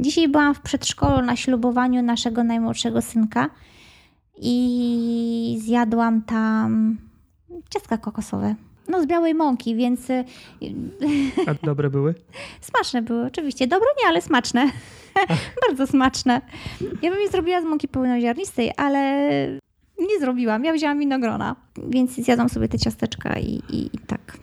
Dzisiaj 0.00 0.28
byłam 0.28 0.54
w 0.54 0.60
przedszkolu 0.60 1.22
na 1.22 1.36
ślubowaniu 1.36 2.02
naszego 2.02 2.44
najmłodszego 2.44 3.02
synka 3.02 3.50
i 4.36 5.58
zjadłam 5.64 6.22
tam 6.22 6.98
ciastka 7.70 7.98
kokosowe. 7.98 8.54
No 8.88 9.02
z 9.02 9.06
białej 9.06 9.34
mąki, 9.34 9.76
więc... 9.76 10.10
Y, 10.10 10.24
A 11.46 11.54
dobre 11.66 11.90
były? 11.90 12.14
Smaczne 12.70 13.02
były, 13.02 13.26
oczywiście. 13.26 13.66
Dobre 13.66 13.88
nie, 14.02 14.08
ale 14.08 14.22
smaczne. 14.22 14.70
Bardzo 15.68 15.86
smaczne. 15.86 16.40
Ja 17.02 17.10
bym 17.10 17.20
je 17.20 17.28
zrobiła 17.28 17.60
z 17.60 17.64
mąki 17.64 17.88
pełnoziarnistej, 17.88 18.72
ale 18.76 19.18
nie 19.98 20.20
zrobiłam. 20.20 20.64
Ja 20.64 20.72
wzięłam 20.72 20.98
winogrona, 20.98 21.56
więc 21.90 22.14
zjadłam 22.14 22.48
sobie 22.48 22.68
te 22.68 22.78
ciasteczka 22.78 23.38
i, 23.38 23.62
i, 23.70 23.86
i 23.96 23.98
tak. 24.06 24.38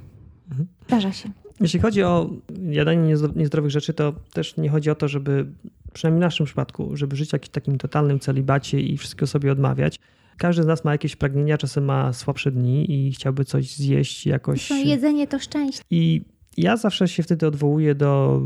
Mhm. 0.50 0.68
Zdarza 0.88 1.12
się. 1.12 1.30
Jeśli 1.62 1.80
chodzi 1.80 2.04
o 2.04 2.30
jadanie 2.70 3.16
niezdrowych 3.36 3.72
rzeczy, 3.72 3.94
to 3.94 4.14
też 4.34 4.58
nie 4.58 4.70
chodzi 4.70 4.90
o 4.90 4.96
to, 4.96 5.08
żeby, 5.08 5.46
przynajmniej 5.94 6.20
w 6.20 6.22
naszym 6.22 6.46
przypadku, 6.46 6.98
żeby 6.98 7.16
żyć 7.16 7.30
w 7.30 7.34
jakimś 7.34 7.50
takim 7.50 7.78
totalnym 7.78 8.20
celibacie 8.20 8.80
i 8.80 8.98
wszystko 8.98 9.28
sobie 9.28 9.52
odmawiać. 9.52 10.00
Każdy 10.38 10.64
z 10.64 10.66
nas 10.66 10.84
ma 10.84 10.92
jakieś 10.92 11.16
pragnienia, 11.16 11.58
czasem 11.58 11.86
ma 11.86 12.14
słabsze 12.14 12.52
dni 12.52 12.92
i 12.92 13.12
chciałby 13.12 13.46
coś 13.46 13.76
zjeść 13.76 14.26
jakoś. 14.26 14.70
No, 14.70 14.76
jedzenie 14.76 15.28
to 15.28 15.40
szczęście. 15.40 15.84
I 15.90 16.22
ja 16.58 16.78
zawsze 16.78 17.08
się 17.08 17.24
wtedy 17.24 17.48
odwołuję 17.48 17.96
do 17.96 18.42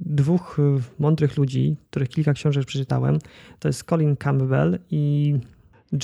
dwóch 0.00 0.58
mądrych 0.98 1.36
ludzi, 1.36 1.76
których 1.90 2.08
kilka 2.08 2.32
książek 2.32 2.64
przeczytałem. 2.64 3.18
To 3.58 3.68
jest 3.68 3.84
Colin 3.84 4.16
Campbell 4.16 4.78
i 4.90 5.34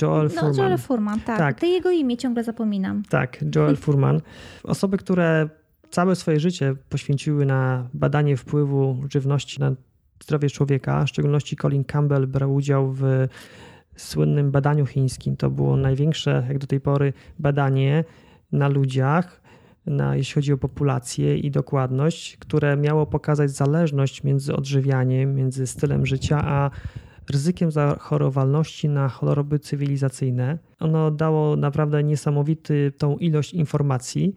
Joel 0.01 0.23
no, 0.23 0.29
Furman. 0.29 0.55
Joel 0.57 0.77
Furman, 0.77 1.19
tak. 1.19 1.37
tak. 1.37 1.59
To 1.59 1.65
jego 1.65 1.91
imię 1.91 2.17
ciągle 2.17 2.43
zapominam. 2.43 3.03
Tak, 3.09 3.45
Joel 3.55 3.75
Furman. 3.83 4.21
Osoby, 4.63 4.97
które 4.97 5.49
całe 5.89 6.15
swoje 6.15 6.39
życie 6.39 6.75
poświęciły 6.89 7.45
na 7.45 7.87
badanie 7.93 8.37
wpływu 8.37 9.03
żywności 9.11 9.59
na 9.59 9.71
zdrowie 10.23 10.49
człowieka, 10.49 11.05
w 11.05 11.09
szczególności 11.09 11.55
Colin 11.55 11.83
Campbell 11.83 12.27
brał 12.27 12.55
udział 12.55 12.91
w 12.91 13.27
słynnym 13.95 14.51
badaniu 14.51 14.85
chińskim. 14.85 15.37
To 15.37 15.49
było 15.49 15.77
największe 15.77 16.45
jak 16.47 16.57
do 16.57 16.67
tej 16.67 16.81
pory 16.81 17.13
badanie 17.39 18.03
na 18.51 18.67
ludziach, 18.67 19.41
na, 19.85 20.15
jeśli 20.15 20.33
chodzi 20.33 20.53
o 20.53 20.57
populację 20.57 21.37
i 21.37 21.51
dokładność, 21.51 22.37
które 22.37 22.77
miało 22.77 23.05
pokazać 23.05 23.51
zależność 23.51 24.23
między 24.23 24.55
odżywianiem, 24.55 25.35
między 25.35 25.67
stylem 25.67 26.05
życia, 26.05 26.41
a 26.45 26.71
ryzykiem 27.29 27.71
zachorowalności 27.71 28.89
na 28.89 29.09
choroby 29.09 29.59
cywilizacyjne. 29.59 30.57
Ono 30.79 31.11
dało 31.11 31.55
naprawdę 31.55 32.03
niesamowity 32.03 32.91
tą 32.97 33.17
ilość 33.17 33.53
informacji, 33.53 34.35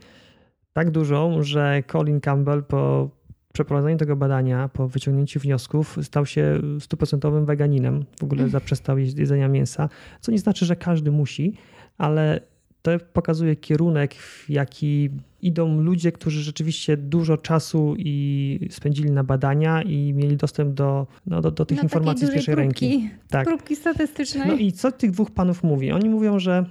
tak 0.72 0.90
dużą, 0.90 1.42
że 1.42 1.82
Colin 1.92 2.20
Campbell 2.20 2.64
po 2.64 3.10
przeprowadzeniu 3.52 3.96
tego 3.96 4.16
badania, 4.16 4.68
po 4.68 4.88
wyciągnięciu 4.88 5.40
wniosków, 5.40 5.98
stał 6.02 6.26
się 6.26 6.60
stuprocentowym 6.80 7.46
weganinem. 7.46 8.04
W 8.20 8.24
ogóle 8.24 8.40
mm. 8.40 8.50
zaprzestał 8.50 8.98
jedzenia 8.98 9.48
mięsa, 9.48 9.88
co 10.20 10.32
nie 10.32 10.38
znaczy, 10.38 10.66
że 10.66 10.76
każdy 10.76 11.10
musi, 11.10 11.54
ale 11.98 12.40
to 12.82 12.90
pokazuje 13.12 13.56
kierunek, 13.56 14.14
w 14.14 14.50
jaki 14.50 15.10
idą 15.42 15.80
ludzie, 15.80 16.12
którzy 16.12 16.42
rzeczywiście 16.42 16.96
dużo 16.96 17.36
czasu 17.36 17.94
i 17.98 18.68
spędzili 18.70 19.10
na 19.10 19.24
badania 19.24 19.82
i 19.82 20.12
mieli 20.12 20.36
dostęp 20.36 20.74
do, 20.74 21.06
no, 21.26 21.40
do, 21.40 21.50
do 21.50 21.66
tych 21.66 21.76
No, 21.78 21.82
informacji 21.82 22.26
z 22.26 22.30
pierwszej 22.30 22.54
dużej 22.54 22.64
ręki. 22.64 22.88
próbki, 23.00 23.10
Tak. 23.28 23.46
próbki 23.46 23.76
statystycznej. 23.76 24.48
No 24.48 24.54
i 24.54 24.72
co 24.72 24.92
tych 24.92 25.10
dwóch 25.10 25.30
panów 25.30 25.62
mówi? 25.62 25.92
Oni 25.92 26.08
mówią, 26.08 26.38
że 26.38 26.64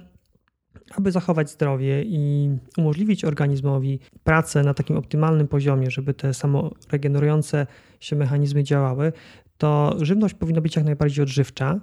aby 0.96 1.12
zachować 1.12 1.50
zdrowie 1.50 2.02
i 2.06 2.50
umożliwić 2.78 3.24
organizmowi 3.24 3.98
pracę 4.24 4.62
na 4.62 4.74
takim 4.74 4.96
optymalnym 4.96 5.48
poziomie, 5.48 5.90
żeby 5.90 6.14
te 6.14 6.34
samoregenerujące 6.34 7.66
się 8.00 8.16
mechanizmy 8.16 8.64
działały, 8.64 9.12
to 9.58 9.96
żywność 10.00 10.34
powinna 10.34 10.60
być 10.60 10.76
jak 10.76 10.84
najbardziej 10.84 11.22
odżywcza, 11.22 11.80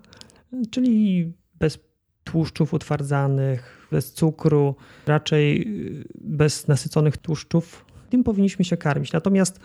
czyli 0.71 1.31
bez 1.59 1.79
tłuszczów 2.31 2.73
utwardzanych, 2.73 3.87
bez 3.91 4.13
cukru, 4.13 4.75
raczej 5.05 5.61
y, 6.01 6.03
bez 6.15 6.67
nasyconych 6.67 7.17
tłuszczów. 7.17 7.85
Tym 8.09 8.23
powinniśmy 8.23 8.65
się 8.65 8.77
karmić. 8.77 9.13
Natomiast 9.13 9.59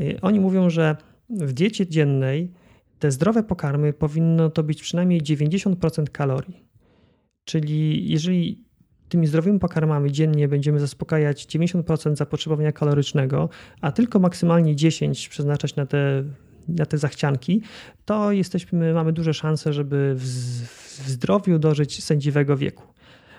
y, 0.00 0.18
oni 0.22 0.40
mówią, 0.40 0.70
że 0.70 0.96
w 1.30 1.52
diecie 1.52 1.86
dziennej 1.86 2.52
te 2.98 3.10
zdrowe 3.10 3.42
pokarmy 3.42 3.92
powinno 3.92 4.50
to 4.50 4.62
być 4.62 4.82
przynajmniej 4.82 5.22
90% 5.22 6.04
kalorii. 6.10 6.64
Czyli 7.44 8.08
jeżeli 8.10 8.64
tymi 9.08 9.26
zdrowymi 9.26 9.58
pokarmami 9.58 10.12
dziennie 10.12 10.48
będziemy 10.48 10.80
zaspokajać 10.80 11.46
90% 11.46 12.16
zapotrzebowania 12.16 12.72
kalorycznego, 12.72 13.48
a 13.80 13.92
tylko 13.92 14.18
maksymalnie 14.18 14.76
10 14.76 15.28
przeznaczać 15.28 15.76
na 15.76 15.86
te, 15.86 16.24
na 16.68 16.86
te 16.86 16.98
zachcianki, 16.98 17.62
to 18.04 18.32
jesteśmy, 18.32 18.94
mamy 18.94 19.12
duże 19.12 19.34
szanse, 19.34 19.72
żeby 19.72 20.14
w, 20.16 20.22
w 21.04 21.08
zdrowiu 21.08 21.58
dożyć 21.58 22.04
sędziwego 22.04 22.56
wieku. 22.56 22.82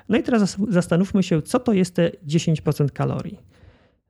No 0.09 0.17
i 0.17 0.23
teraz 0.23 0.41
zas- 0.41 0.71
zastanówmy 0.73 1.23
się, 1.23 1.41
co 1.41 1.59
to 1.59 1.73
jest 1.73 1.95
te 1.95 2.11
10% 2.27 2.89
kalorii. 2.91 3.39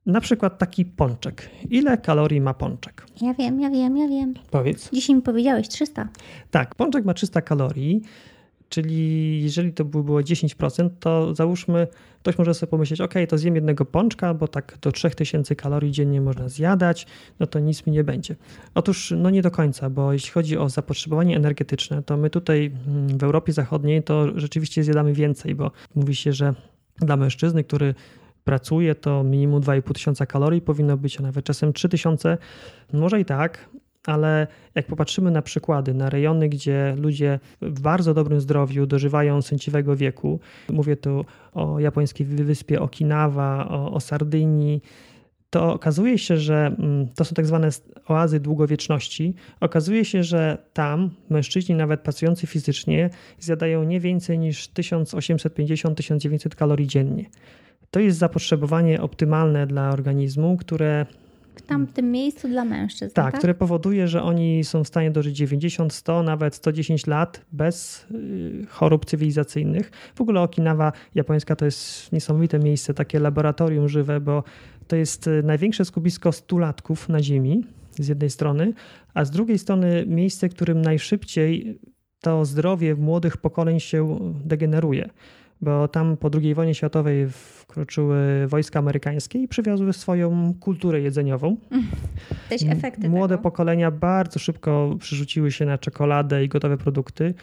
Na 0.06 0.22
przykład 0.22 0.58
taki 0.58 0.86
pączek. 0.86 1.50
Ile 1.70 1.98
kalorii 1.98 2.42
ma 2.42 2.54
pączek? 2.54 3.06
Ja 3.22 3.34
wiem, 3.34 3.60
ja 3.62 3.70
wiem, 3.70 3.98
ja 3.98 4.08
wiem. 4.08 4.34
Powiedz. 4.52 4.90
Dzisiaj 4.94 5.16
mi 5.16 5.22
powiedziałeś 5.22 5.68
300. 5.68 6.08
Tak, 6.52 6.76
pączek 6.76 7.06
ma 7.06 7.14
300 7.14 7.42
kalorii, 7.42 8.02
czyli 8.70 9.44
jeżeli 9.44 9.74
to 9.74 9.86
by 9.86 10.04
było 10.04 10.20
10%, 10.20 10.90
to 11.00 11.36
załóżmy, 11.36 11.88
ktoś 12.20 12.38
może 12.38 12.54
sobie 12.54 12.70
pomyśleć, 12.70 13.02
ok, 13.02 13.14
to 13.30 13.38
zjem 13.38 13.56
jednego 13.56 13.86
pączka, 13.86 14.34
bo 14.34 14.48
tak 14.48 14.78
do 14.82 14.92
3000 14.92 15.56
kalorii 15.56 15.92
dziennie 15.92 16.22
można 16.22 16.50
zjadać, 16.50 17.08
no 17.40 17.48
to 17.48 17.60
nic 17.60 17.86
mi 17.86 17.94
nie 17.94 18.04
będzie. 18.04 18.36
Otóż 18.76 19.14
no 19.18 19.30
nie 19.30 19.42
do 19.42 19.52
końca, 19.52 19.90
bo 19.90 20.14
jeśli 20.14 20.32
chodzi 20.32 20.58
o 20.58 20.70
zapotrzebowanie 20.70 21.36
energetyczne, 21.36 22.04
to 22.04 22.18
my 22.18 22.30
tutaj 22.30 22.72
mm, 22.88 23.18
w 23.18 23.24
Europie 23.24 23.54
Zachodniej 23.54 24.04
to 24.04 24.40
rzeczywiście 24.40 24.84
zjadamy 24.84 25.14
więcej, 25.14 25.56
bo 25.56 25.72
mówi 25.96 26.16
się, 26.16 26.34
że 26.34 26.54
dla 27.00 27.18
mężczyzny, 27.18 27.64
który 27.64 27.96
pracuje, 28.44 28.96
to 28.96 29.24
minimum 29.24 29.62
2,5 29.62 29.94
tysiąca 29.94 30.26
kalorii 30.26 30.62
powinno 30.62 30.98
być, 30.98 31.20
a 31.20 31.24
nawet 31.24 31.46
czasem 31.46 31.74
3000. 31.74 32.38
Może 32.94 33.20
i 33.20 33.26
tak, 33.26 33.70
ale 34.06 34.48
jak 34.76 34.86
popatrzymy 34.86 35.32
na 35.32 35.42
przykłady, 35.42 35.94
na 35.94 36.10
rejony, 36.10 36.50
gdzie 36.50 36.96
ludzie 36.98 37.40
w 37.62 37.82
bardzo 37.82 38.14
dobrym 38.14 38.42
zdrowiu 38.42 38.86
dożywają 38.86 39.42
sędziwego 39.42 39.96
wieku, 39.96 40.40
mówię 40.70 40.96
tu 40.96 41.26
o 41.54 41.80
japońskiej 41.80 42.26
wyspie 42.26 42.82
Okinawa, 42.82 43.68
o, 43.70 43.92
o 43.92 44.00
Sardynii, 44.00 44.82
to 45.56 45.74
okazuje 45.74 46.18
się, 46.18 46.38
że 46.38 46.76
mm, 46.80 47.08
to 47.16 47.26
są 47.26 47.36
tak 47.36 47.46
zwane 47.46 47.70
oazy 48.08 48.40
długowieczności. 48.40 49.34
Okazuje 49.60 50.06
się, 50.06 50.24
że 50.24 50.58
tam 50.74 51.10
mężczyźni, 51.30 51.76
nawet 51.76 52.02
pracujący 52.02 52.48
fizycznie, 52.48 53.10
zjadają 53.40 53.84
nie 53.84 54.00
więcej 54.00 54.40
niż 54.40 54.70
1850-1900 54.70 56.56
kalorii 56.56 56.88
dziennie. 56.88 57.26
To 57.92 58.00
jest 58.00 58.18
zapotrzebowanie 58.18 59.02
optymalne 59.02 59.68
dla 59.68 59.90
organizmu, 59.90 60.58
które 60.58 61.06
W 61.56 61.62
tamtym 61.62 62.12
miejscu 62.12 62.48
dla 62.48 62.66
mężczyzn. 62.66 63.14
tak, 63.14 63.32
Tak, 63.32 63.40
które 63.40 63.54
powoduje, 63.54 64.08
że 64.08 64.24
oni 64.24 64.64
są 64.64 64.84
w 64.84 64.88
stanie 64.88 65.12
dożyć 65.12 65.38
90, 65.38 65.94
100, 65.94 66.24
nawet 66.24 66.56
110 66.56 67.08
lat 67.08 67.46
bez 67.52 68.06
y, 68.12 68.66
chorób 68.70 69.06
cywilizacyjnych. 69.06 69.92
W 70.16 70.22
ogóle 70.22 70.42
Okinawa 70.42 70.92
japońska 71.16 71.56
to 71.56 71.66
jest 71.66 72.12
niesamowite 72.12 72.60
miejsce, 72.60 72.94
takie 72.94 73.20
laboratorium 73.20 73.90
żywe, 73.90 74.20
bo 74.20 74.44
to 74.88 74.96
jest 74.96 75.28
y, 75.28 75.44
największe 75.44 75.86
skupisko 75.86 76.32
stulatków 76.32 77.10
na 77.10 77.24
Ziemi 77.24 77.64
z 78.00 78.08
jednej 78.08 78.30
strony, 78.30 78.74
a 79.14 79.26
z 79.26 79.32
drugiej 79.32 79.60
strony 79.60 80.06
miejsce, 80.08 80.50
którym 80.50 80.82
najszybciej 80.82 81.80
to 82.22 82.46
zdrowie 82.46 82.96
młodych 82.96 83.38
pokoleń 83.38 83.80
się 83.80 84.20
degeneruje. 84.46 85.10
Bo 85.62 85.88
tam 85.88 86.18
po 86.18 86.30
II 86.34 86.56
wojnie 86.56 86.76
światowej 86.76 87.28
wkroczyły 87.30 88.48
wojska 88.48 88.80
amerykańskie 88.80 89.40
i 89.40 89.48
przywiozły 89.48 89.94
swoją 89.94 90.54
kulturę 90.60 91.02
jedzeniową. 91.02 91.58
Też 92.50 92.62
efekty 92.64 93.10
Młode 93.10 93.36
tego. 93.36 93.44
pokolenia 93.44 93.92
bardzo 93.92 94.40
szybko 94.40 94.96
przerzuciły 95.00 95.52
się 95.52 95.66
na 95.66 95.78
czekoladę 95.78 96.44
i 96.44 96.48
gotowe 96.48 96.78
produkty 96.78 97.34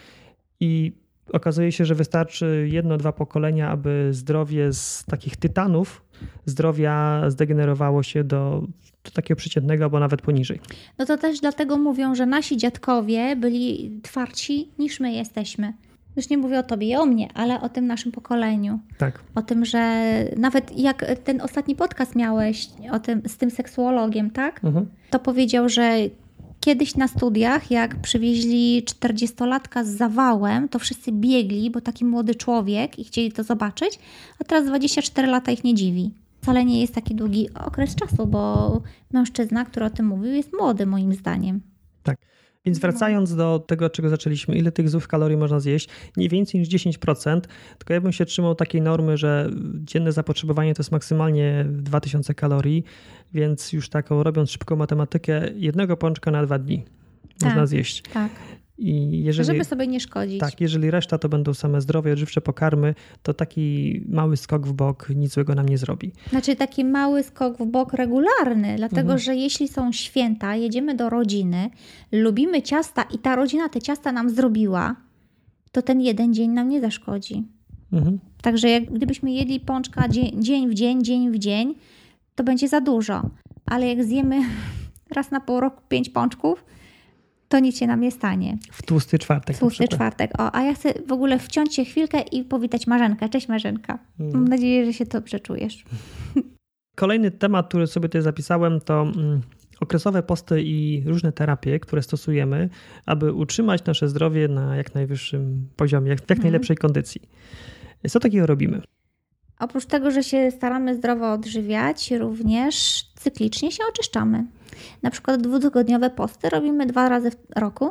i 0.61 0.93
okazuje 1.33 1.73
się, 1.73 1.85
że 1.85 1.95
wystarczy 1.95 2.69
jedno, 2.73 2.97
dwa 2.97 3.13
pokolenia, 3.13 3.71
aby 3.71 4.09
zdrowie 4.11 4.73
z 4.73 5.05
takich 5.05 5.37
tytanów 5.37 6.03
zdrowia 6.47 7.23
zdegenerowało 7.31 8.03
się 8.03 8.25
do, 8.25 8.63
do 9.05 9.11
takiego 9.11 9.39
przeciętnego, 9.39 9.85
albo 9.85 10.01
nawet 10.01 10.23
poniżej. 10.23 10.61
No 10.99 11.07
to 11.07 11.19
też 11.19 11.41
dlatego 11.41 11.79
mówią, 11.79 12.15
że 12.15 12.27
nasi 12.27 12.57
dziadkowie 12.57 13.37
byli 13.37 13.91
twardsi 14.03 14.69
niż 14.79 15.01
my 15.01 15.13
jesteśmy. 15.13 15.73
Już 16.17 16.31
nie 16.31 16.39
mówię 16.39 16.59
o 16.59 16.63
tobie 16.63 16.87
i 16.89 16.97
o 16.97 17.07
mnie, 17.07 17.29
ale 17.35 17.61
o 17.61 17.69
tym 17.69 17.87
naszym 17.87 18.13
pokoleniu. 18.13 18.79
Tak. 18.99 19.21
O 19.35 19.43
tym, 19.43 19.65
że 19.65 20.03
nawet 20.37 20.79
jak 20.79 21.05
ten 21.25 21.41
ostatni 21.41 21.75
podcast 21.75 22.17
miałeś 22.17 22.69
o 22.91 22.99
tym, 22.99 23.23
z 23.27 23.37
tym 23.37 23.51
seksuologiem, 23.51 24.31
tak? 24.31 24.65
Mhm. 24.65 24.87
To 25.11 25.19
powiedział, 25.19 25.69
że 25.69 25.97
kiedyś 26.61 26.97
na 26.97 27.09
studiach, 27.09 27.71
jak 27.71 27.97
przywieźli 27.97 28.83
40-latka 28.83 29.85
z 29.85 29.89
zawałem, 29.89 30.69
to 30.69 30.79
wszyscy 30.79 31.13
biegli, 31.13 31.71
bo 31.71 31.81
taki 31.81 32.05
młody 32.05 32.35
człowiek 32.35 32.99
i 32.99 33.05
chcieli 33.05 33.33
to 33.33 33.43
zobaczyć, 33.43 33.99
a 34.41 34.45
teraz 34.45 34.67
24 34.67 35.29
lata 35.29 35.53
ich 35.53 35.65
nie 35.65 35.75
dziwi. 35.75 36.11
Wcale 36.43 36.65
nie 36.65 36.81
jest 36.81 36.95
taki 36.95 37.15
długi 37.15 37.55
okres 37.55 37.95
czasu, 37.95 38.27
bo 38.27 38.83
mężczyzna, 39.13 39.65
który 39.65 39.87
o 39.87 39.91
tym 39.91 40.07
mówił, 40.07 40.33
jest 40.33 40.53
młody 40.59 40.87
moim 40.87 41.15
zdaniem. 41.15 41.61
Tak. 42.03 42.19
Więc 42.65 42.79
wracając 42.79 43.37
do 43.37 43.59
tego, 43.59 43.87
od 43.87 43.93
czego 43.93 44.09
zaczęliśmy, 44.09 44.57
ile 44.57 44.73
tych 44.73 44.89
złych 44.89 45.09
kalorii 45.09 45.37
można 45.37 45.61
zjeść? 45.61 45.89
Nie 46.17 46.29
więcej 46.29 46.61
niż 46.61 46.69
10%, 46.69 47.41
tylko 47.79 47.95
ja 47.95 48.01
bym 48.01 48.13
się 48.13 48.25
trzymał 48.25 48.55
takiej 48.55 48.83
normy, 48.83 49.17
że 49.17 49.51
dzienne 49.75 50.13
zapotrzebowanie 50.13 50.75
to 50.75 50.81
jest 50.81 50.93
maksymalnie 50.93 51.67
2000 51.69 52.35
kalorii, 52.35 52.85
więc 53.35 53.73
już 53.73 53.89
taką 53.89 54.23
robiąc 54.23 54.51
szybką 54.51 54.77
matematykę, 54.77 55.51
jednego 55.55 55.97
pączka 55.97 56.31
na 56.31 56.47
dwa 56.47 56.59
dni 56.59 56.85
można 57.43 57.61
Tak. 57.61 57.69
zjeść. 57.69 58.03
Tak. 58.03 58.31
I 58.79 59.23
jeżeli, 59.23 59.47
Żeby 59.47 59.64
sobie 59.64 59.87
nie 59.87 60.01
szkodzić. 60.01 60.41
tak, 60.41 60.61
jeżeli 60.61 60.91
reszta 60.91 61.18
to 61.18 61.29
będą 61.29 61.55
same 61.55 61.81
zdrowe, 61.81 62.12
odżywcze 62.12 62.41
pokarmy, 62.41 62.95
to 63.23 63.35
taki 63.35 64.01
mały 64.09 64.37
skok 64.37 64.66
w 64.66 64.73
bok 64.73 65.09
nic 65.14 65.33
złego 65.33 65.55
nam 65.55 65.68
nie 65.68 65.79
zrobi. 65.79 66.12
Znaczy 66.31 66.57
taki 66.57 66.85
mały 66.85 67.23
skok 67.23 67.59
w 67.59 67.66
bok 67.66 67.93
regularny, 67.93 68.75
dlatego 68.77 69.01
Mhm. 69.01 69.18
że 69.18 69.37
jeśli 69.37 69.68
są 69.68 69.93
święta, 69.93 70.57
jedziemy 70.57 70.95
do 70.95 71.11
rodziny, 71.11 71.70
lubimy 72.12 72.62
ciasta 72.62 73.03
i 73.03 73.18
ta 73.18 73.37
rodzina 73.37 73.68
te 73.68 73.81
ciasta 73.83 74.12
nam 74.12 74.31
zrobiła, 74.31 74.97
to 75.73 75.83
ten 75.83 76.01
jeden 76.01 76.35
dzień 76.35 76.51
nam 76.51 76.68
nie 76.68 76.81
zaszkodzi. 76.81 77.43
Mhm. 77.93 78.18
Także 78.43 78.68
jak 78.70 78.93
gdybyśmy 78.93 79.33
jedli 79.33 79.61
pączka 79.61 80.09
dzień, 80.09 80.43
dzień 80.43 80.68
w 80.70 80.75
dzień, 80.75 81.05
dzień 81.05 81.31
w 81.31 81.39
dzień, 81.39 81.75
to 82.35 82.45
będzie 82.45 82.68
za 82.68 82.81
dużo. 82.81 83.31
Ale 83.66 83.89
jak 83.89 84.05
zjemy 84.05 84.41
raz 85.16 85.31
na 85.31 85.41
pół 85.41 85.61
roku 85.61 85.83
pięć 85.89 86.09
pączków, 86.09 86.64
to 87.53 87.59
nic 87.61 87.78
się 87.78 87.86
nam 87.86 88.00
nie 88.00 88.11
stanie. 88.11 88.59
W 88.72 88.82
tłusty 88.82 89.18
czwartek. 89.18 89.57
na 89.57 89.61
Tłusty 89.61 89.88
czwartek. 89.88 90.30
O, 90.40 90.55
a 90.55 90.62
ja 90.62 90.74
chcę 90.74 90.94
w 91.07 91.12
ogóle 91.12 91.38
wciąć 91.38 91.74
się 91.74 91.84
chwilkę 91.84 92.20
i 92.20 92.44
powitać 92.44 92.86
Marzenkę. 92.86 93.28
Cześć 93.28 93.48
Marzenka. 93.48 93.98
Mhm. 94.20 94.32
Mam 94.42 94.48
nadzieję, 94.48 94.86
że 94.86 94.92
się 94.92 95.05
dobrze 95.05 95.40
czujesz. 95.40 95.84
Kolejny 96.96 97.30
temat, 97.30 97.68
który 97.68 97.86
sobie 97.86 98.09
tutaj 98.09 98.22
zapisałem, 98.22 98.80
to 98.80 99.03
mm, 99.03 99.40
okresowe 99.80 100.22
posty 100.22 100.62
i 100.62 101.03
różne 101.07 101.32
terapie, 101.32 101.80
które 101.80 102.03
stosujemy, 102.03 102.68
aby 103.07 103.32
utrzymać 103.32 103.84
nasze 103.84 104.09
zdrowie 104.09 104.48
na 104.48 104.76
jak 104.76 104.94
najwyższym 104.94 105.68
poziomie, 105.76 106.11
jak- 106.11 106.18
w 106.18 106.22
jak 106.22 106.30
Mhm. 106.30 106.42
najlepszej 106.42 106.76
kondycji. 106.76 107.20
Co 108.09 108.20
takiego 108.20 108.46
robimy? 108.46 108.82
Oprócz 109.61 109.86
tego, 109.86 110.11
że 110.11 110.22
się 110.22 110.50
staramy 110.50 110.94
zdrowo 110.94 111.32
odżywiać, 111.32 112.11
również 112.11 113.05
cyklicznie 113.16 113.72
się 113.72 113.82
oczyszczamy. 113.90 114.44
Na 115.03 115.11
przykład 115.11 115.43
dwutygodniowe 115.43 116.11
posty 116.11 116.51
robimy 116.51 116.87
dwa 116.87 117.09
razy 117.09 117.31
w 117.31 117.37
roku, 117.57 117.91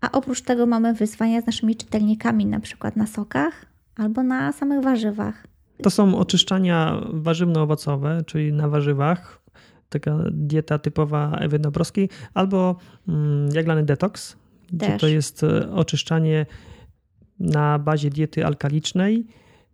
a 0.00 0.12
oprócz 0.12 0.42
tego 0.42 0.66
mamy 0.66 0.94
wyzwania 0.94 1.40
z 1.40 1.46
naszymi 1.46 1.76
czytelnikami, 1.76 2.46
na 2.46 2.60
przykład 2.60 2.96
na 2.96 3.06
sokach 3.06 3.66
albo 3.96 4.22
na 4.22 4.52
samych 4.52 4.84
warzywach. 4.84 5.46
To 5.82 5.90
są 5.90 6.18
oczyszczania 6.18 7.00
warzywno-owocowe, 7.12 8.24
czyli 8.26 8.52
na 8.52 8.68
warzywach, 8.68 9.42
taka 9.88 10.18
dieta 10.32 10.78
typowa 10.78 11.36
Ewy 11.40 11.58
Dobrowskiej, 11.58 12.08
albo 12.34 12.76
mm, 13.08 13.48
jaglany 13.54 13.82
detoks, 13.82 14.36
gdzie 14.72 14.86
Też. 14.86 15.00
to 15.00 15.08
jest 15.08 15.44
e, 15.44 15.72
oczyszczanie 15.72 16.46
na 17.40 17.78
bazie 17.78 18.10
diety 18.10 18.46
alkalicznej 18.46 19.26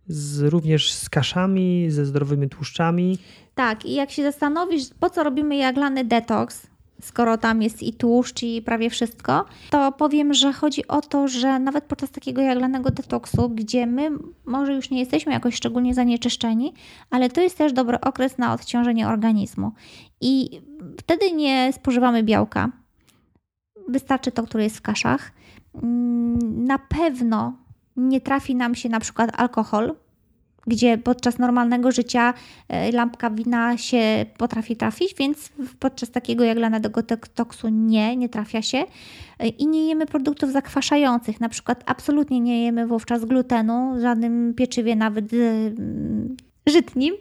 z, 0.09 0.41
również 0.41 0.93
z 0.93 1.09
kaszami, 1.09 1.85
ze 1.89 2.05
zdrowymi 2.05 2.49
tłuszczami. 2.49 3.17
Tak, 3.55 3.85
i 3.85 3.93
jak 3.93 4.11
się 4.11 4.23
zastanowisz, 4.23 4.83
po 4.99 5.09
co 5.09 5.23
robimy 5.23 5.55
jaglany 5.55 6.05
detoks, 6.05 6.67
skoro 7.01 7.37
tam 7.37 7.61
jest 7.61 7.83
i 7.83 7.93
tłuszcz, 7.93 8.43
i 8.43 8.61
prawie 8.61 8.89
wszystko, 8.89 9.45
to 9.69 9.91
powiem, 9.91 10.33
że 10.33 10.53
chodzi 10.53 10.87
o 10.87 11.01
to, 11.01 11.27
że 11.27 11.59
nawet 11.59 11.83
podczas 11.83 12.11
takiego 12.11 12.41
jaglanego 12.41 12.91
detoksu, 12.91 13.49
gdzie 13.49 13.85
my 13.85 14.09
może 14.45 14.73
już 14.73 14.89
nie 14.89 14.99
jesteśmy 14.99 15.33
jakoś 15.33 15.55
szczególnie 15.55 15.93
zanieczyszczeni, 15.93 16.73
ale 17.09 17.29
to 17.29 17.41
jest 17.41 17.57
też 17.57 17.73
dobry 17.73 18.01
okres 18.01 18.37
na 18.37 18.53
odciążenie 18.53 19.07
organizmu. 19.07 19.71
I 20.21 20.61
wtedy 20.99 21.31
nie 21.31 21.73
spożywamy 21.73 22.23
białka. 22.23 22.71
Wystarczy 23.87 24.31
to, 24.31 24.43
które 24.43 24.63
jest 24.63 24.77
w 24.77 24.81
kaszach. 24.81 25.31
Mm, 25.83 26.65
na 26.65 26.79
pewno 26.79 27.53
nie 27.99 28.21
trafi 28.21 28.55
nam 28.55 28.75
się 28.75 28.89
na 28.89 28.99
przykład 28.99 29.39
alkohol, 29.39 29.95
gdzie 30.67 30.97
podczas 30.97 31.39
normalnego 31.39 31.91
życia 31.91 32.33
e, 32.67 32.91
lampka 32.91 33.29
wina 33.29 33.77
się 33.77 34.25
potrafi 34.37 34.75
trafić, 34.75 35.15
więc 35.15 35.49
podczas 35.79 36.11
takiego 36.11 36.43
jaglanego 36.43 37.01
detoksu 37.01 37.69
nie, 37.69 38.15
nie 38.15 38.29
trafia 38.29 38.61
się. 38.61 38.85
E, 39.39 39.47
I 39.47 39.67
nie 39.67 39.87
jemy 39.87 40.05
produktów 40.05 40.51
zakwaszających, 40.51 41.41
na 41.41 41.49
przykład 41.49 41.83
absolutnie 41.85 42.39
nie 42.39 42.65
jemy 42.65 42.87
wówczas 42.87 43.25
glutenu, 43.25 43.95
żadnym 44.01 44.53
pieczywie, 44.53 44.95
nawet 44.95 45.33
mm, 45.33 46.37
żytnim, 46.67 47.15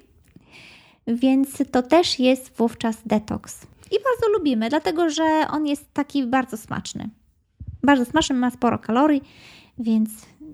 więc 1.07 1.63
to 1.71 1.83
też 1.83 2.19
jest 2.19 2.57
wówczas 2.57 2.97
detoks. 3.07 3.67
I 3.91 3.97
bardzo 4.05 4.39
lubimy, 4.39 4.69
dlatego 4.69 5.11
że 5.11 5.25
on 5.51 5.67
jest 5.67 5.93
taki 5.93 6.27
bardzo 6.27 6.57
smaczny. 6.57 7.09
Bardzo 7.83 8.05
smaczny, 8.05 8.37
ma 8.37 8.51
sporo 8.51 8.79
kalorii, 8.79 9.23
więc 9.79 10.11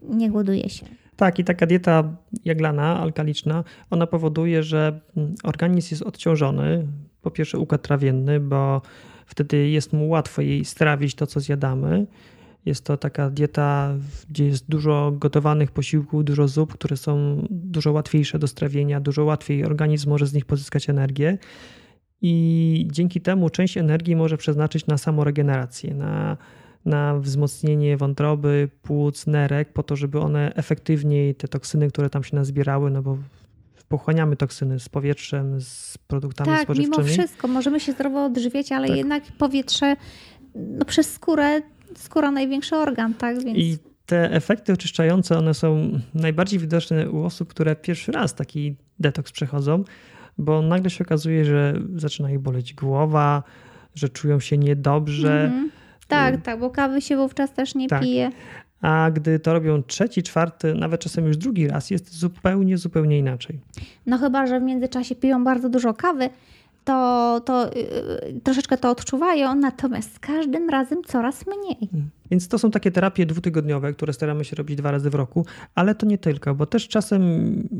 nie 0.09 0.30
głoduje 0.30 0.68
się. 0.68 0.86
Tak, 1.16 1.38
i 1.38 1.44
taka 1.44 1.66
dieta 1.66 2.16
jaglana, 2.44 3.00
alkaliczna, 3.00 3.64
ona 3.90 4.07
powoduje, 4.07 4.62
że 4.62 5.00
organizm 5.42 5.88
jest 5.90 6.02
odciążony. 6.02 6.86
Po 7.22 7.30
pierwsze 7.30 7.59
układ 7.59 7.82
trawienny, 7.82 8.40
bo 8.40 8.82
wtedy 9.26 9.68
jest 9.68 9.92
mu 9.92 10.09
łatwo 10.09 10.42
jej 10.42 10.64
strawić 10.64 11.14
to, 11.14 11.26
co 11.26 11.40
zjadamy. 11.40 12.07
Jest 12.66 12.84
to 12.84 12.96
taka 12.96 13.30
dieta, 13.30 13.94
gdzie 14.30 14.46
jest 14.46 14.68
dużo 14.68 15.12
gotowanych 15.18 15.70
posiłków, 15.70 16.24
dużo 16.24 16.48
zup, 16.48 16.74
które 16.74 16.96
są 16.96 17.42
dużo 17.50 17.92
łatwiejsze 17.92 18.38
do 18.38 18.46
strawienia, 18.46 19.00
dużo 19.00 19.24
łatwiej 19.24 19.64
organizm 19.64 20.11
może 20.11 20.26
z 20.26 20.34
nich 20.34 20.44
pozyskać 20.44 20.90
energię. 20.90 21.38
I 22.22 22.88
dzięki 22.90 23.20
temu 23.20 23.50
część 23.50 23.76
energii 23.76 24.16
może 24.16 24.36
przeznaczyć 24.36 24.86
na 24.86 24.98
samoregenerację, 24.98 25.94
na 25.94 26.36
na 26.85 27.18
wzmocnienie 27.18 27.97
wątroby, 27.97 28.68
płuc, 28.82 29.26
nerek, 29.26 29.72
po 29.72 29.82
to, 29.82 29.97
żeby 29.97 30.20
one 30.20 30.55
efektywniej, 30.55 31.35
te 31.35 31.49
toksyny, 31.49 31.89
które 31.89 32.11
tam 32.11 32.24
się 32.24 32.37
nazbierały, 32.37 32.91
no 32.91 33.03
bo 33.03 33.18
pochłaniamy 33.89 34.37
toksyny 34.37 34.80
z 34.80 34.89
powietrzem, 34.89 35.61
z 35.61 35.99
produktami 35.99 36.51
tak, 36.51 36.62
spożywczymi. 36.62 36.97
Tak, 36.97 37.05
mimo 37.05 37.12
wszystko. 37.12 37.49
Możemy 37.49 37.80
się 37.80 37.93
zdrowo 37.93 38.24
odżywiać, 38.24 38.72
ale 38.72 38.89
tak. 38.89 38.97
jednak 38.97 39.22
powietrze 39.39 39.97
no, 40.55 40.85
przez 40.85 41.12
skórę, 41.12 41.61
skóra 41.97 42.30
największy 42.30 42.76
organ, 42.76 43.14
tak? 43.14 43.45
Więc... 43.45 43.59
I 43.59 43.78
te 44.07 44.32
efekty 44.32 44.72
oczyszczające, 44.72 45.39
one 45.39 45.55
są 45.55 46.01
najbardziej 46.14 46.59
widoczne 46.59 47.11
u 47.11 47.24
osób, 47.24 47.49
które 47.49 47.76
pierwszy 47.76 48.12
raz 48.12 48.35
taki 48.35 48.76
detoks 48.99 49.32
przechodzą, 49.32 49.85
bo 50.39 50.62
nagle 50.62 50.91
się 50.91 51.05
okazuje, 51.05 51.45
że 51.45 51.74
zaczyna 51.97 52.30
ich 52.30 52.39
boleć 52.39 52.74
głowa, 52.74 53.43
że 53.95 54.09
czują 54.09 54.41
się 54.41 54.59
niedobrze. 54.59 55.45
Mm 55.45 55.68
-hmm 55.68 55.84
tak, 56.09 56.42
tak, 56.42 56.61
bo 56.61 56.70
kawy 56.70 57.00
się 57.00 57.16
wówczas 57.16 57.52
też 57.52 57.74
nie 57.74 57.88
tak. 57.88 58.02
pije. 58.02 58.30
A 58.80 59.11
gdy 59.11 59.38
to 59.38 59.52
robią 59.52 59.82
trzeci, 59.82 60.22
czwarty, 60.22 60.74
nawet 60.74 61.00
czasem 61.00 61.26
już 61.26 61.36
drugi 61.36 61.68
raz, 61.68 61.90
jest 61.90 62.14
zupełnie, 62.14 62.78
zupełnie 62.78 63.18
inaczej. 63.18 63.61
No 64.07 64.18
chyba, 64.18 64.46
że 64.46 64.61
w 64.61 64.62
międzyczasie 64.62 65.14
piją 65.14 65.44
bardzo 65.44 65.68
dużo 65.68 65.94
kawy, 65.94 66.30
to, 66.84 67.40
to 67.44 67.70
yy, 67.74 68.40
troszeczkę 68.40 68.76
to 68.78 68.90
odczuwają, 68.90 69.55
natomiast 69.55 70.14
z 70.14 70.18
każdym 70.18 70.70
razem 70.70 71.02
coraz 71.07 71.44
mniej. 71.46 71.88
Mm. 71.94 72.11
Więc 72.30 72.48
to 72.48 72.59
są 72.59 72.70
takie 72.70 72.90
terapie 72.90 73.26
dwutygodniowe, 73.26 73.92
które 73.92 74.12
staramy 74.12 74.44
się 74.44 74.57
robić 74.57 74.76
dwa 74.76 74.90
razy 74.90 75.11
w 75.11 75.14
roku, 75.14 75.46
ale 75.74 75.94
to 75.94 76.07
nie 76.07 76.18
tylko, 76.18 76.55
bo 76.55 76.66
też 76.66 76.88
czasem 76.88 77.22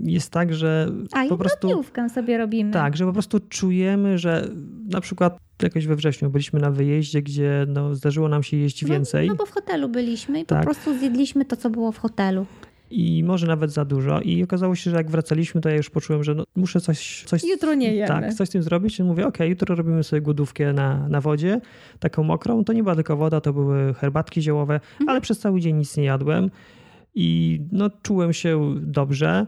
jest 0.03 0.31
tak, 0.31 0.55
że 0.55 0.89
A 1.12 1.25
po 1.29 1.37
prostu... 1.37 1.85
sobie 2.14 2.39
robimy. 2.39 2.72
Tak, 2.72 2.97
że 2.97 3.05
po 3.05 3.12
prostu 3.12 3.41
czujemy, 3.41 4.18
że 4.18 4.49
na 4.91 5.01
przykład 5.01 5.39
jakoś 5.63 5.87
we 5.87 5.97
wrześniu 5.97 6.31
byliśmy 6.31 6.61
na 6.61 6.71
wyjeździe, 6.71 7.23
gdzie 7.23 7.67
no, 7.69 7.95
zdarzyło 7.95 8.29
nam 8.29 8.43
się 8.43 8.57
jeść 8.57 8.83
no, 8.83 8.89
więcej. 8.89 9.29
No 9.29 9.35
bo 9.35 9.47
w 9.47 9.51
hotelu 9.51 9.89
byliśmy 9.89 10.41
i 10.41 10.47
tak. 10.47 10.59
po 10.59 10.65
prostu 10.65 10.99
zjedliśmy 10.99 11.45
to, 11.45 11.57
co 11.57 11.71
było 11.71 11.93
w 11.93 11.99
hotelu 11.99 12.47
i 12.95 13.25
może 13.25 13.47
nawet 13.47 13.73
za 13.73 13.85
dużo. 13.85 14.21
I 14.21 14.43
okazało 14.43 14.75
się, 14.75 14.91
że 14.91 14.97
jak 14.97 15.11
wracaliśmy, 15.11 15.61
to 15.61 15.69
ja 15.69 15.77
już 15.77 15.91
poczułem, 15.91 16.25
że 16.25 16.35
no, 16.35 16.45
muszę 16.57 16.81
coś, 16.81 17.25
coś. 17.27 17.45
Jutro 17.45 17.75
nie 17.75 17.95
jemy. 17.95 18.09
Tak, 18.09 18.35
coś 18.35 18.49
z 18.49 18.51
tym 18.51 18.63
zrobić. 18.63 18.99
I 18.99 19.03
mówię, 19.03 19.27
ok, 19.27 19.39
jutro 19.41 19.75
robimy 19.75 20.05
sobie 20.05 20.23
głodówkę 20.23 20.73
na, 20.73 21.09
na 21.09 21.21
wodzie, 21.21 21.61
taką 22.01 22.23
mokrą. 22.23 22.65
To 22.65 22.73
nie 22.73 22.83
była 22.83 22.95
tylko 22.95 23.17
woda, 23.17 23.41
to 23.41 23.53
były 23.53 23.95
herbatki 23.95 24.43
ziołowe, 24.43 24.75
mhm. 24.75 25.09
ale 25.09 25.21
przez 25.21 25.39
cały 25.39 25.61
dzień 25.61 25.77
nic 25.77 25.97
nie 25.97 26.05
jadłem. 26.05 26.51
I 27.15 27.61
no, 27.73 27.91
czułem 28.03 28.33
się 28.33 28.75
dobrze. 28.81 29.47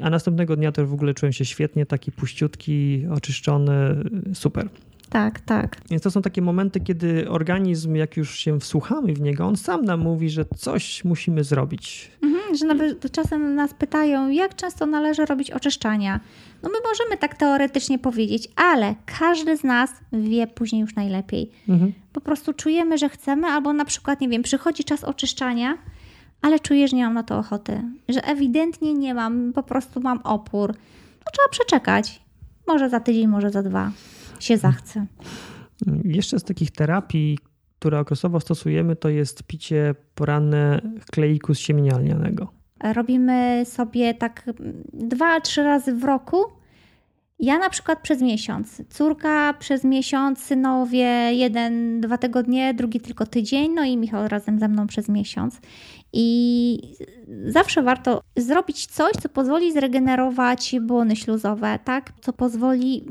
A 0.00 0.10
następnego 0.10 0.56
dnia 0.56 0.72
też 0.72 0.86
w 0.86 0.94
ogóle 0.94 1.14
czułem 1.14 1.32
się 1.32 1.44
świetnie, 1.44 1.86
taki 1.86 2.12
puściutki, 2.12 3.06
oczyszczony, 3.10 4.04
super. 4.34 4.68
Tak, 5.10 5.40
tak. 5.40 5.76
Więc 5.90 6.02
to 6.02 6.10
są 6.10 6.22
takie 6.22 6.42
momenty, 6.42 6.80
kiedy 6.80 7.30
organizm, 7.30 7.94
jak 7.94 8.16
już 8.16 8.38
się 8.38 8.60
wsłuchamy 8.60 9.14
w 9.14 9.20
niego, 9.20 9.46
on 9.46 9.56
sam 9.56 9.84
nam 9.84 10.00
mówi, 10.00 10.30
że 10.30 10.44
coś 10.56 11.04
musimy 11.04 11.44
zrobić. 11.44 12.10
Mhm, 12.22 12.56
że 12.56 12.66
nawet 12.66 13.12
czasem 13.12 13.54
nas 13.54 13.74
pytają, 13.74 14.28
jak 14.28 14.56
często 14.56 14.86
należy 14.86 15.26
robić 15.26 15.50
oczyszczania. 15.50 16.20
No 16.62 16.68
my 16.68 16.74
możemy 16.88 17.16
tak 17.16 17.34
teoretycznie 17.34 17.98
powiedzieć, 17.98 18.48
ale 18.56 18.94
każdy 19.18 19.56
z 19.56 19.64
nas 19.64 19.90
wie 20.12 20.46
później 20.46 20.80
już 20.80 20.94
najlepiej. 20.94 21.50
Mhm. 21.68 21.92
Po 22.12 22.20
prostu 22.20 22.52
czujemy, 22.52 22.98
że 22.98 23.08
chcemy, 23.08 23.46
albo 23.46 23.72
na 23.72 23.84
przykład, 23.84 24.20
nie 24.20 24.28
wiem, 24.28 24.42
przychodzi 24.42 24.84
czas 24.84 25.04
oczyszczania, 25.04 25.78
ale 26.42 26.60
czuję, 26.60 26.88
że 26.88 26.96
nie 26.96 27.04
mam 27.04 27.14
na 27.14 27.22
to 27.22 27.38
ochoty. 27.38 27.82
Że 28.08 28.24
ewidentnie 28.24 28.94
nie 28.94 29.14
mam, 29.14 29.52
po 29.52 29.62
prostu 29.62 30.00
mam 30.00 30.20
opór. 30.24 30.72
To 31.24 31.30
trzeba 31.32 31.48
przeczekać. 31.50 32.20
Może 32.66 32.90
za 32.90 33.00
tydzień, 33.00 33.26
może 33.26 33.50
za 33.50 33.62
dwa 33.62 33.90
się 34.44 34.56
zachce. 34.56 35.06
Jeszcze 36.04 36.38
z 36.38 36.44
takich 36.44 36.70
terapii, 36.70 37.38
które 37.78 37.98
okresowo 38.00 38.40
stosujemy, 38.40 38.96
to 38.96 39.08
jest 39.08 39.42
picie 39.42 39.94
poranne 40.14 40.80
kleiku 41.10 41.54
z 41.54 41.58
siemienia 41.58 41.98
lnianego. 41.98 42.52
Robimy 42.94 43.62
sobie 43.66 44.14
tak 44.14 44.50
dwa, 44.92 45.40
trzy 45.40 45.62
razy 45.62 45.94
w 45.94 46.04
roku. 46.04 46.44
Ja 47.38 47.58
na 47.58 47.70
przykład 47.70 48.02
przez 48.02 48.22
miesiąc, 48.22 48.82
córka 48.90 49.54
przez 49.54 49.84
miesiąc, 49.84 50.38
synowie 50.38 51.32
jeden, 51.32 52.00
dwa 52.00 52.18
tygodnie, 52.18 52.74
drugi 52.74 53.00
tylko 53.00 53.26
tydzień, 53.26 53.72
no 53.74 53.84
i 53.84 53.96
Michał 53.96 54.28
razem 54.28 54.58
ze 54.58 54.68
mną 54.68 54.86
przez 54.86 55.08
miesiąc. 55.08 55.60
I 56.12 56.78
zawsze 57.46 57.82
warto 57.82 58.22
zrobić 58.36 58.86
coś, 58.86 59.12
co 59.12 59.28
pozwoli 59.28 59.72
zregenerować 59.72 60.74
błony 60.80 61.16
śluzowe, 61.16 61.78
tak? 61.84 62.12
co 62.20 62.32
pozwoli 62.32 63.04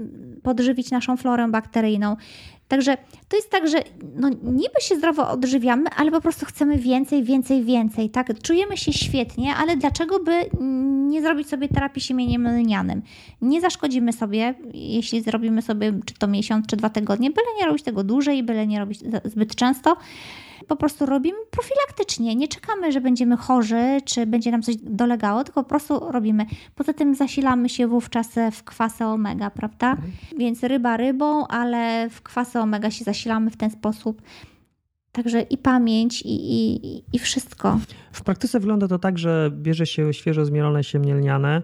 podżywić 0.44 0.92
naszą 0.92 1.18
florę 1.18 1.48
bakteryjną. 1.48 2.16
Także 2.68 2.98
to 3.28 3.36
jest 3.36 3.50
tak, 3.50 3.68
że 3.68 3.78
no, 4.16 4.30
niby 4.30 4.82
się 4.82 4.96
zdrowo 4.96 5.30
odżywiamy, 5.30 5.90
ale 5.98 6.12
po 6.12 6.22
prostu 6.22 6.46
chcemy 6.46 6.78
więcej, 6.78 7.24
więcej, 7.24 7.64
więcej. 7.64 8.10
Tak? 8.10 8.42
Czujemy 8.42 8.78
się 8.78 8.94
świetnie, 8.94 9.56
ale 9.56 9.78
dlaczego 9.78 10.20
by 10.20 10.32
nie 11.10 11.22
zrobić 11.22 11.50
sobie 11.50 11.68
terapii 11.68 12.02
siemieniem 12.02 12.48
lnianym? 12.48 13.02
Nie 13.42 13.62
zaszkodzimy 13.62 14.14
sobie, 14.14 14.54
jeśli 14.74 15.22
zrobimy 15.22 15.62
sobie 15.62 16.00
czy 16.06 16.14
to 16.14 16.28
miesiąc, 16.28 16.68
czy 16.68 16.76
dwa 16.78 16.90
tygodnie, 16.90 17.30
byle 17.30 17.48
nie 17.60 17.66
robić 17.66 17.84
tego 17.84 18.04
dłużej, 18.04 18.44
byle 18.44 18.68
nie 18.68 18.80
robić 18.80 19.00
zbyt 19.26 19.56
często 19.56 19.98
po 20.70 20.76
prostu 20.76 21.06
robimy 21.06 21.38
profilaktycznie. 21.52 22.36
Nie 22.36 22.48
czekamy, 22.48 22.92
że 22.92 23.02
będziemy 23.02 23.38
chorzy, 23.38 23.98
czy 24.06 24.26
będzie 24.26 24.52
nam 24.52 24.62
coś 24.62 24.76
dolegało, 24.76 25.44
tylko 25.44 25.64
po 25.64 25.70
prostu 25.70 26.12
robimy. 26.12 26.46
Poza 26.76 26.94
tym 26.94 27.16
zasilamy 27.16 27.70
się 27.70 27.88
wówczas 27.88 28.30
w 28.52 28.64
kwasę 28.64 29.08
omega, 29.08 29.50
prawda? 29.50 29.92
Mhm. 29.92 30.12
Więc 30.38 30.64
ryba 30.64 30.98
rybą, 30.98 31.48
ale 31.48 32.10
w 32.10 32.22
kwasę 32.22 32.62
omega 32.62 32.92
się 32.92 33.06
zasilamy 33.06 33.50
w 33.50 33.58
ten 33.58 33.70
sposób. 33.70 34.22
Także 35.12 35.42
i 35.42 35.58
pamięć, 35.58 36.22
i, 36.22 36.56
i, 36.56 37.04
i 37.14 37.20
wszystko. 37.20 37.80
W 38.12 38.22
praktyce 38.24 38.60
wygląda 38.60 38.88
to 38.88 39.00
tak, 39.00 39.18
że 39.18 39.52
bierze 39.54 39.86
się 39.86 40.14
świeżo 40.14 40.46
zmielone 40.46 40.84
siemię 40.84 41.14
lniane, 41.14 41.62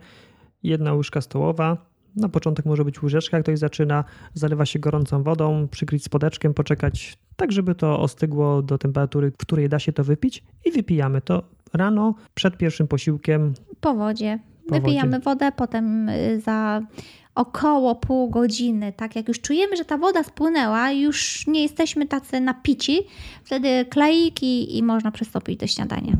jedna 0.63 0.93
łyżka 0.93 1.21
stołowa, 1.21 1.77
na 2.15 2.29
początek 2.29 2.65
może 2.65 2.85
być 2.85 3.03
łyżeczka, 3.03 3.37
jak 3.37 3.43
ktoś 3.43 3.59
zaczyna, 3.59 4.03
zalewa 4.33 4.65
się 4.65 4.79
gorącą 4.79 5.23
wodą, 5.23 5.67
przykryć 5.71 6.03
spodeczkiem, 6.03 6.53
poczekać 6.53 7.17
tak, 7.35 7.51
żeby 7.51 7.75
to 7.75 7.99
ostygło 7.99 8.61
do 8.61 8.77
temperatury, 8.77 9.31
w 9.31 9.37
której 9.37 9.69
da 9.69 9.79
się 9.79 9.93
to 9.93 10.03
wypić 10.03 10.43
i 10.65 10.71
wypijamy 10.71 11.21
to 11.21 11.43
rano 11.73 12.15
przed 12.33 12.57
pierwszym 12.57 12.87
posiłkiem. 12.87 13.53
Po 13.81 13.93
wodzie. 13.93 14.39
Po 14.67 14.75
Wypijamy 14.75 15.11
wodzie. 15.11 15.23
wodę, 15.23 15.51
potem 15.51 16.09
y, 16.09 16.41
za 16.41 16.81
około 17.35 17.95
pół 17.95 18.29
godziny, 18.29 18.93
tak 18.93 19.15
jak 19.15 19.27
już 19.27 19.41
czujemy, 19.41 19.77
że 19.77 19.85
ta 19.85 19.97
woda 19.97 20.23
spłynęła, 20.23 20.91
już 20.91 21.47
nie 21.47 21.61
jesteśmy 21.61 22.07
tacy 22.07 22.39
napici, 22.41 22.99
wtedy 23.43 23.85
kleik 23.85 24.43
i, 24.43 24.77
i 24.77 24.83
można 24.83 25.11
przystąpić 25.11 25.59
do 25.59 25.67
śniadania. 25.67 26.13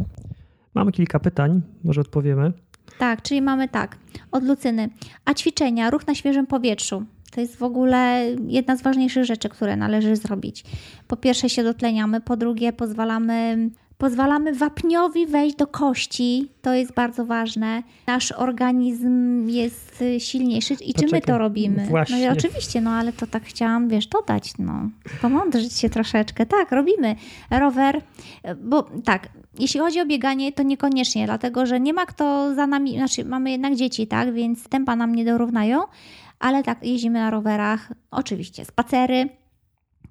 Mamy 0.74 0.92
kilka 0.92 1.20
pytań, 1.20 1.62
może 1.84 2.02
odpowiemy. 2.02 2.52
Tak, 3.00 3.22
czyli 3.22 3.42
mamy 3.42 3.68
tak, 3.68 3.98
od 4.32 4.44
lucyny. 4.44 4.90
A 5.26 5.34
ćwiczenia, 5.34 5.90
ruch 5.90 6.08
na 6.08 6.16
świeżym 6.16 6.48
powietrzu. 6.48 7.06
To 7.32 7.42
jest 7.42 7.56
w 7.56 7.64
ogóle 7.64 8.26
jedna 8.48 8.78
z 8.78 8.82
ważniejszych 8.82 9.26
rzeczy, 9.26 9.50
które 9.50 9.76
należy 9.76 10.16
zrobić. 10.16 10.64
Po 11.08 11.18
pierwsze 11.18 11.50
się 11.50 11.64
dotleniamy, 11.64 12.22
po 12.22 12.38
drugie 12.38 12.74
pozwalamy 12.74 13.70
Pozwalamy 13.98 14.54
wapniowi 14.54 15.28
wejść 15.28 15.56
do 15.56 15.68
kości, 15.68 16.52
to 16.62 16.74
jest 16.74 16.94
bardzo 16.94 17.26
ważne. 17.26 17.84
Nasz 18.08 18.32
organizm 18.32 19.48
jest 19.50 20.04
silniejszy 20.20 20.74
i 20.74 20.78
Poczekaj, 20.78 21.10
czy 21.10 21.16
my 21.16 21.22
to 21.22 21.38
robimy? 21.38 21.86
Właśnie. 21.86 22.16
No 22.16 22.24
i 22.24 22.38
oczywiście, 22.38 22.82
no 22.82 22.92
ale 22.92 23.14
to 23.14 23.28
tak 23.28 23.44
chciałam, 23.44 23.90
wiesz, 23.90 24.08
dodać, 24.08 24.54
no. 24.60 24.90
Pomądrzyć 25.22 25.74
się 25.74 25.90
troszeczkę. 25.90 26.46
Tak, 26.46 26.72
robimy. 26.72 27.16
Rower, 27.52 28.02
bo 28.64 28.90
tak, 29.06 29.30
jeśli 29.60 29.80
chodzi 29.80 30.02
o 30.02 30.06
bieganie, 30.06 30.52
to 30.52 30.64
niekoniecznie, 30.64 31.26
dlatego 31.26 31.66
że 31.66 31.80
nie 31.80 31.94
ma 31.94 32.06
kto 32.06 32.56
za 32.56 32.68
nami, 32.68 32.98
znaczy 32.98 33.26
mamy 33.26 33.52
jednak 33.52 33.76
dzieci, 33.76 34.08
tak, 34.08 34.34
więc 34.34 34.64
tempa 34.64 34.96
nam 34.96 35.16
nie 35.16 35.26
dorównają, 35.26 35.82
ale 36.40 36.64
tak, 36.64 36.84
jeździmy 36.84 37.20
na 37.20 37.30
rowerach, 37.30 37.92
oczywiście 38.12 38.66
spacery, 38.66 39.30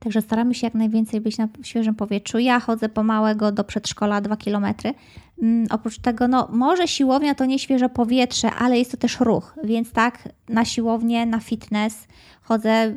Także 0.04 0.22
staramy 0.22 0.54
się 0.54 0.66
jak 0.66 0.74
najwięcej 0.74 1.20
być 1.20 1.38
na 1.38 1.48
świeżym 1.62 1.94
powietrzu. 1.94 2.38
Ja 2.38 2.60
chodzę 2.60 2.88
pomałego 2.88 3.52
do 3.52 3.64
przedszkola 3.64 4.20
2 4.20 4.36
km. 4.36 4.66
Mm, 5.42 5.66
oprócz 5.70 5.98
tego, 5.98 6.28
no 6.28 6.48
może 6.52 6.88
siłownia 6.88 7.34
to 7.34 7.44
nie 7.44 7.58
świeże 7.58 7.88
powietrze, 7.88 8.50
ale 8.50 8.78
jest 8.78 8.90
to 8.90 8.96
też 8.96 9.20
ruch, 9.20 9.54
więc 9.64 9.92
tak, 9.92 10.28
na 10.48 10.64
siłownię, 10.64 11.26
na 11.26 11.40
fitness 11.40 12.06
chodzę. 12.42 12.94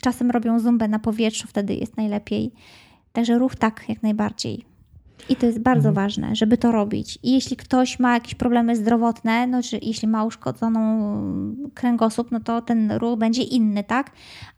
Czasem 0.00 0.30
robią 0.30 0.60
zumbę 0.60 0.88
na 0.88 0.98
powietrzu, 0.98 1.48
wtedy 1.48 1.74
jest 1.74 1.96
najlepiej. 1.96 2.52
Także 3.12 3.38
ruch 3.38 3.56
tak, 3.56 3.84
jak 3.88 4.02
najbardziej. 4.02 4.75
I 5.28 5.36
to 5.36 5.46
jest 5.46 5.58
bardzo 5.58 5.88
mhm. 5.88 5.94
ważne, 5.94 6.36
żeby 6.36 6.58
to 6.58 6.72
robić. 6.72 7.18
I 7.22 7.32
jeśli 7.32 7.56
ktoś 7.56 7.98
ma 7.98 8.14
jakieś 8.14 8.34
problemy 8.34 8.76
zdrowotne, 8.76 9.46
no 9.46 9.62
czy 9.62 9.78
jeśli 9.82 10.08
ma 10.08 10.24
uszkodzoną 10.24 10.80
kręgosłup, 11.74 12.30
no 12.30 12.40
to 12.40 12.62
ten 12.62 12.92
ruch 12.92 13.18
będzie 13.18 13.42
inny, 13.42 13.84
tak? 13.84 14.10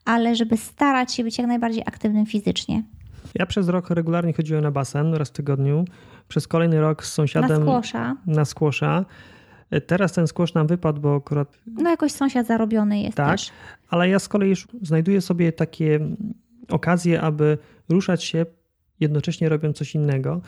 Ale 0.05 0.37
żeby 0.37 0.57
starać 0.57 1.15
się 1.15 1.25
być 1.25 1.39
jak 1.39 1.47
najbardziej 1.47 1.83
aktywnym 1.87 2.27
fizycznie. 2.27 2.83
Ja 3.35 3.47
przez 3.47 3.69
rok 3.69 3.91
regularnie 3.91 4.33
chodziłem 4.33 4.63
na 4.63 4.71
basen 4.71 5.15
raz 5.15 5.29
w 5.29 5.33
tygodniu. 5.33 5.85
Przez 6.29 6.49
kolejny 6.49 6.81
rok 6.81 7.05
z 7.05 7.13
sąsiadem. 7.13 7.51
Na 7.51 7.57
skłosza. 7.65 8.17
Na 8.27 8.45
skłosza. 8.45 9.05
Teraz 9.87 10.13
ten 10.13 10.27
skłosz 10.27 10.55
nam 10.55 10.67
wypadł, 10.67 11.01
bo 11.01 11.17
akurat. 11.17 11.59
No 11.67 11.91
jakoś 11.91 12.13
sąsiad 12.13 12.47
zarobiony 12.47 13.01
jest 13.01 13.17
tak, 13.17 13.31
też. 13.31 13.51
Ale 13.89 14.09
ja 14.09 14.19
z 14.19 14.29
kolei 14.29 14.55
znajduję 14.83 15.21
sobie 15.21 15.53
takie 15.53 16.01
okazje, 16.69 17.21
aby 17.21 17.59
ruszać 17.89 18.25
się 18.25 18.47
jednocześnie 19.01 19.49
robią 19.49 19.73
coś 19.73 19.95
innego. 19.95 20.41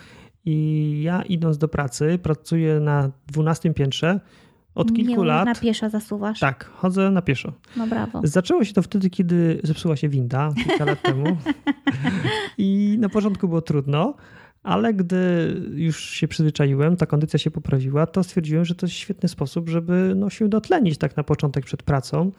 I 0.45 0.99
ja 1.03 1.21
idąc 1.21 1.57
do 1.57 1.67
pracy, 1.67 2.19
pracuję 2.23 2.79
na 2.79 3.11
12 3.27 3.73
piętrze. 3.73 4.19
Od 4.75 4.93
kilku 4.93 5.21
Nie, 5.21 5.27
lat. 5.27 5.45
Na 5.45 5.55
pieszo 5.55 5.89
zasuwasz? 5.89 6.39
Tak, 6.39 6.65
chodzę 6.65 7.11
na 7.11 7.21
pieszo. 7.21 7.53
No 7.77 7.87
brawo. 7.87 8.21
Zaczęło 8.23 8.63
się 8.63 8.73
to 8.73 8.81
wtedy, 8.81 9.09
kiedy 9.09 9.59
zepsuła 9.63 9.95
się 9.95 10.09
winda 10.09 10.53
kilka 10.63 10.85
lat 10.85 11.01
temu. 11.01 11.37
I 12.57 12.97
na 12.99 13.09
początku 13.09 13.47
było 13.47 13.61
trudno, 13.61 14.15
ale 14.63 14.93
gdy 14.93 15.55
już 15.73 16.09
się 16.09 16.27
przyzwyczaiłem, 16.27 16.97
ta 16.97 17.05
kondycja 17.05 17.39
się 17.39 17.51
poprawiła, 17.51 18.05
to 18.05 18.23
stwierdziłem, 18.23 18.65
że 18.65 18.75
to 18.75 18.85
jest 18.85 18.95
świetny 18.95 19.29
sposób, 19.29 19.69
żeby 19.69 20.13
no, 20.15 20.29
się 20.29 20.49
dotlenić 20.49 20.97
tak 20.97 21.17
na 21.17 21.23
początek 21.23 21.65
przed 21.65 21.83
pracą. 21.83 22.31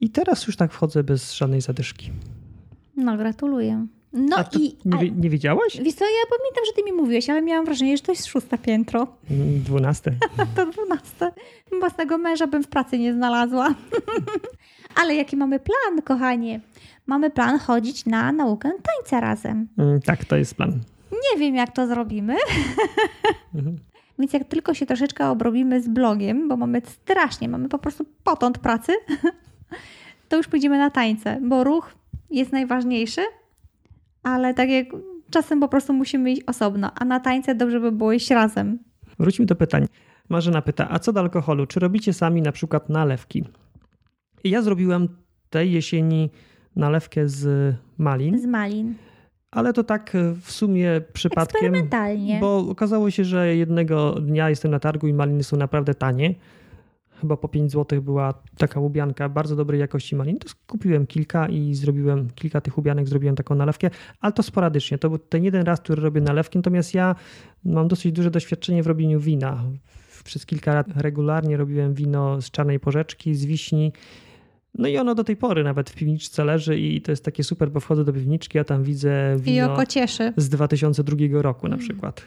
I 0.00 0.10
teraz 0.10 0.46
już 0.46 0.56
tak 0.56 0.72
wchodzę 0.72 1.04
bez 1.04 1.34
żadnej 1.34 1.60
zadyszki. 1.60 2.10
No, 2.96 3.16
gratuluję. 3.16 3.86
No 4.12 4.36
a 4.36 4.44
i. 4.58 4.76
Nie, 4.84 5.10
nie 5.10 5.30
wiedziałaś? 5.30 5.80
Wiesz 5.82 5.94
co, 5.94 6.04
ja 6.04 6.38
pamiętam, 6.38 6.64
że 6.66 6.72
ty 6.72 6.82
mi 6.82 6.92
mówiłeś, 6.92 7.30
ale 7.30 7.42
miałam 7.42 7.64
wrażenie, 7.64 7.96
że 7.96 8.02
to 8.02 8.12
jest 8.12 8.26
szóste 8.26 8.58
piętro. 8.58 9.06
Mm, 9.30 9.62
dwunaste. 9.62 10.10
to 10.56 10.66
dwunaste. 10.66 11.32
Własnego 11.80 12.18
męża 12.18 12.46
bym 12.46 12.62
w 12.62 12.68
pracy 12.68 12.98
nie 12.98 13.14
znalazła. 13.14 13.74
ale 15.02 15.14
jaki 15.14 15.36
mamy 15.36 15.60
plan, 15.60 16.02
kochanie? 16.04 16.60
Mamy 17.06 17.30
plan 17.30 17.58
chodzić 17.58 18.06
na 18.06 18.32
naukę 18.32 18.70
tańca 18.82 19.20
razem. 19.20 19.68
Mm, 19.78 20.00
tak, 20.00 20.24
to 20.24 20.36
jest 20.36 20.54
plan. 20.54 20.80
Nie 21.12 21.40
wiem, 21.40 21.54
jak 21.54 21.72
to 21.72 21.86
zrobimy. 21.86 22.36
Mhm. 23.54 23.76
Więc 24.18 24.32
jak 24.32 24.44
tylko 24.44 24.74
się 24.74 24.86
troszeczkę 24.86 25.28
obrobimy 25.28 25.82
z 25.82 25.88
blogiem, 25.88 26.48
bo 26.48 26.56
mamy 26.56 26.82
strasznie, 26.86 27.48
mamy 27.48 27.68
po 27.68 27.78
prostu 27.78 28.04
potąd 28.24 28.58
pracy, 28.58 28.92
to 30.28 30.36
już 30.36 30.48
pójdziemy 30.48 30.78
na 30.78 30.90
tańce, 30.90 31.38
bo 31.42 31.64
ruch 31.64 31.94
jest 32.30 32.52
najważniejszy, 32.52 33.20
ale 34.22 34.54
tak 34.54 34.70
jak 34.70 34.86
czasem 35.30 35.60
po 35.60 35.68
prostu 35.68 35.92
musimy 35.92 36.32
iść 36.32 36.42
osobno, 36.46 36.90
a 36.94 37.04
na 37.04 37.20
tańce 37.20 37.54
dobrze 37.54 37.80
by 37.80 37.92
było 37.92 38.12
iść 38.12 38.30
razem. 38.30 38.78
Wróćmy 39.18 39.46
do 39.46 39.56
pytań. 39.56 39.86
Marzena 40.28 40.62
pyta, 40.62 40.90
a 40.90 40.98
co 40.98 41.12
do 41.12 41.20
alkoholu? 41.20 41.66
Czy 41.66 41.80
robicie 41.80 42.12
sami 42.12 42.42
na 42.42 42.52
przykład 42.52 42.88
nalewki? 42.88 43.44
Ja 44.44 44.62
zrobiłem 44.62 45.08
tej 45.50 45.72
jesieni 45.72 46.30
nalewkę 46.76 47.28
z 47.28 47.74
malin. 47.98 48.40
Z 48.40 48.46
malin. 48.46 48.94
Ale 49.50 49.72
to 49.72 49.84
tak 49.84 50.12
w 50.40 50.52
sumie 50.52 51.00
przypadkiem. 51.12 51.60
Eksperymentalnie. 51.60 52.38
Bo 52.40 52.58
okazało 52.58 53.10
się, 53.10 53.24
że 53.24 53.56
jednego 53.56 54.12
dnia 54.12 54.50
jestem 54.50 54.70
na 54.70 54.78
targu 54.78 55.06
i 55.06 55.12
maliny 55.12 55.42
są 55.42 55.56
naprawdę 55.56 55.94
tanie 55.94 56.34
chyba 57.20 57.36
po 57.36 57.48
5 57.48 57.72
zł 57.72 58.02
była 58.02 58.34
taka 58.56 58.80
łubianka 58.80 59.28
bardzo 59.28 59.56
dobrej 59.56 59.80
jakości 59.80 60.16
malin. 60.16 60.38
To 60.38 60.48
kupiłem 60.66 61.06
kilka 61.06 61.48
i 61.48 61.74
zrobiłem 61.74 62.30
kilka 62.34 62.60
tych 62.60 62.78
łubianek, 62.78 63.08
zrobiłem 63.08 63.36
taką 63.36 63.54
nalewkę, 63.54 63.90
ale 64.20 64.32
to 64.32 64.42
sporadycznie. 64.42 64.98
To 64.98 65.08
był 65.08 65.18
ten 65.18 65.44
jeden 65.44 65.62
raz, 65.62 65.80
który 65.80 66.02
robię 66.02 66.20
nalewki, 66.20 66.58
natomiast 66.58 66.94
ja 66.94 67.14
mam 67.64 67.88
dosyć 67.88 68.12
duże 68.12 68.30
doświadczenie 68.30 68.82
w 68.82 68.86
robieniu 68.86 69.20
wina. 69.20 69.64
Przez 70.24 70.46
kilka 70.46 70.74
lat 70.74 70.86
regularnie 70.96 71.56
robiłem 71.56 71.94
wino 71.94 72.42
z 72.42 72.50
czarnej 72.50 72.80
porzeczki, 72.80 73.34
z 73.34 73.44
wiśni. 73.44 73.92
No 74.74 74.88
i 74.88 74.96
ono 74.98 75.14
do 75.14 75.24
tej 75.24 75.36
pory 75.36 75.64
nawet 75.64 75.90
w 75.90 75.94
piwniczce 75.94 76.44
leży 76.44 76.78
i 76.78 77.00
to 77.02 77.12
jest 77.12 77.24
takie 77.24 77.44
super, 77.44 77.70
bo 77.70 77.80
wchodzę 77.80 78.04
do 78.04 78.12
piwniczki, 78.12 78.58
a 78.58 78.64
tam 78.64 78.82
widzę 78.82 79.36
wino 79.36 79.76
z 80.36 80.48
2002 80.48 81.16
roku 81.42 81.68
na 81.68 81.76
przykład. 81.76 82.22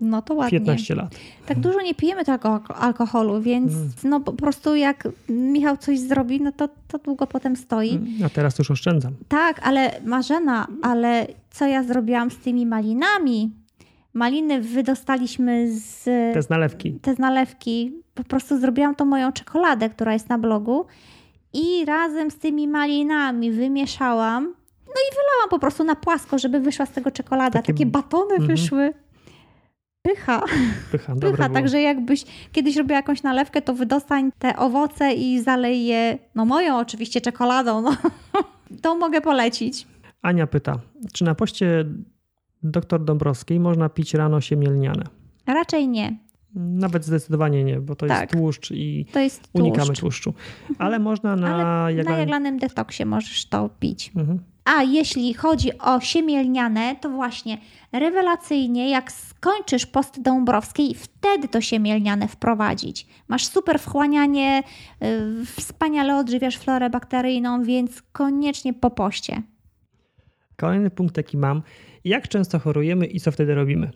No 0.00 0.22
to 0.22 0.34
ładnie. 0.34 0.58
15 0.58 0.94
lat. 0.94 1.14
Tak 1.46 1.58
dużo 1.58 1.80
nie 1.82 1.94
pijemy 1.94 2.24
tego 2.24 2.60
alkoholu, 2.68 3.40
więc 3.40 3.72
mm. 3.72 3.88
no 4.04 4.20
po 4.20 4.32
prostu 4.32 4.74
jak 4.74 5.08
Michał 5.28 5.76
coś 5.76 5.98
zrobi, 5.98 6.40
no 6.40 6.52
to, 6.52 6.68
to 6.88 6.98
długo 6.98 7.26
potem 7.26 7.56
stoi. 7.56 7.90
Mm, 7.90 8.24
a 8.26 8.28
teraz 8.28 8.58
już 8.58 8.70
oszczędzam. 8.70 9.12
Tak, 9.28 9.60
ale 9.62 10.00
Marzena, 10.04 10.66
ale 10.82 11.26
co 11.50 11.66
ja 11.66 11.82
zrobiłam 11.82 12.30
z 12.30 12.36
tymi 12.36 12.66
malinami? 12.66 13.50
Maliny 14.14 14.60
wydostaliśmy 14.60 15.72
z... 15.72 16.04
Te 16.34 16.42
z 16.42 16.50
nalewki. 16.50 16.92
Te 16.92 17.14
z 17.14 17.18
nalewki. 17.18 17.92
Po 18.14 18.24
prostu 18.24 18.58
zrobiłam 18.58 18.94
to 18.94 19.04
moją 19.04 19.32
czekoladę, 19.32 19.90
która 19.90 20.12
jest 20.12 20.28
na 20.28 20.38
blogu 20.38 20.86
i 21.52 21.84
razem 21.84 22.30
z 22.30 22.38
tymi 22.38 22.68
malinami 22.68 23.52
wymieszałam 23.52 24.54
no 24.96 25.02
i 25.02 25.10
wylałam 25.14 25.48
po 25.50 25.58
prostu 25.58 25.84
na 25.84 25.96
płasko, 25.96 26.38
żeby 26.38 26.60
wyszła 26.60 26.86
z 26.86 26.90
tego 26.90 27.10
czekolada. 27.10 27.50
Takie, 27.50 27.72
Takie 27.72 27.86
batony 27.86 28.34
mm 28.34 28.44
-hmm. 28.44 28.50
wyszły. 28.50 28.94
Pycha. 30.06 30.42
Pycha, 30.92 31.14
Pycha 31.16 31.48
także 31.48 31.80
jakbyś 31.80 32.24
kiedyś 32.52 32.76
robiła 32.76 32.96
jakąś 32.96 33.22
nalewkę, 33.22 33.62
to 33.62 33.74
wydostań 33.74 34.30
te 34.38 34.56
owoce 34.56 35.12
i 35.12 35.40
zalej 35.42 35.86
je, 35.86 36.18
no 36.34 36.44
moją 36.44 36.78
oczywiście 36.78 37.20
czekoladą, 37.20 37.80
no. 37.82 37.96
to 38.82 38.96
mogę 38.96 39.20
polecić. 39.20 39.86
Ania 40.22 40.46
pyta, 40.46 40.78
czy 41.12 41.24
na 41.24 41.34
poście 41.34 41.84
dr 42.62 43.04
Dąbrowskiej 43.04 43.60
można 43.60 43.88
pić 43.88 44.14
rano 44.14 44.40
siemielniane? 44.40 45.04
Raczej 45.46 45.88
nie. 45.88 46.16
Nawet 46.54 47.04
zdecydowanie 47.04 47.64
nie, 47.64 47.80
bo 47.80 47.96
to 47.96 48.06
tak. 48.06 48.20
jest 48.20 48.32
tłuszcz 48.32 48.70
i 48.70 49.06
jest 49.14 49.48
unikamy 49.52 49.94
tłuszczu. 49.94 50.34
Ale 50.78 50.98
można 50.98 51.36
na, 51.36 51.54
Ale 51.56 51.94
jaglanym... 51.94 52.12
na 52.12 52.20
jaglanym 52.20 52.58
detoksie 52.58 53.04
możesz 53.04 53.46
to 53.46 53.70
pić. 53.80 54.12
Mhm. 54.16 54.38
A 54.66 54.82
jeśli 54.82 55.34
chodzi 55.34 55.78
o 55.78 56.00
siemielniane, 56.00 56.96
to 57.00 57.10
właśnie 57.10 57.58
rewelacyjnie, 57.92 58.90
jak 58.90 59.12
skończysz 59.12 59.86
post 59.86 60.22
Dąbrowskiej, 60.22 60.94
wtedy 60.94 61.48
to 61.48 61.60
siemielniane 61.60 62.28
wprowadzić. 62.28 63.06
Masz 63.28 63.46
super 63.46 63.80
wchłanianie, 63.80 64.62
yy, 65.00 65.46
wspaniale 65.46 66.16
odżywiasz 66.16 66.58
florę 66.58 66.90
bakteryjną, 66.90 67.64
więc 67.64 68.02
koniecznie 68.12 68.74
po 68.74 68.90
poście. 68.90 69.42
Kolejny 70.56 70.90
punkt 70.90 71.14
taki 71.14 71.36
mam. 71.36 71.62
Jak 72.04 72.28
często 72.28 72.58
chorujemy 72.58 73.06
i 73.06 73.20
co 73.20 73.32
wtedy 73.32 73.54
robimy? 73.54 73.90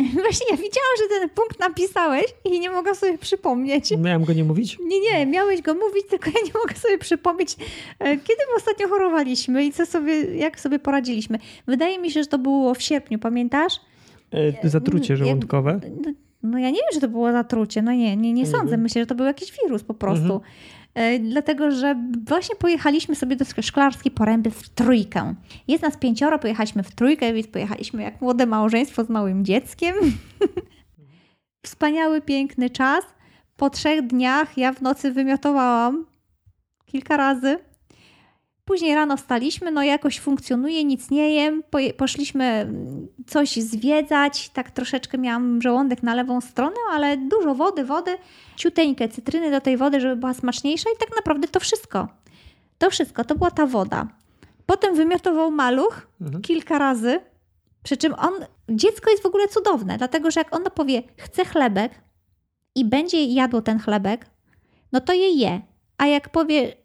Właśnie 0.24 0.46
ja 0.50 0.56
widziałam, 0.56 0.96
że 0.98 1.20
ten 1.20 1.28
punkt 1.28 1.60
napisałeś 1.60 2.24
i 2.44 2.60
nie 2.60 2.70
mogę 2.70 2.94
sobie 2.94 3.18
przypomnieć. 3.18 3.90
Miałem 3.98 4.24
go 4.24 4.32
nie 4.32 4.44
mówić? 4.44 4.78
Nie, 4.78 5.00
nie, 5.00 5.26
miałeś 5.26 5.62
go 5.62 5.74
mówić, 5.74 6.06
tylko 6.10 6.30
ja 6.30 6.46
nie 6.46 6.52
mogę 6.60 6.74
sobie 6.74 6.98
przypomnieć, 6.98 7.56
e, 7.98 8.16
kiedy 8.16 8.42
my 8.50 8.56
ostatnio 8.56 8.88
chorowaliśmy 8.88 9.64
i 9.64 9.72
co 9.72 9.86
sobie, 9.86 10.36
jak 10.36 10.60
sobie 10.60 10.78
poradziliśmy. 10.78 11.38
Wydaje 11.66 11.98
mi 11.98 12.10
się, 12.10 12.22
że 12.22 12.28
to 12.28 12.38
było 12.38 12.74
w 12.74 12.82
sierpniu, 12.82 13.18
pamiętasz? 13.18 13.80
E, 14.62 14.68
zatrucie 14.68 15.16
żołądkowe. 15.16 15.80
No, 16.04 16.12
no 16.42 16.58
ja 16.58 16.70
nie 16.70 16.76
wiem, 16.76 16.92
że 16.94 17.00
to 17.00 17.08
było 17.08 17.32
zatrucie. 17.32 17.82
No 17.82 17.92
nie, 17.92 18.16
nie, 18.16 18.32
nie 18.32 18.46
sądzę. 18.46 18.60
Mhm. 18.60 18.80
Myślę, 18.80 19.02
że 19.02 19.06
to 19.06 19.14
był 19.14 19.26
jakiś 19.26 19.52
wirus 19.62 19.82
po 19.82 19.94
prostu. 19.94 20.32
Mhm. 20.32 20.40
E, 20.94 21.18
dlatego 21.18 21.70
że 21.70 21.96
właśnie 22.26 22.56
pojechaliśmy 22.56 23.14
sobie 23.14 23.36
do 23.36 23.44
Szklarskiej 23.62 24.12
Poręby 24.12 24.50
w 24.50 24.68
trójkę. 24.68 25.34
Jest 25.68 25.82
nas 25.82 25.96
pięcioro, 25.96 26.38
pojechaliśmy 26.38 26.82
w 26.82 26.94
trójkę, 26.94 27.32
więc 27.32 27.46
pojechaliśmy 27.46 28.02
jak 28.02 28.20
młode 28.20 28.46
małżeństwo 28.46 29.04
z 29.04 29.08
małym 29.08 29.44
dzieckiem. 29.44 29.94
Wspaniały, 31.66 32.20
piękny 32.20 32.70
czas. 32.70 33.04
Po 33.56 33.70
trzech 33.70 34.06
dniach 34.06 34.58
ja 34.58 34.72
w 34.72 34.82
nocy 34.82 35.12
wymiotowałam 35.12 36.06
kilka 36.86 37.16
razy. 37.16 37.58
Później 38.64 38.94
rano 38.94 39.16
wstaliśmy, 39.16 39.70
no 39.70 39.82
jakoś 39.82 40.20
funkcjonuje, 40.20 40.84
nic 40.84 41.10
nie 41.10 41.34
jem. 41.34 41.62
Poszliśmy 41.96 42.72
coś 43.26 43.56
zwiedzać, 43.56 44.48
tak 44.48 44.70
troszeczkę 44.70 45.18
miałam 45.18 45.62
żołądek 45.62 46.02
na 46.02 46.14
lewą 46.14 46.40
stronę, 46.40 46.76
ale 46.90 47.16
dużo 47.16 47.54
wody, 47.54 47.84
wody, 47.84 48.18
ciuteńkę 48.56 49.08
cytryny 49.08 49.50
do 49.50 49.60
tej 49.60 49.76
wody, 49.76 50.00
żeby 50.00 50.16
była 50.16 50.34
smaczniejsza 50.34 50.90
i 50.96 50.98
tak 50.98 51.16
naprawdę 51.16 51.48
to 51.48 51.60
wszystko. 51.60 52.08
To 52.78 52.90
wszystko, 52.90 53.24
to 53.24 53.34
była 53.34 53.50
ta 53.50 53.66
woda. 53.66 54.08
Potem 54.66 54.94
wymiotował 54.94 55.50
maluch 55.50 56.06
mhm. 56.20 56.42
kilka 56.42 56.78
razy, 56.78 57.20
przy 57.82 57.96
czym 57.96 58.14
on, 58.14 58.32
dziecko 58.68 59.10
jest 59.10 59.22
w 59.22 59.26
ogóle 59.26 59.48
cudowne, 59.48 59.98
dlatego 59.98 60.30
że 60.30 60.40
jak 60.40 60.56
ono 60.56 60.70
powie, 60.70 61.02
chce 61.16 61.44
chlebek 61.44 61.92
i 62.74 62.84
będzie 62.84 63.24
jadło 63.24 63.62
ten 63.62 63.78
chlebek, 63.78 64.26
no 64.92 65.00
to 65.00 65.12
je 65.12 65.28
je. 65.28 65.60
A 65.98 66.06
jak 66.06 66.28
powie, 66.28 66.76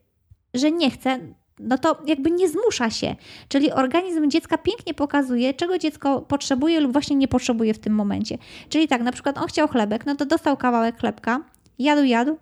że 0.53 0.71
nie 0.71 0.91
chce, 0.91 1.19
no 1.59 1.77
to 1.77 1.97
jakby 2.07 2.31
nie 2.31 2.49
zmusza 2.49 2.89
się. 2.89 3.15
Czyli 3.47 3.71
organizm 3.71 4.29
dziecka 4.29 4.57
pięknie 4.57 4.93
pokazuje, 4.93 5.53
czego 5.53 5.77
dziecko 5.77 6.21
potrzebuje 6.21 6.79
lub 6.79 6.91
właśnie 6.91 7.15
nie 7.15 7.27
potrzebuje 7.27 7.73
w 7.73 7.79
tym 7.79 7.93
momencie. 7.93 8.37
Czyli 8.69 8.87
tak, 8.87 9.01
na 9.01 9.11
przykład 9.11 9.37
on 9.37 9.47
chciał 9.47 9.67
chlebek, 9.67 10.05
no 10.05 10.15
to 10.15 10.25
dostał 10.25 10.57
kawałek 10.57 10.99
chlebka, 10.99 11.41
jadł, 11.79 12.03
jadł, 12.03 12.37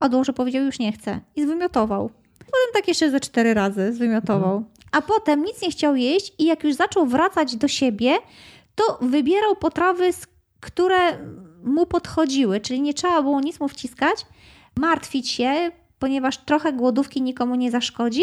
odłożył, 0.00 0.34
powiedział 0.34 0.64
już 0.64 0.78
nie 0.78 0.92
chce 0.92 1.20
i 1.36 1.42
zwymiotował. 1.42 2.10
Potem 2.38 2.72
tak 2.74 2.88
jeszcze 2.88 3.10
ze 3.10 3.20
cztery 3.20 3.54
razy 3.54 3.92
zwymiotował. 3.92 4.56
Mhm. 4.56 4.76
A 4.92 5.02
potem 5.02 5.44
nic 5.44 5.62
nie 5.62 5.70
chciał 5.70 5.96
jeść 5.96 6.32
i 6.38 6.44
jak 6.44 6.64
już 6.64 6.74
zaczął 6.74 7.06
wracać 7.06 7.56
do 7.56 7.68
siebie, 7.68 8.16
to 8.74 8.98
wybierał 9.00 9.56
potrawy, 9.56 10.10
które 10.60 10.96
mu 11.64 11.86
podchodziły, 11.86 12.60
czyli 12.60 12.80
nie 12.80 12.94
trzeba 12.94 13.22
było 13.22 13.40
nic 13.40 13.60
mu 13.60 13.68
wciskać, 13.68 14.26
martwić 14.76 15.30
się, 15.30 15.70
ponieważ 15.98 16.38
trochę 16.38 16.72
głodówki 16.72 17.22
nikomu 17.22 17.54
nie 17.54 17.70
zaszkodzi. 17.70 18.22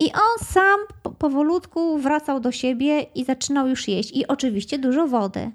I 0.00 0.12
on 0.12 0.46
sam 0.46 0.80
powolutku 1.18 1.98
wracał 1.98 2.40
do 2.40 2.52
siebie 2.52 3.00
i 3.14 3.24
zaczynał 3.24 3.68
już 3.68 3.88
jeść. 3.88 4.16
I 4.16 4.26
oczywiście 4.26 4.78
dużo 4.78 5.06
wody. 5.06 5.50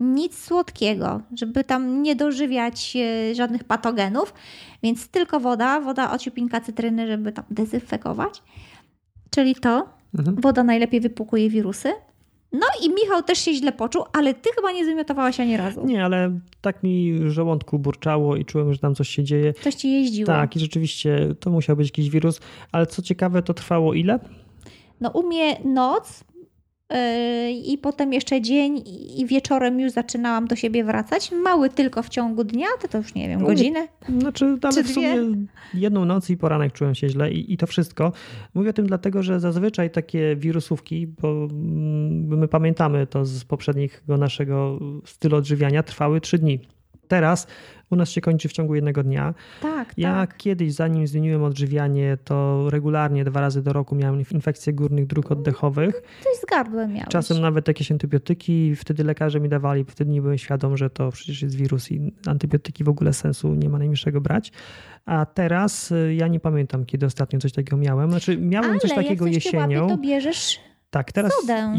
Nic 0.00 0.38
słodkiego, 0.38 1.20
żeby 1.36 1.64
tam 1.64 2.02
nie 2.02 2.16
dożywiać 2.16 2.96
e, 2.96 3.34
żadnych 3.34 3.64
patogenów, 3.64 4.34
więc 4.82 5.08
tylko 5.08 5.40
woda, 5.40 5.80
woda 5.80 6.10
ociupinka 6.10 6.60
cytryny, 6.60 7.06
żeby 7.06 7.32
tam 7.32 7.44
dezynfekować. 7.50 8.42
Czyli 9.30 9.54
to, 9.54 9.88
mhm. 10.18 10.36
woda 10.40 10.62
najlepiej 10.64 11.00
wypłukuje 11.00 11.50
wirusy. 11.50 11.92
No 12.52 12.66
i 12.82 12.90
Michał 12.90 13.22
też 13.22 13.38
się 13.38 13.54
źle 13.54 13.72
poczuł, 13.72 14.04
ale 14.12 14.34
ty 14.34 14.50
chyba 14.54 14.72
nie 14.72 14.84
zwymiotowałaś 14.84 15.40
ani 15.40 15.56
razu. 15.56 15.86
Nie, 15.86 16.04
ale 16.04 16.38
tak 16.60 16.82
mi 16.82 17.20
żołądku 17.26 17.78
burczało 17.78 18.36
i 18.36 18.44
czułem, 18.44 18.72
że 18.72 18.78
tam 18.78 18.94
coś 18.94 19.08
się 19.08 19.24
dzieje. 19.24 19.54
Coś 19.54 19.74
ci 19.74 19.92
jeździło. 19.92 20.26
Tak, 20.26 20.56
i 20.56 20.60
rzeczywiście 20.60 21.34
to 21.40 21.50
musiał 21.50 21.76
być 21.76 21.88
jakiś 21.88 22.10
wirus. 22.10 22.40
Ale 22.72 22.86
co 22.86 23.02
ciekawe, 23.02 23.42
to 23.42 23.54
trwało 23.54 23.94
ile? 23.94 24.18
No 25.00 25.10
u 25.10 25.22
mnie 25.22 25.60
noc, 25.64 26.24
i 27.64 27.78
potem 27.78 28.12
jeszcze 28.12 28.40
dzień 28.40 28.82
i 29.16 29.26
wieczorem 29.26 29.80
już 29.80 29.92
zaczynałam 29.92 30.46
do 30.46 30.56
siebie 30.56 30.84
wracać. 30.84 31.32
Mały 31.32 31.70
tylko 31.70 32.02
w 32.02 32.08
ciągu 32.08 32.44
dnia, 32.44 32.66
to 32.82 32.88
to 32.88 32.98
już 32.98 33.14
nie 33.14 33.28
wiem, 33.28 33.44
godzinę? 33.44 33.88
Znaczy 34.18 34.58
tam 34.60 34.72
w 34.72 34.88
sumie 34.88 35.16
jedną 35.74 36.04
noc 36.04 36.30
i 36.30 36.36
poranek 36.36 36.72
czułem 36.72 36.94
się 36.94 37.08
źle 37.08 37.32
i, 37.32 37.52
i 37.52 37.56
to 37.56 37.66
wszystko. 37.66 38.12
Mówię 38.54 38.70
o 38.70 38.72
tym 38.72 38.86
dlatego, 38.86 39.22
że 39.22 39.40
zazwyczaj 39.40 39.90
takie 39.90 40.36
wirusówki, 40.36 41.06
bo 41.06 41.28
mm, 41.28 42.38
my 42.38 42.48
pamiętamy 42.48 43.06
to 43.06 43.24
z 43.24 43.44
poprzedniego 43.44 44.16
naszego 44.18 44.78
stylu 45.04 45.36
odżywiania, 45.36 45.82
trwały 45.82 46.20
trzy 46.20 46.38
dni. 46.38 46.60
Teraz 47.08 47.46
u 47.92 47.96
nas 47.96 48.10
się 48.10 48.20
kończy 48.20 48.48
w 48.48 48.52
ciągu 48.52 48.74
jednego 48.74 49.02
dnia. 49.02 49.34
Tak, 49.62 49.92
ja 49.96 50.14
tak. 50.14 50.36
kiedyś, 50.36 50.72
zanim 50.72 51.06
zmieniłem 51.06 51.42
odżywianie, 51.42 52.18
to 52.24 52.70
regularnie 52.70 53.24
dwa 53.24 53.40
razy 53.40 53.62
do 53.62 53.72
roku 53.72 53.94
miałem 53.94 54.24
infekcje 54.30 54.72
górnych 54.72 55.06
dróg 55.06 55.32
oddechowych. 55.32 56.02
Coś 56.24 56.36
z 56.42 56.44
gardłem 56.44 56.92
miałeś. 56.92 57.08
Czasem 57.08 57.40
nawet 57.40 57.68
jakieś 57.68 57.92
antybiotyki. 57.92 58.76
Wtedy 58.76 59.04
lekarze 59.04 59.40
mi 59.40 59.48
dawali, 59.48 59.84
wtedy 59.84 60.10
nie 60.10 60.22
byłem 60.22 60.38
świadom, 60.38 60.76
że 60.76 60.90
to 60.90 61.10
przecież 61.10 61.42
jest 61.42 61.54
wirus 61.54 61.90
i 61.90 62.12
antybiotyki 62.26 62.84
w 62.84 62.88
ogóle 62.88 63.12
sensu 63.12 63.54
nie 63.54 63.68
ma 63.68 63.78
najmniejszego 63.78 64.20
brać. 64.20 64.52
A 65.04 65.26
teraz 65.26 65.92
y, 65.92 66.14
ja 66.14 66.28
nie 66.28 66.40
pamiętam, 66.40 66.84
kiedy 66.84 67.06
ostatnio 67.06 67.38
coś 67.38 67.52
takiego 67.52 67.76
miałem. 67.76 68.10
Znaczy 68.10 68.38
miałem 68.38 68.70
Ale 68.70 68.80
coś 68.80 68.90
takiego 68.90 69.26
jak 69.26 69.34
coś 69.34 69.44
jesienią. 69.44 69.82
Łapie, 69.82 69.96
to 69.96 70.02
bierzesz 70.02 70.60
tak, 70.90 71.12
teraz 71.12 71.32
sodę. 71.40 71.74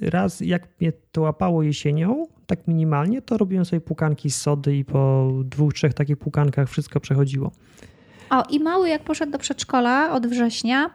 Raz 0.00 0.40
jak 0.40 0.80
mnie 0.80 0.92
to 1.12 1.20
łapało 1.20 1.62
jesienią, 1.62 2.26
tak 2.46 2.68
minimalnie, 2.68 3.22
to 3.22 3.38
robiłem 3.38 3.64
sobie 3.64 3.80
płukanki 3.80 4.30
z 4.30 4.40
sody 4.40 4.76
i 4.76 4.84
po 4.84 5.30
dwóch, 5.44 5.74
trzech 5.74 5.94
takich 5.94 6.16
płukankach 6.16 6.68
wszystko 6.68 7.00
przechodziło. 7.00 7.50
O, 8.30 8.42
i 8.50 8.60
mały 8.60 8.88
jak 8.88 9.02
poszedł 9.02 9.32
do 9.32 9.38
przedszkola 9.38 10.12
od 10.12 10.26
września, 10.26 10.90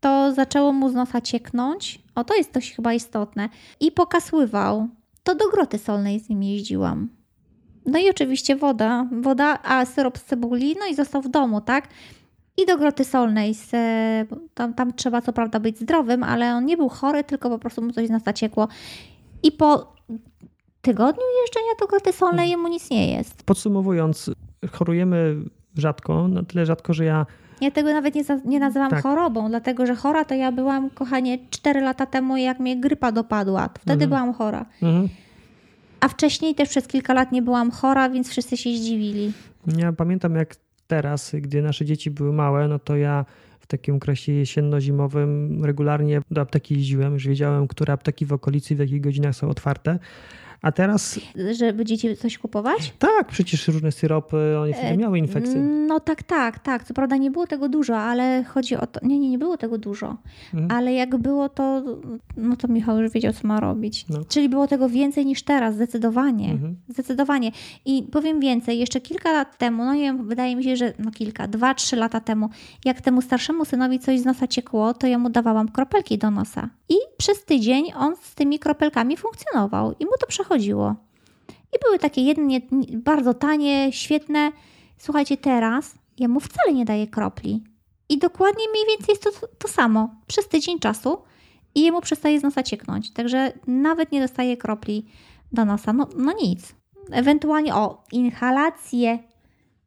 to 0.00 0.32
zaczęło 0.34 0.72
mu 0.72 0.88
z 0.88 0.94
nosa 0.94 1.20
cieknąć. 1.20 2.02
O, 2.14 2.24
to 2.24 2.34
jest 2.34 2.52
coś 2.52 2.72
chyba 2.72 2.92
istotne. 2.92 3.48
I 3.80 3.92
pokasływał. 3.92 4.88
To 5.22 5.34
do 5.34 5.48
groty 5.50 5.78
solnej 5.78 6.20
z 6.20 6.28
nim 6.28 6.42
jeździłam. 6.42 7.08
No 7.86 7.98
i 7.98 8.10
oczywiście 8.10 8.56
woda, 8.56 9.06
woda, 9.20 9.58
a 9.62 9.84
syrop 9.84 10.18
z 10.18 10.24
cebuli, 10.24 10.76
no 10.80 10.86
i 10.86 10.94
został 10.94 11.22
w 11.22 11.28
domu, 11.28 11.60
tak? 11.60 11.88
I 12.56 12.66
do 12.66 12.78
groty 12.78 13.04
solnej. 13.04 13.54
Z, 13.54 13.70
tam, 14.54 14.74
tam 14.74 14.92
trzeba 14.92 15.22
co 15.22 15.32
prawda 15.32 15.60
być 15.60 15.78
zdrowym, 15.78 16.22
ale 16.22 16.54
on 16.54 16.66
nie 16.66 16.76
był 16.76 16.88
chory, 16.88 17.24
tylko 17.24 17.50
po 17.50 17.58
prostu 17.58 17.82
mu 17.82 17.92
coś 17.92 18.06
z 18.06 18.10
nosa 18.10 18.32
ciekło. 18.32 18.68
I 19.42 19.52
po 19.52 19.92
tygodniu 20.82 21.22
jeżdżenia 21.42 21.72
do 21.80 21.86
groty 21.86 22.12
solnej 22.12 22.50
jemu 22.50 22.68
nic 22.68 22.90
nie 22.90 23.12
jest. 23.12 23.42
Podsumowując, 23.42 24.30
chorujemy 24.72 25.36
rzadko, 25.76 26.28
na 26.28 26.42
tyle 26.42 26.66
rzadko, 26.66 26.92
że 26.92 27.04
ja 27.04 27.26
ja 27.62 27.70
tego 27.70 27.92
nawet 27.92 28.14
nie, 28.14 28.22
nie 28.44 28.60
nazywam 28.60 28.90
tak. 28.90 29.02
chorobą, 29.02 29.48
dlatego 29.48 29.86
że 29.86 29.94
chora 29.94 30.24
to 30.24 30.34
ja 30.34 30.52
byłam, 30.52 30.90
kochanie, 30.90 31.38
4 31.50 31.80
lata 31.80 32.06
temu, 32.06 32.36
jak 32.36 32.60
mnie 32.60 32.76
grypa 32.76 33.12
dopadła. 33.12 33.68
To 33.68 33.80
wtedy 33.80 34.04
mhm. 34.04 34.10
byłam 34.10 34.34
chora. 34.34 34.66
Mhm. 34.82 35.08
A 36.00 36.08
wcześniej 36.08 36.54
też 36.54 36.68
przez 36.68 36.86
kilka 36.88 37.14
lat 37.14 37.32
nie 37.32 37.42
byłam 37.42 37.70
chora, 37.70 38.10
więc 38.10 38.28
wszyscy 38.30 38.56
się 38.56 38.70
zdziwili. 38.70 39.32
Ja 39.76 39.92
pamiętam, 39.92 40.34
jak 40.34 40.56
teraz, 40.92 41.32
gdy 41.40 41.62
nasze 41.62 41.84
dzieci 41.84 42.10
były 42.10 42.32
małe, 42.32 42.68
no 42.68 42.78
to 42.78 42.96
ja 42.96 43.24
w 43.60 43.66
takim 43.66 43.96
okresie 43.96 44.32
jesienno-zimowym 44.32 45.64
regularnie 45.64 46.20
do 46.30 46.40
apteki 46.40 46.74
jeździłem, 46.74 47.14
już 47.14 47.28
wiedziałem, 47.28 47.68
które 47.68 47.92
apteki 47.92 48.26
w 48.26 48.32
okolicy 48.32 48.76
w 48.76 48.78
jakich 48.78 49.00
godzinach 49.00 49.34
są 49.36 49.48
otwarte. 49.48 49.98
A 50.62 50.72
teraz. 50.72 51.20
Żeby 51.52 51.84
dzieci 51.84 52.16
coś 52.16 52.38
kupować? 52.38 52.92
Tak, 52.98 53.28
przecież 53.28 53.68
różne 53.68 53.92
syropy, 53.92 54.58
one 54.58 54.72
wtedy 54.72 54.88
e, 54.88 54.96
miały 54.96 55.18
infekcje. 55.18 55.60
No 55.60 56.00
tak, 56.00 56.22
tak, 56.22 56.58
tak. 56.58 56.84
Co 56.84 56.94
prawda 56.94 57.16
nie 57.16 57.30
było 57.30 57.46
tego 57.46 57.68
dużo, 57.68 57.98
ale 57.98 58.44
chodzi 58.44 58.76
o 58.76 58.86
to. 58.86 59.00
Nie, 59.02 59.18
nie, 59.18 59.30
nie 59.30 59.38
było 59.38 59.56
tego 59.56 59.78
dużo. 59.78 60.16
Mhm. 60.54 60.70
Ale 60.72 60.92
jak 60.92 61.16
było 61.16 61.48
to, 61.48 61.82
no 62.36 62.56
to 62.56 62.68
Michał 62.68 62.98
już 62.98 63.12
wiedział, 63.12 63.32
co 63.32 63.48
ma 63.48 63.60
robić. 63.60 64.08
No. 64.08 64.24
Czyli 64.28 64.48
było 64.48 64.66
tego 64.66 64.88
więcej 64.88 65.26
niż 65.26 65.42
teraz, 65.42 65.74
zdecydowanie. 65.74 66.50
Mhm. 66.50 66.76
Zdecydowanie. 66.88 67.52
I 67.84 68.02
powiem 68.02 68.40
więcej, 68.40 68.78
jeszcze 68.78 69.00
kilka 69.00 69.32
lat 69.32 69.58
temu, 69.58 69.84
no 69.84 69.94
nie 69.94 70.02
wiem, 70.02 70.28
wydaje 70.28 70.56
mi 70.56 70.64
się, 70.64 70.76
że 70.76 70.92
no 70.98 71.10
kilka, 71.10 71.48
dwa, 71.48 71.74
trzy 71.74 71.96
lata 71.96 72.20
temu, 72.20 72.48
jak 72.84 73.00
temu 73.00 73.22
starszemu 73.22 73.64
synowi 73.64 73.98
coś 73.98 74.20
z 74.20 74.24
nosa 74.24 74.46
ciekło, 74.46 74.94
to 74.94 75.06
ja 75.06 75.18
mu 75.18 75.30
dawałam 75.30 75.68
kropelki 75.68 76.18
do 76.18 76.30
nosa. 76.30 76.68
I 76.88 76.94
przez 77.16 77.44
tydzień 77.44 77.84
on 77.96 78.16
z 78.16 78.34
tymi 78.34 78.58
kropelkami 78.58 79.16
funkcjonował 79.16 79.94
i 80.00 80.04
mu 80.04 80.12
to 80.20 80.26
przechodziło 80.26 80.51
chodziło. 80.52 80.94
I 81.48 81.78
były 81.84 81.98
takie 81.98 82.20
jedne 82.20 82.60
bardzo 82.92 83.34
tanie, 83.34 83.92
świetne. 83.92 84.52
Słuchajcie, 84.98 85.36
teraz 85.36 85.94
ja 86.18 86.28
mu 86.28 86.40
wcale 86.40 86.72
nie 86.72 86.84
daję 86.84 87.06
kropli. 87.06 87.64
I 88.08 88.18
dokładnie 88.18 88.64
mniej 88.70 88.84
więcej 88.88 89.12
jest 89.12 89.40
to, 89.40 89.46
to 89.58 89.68
samo 89.68 90.14
przez 90.26 90.48
tydzień 90.48 90.78
czasu 90.78 91.22
i 91.74 91.82
jemu 91.82 92.00
przestaje 92.00 92.40
z 92.40 92.42
nosa 92.42 92.62
cieknąć. 92.62 93.12
Także 93.12 93.52
nawet 93.66 94.12
nie 94.12 94.20
dostaje 94.20 94.56
kropli 94.56 95.06
do 95.52 95.64
nosa. 95.64 95.92
No, 95.92 96.08
no 96.16 96.32
nic. 96.42 96.74
Ewentualnie 97.10 97.74
o 97.74 98.04
inhalację 98.12 99.18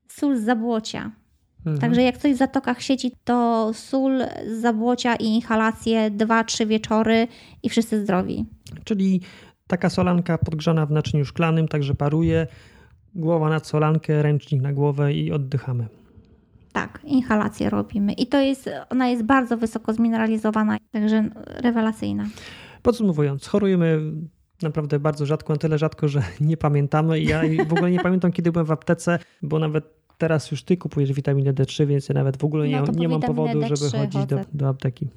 sól 0.08 0.38
z 0.38 0.44
zabłocia. 0.44 1.12
Mhm. 1.60 1.80
Także 1.80 2.02
jak 2.02 2.18
coś 2.18 2.34
w 2.34 2.38
zatokach 2.38 2.82
sieci, 2.82 3.12
to 3.24 3.72
sól 3.74 4.12
z 4.48 4.62
zabłocia 4.62 5.16
i 5.16 5.26
inhalację 5.26 6.12
dwa, 6.12 6.44
trzy 6.44 6.66
wieczory 6.66 7.28
i 7.64 7.70
wszyscy 7.70 8.02
zdrowi. 8.02 8.46
Czyli 8.84 9.22
Taka 9.68 9.90
solanka 9.90 10.38
podgrzana 10.38 10.86
w 10.86 10.92
naczyniu 10.92 11.26
szklanym, 11.26 11.68
także 11.68 11.96
paruje. 11.96 12.48
Głowa 13.16 13.50
na 13.50 13.60
solankę, 13.60 14.24
ręcznik 14.24 14.62
na 14.62 14.74
głowę 14.74 15.14
i 15.14 15.32
oddychamy. 15.32 15.88
Tak, 16.74 17.00
inhalację 17.04 17.70
robimy. 17.70 18.14
I 18.14 18.28
to 18.28 18.40
jest, 18.42 18.70
ona 18.90 19.08
jest 19.08 19.24
bardzo 19.24 19.58
wysoko 19.58 19.94
zmineralizowana, 19.94 20.78
także 20.92 21.30
rewelacyjna. 21.46 22.26
Podsumowując, 22.82 23.48
chorujemy 23.48 24.02
naprawdę 24.62 25.00
bardzo 25.00 25.26
rzadko, 25.26 25.54
na 25.54 25.60
tyle 25.60 25.78
rzadko, 25.78 26.08
że 26.08 26.24
nie 26.42 26.58
pamiętamy. 26.58 27.20
Ja 27.20 27.42
w 27.68 27.74
ogóle 27.74 27.92
nie 27.92 28.00
pamiętam, 28.00 28.32
kiedy 28.32 28.52
byłem 28.52 28.66
w 28.66 28.72
aptece, 28.72 29.20
bo 29.42 29.60
nawet 29.60 29.86
teraz 30.18 30.52
już 30.52 30.64
ty 30.64 30.78
kupujesz 30.78 31.14
witaminę 31.14 31.54
D3, 31.54 31.86
więc 31.86 32.10
ja 32.10 32.16
nawet 32.16 32.38
w 32.38 32.44
ogóle 32.44 32.68
nie, 32.68 32.82
no 32.82 32.94
nie 32.96 33.10
mam 33.10 33.22
powodu, 33.22 33.60
D3 33.60 33.76
żeby 33.76 33.98
chodzić 33.98 34.26
do, 34.26 34.40
do 34.54 34.68
apteki. 34.68 35.08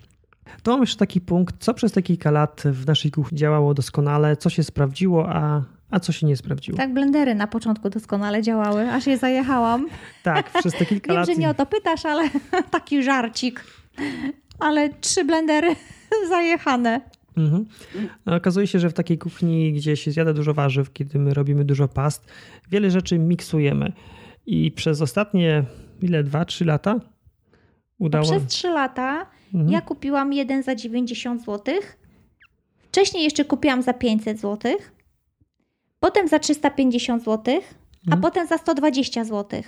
To 0.63 0.71
mam 0.71 0.81
jeszcze 0.81 0.97
taki 0.97 1.21
punkt, 1.21 1.55
co 1.59 1.75
przez 1.75 1.93
te 1.93 2.03
kilka 2.03 2.31
lat 2.31 2.63
w 2.65 2.87
naszej 2.87 3.11
kuchni 3.11 3.39
działało 3.39 3.75
doskonale, 3.75 4.37
co 4.37 4.51
się 4.51 4.63
sprawdziło, 4.63 5.29
a 5.29 5.63
A 5.91 6.01
co 6.01 6.13
się 6.13 6.27
nie 6.27 6.37
sprawdziło? 6.37 6.79
Tak, 6.79 6.93
blendery 6.95 7.35
na 7.35 7.47
początku 7.47 7.91
doskonale 7.91 8.43
działały, 8.43 8.91
aż 8.93 9.07
je 9.07 9.19
zajechałam. 9.19 9.87
Tak, 10.23 10.51
przez 10.59 10.73
te 10.75 10.87
kilka 10.87 11.09
Wiem, 11.13 11.17
lat. 11.17 11.27
że 11.29 11.35
nie 11.35 11.51
o 11.51 11.55
to 11.55 11.67
pytasz, 11.67 12.05
ale 12.07 12.31
taki 12.71 13.03
żarcik. 13.03 13.65
Ale 14.59 14.89
trzy 15.01 15.25
blendery 15.25 15.77
zajechane. 16.29 17.01
Mhm. 17.37 17.67
No, 18.27 18.35
okazuje 18.37 18.67
się, 18.67 18.79
że 18.79 18.91
w 18.91 18.93
takiej 18.93 19.19
kuchni, 19.19 19.73
gdzie 19.73 19.97
się 19.97 20.11
zjada 20.11 20.33
dużo 20.33 20.55
warzyw, 20.55 20.93
kiedy 20.93 21.19
my 21.19 21.35
robimy 21.35 21.65
dużo 21.65 21.89
past, 21.89 22.25
wiele 22.71 22.91
rzeczy 22.91 23.19
miksujemy. 23.19 23.93
I 24.47 24.73
przez 24.73 25.03
ostatnie, 25.03 25.65
ile, 26.03 26.23
dwa, 26.25 26.45
trzy 26.45 26.65
lata 26.65 27.01
udało 27.99 28.25
Przez 28.25 28.47
trzy 28.47 28.69
lata 28.71 29.27
Mhm. 29.55 29.71
ja 29.73 29.81
kupiłam 29.81 30.33
jeden 30.33 30.63
za 30.63 30.75
90 30.75 31.45
zł. 31.45 31.75
Wcześniej 32.89 33.25
jeszcze 33.25 33.45
kupiłam 33.45 33.83
za 33.83 33.93
500 33.93 34.41
zł. 34.41 34.73
Potem 36.01 36.29
za 36.29 36.39
350 36.39 37.25
zł, 37.25 37.55
a 37.55 37.61
Mhm. 38.07 38.21
potem 38.23 38.47
za 38.47 38.59
120 38.59 39.25
zł. 39.25 39.63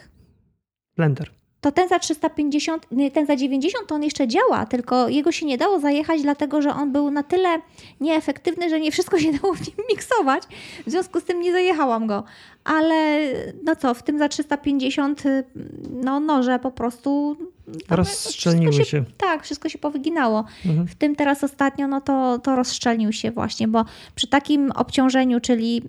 blender. 0.96 1.30
To 1.60 1.72
ten 1.72 1.88
za 1.88 1.98
350, 1.98 2.86
nie, 2.90 3.10
ten 3.10 3.26
za 3.26 3.36
90 3.36 3.86
to 3.86 3.94
on 3.94 4.02
jeszcze 4.02 4.28
działa, 4.28 4.66
tylko 4.66 5.08
jego 5.08 5.32
się 5.32 5.46
nie 5.46 5.58
dało 5.58 5.80
zajechać, 5.80 6.22
dlatego 6.22 6.62
że 6.62 6.74
on 6.74 6.92
był 6.92 7.10
na 7.10 7.22
tyle 7.22 7.58
nieefektywny, 8.00 8.70
że 8.70 8.80
nie 8.80 8.92
wszystko 8.92 9.18
się 9.22 9.32
dało 9.32 9.54
w 9.54 9.66
nim 9.66 9.76
miksować. 9.90 10.42
W 10.86 10.90
związku 10.90 11.20
z 11.20 11.24
tym 11.24 11.40
nie 11.40 11.52
zajechałam 11.52 12.06
go. 12.06 12.24
Ale 12.64 13.20
no 13.64 13.76
co, 13.76 13.94
w 13.94 14.02
tym 14.02 14.18
za 14.18 14.28
350 14.28 15.26
y, 15.26 15.44
no 15.90 16.20
noże 16.20 16.58
po 16.58 16.70
prostu 16.70 17.36
Rozszczelniły 17.90 18.72
wszystko 18.72 18.90
się. 18.90 19.04
Tak, 19.16 19.44
wszystko 19.44 19.68
się 19.68 19.78
powyginało. 19.78 20.44
Mhm. 20.66 20.86
W 20.86 20.94
tym 20.94 21.16
teraz 21.16 21.44
ostatnio, 21.44 21.88
no 21.88 22.00
to, 22.00 22.38
to 22.38 22.56
rozszczelnił 22.56 23.12
się 23.12 23.30
właśnie, 23.30 23.68
bo 23.68 23.84
przy 24.14 24.26
takim 24.26 24.70
obciążeniu, 24.70 25.40
czyli 25.40 25.82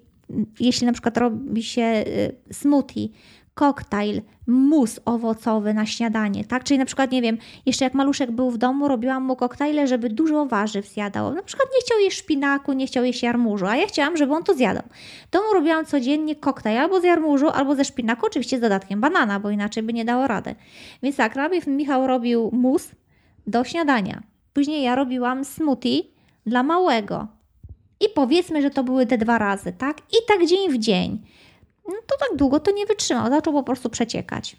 jeśli 0.59 0.88
na 0.88 0.93
przykład 0.93 1.17
robi 1.17 1.63
się 1.63 2.03
y, 2.07 2.53
smoothie, 2.53 3.09
koktajl, 3.53 4.21
mus 4.47 4.99
owocowy 5.05 5.73
na 5.73 5.85
śniadanie, 5.85 6.45
tak? 6.45 6.63
Czyli 6.63 6.77
na 6.77 6.85
przykład, 6.85 7.11
nie 7.11 7.21
wiem, 7.21 7.37
jeszcze 7.65 7.85
jak 7.85 7.93
maluszek 7.93 8.31
był 8.31 8.51
w 8.51 8.57
domu, 8.57 8.87
robiłam 8.87 9.23
mu 9.23 9.35
koktajle, 9.35 9.87
żeby 9.87 10.09
dużo 10.09 10.45
warzyw 10.45 10.87
zjadał. 10.87 11.33
Na 11.33 11.43
przykład 11.43 11.69
nie 11.75 11.81
chciał 11.81 11.99
jeść 11.99 12.17
szpinaku, 12.17 12.73
nie 12.73 12.87
chciał 12.87 13.03
jeść 13.03 13.23
jarmużu, 13.23 13.65
a 13.65 13.75
ja 13.75 13.87
chciałam, 13.87 14.17
żeby 14.17 14.33
on 14.33 14.43
to 14.43 14.53
zjadał. 14.53 14.83
To 15.29 15.41
mu 15.41 15.53
robiłam 15.53 15.85
codziennie 15.85 16.35
koktajl 16.35 16.77
albo 16.77 17.01
z 17.01 17.03
jarmużu, 17.03 17.49
albo 17.49 17.75
ze 17.75 17.85
szpinaku, 17.85 18.25
oczywiście 18.25 18.57
z 18.57 18.61
dodatkiem 18.61 19.01
banana, 19.01 19.39
bo 19.39 19.49
inaczej 19.49 19.83
by 19.83 19.93
nie 19.93 20.05
dało 20.05 20.27
rady. 20.27 20.55
Więc 21.03 21.15
tak, 21.15 21.35
najpierw 21.35 21.67
Michał 21.67 22.07
robił 22.07 22.49
mus 22.53 22.91
do 23.47 23.63
śniadania. 23.63 24.23
Później 24.53 24.83
ja 24.83 24.95
robiłam 24.95 25.45
smoothie 25.45 26.03
dla 26.45 26.63
małego. 26.63 27.27
I 27.99 28.05
powiedzmy, 28.15 28.61
że 28.61 28.69
to 28.69 28.83
były 28.83 29.05
te 29.05 29.17
dwa 29.17 29.37
razy, 29.37 29.73
tak? 29.77 29.97
I 29.99 30.15
tak 30.27 30.45
dzień 30.45 30.69
w 30.71 30.77
dzień. 30.77 31.21
No 31.91 31.97
to 32.07 32.15
tak 32.19 32.37
długo 32.37 32.59
to 32.59 32.71
nie 32.71 32.85
wytrzymał, 32.85 33.29
zaczął 33.29 33.53
po 33.53 33.63
prostu 33.63 33.89
przeciekać. 33.89 34.55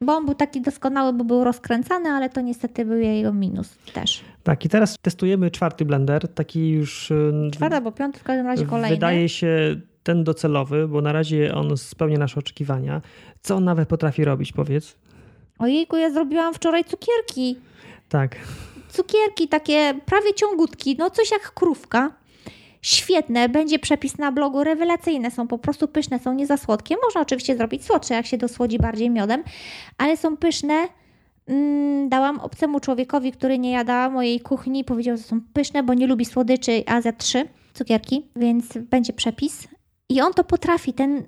Bo 0.00 0.12
on 0.16 0.26
był 0.26 0.34
taki 0.34 0.60
doskonały, 0.60 1.12
bo 1.12 1.24
był 1.24 1.44
rozkręcany, 1.44 2.08
ale 2.08 2.30
to 2.30 2.40
niestety 2.40 2.84
był 2.84 2.98
jego 2.98 3.32
minus 3.32 3.76
też. 3.92 4.24
Tak, 4.42 4.64
i 4.64 4.68
teraz 4.68 4.96
testujemy 5.02 5.50
czwarty 5.50 5.84
blender, 5.84 6.28
taki 6.28 6.70
już 6.70 7.10
y, 7.10 7.50
Czwarty 7.52 7.76
albo 7.76 7.92
piąty, 7.92 8.18
w 8.18 8.22
każdym 8.22 8.46
razie 8.46 8.66
kolejny. 8.66 8.96
wydaje 8.96 9.28
się 9.28 9.80
ten 10.02 10.24
docelowy, 10.24 10.88
bo 10.88 11.00
na 11.00 11.12
razie 11.12 11.54
on 11.54 11.76
spełnia 11.76 12.18
nasze 12.18 12.40
oczekiwania. 12.40 13.02
Co 13.42 13.56
on 13.56 13.64
nawet 13.64 13.88
potrafi 13.88 14.24
robić, 14.24 14.52
powiedz? 14.52 14.96
Ojejku, 15.58 15.96
ja 15.96 16.10
zrobiłam 16.10 16.54
wczoraj 16.54 16.84
cukierki. 16.84 17.56
Tak, 18.08 18.36
Cukierki 18.92 19.48
takie 19.48 19.94
prawie 20.06 20.34
ciągutki, 20.34 20.96
no 20.98 21.10
coś 21.10 21.30
jak 21.30 21.54
krówka. 21.54 22.10
Świetne, 22.82 23.48
będzie 23.48 23.78
przepis 23.78 24.18
na 24.18 24.32
blogu, 24.32 24.64
rewelacyjne 24.64 25.30
są, 25.30 25.46
po 25.46 25.58
prostu 25.58 25.88
pyszne, 25.88 26.18
są 26.18 26.34
nie 26.34 26.46
za 26.46 26.56
słodkie. 26.56 26.96
Można 27.04 27.20
oczywiście 27.20 27.56
zrobić 27.56 27.84
słodsze, 27.84 28.14
jak 28.14 28.26
się 28.26 28.38
dosłodzi 28.38 28.78
bardziej 28.78 29.10
miodem, 29.10 29.42
ale 29.98 30.16
są 30.16 30.36
pyszne. 30.36 30.88
Mm, 31.46 32.08
dałam 32.08 32.40
obcemu 32.40 32.80
człowiekowi, 32.80 33.32
który 33.32 33.58
nie 33.58 33.70
jada 33.70 34.10
mojej 34.10 34.40
kuchni, 34.40 34.84
powiedział, 34.84 35.16
że 35.16 35.22
są 35.22 35.40
pyszne, 35.52 35.82
bo 35.82 35.94
nie 35.94 36.06
lubi 36.06 36.24
słodyczy, 36.24 36.82
a 36.86 37.00
za 37.00 37.12
trzy 37.12 37.48
cukierki, 37.74 38.26
więc 38.36 38.78
będzie 38.78 39.12
przepis. 39.12 39.68
I 40.08 40.20
on 40.20 40.32
to 40.32 40.44
potrafi, 40.44 40.92
ten, 40.92 41.24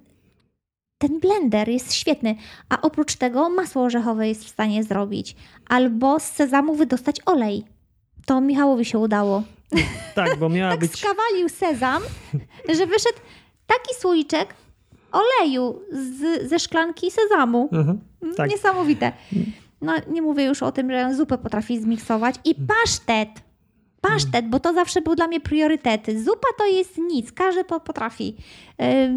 ten 0.99 1.21
blender 1.21 1.69
jest 1.69 1.95
świetny, 1.95 2.35
a 2.69 2.81
oprócz 2.81 3.17
tego 3.17 3.51
masło 3.51 3.83
orzechowe 3.83 4.29
jest 4.29 4.45
w 4.45 4.49
stanie 4.49 4.85
zrobić, 4.85 5.37
albo 5.69 6.21
z 6.21 6.23
sezamu 6.23 6.75
wydostać 6.75 7.17
olej. 7.27 7.65
To 8.27 8.41
Michałowi 8.41 8.85
się 8.85 8.99
udało. 8.99 9.43
tak, 10.15 10.39
bo 10.39 10.49
miała 10.49 10.71
Tak 10.77 10.81
być... 10.81 10.99
skawalił 10.99 11.49
sezam, 11.49 12.03
że 12.69 12.87
wyszedł 12.87 13.19
taki 13.67 13.95
słoiczek 14.01 14.55
oleju 15.13 15.81
z, 15.91 16.49
ze 16.49 16.59
szklanki 16.59 17.11
sezamu. 17.11 17.69
Mhm, 17.73 18.01
tak. 18.37 18.51
Niesamowite. 18.51 19.13
No 19.81 19.93
nie 20.11 20.23
mówię 20.23 20.45
już 20.45 20.63
o 20.63 20.73
tym, 20.73 20.91
że 20.91 21.15
zupę 21.15 21.39
potrafi 21.39 21.81
zmiksować. 21.81 22.35
I 22.45 22.55
pasztet. 22.55 23.29
Pasztet, 24.01 24.49
bo 24.49 24.61
to 24.61 24.73
zawsze 24.75 25.03
był 25.03 25.15
dla 25.15 25.27
mnie 25.27 25.41
priorytet. 25.41 26.07
Zupa 26.25 26.49
to 26.59 26.67
jest 26.67 26.99
nic, 26.99 27.33
każdy 27.33 27.65
po- 27.65 27.81
potrafi. 27.81 28.37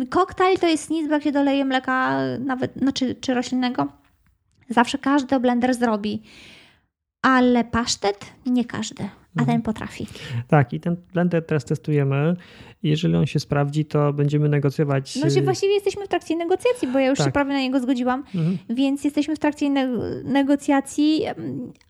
Koktajl 0.10 0.58
to 0.58 0.68
jest 0.68 0.89
nic, 0.89 1.08
bo 1.08 1.14
jak 1.14 1.24
się 1.24 1.32
doleje 1.32 1.66
mleka, 1.66 2.18
nawet, 2.39 2.74
znaczy, 2.76 3.16
czy 3.22 3.34
roślinnego, 3.34 3.88
zawsze 4.70 4.97
każdy 4.97 5.39
blender 5.39 5.74
zrobi. 5.74 6.24
Ale 7.26 7.63
pasztet 7.63 8.26
nie 8.45 8.65
każdy, 8.65 9.09
a 9.38 9.42
Mhm. 9.42 9.58
ten 9.58 9.62
potrafi. 9.62 10.08
Tak, 10.48 10.74
i 10.74 10.80
ten 10.80 10.96
blender 11.14 11.46
teraz 11.46 11.66
testujemy. 11.66 12.36
Jeżeli 12.84 13.16
on 13.16 13.26
się 13.26 13.40
sprawdzi, 13.40 13.86
to 13.86 14.14
będziemy 14.14 14.50
negocjować. 14.50 15.16
No, 15.24 15.30
że 15.30 15.40
y, 15.40 15.44
właściwie 15.44 15.74
jesteśmy 15.74 16.06
w 16.06 16.08
trakcie 16.08 16.36
negocjacji, 16.36 16.88
bo 16.88 17.00
ja 17.00 17.10
już 17.10 17.18
się 17.20 17.24
Tak. 17.24 17.34
prawie 17.34 17.54
na 17.54 17.60
niego 17.60 17.80
zgodziłam, 17.80 18.24
mhm. 18.36 18.58
więc 18.70 19.04
jesteśmy 19.04 19.36
w 19.36 19.40
trakcie 19.40 19.70
ne- 19.70 19.98
negocjacji 20.24 21.22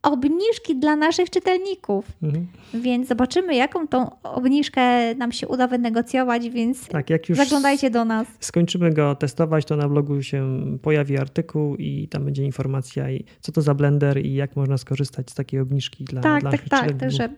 obniżki 0.03 0.75
dla 0.79 0.95
naszych 0.95 1.29
czytelników. 1.29 2.11
Mhm. 2.23 2.47
Więc 2.73 3.07
zobaczymy, 3.07 3.55
jaką 3.55 3.87
tą 3.87 4.09
obniżkę 4.23 5.15
nam 5.15 5.31
się 5.31 5.47
uda 5.47 5.67
wynegocjować, 5.67 6.49
więc 6.49 6.87
Tak, 6.87 7.09
jak 7.09 7.29
już 7.29 7.37
zaglądajcie 7.37 7.89
do 7.89 8.05
nas. 8.05 8.27
skończymy 8.39 8.93
go 8.93 9.15
testować, 9.15 9.65
to 9.65 9.75
na 9.75 9.89
blogu 9.89 10.21
się 10.21 10.61
pojawi 10.81 11.17
artykuł 11.17 11.75
i 11.75 12.07
tam 12.07 12.25
będzie 12.25 12.43
informacja, 12.45 13.05
co 13.41 13.51
to 13.51 13.61
za 13.61 13.73
blender 13.73 14.25
i 14.25 14.33
jak 14.33 14.55
można 14.55 14.77
skorzystać 14.77 15.31
z 15.31 15.33
takiej 15.33 15.59
obniżki 15.59 16.03
dla, 16.03 16.21
Tak, 16.21 16.41
dla 16.41 16.51
tak, 16.51 16.59
naszych 16.59 16.69
tak. 16.69 16.79
czytelników. 16.91 17.17
Także 17.19 17.34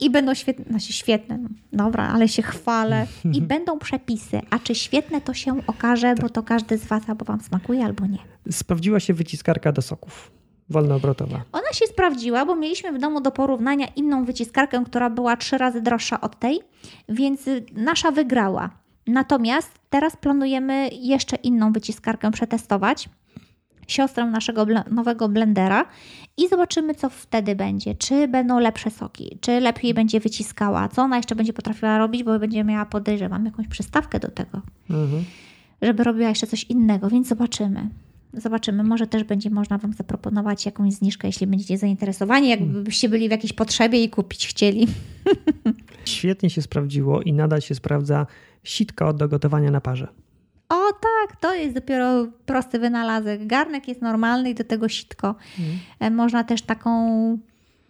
i 0.00 0.10
będą 0.10 0.34
świetne, 0.34 0.64
znaczy 0.64 0.92
świetne, 0.92 1.38
no, 1.38 1.48
dobra, 1.72 2.08
ale 2.08 2.28
się 2.28 2.42
chwalę. 2.42 3.06
I 3.32 3.42
będą 3.52 3.78
przepisy. 3.78 4.40
A 4.50 4.58
czy 4.58 4.74
świetne 4.74 5.20
to 5.20 5.34
się 5.34 5.66
okaże, 5.66 6.14
bo 6.14 6.28
to 6.28 6.42
każdy 6.42 6.78
z 6.78 6.86
Was 6.86 7.08
albo 7.08 7.24
Wam 7.24 7.40
smakuje, 7.40 7.84
albo 7.84 8.06
nie. 8.06 8.18
Sprawdziła 8.50 9.00
się 9.00 9.14
wyciskarka 9.14 9.72
do 9.72 9.82
soków. 9.82 10.30
Wolnoobrotowa. 10.70 11.44
Ona 11.52 11.72
się 11.72 11.86
sprawdziła, 11.86 12.46
bo 12.46 12.56
mieliśmy 12.56 12.92
w 12.92 12.98
domu 12.98 13.20
do 13.20 13.30
porównania 13.30 13.86
inną 13.96 14.24
wyciskarkę, 14.24 14.82
która 14.86 15.10
była 15.10 15.36
trzy 15.36 15.58
razy 15.58 15.80
droższa 15.80 16.20
od 16.20 16.38
tej, 16.38 16.60
więc 17.08 17.48
y, 17.48 17.64
nasza 17.72 18.10
wygrała. 18.10 18.70
Natomiast 19.06 19.70
teraz 19.90 20.16
planujemy 20.16 20.88
jeszcze 20.92 21.36
inną 21.36 21.72
wyciskarkę 21.72 22.30
przetestować, 22.30 23.08
siostrę 23.86 24.26
naszego 24.26 24.66
nowego 24.90 25.28
blendera 25.28 25.84
i 26.36 26.48
zobaczymy, 26.48 26.94
co 26.94 27.10
wtedy 27.10 27.54
będzie. 27.56 27.94
Czy 27.94 28.28
będą 28.28 28.58
lepsze 28.58 28.90
soki, 28.90 29.38
czy 29.40 29.60
lepiej 29.60 29.94
będzie 29.94 30.20
wyciskała, 30.20 30.88
co 30.88 31.02
ona 31.02 31.16
jeszcze 31.16 31.34
będzie 31.34 31.52
potrafiła 31.52 31.98
robić, 31.98 32.22
bo 32.22 32.38
będzie 32.38 32.64
miała, 32.64 32.86
podejrzewam, 32.86 33.44
jakąś 33.44 33.68
przystawkę 33.68 34.20
do 34.20 34.28
tego 34.28 34.60
Mhm. 34.90 35.24
żeby 35.82 36.04
robiła 36.04 36.28
jeszcze 36.28 36.46
coś 36.46 36.64
innego, 36.64 37.10
więc 37.10 37.28
zobaczymy. 37.28 37.88
Zobaczymy, 38.32 38.84
może 38.84 39.06
też 39.06 39.24
będzie 39.24 39.50
można 39.50 39.78
Wam 39.78 39.92
zaproponować 39.92 40.66
jakąś 40.66 40.92
zniżkę, 40.92 41.28
jeśli 41.28 41.46
będziecie 41.46 41.78
zainteresowani, 41.78 42.48
jakbyście 42.48 43.08
byli 43.08 43.28
w 43.28 43.30
jakiejś 43.30 43.52
potrzebie 43.52 44.02
i 44.04 44.10
kupić 44.10 44.46
chcieli. 44.48 44.86
Świetnie 46.04 46.50
się 46.50 46.62
sprawdziło 46.62 47.22
i 47.22 47.32
nadal 47.32 47.60
się 47.60 47.74
sprawdza 47.74 48.26
sitka 48.64 49.12
do 49.12 49.28
gotowania 49.28 49.70
na 49.70 49.80
parze. 49.80 50.08
O 50.68 50.92
tak, 50.92 51.36
to 51.40 51.54
jest 51.54 51.74
dopiero 51.74 52.26
prosty 52.46 52.78
wynalazek. 52.78 53.46
Garnek 53.46 53.88
jest 53.88 54.02
normalny 54.02 54.50
i 54.50 54.54
do 54.54 54.64
tego 54.64 54.88
sitko. 54.88 55.34
E, 56.00 56.10
Można 56.10 56.44
też 56.44 56.62
taką, 56.62 57.38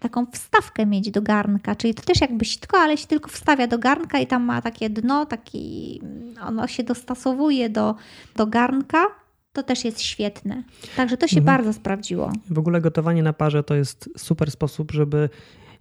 taką 0.01 0.27
wstawkę 0.27 0.87
mieć 0.87 1.11
do 1.11 1.22
garnka, 1.22 1.74
czyli 1.77 1.95
to 1.95 2.03
też 2.03 2.20
jakby 2.20 2.45
sitko, 2.45 2.79
ale 2.79 2.97
się 2.97 3.07
tylko 3.07 3.29
wstawia 3.31 3.66
do 3.66 3.79
garnka 3.79 4.18
i 4.18 4.27
tam 4.27 4.43
ma 4.43 4.62
takie 4.62 4.91
dno, 4.91 5.27
taki, 5.27 6.01
ono 6.47 6.66
się 6.66 6.83
dostosowuje 6.83 7.68
do, 7.70 7.95
do 8.37 8.47
garnka. 8.47 9.07
To 9.53 9.62
też 9.62 9.85
jest 9.85 10.01
świetne. 10.03 10.62
Także 10.97 11.16
to 11.16 11.29
się 11.29 11.39
Mhm. 11.39 11.57
bardzo 11.57 11.72
sprawdziło. 11.72 12.33
W 12.51 12.59
ogóle 12.59 12.81
gotowanie 12.81 13.22
na 13.22 13.33
parze 13.33 13.62
to 13.62 13.74
jest 13.74 14.11
super 14.16 14.51
sposób, 14.51 14.93
żeby 14.93 15.29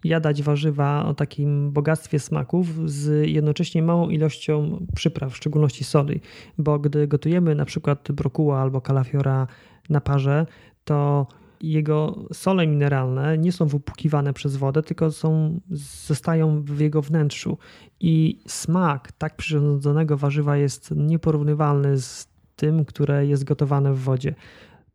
jadać 0.07 0.43
warzywa 0.43 1.05
o 1.05 1.13
takim 1.13 1.71
bogactwie 1.71 2.19
smaków 2.19 2.91
z 2.91 3.27
jednocześnie 3.29 3.83
małą 3.83 4.09
ilością 4.09 4.85
przypraw, 4.95 5.33
w 5.33 5.37
szczególności 5.37 5.83
soli. 5.83 6.21
Bo 6.57 6.79
gdy 6.79 7.07
gotujemy 7.07 7.55
na 7.55 7.65
przykład 7.65 8.11
brokuła 8.11 8.61
albo 8.61 8.81
kalafiora 8.81 9.47
na 9.89 10.01
parze, 10.01 10.45
to 10.83 11.27
jego 11.61 12.25
sole 12.33 12.67
mineralne 12.67 13.37
nie 13.37 13.51
są 13.51 13.67
wypłukiwane 13.67 14.33
przez 14.33 14.57
wodę, 14.57 14.83
tylko 14.83 15.11
są, 15.11 15.59
zostają 16.07 16.61
w 16.61 16.79
jego 16.79 17.01
wnętrzu. 17.01 17.57
I 17.99 18.39
smak 18.47 19.11
tak 19.11 19.35
przyrządzonego 19.35 20.17
warzywa 20.17 20.57
jest 20.57 20.91
nieporównywalny 20.95 22.01
z 22.01 22.27
tym, 22.55 22.85
które 22.85 23.27
jest 23.27 23.43
gotowane 23.43 23.93
w 23.93 23.99
wodzie. 23.99 24.35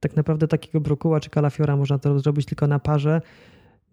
Tak 0.00 0.16
naprawdę 0.16 0.48
takiego 0.48 0.80
brokuła 0.80 1.20
czy 1.20 1.30
kalafiora 1.30 1.76
można 1.76 1.98
to 1.98 2.18
zrobić 2.18 2.46
tylko 2.46 2.66
na 2.66 2.78
parze, 2.78 3.20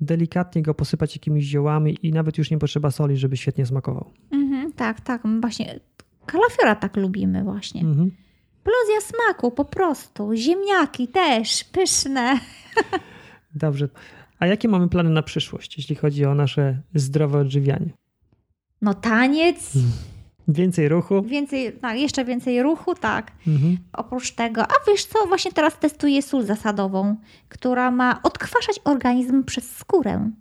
delikatnie 0.02 0.62
go 0.62 0.74
posypać 0.74 1.16
jakimiś 1.16 1.46
ziołami 1.46 1.98
i 2.04 2.12
nawet 2.12 2.38
już 2.38 2.52
nie 2.52 2.58
potrzeba 2.58 2.92
soli, 2.92 3.18
żeby 3.18 3.38
świetnie 3.38 3.66
smakował. 3.66 4.12
Mhm, 4.32 4.74
tak, 4.74 5.02
tak. 5.02 5.22
Właśnie 5.42 5.80
kalafiora 6.26 6.76
tak 6.76 6.98
lubimy 6.98 7.44
właśnie. 7.44 7.82
Mhm. 7.82 8.12
Plozja 8.64 9.02
smaku 9.02 9.52
po 9.52 9.66
prostu. 9.66 10.36
Ziemniaki 10.36 11.08
też, 11.08 11.64
pyszne. 11.64 12.40
Dobrze. 13.56 13.90
A 14.40 14.48
jakie 14.48 14.68
mamy 14.68 14.90
plany 14.90 15.10
na 15.10 15.24
przyszłość, 15.24 15.78
jeśli 15.78 15.96
chodzi 15.96 16.26
o 16.26 16.36
nasze 16.36 16.82
zdrowe 16.96 17.40
odżywianie? 17.40 17.90
No 18.82 18.94
taniec, 18.94 19.74
Więcej 20.48 20.90
ruchu? 20.90 21.22
więcej, 21.22 21.74
no, 21.82 21.94
jeszcze 21.94 22.26
więcej 22.26 22.64
ruchu, 22.64 22.96
tak. 22.96 23.32
Mhm. 23.48 23.78
Oprócz 23.94 24.32
tego, 24.32 24.62
a 24.64 24.74
wiesz 24.88 25.06
co, 25.06 25.26
właśnie 25.28 25.52
teraz 25.52 25.80
testuję 25.80 26.22
sól 26.22 26.44
zasadową, 26.44 27.16
która 27.50 27.92
ma 27.92 28.20
odkwaszać 28.24 28.80
organizm 28.84 29.44
przez 29.44 29.76
skórę. 29.76 30.32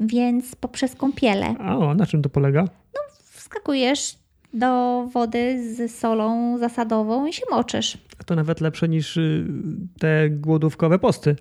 Więc 0.00 0.54
poprzez 0.54 0.94
kąpielę 0.94 1.54
A 1.60 1.78
o, 1.78 1.94
na 1.94 2.06
czym 2.06 2.22
to 2.22 2.28
polega? 2.28 2.64
wskakujesz 3.20 4.16
do 4.54 5.04
wody 5.12 5.74
z 5.74 5.92
solą 5.96 6.58
zasadową 6.58 7.26
i 7.26 7.32
się 7.32 7.42
moczysz. 7.50 7.98
A 8.20 8.24
to 8.24 8.34
nawet 8.34 8.60
lepsze 8.60 8.88
niż 8.88 9.16
y, 9.16 9.46
te 9.98 10.30
głodówkowe 10.30 10.98
posty. 10.98 11.36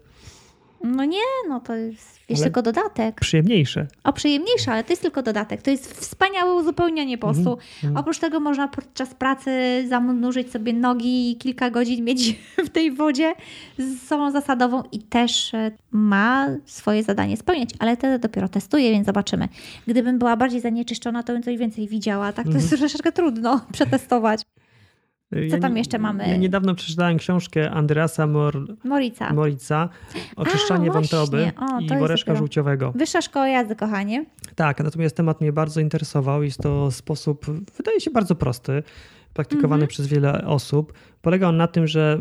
No 0.83 1.05
nie, 1.05 1.19
no 1.49 1.59
to 1.59 1.75
jest 1.75 2.19
Ale- 2.29 2.43
tylko 2.43 2.61
dodatek. 2.61 3.19
Przyjemniejsze. 3.19 3.87
O, 4.03 4.13
przyjemniejsze, 4.13 4.71
ale 4.71 4.83
to 4.83 4.89
jest 4.93 5.01
tylko 5.01 5.23
dodatek. 5.23 5.61
To 5.61 5.71
jest 5.71 5.93
wspaniałe 5.93 6.53
uzupełnienie 6.53 7.17
postu. 7.17 7.57
mhm. 7.83 7.97
Oprócz 7.97 8.19
tego 8.19 8.39
można 8.39 8.67
podczas 8.67 9.13
pracy 9.13 9.85
zanurzyć 9.89 10.51
sobie 10.51 10.73
nogi 10.73 11.31
i 11.31 11.37
kilka 11.37 11.69
godzin 11.69 12.05
mieć 12.05 12.35
w 12.65 12.69
tej 12.69 12.91
wodzie 12.91 13.33
z 13.77 14.01
solą 14.07 14.31
zasadową 14.31 14.83
i 14.91 14.99
też 14.99 15.53
e, 15.53 15.71
ma 15.91 16.47
swoje 16.65 17.03
zadanie 17.03 17.37
spełniać, 17.37 17.69
ale 17.79 17.97
to 17.97 18.19
dopiero 18.19 18.49
testuję, 18.49 18.91
więc 18.91 19.05
zobaczymy. 19.05 19.47
Gdybym 19.87 20.19
była 20.19 20.37
bardziej 20.37 20.61
zanieczyszczona, 20.61 21.23
to 21.23 21.33
bym 21.33 21.43
coś 21.43 21.57
więcej 21.57 21.87
widziała. 21.87 22.33
Tak, 22.33 22.45
to 22.45 22.51
jest 22.53 22.69
troszeczkę 22.69 23.11
trudno 23.11 23.59
przetestować. 23.73 24.41
Co 25.51 25.57
tam 25.57 25.77
jeszcze 25.77 25.99
mamy? 25.99 26.27
Ja 26.27 26.37
niedawno 26.37 26.75
przeczytałem 26.75 27.17
książkę 27.17 27.71
Andreasa 27.71 28.27
Mor 28.27 28.75
Morica. 28.83 29.33
Morica 29.33 29.89
Oczyszczanie 30.35 30.89
A, 30.89 30.93
wątroby 30.93 31.51
O, 31.57 31.79
i 31.79 31.87
woreczka 31.87 32.25
dopiero. 32.31 32.37
żółciowego. 32.39 32.91
Wyższa 32.95 33.21
szkoła 33.21 33.47
jazdy, 33.47 33.75
kochanie. 33.75 34.25
Tak, 34.55 34.83
natomiast 34.83 35.15
temat 35.17 35.41
mnie 35.41 35.53
bardzo 35.53 35.81
interesował. 35.81 36.43
Jest 36.43 36.59
to 36.61 36.91
sposób, 36.91 37.45
wydaje 37.77 37.99
się 38.01 38.11
bardzo 38.11 38.35
prosty, 38.35 38.83
praktykowany 39.33 39.73
Mhm. 39.83 39.87
przez 39.87 40.07
wiele 40.07 40.45
osób. 40.45 40.93
Polega 41.21 41.47
on 41.49 41.57
na 41.57 41.67
tym, 41.67 41.87
że 41.87 42.19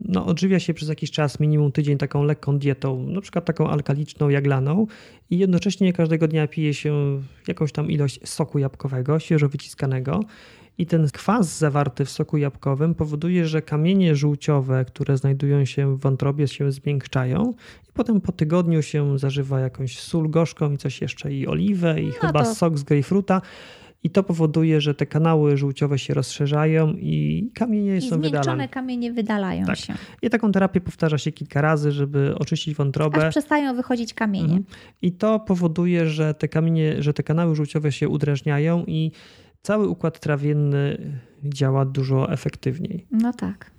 no, 0.00 0.26
odżywia 0.26 0.58
się 0.60 0.74
przez 0.74 0.88
jakiś 0.88 1.10
czas, 1.10 1.40
minimum 1.40 1.72
tydzień, 1.72 1.98
taką 1.98 2.22
lekką 2.24 2.58
dietą, 2.58 3.02
na 3.06 3.20
przykład 3.20 3.44
taką 3.44 3.68
alkaliczną, 3.70 4.28
jaglaną 4.28 4.86
i 5.30 5.38
jednocześnie 5.38 5.92
każdego 5.92 6.28
dnia 6.28 6.48
pije 6.48 6.74
się 6.74 7.20
jakąś 7.48 7.72
tam 7.72 7.90
ilość 7.90 8.20
soku 8.28 8.58
jabłkowego, 8.58 9.18
świeżo 9.18 9.48
wyciskanego. 9.48 10.20
I 10.80 10.86
ten 10.86 11.06
kwas 11.12 11.58
zawarty 11.58 12.04
w 12.04 12.10
soku 12.10 12.36
jabłkowym 12.36 12.94
powoduje, 12.94 13.46
że 13.46 13.62
kamienie 13.62 14.16
żółciowe, 14.16 14.84
które 14.84 15.16
znajdują 15.16 15.64
się 15.64 15.96
w 15.96 16.00
wątrobie, 16.00 16.48
się 16.48 16.72
zmiękczają 16.72 17.54
i 17.88 17.92
potem 17.94 18.20
po 18.20 18.32
tygodniu 18.32 18.82
się 18.82 19.18
zażywa 19.18 19.60
jakąś 19.60 19.98
sól 19.98 20.30
gorzką 20.30 20.72
i 20.72 20.78
coś 20.78 21.00
jeszcze, 21.00 21.32
i 21.32 21.46
oliwę, 21.46 22.00
i 22.02 22.12
chyba 22.12 22.44
to- 22.44 22.54
sok 22.54 22.78
z 22.78 22.82
grejpfruta. 22.82 23.42
I 24.02 24.10
to 24.10 24.22
powoduje, 24.22 24.80
że 24.80 24.94
te 24.94 25.06
kanały 25.06 25.56
żółciowe 25.56 25.98
się 25.98 26.14
rozszerzają 26.14 26.92
i 26.92 27.50
kamienie 27.54 27.96
I 27.96 28.00
są 28.00 28.06
zmiękczone 28.08 28.30
wydalane. 28.30 28.68
kamienie 28.68 29.12
wydalają 29.12 29.66
Tak. 29.66 29.76
się. 29.76 29.94
I 30.22 30.30
taką 30.30 30.52
terapię 30.52 30.80
powtarza 30.80 31.18
się 31.18 31.32
kilka 31.32 31.60
razy, 31.60 31.92
żeby 31.92 32.34
oczyścić 32.38 32.74
wątrobę. 32.74 33.26
Aż 33.26 33.30
przestają 33.34 33.76
wychodzić 33.76 34.14
kamienie. 34.14 34.44
Mhm. 34.44 34.64
I 35.02 35.12
to 35.12 35.40
powoduje, 35.40 36.06
że 36.06 36.34
te 36.34 36.48
kamienie, 36.48 37.02
że 37.02 37.14
te 37.14 37.22
kanały 37.22 37.54
żółciowe 37.56 37.92
się 37.92 38.08
udrażniają 38.08 38.84
i 38.86 39.12
cały 39.62 39.88
układ 39.88 40.20
trawienny 40.20 40.98
działa 41.44 41.84
dużo 41.84 42.32
efektywniej. 42.32 43.06
No 43.10 43.32
tak. 43.32 43.70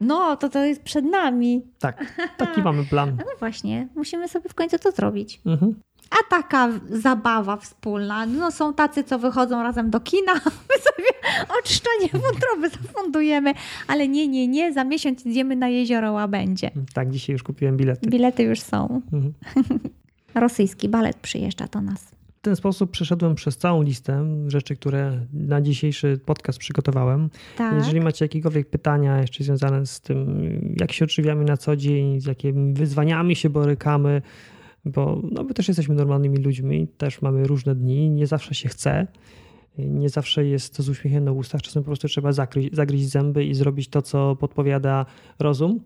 No, 0.00 0.36
to 0.36 0.48
to 0.48 0.64
jest 0.64 0.82
przed 0.82 1.04
nami. 1.04 1.62
Tak, 1.78 2.14
taki 2.38 2.62
mamy 2.62 2.84
plan. 2.84 3.16
No 3.18 3.24
właśnie, 3.38 3.88
musimy 3.94 4.28
sobie 4.28 4.48
w 4.48 4.54
końcu 4.54 4.78
to 4.78 4.90
zrobić. 4.90 5.40
Mhm. 5.46 5.74
A 6.10 6.30
taka 6.30 6.68
zabawa 6.90 7.56
wspólna. 7.56 8.26
No 8.26 8.50
są 8.50 8.74
tacy, 8.74 9.04
co 9.04 9.18
wychodzą 9.18 9.62
razem 9.62 9.90
do 9.90 10.00
kina, 10.00 10.32
my 10.70 10.76
sobie 10.78 11.36
oczyszczanie 11.60 12.08
wątroby 12.12 12.68
zafundujemy, 12.68 13.52
ale 13.88 14.08
nie, 14.08 14.28
nie, 14.28 14.48
nie, 14.48 14.72
za 14.72 14.84
miesiąc 14.84 15.26
idziemy 15.26 15.56
na 15.56 15.68
jezioro 15.68 16.12
Łabędzie. 16.12 16.70
Tak, 16.94 17.10
dzisiaj 17.10 17.32
już 17.32 17.42
kupiłem 17.42 17.76
bilety. 17.76 18.10
Bilety 18.10 18.42
już 18.42 18.60
są. 18.60 19.02
Mhm. 19.12 19.32
Rosyjski 20.34 20.88
balet 20.88 21.16
przyjeżdża 21.16 21.66
do 21.66 21.80
nas. 21.80 22.12
W 22.42 22.44
ten 22.44 22.56
sposób 22.56 22.90
przeszedłem 22.90 23.34
przez 23.34 23.56
całą 23.56 23.82
listę 23.82 24.26
rzeczy, 24.46 24.76
które 24.76 25.26
na 25.32 25.60
dzisiejszy 25.60 26.20
podcast 26.24 26.58
przygotowałem. 26.58 27.30
Tak. 27.56 27.76
Jeżeli 27.76 28.00
macie 28.00 28.24
jakiekolwiek 28.24 28.70
pytania 28.70 29.20
jeszcze 29.20 29.44
związane 29.44 29.86
z 29.86 30.00
tym, 30.00 30.48
jak 30.80 30.92
się 30.92 31.04
odżywiamy 31.04 31.44
na 31.44 31.56
co 31.56 31.76
dzień, 31.76 32.20
z 32.20 32.26
jakimi 32.26 32.74
wyzwaniami 32.74 33.36
się 33.36 33.50
borykamy, 33.50 34.22
bo 34.84 35.22
no, 35.32 35.42
my 35.42 35.54
też 35.54 35.68
jesteśmy 35.68 35.94
normalnymi 35.94 36.38
ludźmi, 36.38 36.88
też 36.88 37.22
mamy 37.22 37.46
różne 37.46 37.74
dni, 37.74 38.10
nie 38.10 38.26
zawsze 38.26 38.54
się 38.54 38.68
chce, 38.68 39.06
nie 39.78 40.08
zawsze 40.08 40.44
jest 40.44 40.76
to 40.76 40.82
z 40.82 40.88
uśmiechem 40.88 41.24
na 41.24 41.32
ustach, 41.32 41.62
czasem 41.62 41.82
po 41.82 41.86
prostu 41.86 42.08
trzeba 42.08 42.32
zagryźć 42.72 43.08
zęby 43.08 43.44
i 43.44 43.54
zrobić 43.54 43.88
to, 43.88 44.02
co 44.02 44.36
podpowiada 44.36 45.06
rozum. 45.38 45.80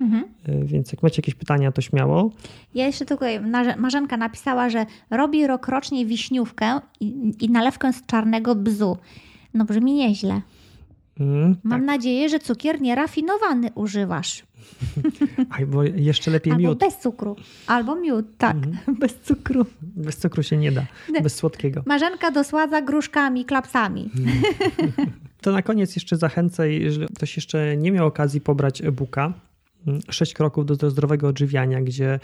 Mhm. 0.00 0.24
Więc 0.64 0.92
jak 0.92 1.02
macie 1.02 1.18
jakieś 1.22 1.34
pytania, 1.34 1.72
to 1.72 1.80
śmiało. 1.82 2.30
Ja 2.74 2.86
jeszcze 2.86 3.04
tylko, 3.06 3.24
Marze- 3.24 3.76
Marzenka 3.76 4.16
napisała, 4.16 4.70
że 4.70 4.86
robi 5.10 5.46
rokrocznie 5.46 6.06
wiśniówkę 6.06 6.80
i, 7.00 7.32
i 7.40 7.50
nalewkę 7.50 7.92
z 7.92 8.06
czarnego 8.06 8.54
bzu. 8.54 8.96
No 9.54 9.64
brzmi 9.64 9.92
nieźle. 9.94 10.40
Mm, 11.20 11.56
Mam 11.64 11.84
nadzieję, 11.84 12.28
że 12.28 12.38
cukier 12.38 12.80
nierafinowany 12.80 13.70
używasz. 13.74 14.42
Albo 15.58 15.82
jeszcze 15.82 16.30
lepiej 16.30 16.52
Albo 16.52 16.68
miód. 16.68 16.78
bez 16.78 16.98
cukru. 16.98 17.36
Albo 17.66 17.94
miód, 17.96 18.26
tak. 18.38 18.56
Bez 19.00 19.14
cukru. 19.20 19.66
Bez 19.82 20.16
cukru 20.16 20.42
się 20.42 20.56
nie 20.56 20.72
da, 20.72 20.82
bez 21.22 21.34
słodkiego. 21.34 21.82
Marzenka 21.86 22.30
dosładza 22.30 22.82
gruszkami, 22.82 23.44
klapsami. 23.44 24.10
To 25.40 25.52
na 25.52 25.62
koniec 25.62 25.96
jeszcze 25.96 26.16
zachęcę, 26.16 26.72
jeżeli 26.72 27.06
ktoś 27.14 27.36
jeszcze 27.36 27.76
nie 27.76 27.92
miał 27.92 28.06
okazji 28.06 28.40
pobrać 28.40 28.82
e-booka, 28.82 29.24
mm, 29.24 29.40
sześć 30.10 30.34
kroków 30.34 30.66
do, 30.66 30.76
do 30.76 30.90
zdrowego 30.90 31.28
odżywiania, 31.28 31.82
gdzie 31.82 32.20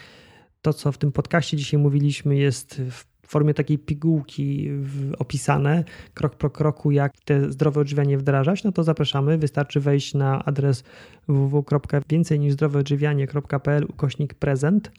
to, 0.63 0.73
co 0.73 0.93
w 0.93 0.99
tym 0.99 1.13
podcaście 1.13 1.57
dzisiaj 1.57 1.81
mówiliśmy, 1.81 2.37
jest 2.37 2.83
w 2.91 3.05
formie 3.29 3.55
takiej 3.55 3.79
pigułki 3.79 4.71
opisane, 5.19 5.85
krok 6.15 6.35
po 6.35 6.51
kroku, 6.51 6.91
jak 6.91 7.13
te 7.25 7.53
zdrowe 7.53 7.81
odżywianie 7.81 8.19
wdrażać, 8.19 8.65
no 8.65 8.73
to 8.73 8.85
zapraszamy. 8.85 9.39
Wystarczy 9.39 9.81
wejść 9.81 10.15
na 10.15 10.45
adres 10.45 10.85
www.więcej-niż-zdroweodżywianie.pl 11.29 13.85
ukośnik 13.89 14.35
prezent, 14.35 14.91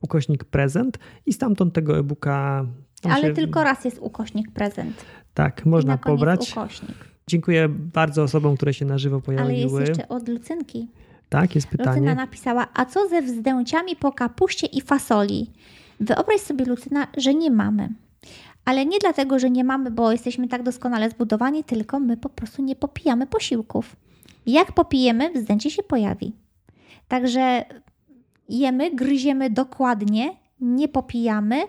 ukośnik 0.00 0.44
prezent 0.44 0.98
i 1.26 1.32
stamtąd 1.32 1.74
tego 1.74 1.98
e-booka 1.98 2.66
Ale 3.04 3.28
się- 3.28 3.32
tylko 3.34 3.64
raz 3.64 3.84
jest 3.84 3.98
ukośnik 3.98 4.50
prezent. 4.52 5.04
tak, 5.34 5.66
I 5.66 5.68
można 5.68 5.92
na 5.92 5.98
koniec 5.98 6.18
pobrać. 6.18 6.52
ukośnik. 6.52 6.96
Dziękuję 7.28 7.68
bardzo 7.68 8.22
osobom, 8.22 8.56
które 8.56 8.74
się 8.74 8.84
na 8.84 8.98
żywo 8.98 9.22
Ale 9.26 9.34
jest 9.36 9.46
pojawiły. 9.46 9.80
jeszcze 9.80 10.08
od 10.08 10.28
Lucynki. 10.28 10.88
Tak, 11.28 11.54
jest 11.54 11.72
Lucyna 11.72 11.92
pytanie. 11.92 12.14
napisała, 12.14 12.66
a 12.74 12.84
co 12.84 13.08
ze 13.08 13.22
wzdęciami 13.22 13.96
po 13.96 14.12
kapuście 14.12 14.66
i 14.66 14.80
fasoli? 14.80 15.50
Wyobraź 16.00 16.40
sobie, 16.40 16.64
Lucyna, 16.64 17.06
że 17.16 17.34
nie 17.34 17.50
mamy. 17.50 17.88
Ale 18.64 18.86
nie 18.86 18.98
dlatego, 18.98 19.38
że 19.38 19.50
nie 19.50 19.64
mamy, 19.64 19.90
bo 19.90 20.12
jesteśmy 20.12 20.48
tak 20.48 20.62
doskonale 20.62 21.10
zbudowani, 21.10 21.64
tylko 21.64 22.00
my 22.00 22.16
po 22.16 22.28
prostu 22.28 22.62
nie 22.62 22.76
popijamy 22.76 23.26
posiłków. 23.26 23.96
Jak 24.46 24.72
popijemy, 24.72 25.30
wzdęcie 25.30 25.70
się 25.70 25.82
pojawi. 25.82 26.32
Także 27.08 27.64
jemy, 28.48 28.90
gryziemy 28.94 29.50
dokładnie, 29.50 30.36
nie 30.60 30.88
popijamy, 30.88 31.62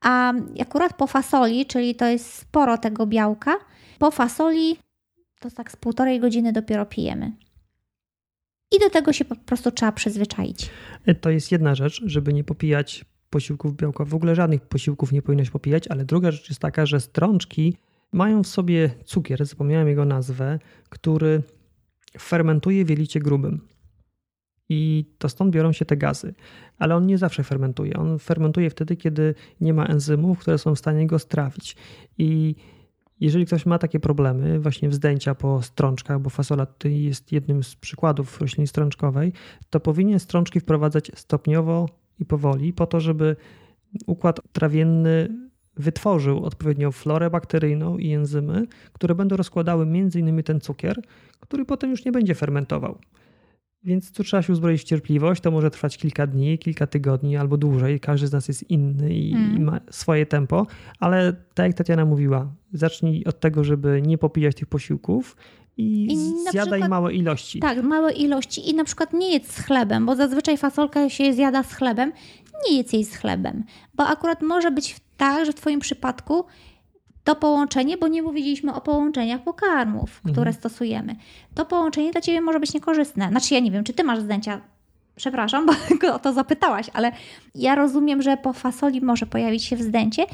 a 0.00 0.32
akurat 0.60 0.96
po 0.96 1.06
fasoli, 1.06 1.66
czyli 1.66 1.94
to 1.94 2.06
jest 2.06 2.34
sporo 2.34 2.78
tego 2.78 3.06
białka, 3.06 3.56
po 3.98 4.10
fasoli 4.10 4.76
to 5.40 5.50
tak 5.50 5.72
z 5.72 5.76
półtorej 5.76 6.20
godziny 6.20 6.52
dopiero 6.52 6.86
pijemy. 6.86 7.32
I 8.72 8.78
do 8.78 8.90
tego 8.90 9.12
się 9.12 9.24
po 9.24 9.36
prostu 9.36 9.70
trzeba 9.70 9.92
przyzwyczaić. 9.92 10.70
To 11.20 11.30
jest 11.30 11.52
jedna 11.52 11.74
rzecz, 11.74 12.02
żeby 12.06 12.32
nie 12.32 12.44
popijać 12.44 13.04
posiłków 13.30 13.76
białka. 13.76 14.04
W 14.04 14.14
ogóle 14.14 14.34
żadnych 14.34 14.60
posiłków 14.60 15.12
nie 15.12 15.22
powinnaś 15.22 15.50
popijać, 15.50 15.88
ale 15.88 16.04
druga 16.04 16.30
rzecz 16.30 16.48
jest 16.48 16.60
taka, 16.60 16.86
że 16.86 17.00
strączki 17.00 17.76
mają 18.12 18.42
w 18.42 18.46
sobie 18.46 18.90
cukier, 19.04 19.46
zapomniałem 19.46 19.88
jego 19.88 20.04
nazwę, 20.04 20.58
który 20.88 21.42
fermentuje 22.18 22.84
w 22.84 22.90
jelicie 22.90 23.20
grubym. 23.20 23.68
I 24.68 25.04
to 25.18 25.28
stąd 25.28 25.54
biorą 25.54 25.72
się 25.72 25.84
te 25.84 25.96
gazy. 25.96 26.34
Ale 26.78 26.96
on 26.96 27.06
nie 27.06 27.18
zawsze 27.18 27.44
fermentuje. 27.44 27.96
On 27.96 28.18
fermentuje 28.18 28.70
wtedy, 28.70 28.96
kiedy 28.96 29.34
nie 29.60 29.74
ma 29.74 29.86
enzymów, 29.86 30.38
które 30.38 30.58
są 30.58 30.74
w 30.74 30.78
stanie 30.78 31.06
go 31.06 31.18
strawić. 31.18 31.76
I 32.18 32.54
jeżeli 33.20 33.46
ktoś 33.46 33.66
ma 33.66 33.78
takie 33.78 34.00
problemy, 34.00 34.60
właśnie 34.60 34.88
wzdęcia 34.88 35.34
po 35.34 35.62
strączkach, 35.62 36.20
bo 36.20 36.30
fasola 36.30 36.66
tutaj 36.66 37.00
jest 37.00 37.32
jednym 37.32 37.62
z 37.62 37.76
przykładów 37.76 38.40
rośliny 38.40 38.66
strączkowej, 38.66 39.32
to 39.70 39.80
powinien 39.80 40.18
strączki 40.18 40.60
wprowadzać 40.60 41.10
stopniowo 41.14 41.88
i 42.18 42.24
powoli, 42.24 42.72
po 42.72 42.86
to, 42.86 43.00
żeby 43.00 43.36
układ 44.06 44.40
trawienny 44.52 45.28
wytworzył 45.76 46.44
odpowiednią 46.44 46.92
florę 46.92 47.30
bakteryjną 47.30 47.98
i 47.98 48.12
enzymy, 48.12 48.66
które 48.92 49.14
będą 49.14 49.36
rozkładały 49.36 49.82
m.in. 49.84 50.42
ten 50.42 50.60
cukier, 50.60 51.02
który 51.40 51.64
potem 51.64 51.90
już 51.90 52.04
nie 52.04 52.12
będzie 52.12 52.34
fermentował. 52.34 52.98
Więc 53.88 54.12
tu 54.12 54.24
trzeba 54.24 54.42
się 54.42 54.52
uzbroić 54.52 54.80
w 54.80 54.84
cierpliwość. 54.84 55.40
To 55.40 55.50
może 55.50 55.70
trwać 55.70 55.98
kilka 55.98 56.26
dni, 56.26 56.58
kilka 56.58 56.86
tygodni 56.86 57.36
albo 57.36 57.56
dłużej. 57.56 58.00
Każdy 58.00 58.26
z 58.26 58.32
nas 58.32 58.48
jest 58.48 58.70
inny 58.70 59.14
i, 59.14 59.34
mm. 59.34 59.56
i 59.56 59.60
ma 59.60 59.80
swoje 59.90 60.26
tempo, 60.26 60.66
ale 61.00 61.32
tak 61.54 61.66
jak 61.66 61.76
Tatiana 61.76 62.04
mówiła, 62.04 62.52
zacznij 62.72 63.24
od 63.24 63.40
tego, 63.40 63.64
żeby 63.64 64.02
nie 64.06 64.18
popijać 64.18 64.56
tych 64.56 64.68
posiłków 64.68 65.36
i, 65.76 66.12
I 66.12 66.16
zjadaj 66.50 66.64
przykład, 66.70 66.90
małe 66.90 67.14
ilości. 67.14 67.60
Tak, 67.60 67.82
małe 67.82 68.12
ilości 68.12 68.70
i 68.70 68.74
na 68.74 68.84
przykład 68.84 69.12
nie 69.12 69.32
jedz 69.32 69.52
z 69.52 69.58
chlebem, 69.58 70.06
bo 70.06 70.16
zazwyczaj 70.16 70.56
fasolkę 70.56 71.10
się 71.10 71.32
zjada 71.32 71.62
z 71.62 71.74
chlebem. 71.74 72.12
Nie 72.68 72.76
jedz 72.76 72.92
jej 72.92 73.04
z 73.04 73.16
chlebem, 73.16 73.64
bo 73.94 74.06
akurat 74.06 74.42
może 74.42 74.70
być 74.70 74.96
tak, 75.16 75.46
że 75.46 75.52
w 75.52 75.54
Twoim 75.54 75.80
przypadku 75.80 76.44
to 77.28 77.36
połączenie, 77.36 77.96
bo 77.96 78.08
nie 78.08 78.22
mówiliśmy 78.22 78.74
o 78.74 78.80
połączeniach 78.80 79.42
pokarmów, 79.42 80.16
mhm. 80.16 80.32
które 80.32 80.52
stosujemy. 80.52 81.16
To 81.54 81.64
połączenie 81.64 82.12
dla 82.12 82.20
Ciebie 82.20 82.40
może 82.40 82.60
być 82.60 82.74
niekorzystne. 82.74 83.28
Znaczy, 83.28 83.54
ja 83.54 83.60
nie 83.60 83.70
wiem, 83.70 83.84
czy 83.84 83.92
Ty 83.92 84.04
masz 84.04 84.20
zdjęcia 84.20 84.60
przepraszam, 85.16 85.66
bo 85.66 85.72
o 86.14 86.18
to 86.18 86.32
zapytałaś, 86.32 86.86
ale 86.92 87.12
ja 87.54 87.74
rozumiem, 87.74 88.22
że 88.22 88.36
po 88.36 88.52
fasoli 88.52 89.00
może 89.00 89.26
pojawić 89.26 89.64
się 89.64 89.76
wzdęcie 89.76 90.26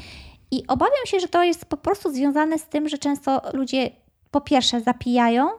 i 0.51 0.67
obawiam 0.67 1.05
się, 1.05 1.19
że 1.19 1.27
to 1.27 1.43
jest 1.43 1.65
po 1.65 1.77
prostu 1.77 2.11
związane 2.11 2.59
z 2.59 2.67
tym, 2.67 2.89
że 2.89 2.97
często 2.97 3.41
ludzie 3.53 3.89
po 4.31 4.41
pierwsze 4.41 4.81
zapijają, 4.81 5.49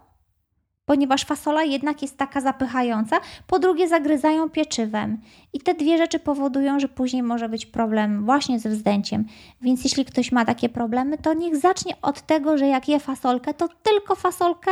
ponieważ 0.86 1.24
fasola 1.24 1.62
jednak 1.64 2.02
jest 2.02 2.16
taka 2.16 2.40
zapychająca, 2.40 3.16
po 3.46 3.58
drugie 3.58 3.88
zagryzają 3.88 4.50
pieczywem. 4.50 5.18
I 5.52 5.60
te 5.60 5.74
dwie 5.74 5.98
rzeczy 5.98 6.18
powodują, 6.18 6.80
że 6.80 6.88
później 6.88 7.22
może 7.22 7.48
być 7.48 7.66
problem 7.66 8.24
właśnie 8.24 8.60
ze 8.60 8.68
wzdęciem. 8.68 9.24
Więc 9.62 9.84
jeśli 9.84 10.04
ktoś 10.04 10.32
ma 10.32 10.44
takie 10.44 10.68
problemy, 10.68 11.18
to 11.18 11.34
niech 11.34 11.56
zacznie 11.56 11.94
od 12.02 12.22
tego, 12.22 12.58
że 12.58 12.66
jak 12.66 12.88
je 12.88 13.00
fasolkę, 13.00 13.54
to 13.54 13.68
tylko 13.82 14.14
fasolkę 14.14 14.70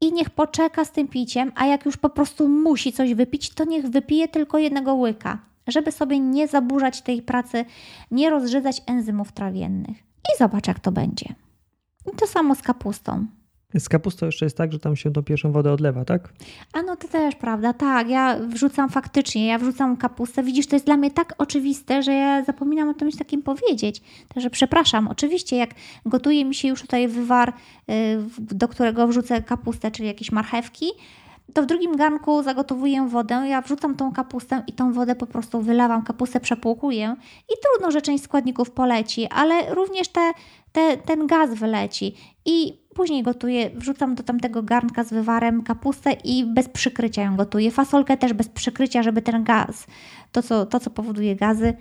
i 0.00 0.12
niech 0.12 0.30
poczeka 0.30 0.84
z 0.84 0.90
tym 0.92 1.08
piciem, 1.08 1.52
a 1.54 1.66
jak 1.66 1.84
już 1.84 1.96
po 1.96 2.10
prostu 2.10 2.48
musi 2.48 2.92
coś 2.92 3.14
wypić, 3.14 3.50
to 3.50 3.64
niech 3.64 3.86
wypije 3.86 4.28
tylko 4.28 4.58
jednego 4.58 4.94
łyka, 4.94 5.38
żeby 5.66 5.92
sobie 5.92 6.20
nie 6.20 6.48
zaburzać 6.48 7.02
tej 7.02 7.22
pracy, 7.22 7.64
nie 8.10 8.30
rozżydzać 8.30 8.82
enzymów 8.86 9.32
trawiennych. 9.32 9.96
I 9.98 10.38
zobacz, 10.38 10.68
jak 10.68 10.80
to 10.80 10.92
będzie. 10.92 11.34
I 12.12 12.16
to 12.16 12.26
samo 12.26 12.54
z 12.54 12.62
kapustą. 12.62 13.26
Z 13.78 13.88
kapustą 13.88 14.26
jeszcze 14.26 14.46
jest 14.46 14.56
tak, 14.56 14.72
że 14.72 14.78
tam 14.78 14.96
się 14.96 15.12
tą 15.12 15.22
pierwszą 15.22 15.52
wodę 15.52 15.72
odlewa, 15.72 16.04
tak? 16.04 16.32
A 16.72 16.82
no 16.82 16.96
to 16.96 17.08
też 17.08 17.34
prawda, 17.34 17.72
tak. 17.72 18.08
Ja 18.08 18.38
wrzucam 18.48 18.90
faktycznie, 18.90 19.46
ja 19.46 19.58
wrzucam 19.58 19.96
kapustę. 19.96 20.42
Widzisz, 20.42 20.66
to 20.66 20.76
jest 20.76 20.86
dla 20.86 20.96
mnie 20.96 21.10
tak 21.10 21.34
oczywiste, 21.38 22.02
że 22.02 22.12
ja 22.12 22.44
zapominam 22.44 22.88
o 22.88 22.94
czymś 22.94 23.16
takim 23.16 23.42
powiedzieć. 23.42 24.02
Także 24.34 24.50
przepraszam. 24.50 25.08
Oczywiście, 25.08 25.56
jak 25.56 25.70
gotuje 26.06 26.44
mi 26.44 26.54
się 26.54 26.68
już 26.68 26.82
tutaj 26.82 27.08
wywar, 27.08 27.48
y, 27.48 27.52
do 28.38 28.68
którego 28.68 29.08
wrzucę 29.08 29.42
kapustę, 29.42 29.90
czyli 29.90 30.08
jakieś 30.08 30.32
marchewki, 30.32 30.86
to 31.52 31.62
w 31.62 31.66
drugim 31.66 31.96
garnku 31.96 32.42
zagotowuję 32.42 33.08
wodę, 33.08 33.34
ja 33.48 33.60
wrzucam 33.62 33.96
tą 33.96 34.12
kapustę 34.12 34.62
i 34.66 34.72
tą 34.72 34.92
wodę 34.92 35.14
po 35.14 35.26
prostu 35.26 35.60
wylewam, 35.60 36.02
kapustę 36.02 36.40
przepłukuję 36.40 37.16
i 37.48 37.52
trudno, 37.62 37.90
że 37.90 38.02
część 38.02 38.24
składników 38.24 38.70
poleci, 38.70 39.26
ale 39.26 39.74
również 39.74 40.08
te, 40.08 40.32
te, 40.72 40.96
ten 40.96 41.26
gaz 41.26 41.54
wyleci 41.54 42.14
i 42.44 42.83
później 42.94 43.22
gotuję, 43.22 43.70
wrzucam 43.74 44.14
do 44.14 44.22
tamtego 44.22 44.62
garnka 44.62 45.04
z 45.04 45.10
wywarem 45.10 45.62
kapustę 45.62 46.12
i 46.24 46.44
bez 46.54 46.68
przykrycia 46.68 47.22
ją 47.22 47.36
gotuję. 47.36 47.70
Fasolkę 47.70 48.16
też 48.16 48.32
bez 48.32 48.48
przykrycia, 48.48 49.02
żeby 49.02 49.22
ten 49.22 49.44
gaz, 49.44 49.86
to 50.32 50.42
co, 50.42 50.66
to 50.66 50.80
co 50.80 50.90
powoduje 50.90 51.36
gazy, 51.36 51.74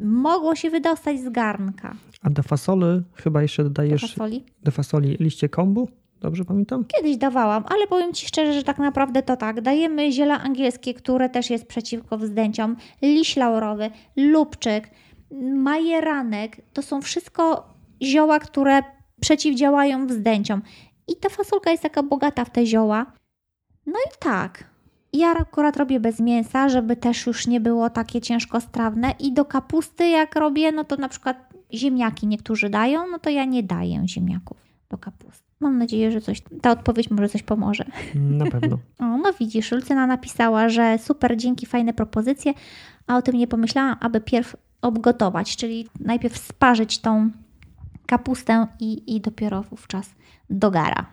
mogło 0.00 0.54
się 0.54 0.70
wydostać 0.70 1.20
z 1.20 1.28
garnka. 1.28 1.94
A 2.22 2.30
do 2.30 2.42
fasoli 2.42 3.02
chyba 3.14 3.42
jeszcze 3.42 3.64
dodajesz 3.64 4.02
do 4.02 4.08
fasoli, 4.08 4.44
do 4.62 4.70
fasoli 4.70 5.16
liście 5.20 5.48
kombu? 5.48 5.88
Dobrze 6.20 6.44
pamiętam? 6.44 6.84
Kiedyś 6.84 7.16
dawałam, 7.16 7.64
ale 7.68 7.86
powiem 7.86 8.12
Ci 8.12 8.26
szczerze, 8.26 8.52
że 8.52 8.62
tak 8.62 8.78
naprawdę 8.78 9.22
to 9.22 9.36
tak. 9.36 9.60
Dajemy 9.60 10.12
ziela 10.12 10.40
angielskie, 10.40 10.94
które 10.94 11.28
też 11.28 11.50
jest 11.50 11.66
przeciwko 11.66 12.18
wzdęciom, 12.18 12.76
liść 13.02 13.36
laurowy, 13.36 13.90
lubczyk, 14.16 14.90
majeranek. 15.54 16.56
To 16.72 16.82
są 16.82 17.02
wszystko 17.02 17.68
zioła, 18.02 18.38
które 18.38 18.82
przeciwdziałają 19.20 20.06
wzdęciom. 20.06 20.62
I 21.08 21.16
ta 21.16 21.28
fasolka 21.28 21.70
jest 21.70 21.82
taka 21.82 22.02
bogata 22.02 22.44
w 22.44 22.50
te 22.50 22.66
zioła. 22.66 23.06
No 23.86 23.98
i 24.06 24.10
tak. 24.20 24.64
Ja 25.12 25.28
akurat 25.28 25.76
robię 25.76 26.00
bez 26.00 26.20
mięsa, 26.20 26.68
żeby 26.68 26.96
też 26.96 27.26
już 27.26 27.46
nie 27.46 27.60
było 27.60 27.90
takie 27.90 28.20
ciężkostrawne. 28.20 29.14
I 29.18 29.32
do 29.32 29.44
kapusty, 29.44 30.08
jak 30.08 30.36
robię, 30.36 30.72
no 30.72 30.84
to 30.84 30.96
na 30.96 31.08
przykład 31.08 31.54
ziemniaki 31.74 32.26
niektórzy 32.26 32.70
dają, 32.70 33.06
no 33.10 33.18
to 33.18 33.30
ja 33.30 33.44
nie 33.44 33.62
daję 33.62 34.02
ziemniaków 34.08 34.56
do 34.90 34.98
kapusty. 34.98 35.48
Mam 35.60 35.78
nadzieję, 35.78 36.12
że 36.12 36.20
coś, 36.20 36.42
ta 36.62 36.70
odpowiedź 36.70 37.10
może 37.10 37.28
coś 37.28 37.42
pomoże. 37.42 37.84
Na 38.14 38.46
pewno. 38.46 38.78
o, 38.98 39.04
no 39.04 39.32
widzisz, 39.40 39.72
Lucyna 39.72 40.06
napisała, 40.06 40.68
że 40.68 40.98
super, 40.98 41.36
dzięki, 41.36 41.66
fajne 41.66 41.94
propozycje, 41.94 42.52
a 43.06 43.16
o 43.16 43.22
tym 43.22 43.36
nie 43.36 43.46
pomyślałam, 43.46 43.96
aby 44.00 44.20
pierw 44.20 44.56
obgotować, 44.82 45.56
czyli 45.56 45.86
najpierw 46.00 46.38
sparzyć 46.38 46.98
tą 46.98 47.30
kapustę 48.08 48.66
i, 48.80 49.16
i 49.16 49.20
dopiero 49.20 49.62
wówczas 49.62 50.10
do 50.50 50.70
gara. 50.70 51.06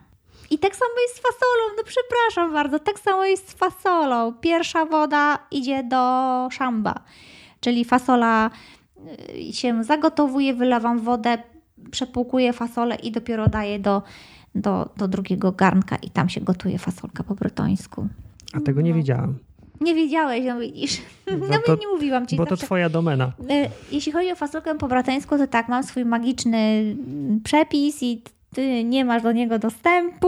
I 0.51 0.59
tak 0.59 0.75
samo 0.75 0.91
jest 1.01 1.15
z 1.15 1.21
fasolą, 1.21 1.75
no 1.77 1.83
przepraszam 1.83 2.53
bardzo, 2.53 2.79
tak 2.79 2.99
samo 2.99 3.25
jest 3.25 3.49
z 3.49 3.53
fasolą. 3.53 4.33
Pierwsza 4.33 4.85
woda 4.85 5.39
idzie 5.51 5.83
do 5.83 5.97
szamba, 6.51 6.95
czyli 7.59 7.85
fasola 7.85 8.49
y, 9.49 9.53
się 9.53 9.83
zagotowuje, 9.83 10.53
wylewam 10.53 10.99
wodę, 10.99 11.37
przepłukuję 11.91 12.53
fasolę 12.53 12.95
i 12.95 13.11
dopiero 13.11 13.47
daję 13.47 13.79
do, 13.79 14.01
do, 14.55 14.89
do 14.97 15.07
drugiego 15.07 15.51
garnka 15.51 15.95
i 15.95 16.09
tam 16.09 16.29
się 16.29 16.41
gotuje 16.41 16.79
fasolka 16.79 17.23
po 17.23 17.35
brytońsku. 17.35 18.07
A 18.53 18.59
tego 18.59 18.81
nie 18.81 18.91
no. 18.91 18.97
wiedziałam. 18.97 19.37
Nie 19.81 19.95
wiedziałeś, 19.95 20.45
no 20.45 20.59
widzisz. 20.59 21.01
No 21.27 21.57
to, 21.65 21.75
nie 21.75 21.87
mówiłam 21.87 22.27
ci. 22.27 22.35
Bo 22.35 22.45
to 22.45 22.57
twoja 22.57 22.89
domena. 22.89 23.31
E, 23.49 23.69
jeśli 23.91 24.11
chodzi 24.11 24.31
o 24.31 24.35
fasolkę 24.35 24.77
po 24.77 24.87
bratańsku, 24.87 25.37
to 25.37 25.47
tak, 25.47 25.67
mam 25.67 25.83
swój 25.83 26.05
magiczny 26.05 26.95
przepis 27.43 28.03
i 28.03 28.21
ty 28.53 28.83
nie 28.83 29.05
masz 29.05 29.23
do 29.23 29.31
niego 29.31 29.59
dostępu. 29.59 30.27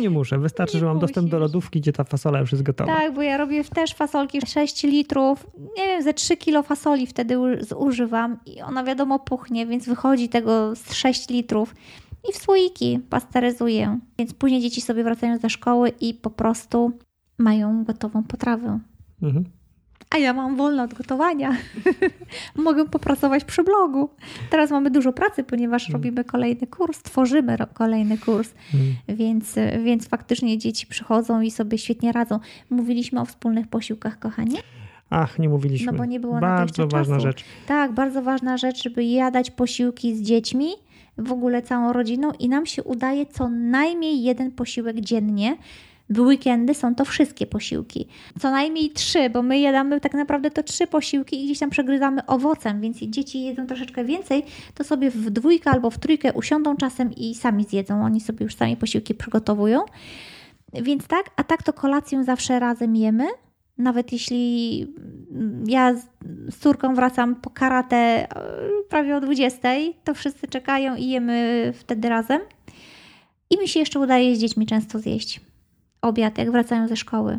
Nie 0.00 0.10
muszę, 0.10 0.38
wystarczy, 0.38 0.74
nie 0.76 0.80
że 0.80 0.86
mam 0.86 0.94
musisz. 0.96 1.08
dostęp 1.08 1.30
do 1.30 1.38
lodówki, 1.38 1.80
gdzie 1.80 1.92
ta 1.92 2.04
fasola 2.04 2.40
już 2.40 2.52
jest 2.52 2.64
gotowa. 2.64 2.96
Tak, 2.96 3.14
bo 3.14 3.22
ja 3.22 3.36
robię 3.36 3.64
też 3.64 3.94
fasolki 3.94 4.40
6 4.46 4.82
litrów, 4.82 5.46
nie 5.76 5.86
wiem, 5.86 6.02
ze 6.02 6.14
3 6.14 6.36
kilo 6.36 6.62
fasoli 6.62 7.06
wtedy 7.06 7.36
zużywam 7.60 8.38
i 8.46 8.60
ona 8.62 8.84
wiadomo 8.84 9.18
puchnie, 9.18 9.66
więc 9.66 9.86
wychodzi 9.88 10.28
tego 10.28 10.76
z 10.76 10.92
6 10.92 11.28
litrów 11.28 11.74
i 12.30 12.32
w 12.32 12.36
słoiki 12.36 13.00
pasteryzuję. 13.10 13.98
Więc 14.18 14.34
później 14.34 14.60
dzieci 14.60 14.80
sobie 14.80 15.04
wracają 15.04 15.38
ze 15.38 15.50
szkoły 15.50 15.92
i 16.00 16.14
po 16.14 16.30
prostu 16.30 16.92
mają 17.38 17.84
gotową 17.84 18.22
potrawę. 18.22 18.78
Mhm. 19.22 19.44
A 20.10 20.18
ja 20.18 20.32
mam 20.32 20.56
wolne 20.56 20.82
od 20.82 20.94
gotowania. 20.94 21.56
Mogę 22.56 22.88
popracować 22.88 23.44
przy 23.44 23.64
blogu. 23.64 24.10
Teraz 24.50 24.70
mamy 24.70 24.90
dużo 24.90 25.12
pracy, 25.12 25.44
ponieważ 25.44 25.82
mhm. 25.82 25.92
robimy 25.92 26.24
kolejny 26.24 26.66
kurs, 26.66 27.02
tworzymy 27.02 27.56
kolejny 27.74 28.18
kurs, 28.18 28.54
mhm. 28.74 29.16
więc, 29.16 29.54
więc 29.84 30.08
faktycznie 30.08 30.58
dzieci 30.58 30.86
przychodzą 30.86 31.40
i 31.40 31.50
sobie 31.50 31.78
świetnie 31.78 32.12
radzą. 32.12 32.40
Mówiliśmy 32.70 33.20
o 33.20 33.24
wspólnych 33.24 33.68
posiłkach, 33.68 34.18
kochanie? 34.18 34.58
Ach, 35.10 35.38
nie 35.38 35.48
mówiliśmy. 35.48 35.92
No 35.92 35.98
bo 35.98 36.04
nie 36.04 36.20
było 36.20 36.40
Bardzo 36.40 36.82
na 36.82 36.88
to 36.88 36.96
ważna 36.96 37.14
czasu. 37.14 37.26
rzecz. 37.26 37.44
Tak, 37.66 37.92
bardzo 37.92 38.22
ważna 38.22 38.56
rzecz, 38.56 38.82
żeby 38.82 39.04
jadać 39.04 39.50
posiłki 39.50 40.16
z 40.16 40.22
dziećmi, 40.22 40.68
w 41.18 41.32
ogóle 41.32 41.62
całą 41.62 41.92
rodziną 41.92 42.32
i 42.38 42.48
nam 42.48 42.66
się 42.66 42.82
udaje 42.82 43.26
co 43.26 43.48
najmniej 43.48 44.22
jeden 44.22 44.50
posiłek 44.50 45.00
dziennie 45.00 45.56
w 46.10 46.20
weekendy 46.20 46.74
są 46.74 46.94
to 46.94 47.04
wszystkie 47.04 47.46
posiłki. 47.46 48.08
Co 48.40 48.50
najmniej 48.50 48.90
trzy, 48.90 49.30
bo 49.30 49.42
my 49.42 49.60
jadamy 49.60 50.00
tak 50.00 50.14
naprawdę 50.14 50.50
to 50.50 50.62
trzy 50.62 50.86
posiłki 50.86 51.42
i 51.42 51.44
gdzieś 51.44 51.58
tam 51.58 51.70
przegryzamy 51.70 52.26
owocem, 52.26 52.80
więc 52.80 52.98
dzieci 52.98 53.44
jedzą 53.44 53.66
troszeczkę 53.66 54.04
więcej, 54.04 54.42
to 54.74 54.84
sobie 54.84 55.10
w 55.10 55.30
dwójkę 55.30 55.70
albo 55.70 55.90
w 55.90 55.98
trójkę 55.98 56.32
usiądą 56.32 56.76
czasem 56.76 57.12
i 57.16 57.34
sami 57.34 57.64
zjedzą. 57.64 58.04
Oni 58.04 58.20
sobie 58.20 58.44
już 58.44 58.54
sami 58.54 58.76
posiłki 58.76 59.14
przygotowują. 59.14 59.80
Więc 60.72 61.06
tak, 61.06 61.30
a 61.36 61.44
tak 61.44 61.62
to 61.62 61.72
kolację 61.72 62.24
zawsze 62.24 62.60
razem 62.60 62.96
jemy. 62.96 63.24
Nawet 63.78 64.12
jeśli 64.12 64.86
ja 65.66 65.94
z 66.48 66.58
córką 66.58 66.94
wracam 66.94 67.34
po 67.34 67.50
karate 67.50 68.28
prawie 68.88 69.16
o 69.16 69.20
20, 69.20 69.68
to 70.04 70.14
wszyscy 70.14 70.48
czekają 70.48 70.96
i 70.96 71.08
jemy 71.08 71.72
wtedy 71.76 72.08
razem. 72.08 72.40
I 73.50 73.58
mi 73.58 73.68
się 73.68 73.80
jeszcze 73.80 74.00
udaje 74.00 74.36
z 74.36 74.38
dziećmi 74.38 74.66
często 74.66 74.98
zjeść 74.98 75.40
obiad, 76.02 76.38
jak 76.38 76.50
wracają 76.50 76.88
ze 76.88 76.96
szkoły. 76.96 77.38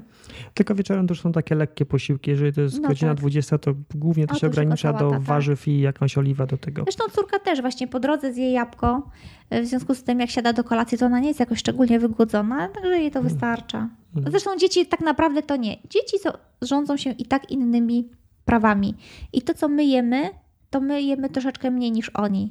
Tylko 0.53 0.75
wieczorem 0.75 1.07
to 1.07 1.11
już 1.11 1.21
są 1.21 1.31
takie 1.31 1.55
lekkie 1.55 1.85
posiłki. 1.85 2.31
Jeżeli 2.31 2.53
to 2.53 2.61
jest 2.61 2.81
No 2.81 2.87
godzina 2.87 3.11
tak. 3.11 3.19
20, 3.19 3.57
to 3.57 3.71
głównie 3.95 4.27
to 4.27 4.35
się 4.35 4.47
ogranicza 4.47 4.93
do 4.93 5.11
tak. 5.11 5.21
warzyw 5.21 5.67
i 5.67 5.79
jakąś 5.79 6.17
oliwę 6.17 6.47
do 6.47 6.57
tego. 6.57 6.83
Zresztą 6.83 7.03
córka 7.11 7.39
też 7.39 7.61
właśnie 7.61 7.87
po 7.87 7.99
drodze 7.99 8.33
zje 8.33 8.51
jabłko. 8.51 9.09
W 9.51 9.65
związku 9.65 9.95
z 9.95 10.03
tym, 10.03 10.19
jak 10.19 10.29
siada 10.29 10.53
do 10.53 10.63
kolacji, 10.63 10.97
to 10.97 11.05
ona 11.05 11.19
nie 11.19 11.27
jest 11.27 11.39
jakoś 11.39 11.59
szczególnie 11.59 11.99
wygłodzona, 11.99 12.67
także 12.67 12.99
jej 12.99 13.11
to 13.11 13.21
wystarcza. 13.21 13.89
Mhm. 14.15 14.31
Zresztą 14.31 14.57
dzieci 14.57 14.85
tak 14.85 15.01
naprawdę 15.01 15.43
to 15.43 15.55
nie. 15.55 15.77
Dzieci 15.89 16.17
rządzą 16.61 16.97
się 16.97 17.11
i 17.11 17.25
tak 17.25 17.51
innymi 17.51 18.09
prawami. 18.45 18.95
I 19.33 19.41
to, 19.41 19.53
co 19.53 19.67
my 19.67 19.85
jemy, 19.85 20.29
to 20.69 20.81
my 20.81 21.01
jemy 21.01 21.29
troszeczkę 21.29 21.71
mniej 21.71 21.91
niż 21.91 22.09
oni. 22.09 22.49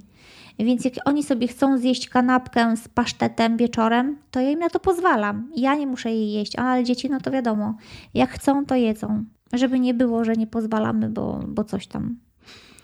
Więc 0.58 0.84
jak 0.84 0.94
oni 1.04 1.22
sobie 1.22 1.48
chcą 1.48 1.78
zjeść 1.78 2.08
kanapkę 2.08 2.76
z 2.76 2.88
pasztetem 2.88 3.56
wieczorem, 3.56 4.16
to 4.30 4.40
ja 4.40 4.50
im 4.50 4.58
na 4.58 4.70
to 4.70 4.80
pozwalam. 4.80 5.50
Ja 5.56 5.74
nie 5.74 5.86
muszę 5.86 6.10
jej 6.10 6.32
jeść, 6.32 6.56
ale 6.56 6.84
dzieci, 6.84 7.10
no 7.10 7.20
to 7.20 7.30
wiadomo, 7.30 7.74
jak 8.14 8.30
chcą, 8.30 8.66
to 8.66 8.74
jedzą. 8.74 9.24
Żeby 9.52 9.80
nie 9.80 9.94
było, 9.94 10.24
że 10.24 10.32
nie 10.32 10.46
pozwalamy, 10.46 11.08
bo, 11.08 11.40
bo 11.48 11.64
coś 11.64 11.86
tam 11.86 12.16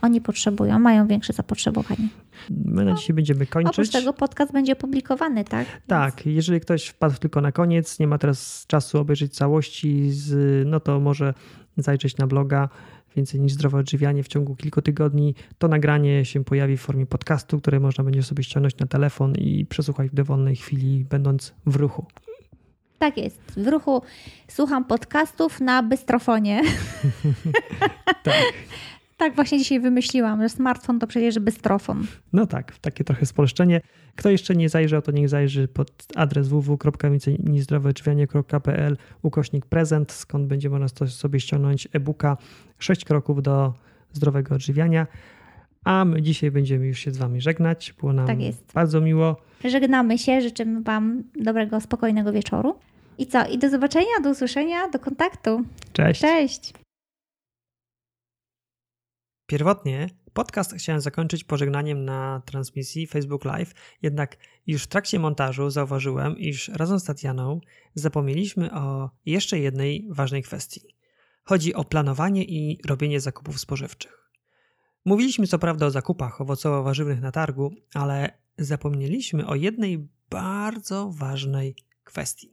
oni 0.03 0.21
potrzebują, 0.21 0.79
mają 0.79 1.07
większe 1.07 1.33
zapotrzebowanie. 1.33 2.09
My 2.51 2.85
na 2.85 2.95
dzisiaj 2.95 3.15
będziemy 3.15 3.47
kończyć. 3.47 3.73
Oprócz 3.73 3.91
tego 3.91 4.13
podcast 4.13 4.53
będzie 4.53 4.73
opublikowany, 4.73 5.45
tak? 5.45 5.67
Tak, 5.87 6.27
jeżeli 6.27 6.61
ktoś 6.61 6.87
wpadł 6.87 7.19
tylko 7.19 7.41
na 7.41 7.53
koniec, 7.53 7.99
nie 7.99 8.07
ma 8.07 8.19
teraz 8.19 8.65
czasu 8.67 8.99
obejrzeć 8.99 9.35
całości, 9.35 10.11
z, 10.11 10.69
no 10.69 10.81
to 10.81 11.01
może 11.01 11.35
zajrzeć 11.77 12.17
na 12.17 12.27
bloga 12.27 12.69
więcej 13.17 13.41
niż 13.41 13.53
zdrowe 13.53 13.79
odżywianie 13.79 14.23
w 14.23 14.29
ciągu 14.29 14.57
kilku 14.57 14.83
tygodni. 14.83 15.35
To 15.59 15.69
nagranie 15.69 16.25
się 16.25 16.45
pojawi 16.45 16.77
w 16.77 16.81
formie 16.81 17.07
podcastu, 17.07 17.61
które 17.61 17.81
można 17.81 18.05
będzie 18.05 18.23
sobie 18.23 18.45
ściągnąć 18.45 18.79
na 18.79 18.87
telefon 18.87 19.35
i 19.35 19.67
przesłuchać 19.67 20.11
w 20.11 20.15
dowolnej 20.15 20.57
chwili, 20.57 21.05
będąc 21.05 21.55
w 21.67 21.77
ruchu. 21.77 22.07
Tak 22.99 23.17
jest. 23.17 23.41
W 23.57 23.69
ruchu 23.69 24.03
słucham 24.49 24.85
podcastów 24.85 25.61
na 25.61 25.83
bystrofonie. 25.83 26.63
Tak. 28.23 28.43
Tak 29.17 29.35
właśnie 29.35 29.59
dzisiaj 29.59 29.81
wymyśliłam, 29.81 30.43
że 30.43 30.49
smartfon 30.49 30.99
to 30.99 31.07
przecież 31.07 31.39
bystrofon. 31.39 32.07
No 32.33 32.47
tak, 32.47 32.79
takie 32.79 33.05
trochę 33.05 33.27
spolszczenie. 33.27 33.81
Kto 34.17 34.31
jeszcze 34.31 34.57
nie 34.57 34.69
zajrzał, 34.69 35.03
to 35.03 35.13
niech 35.13 35.29
zajrzy 35.29 35.69
pod 35.69 35.91
adres 36.17 36.49
www.więcejnizdroweodżywianie.pl 36.49 38.97
ukośnik 39.23 39.67
prezent, 39.67 40.13
skąd 40.13 40.47
będzie 40.47 40.71
można 40.71 40.89
sobie 41.09 41.41
ściągnąć 41.41 41.89
e-booka 41.93 42.37
6 42.79 43.05
kroków 43.05 43.43
do 43.43 43.75
zdrowego 44.13 44.55
odżywiania. 44.55 45.07
A 45.85 46.05
my 46.05 46.23
dzisiaj 46.23 46.51
będziemy 46.51 46.87
już 46.87 46.99
się 46.99 47.11
z 47.11 47.17
Wami 47.17 47.41
żegnać. 47.41 47.95
Było 48.01 48.13
nam 48.13 48.27
Tak 48.27 48.39
bardzo 48.75 49.01
miło. 49.01 49.37
Żegnamy 49.65 50.19
się, 50.19 50.41
życzymy 50.41 50.83
Wam 50.83 51.23
dobrego, 51.37 51.81
spokojnego 51.81 52.33
wieczoru. 52.33 52.75
I 53.19 53.27
co? 53.27 53.47
I 53.47 53.59
do 53.59 53.71
zobaczenia, 53.71 54.21
do 54.23 54.31
usłyszenia, 54.31 54.89
do 54.89 54.99
kontaktu. 54.99 55.65
Cześć. 55.93 56.21
Cześć! 56.21 56.84
Pierwotnie 59.47 60.11
podcast 60.33 60.75
chciałem 60.75 61.01
zakończyć 61.01 61.45
pożegnaniem 61.45 62.05
na 62.05 62.43
transmisji 62.45 63.07
Facebook 63.07 63.45
Live, 63.45 63.75
jednak 64.03 64.37
już 64.67 64.83
w 64.83 64.87
trakcie 64.87 65.19
montażu 65.19 65.71
zauważyłem, 65.71 66.39
iż 66.39 66.69
razem 66.69 67.01
z 67.01 67.05
Tatianą 67.05 67.61
zapomnieliśmy 67.95 68.75
o 68.75 69.11
jeszcze 69.27 69.59
jednej 69.59 70.09
ważnej 70.11 70.43
kwestii. 70.43 70.81
Chodzi 71.45 71.75
o 71.75 71.85
planowanie 71.85 72.45
i 72.45 72.81
robienie 72.87 73.21
zakupów 73.21 73.61
spożywczych. 73.61 74.31
Mówiliśmy 75.05 75.47
co 75.47 75.59
prawda 75.59 75.87
o 75.87 75.91
zakupach 75.91 76.41
owocowo-warzywnych 76.41 77.21
na 77.21 77.33
targu, 77.33 77.75
ale 77.95 78.39
zapomnieliśmy 78.59 79.47
o 79.47 79.55
jednej 79.55 80.09
bardzo 80.31 81.11
ważnej 81.11 81.77
kwestii. 82.05 82.51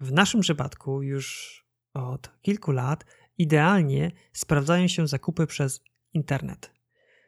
W 0.00 0.12
naszym 0.12 0.40
przypadku 0.40 1.02
już 1.02 1.58
od 1.94 2.30
kilku 2.42 2.72
lat 2.72 3.04
idealnie 3.38 4.12
sprawdzają 4.32 4.88
się 4.88 5.06
zakupy 5.06 5.46
przez 5.46 5.80
internet. 6.18 6.70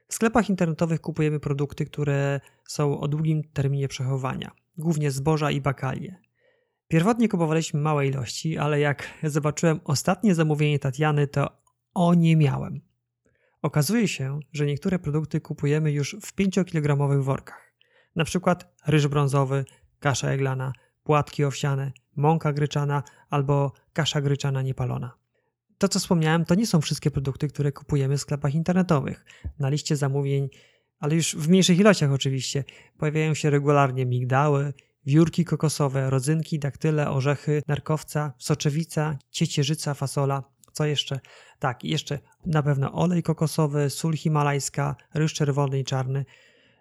W 0.08 0.14
sklepach 0.14 0.50
internetowych 0.50 1.00
kupujemy 1.00 1.40
produkty, 1.40 1.86
które 1.86 2.40
są 2.68 3.00
o 3.00 3.08
długim 3.08 3.44
terminie 3.44 3.88
przechowywania, 3.88 4.50
głównie 4.78 5.10
zboża 5.10 5.50
i 5.50 5.60
bakalie. 5.60 6.16
Pierwotnie 6.88 7.28
kupowaliśmy 7.28 7.80
małe 7.80 8.06
ilości, 8.06 8.58
ale 8.58 8.80
jak 8.80 9.08
zobaczyłem 9.36 9.80
ostatnie 9.84 10.34
zamówienie 10.34 10.78
Tatiany, 10.78 11.26
to 11.26 11.48
o 11.94 12.14
nie 12.14 12.36
miałem. 12.36 12.80
Okazuje 13.62 14.08
się, 14.08 14.40
że 14.52 14.66
niektóre 14.66 14.98
produkty 14.98 15.40
kupujemy 15.40 15.92
już 15.92 16.16
w 16.22 16.34
5-kilogramowych 16.34 17.22
workach. 17.22 17.74
Na 18.16 18.24
przykład 18.24 18.74
ryż 18.86 19.08
brązowy, 19.08 19.64
kasza 20.00 20.30
eglana, 20.30 20.72
płatki 21.02 21.44
owsiane, 21.44 21.92
mąka 22.16 22.52
gryczana 22.52 23.02
albo 23.30 23.72
kasza 23.92 24.20
gryczana 24.20 24.62
niepalona. 24.62 25.19
To, 25.81 25.89
co 25.89 25.98
wspomniałem, 25.98 26.44
to 26.44 26.55
nie 26.55 26.66
są 26.66 26.81
wszystkie 26.81 27.11
produkty, 27.11 27.48
które 27.48 27.73
kupujemy 27.73 28.16
w 28.16 28.20
sklepach 28.20 28.55
internetowych. 28.55 29.24
Na 29.59 29.69
liście 29.69 29.97
zamówień, 29.97 30.48
ale 30.98 31.15
już 31.15 31.36
w 31.36 31.48
mniejszych 31.48 31.78
ilościach 31.78 32.12
oczywiście, 32.12 32.65
pojawiają 32.98 33.35
się 33.35 33.51
regularnie 33.51 34.07
migdały, 34.07 34.73
wiórki 35.07 35.44
kokosowe, 35.44 36.11
rodzynki, 36.11 36.59
daktyle, 36.59 37.11
orzechy, 37.11 37.62
narkowca, 37.69 38.32
soczewica, 38.39 39.19
ciecierzyca, 39.31 39.94
fasola. 39.94 40.43
Co 40.73 40.85
jeszcze? 40.85 41.20
Tak, 41.59 41.85
jeszcze 41.85 42.19
na 42.47 42.62
pewno 42.62 42.93
olej 42.93 43.23
kokosowy, 43.23 43.90
sól 43.90 44.16
himalajska, 44.16 44.97
ryż 45.15 45.35
czerwony 45.35 45.78
i 45.78 45.85
czarny. 45.85 46.24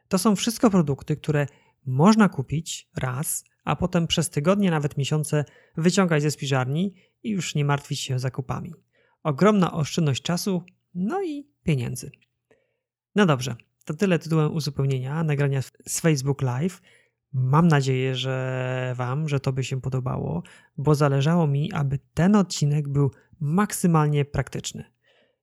To 0.08 0.18
są 0.18 0.36
wszystko 0.36 0.70
produkty, 0.70 1.18
które 1.18 1.48
można 1.86 2.30
kupić 2.30 2.90
raz, 2.98 3.44
a 3.64 3.76
potem 3.76 4.08
przez 4.08 4.30
tygodnie, 4.30 4.72
nawet 4.72 4.98
miesiące 4.98 5.46
wyciągać 5.78 6.22
ze 6.22 6.32
spiżarni 6.32 6.94
i 7.24 7.30
już 7.30 7.56
nie 7.56 7.66
martwić 7.66 8.00
się 8.00 8.20
zakupami. 8.20 8.74
Ogromna 9.24 9.74
oszczędność 9.74 10.24
czasu, 10.24 10.64
no 10.94 11.24
i 11.24 11.48
pieniędzy. 11.64 12.12
No 13.16 13.26
dobrze, 13.26 13.56
to 13.86 13.94
tyle 13.94 14.20
tytułem 14.20 14.54
uzupełnienia 14.54 15.24
nagrania 15.24 15.62
z 15.88 16.00
Facebook 16.02 16.41
Live. 16.41 16.82
Mam 17.34 17.68
nadzieję, 17.68 18.16
że 18.16 18.94
Wam, 18.98 19.30
że 19.30 19.40
to 19.40 19.54
by 19.54 19.64
się 19.64 19.82
podobało, 19.82 20.44
bo 20.78 20.96
zależało 20.96 21.48
mi, 21.48 21.72
aby 21.74 22.00
ten 22.14 22.36
odcinek 22.36 22.88
był 22.88 23.12
maksymalnie 23.40 24.26
praktyczny. 24.26 24.84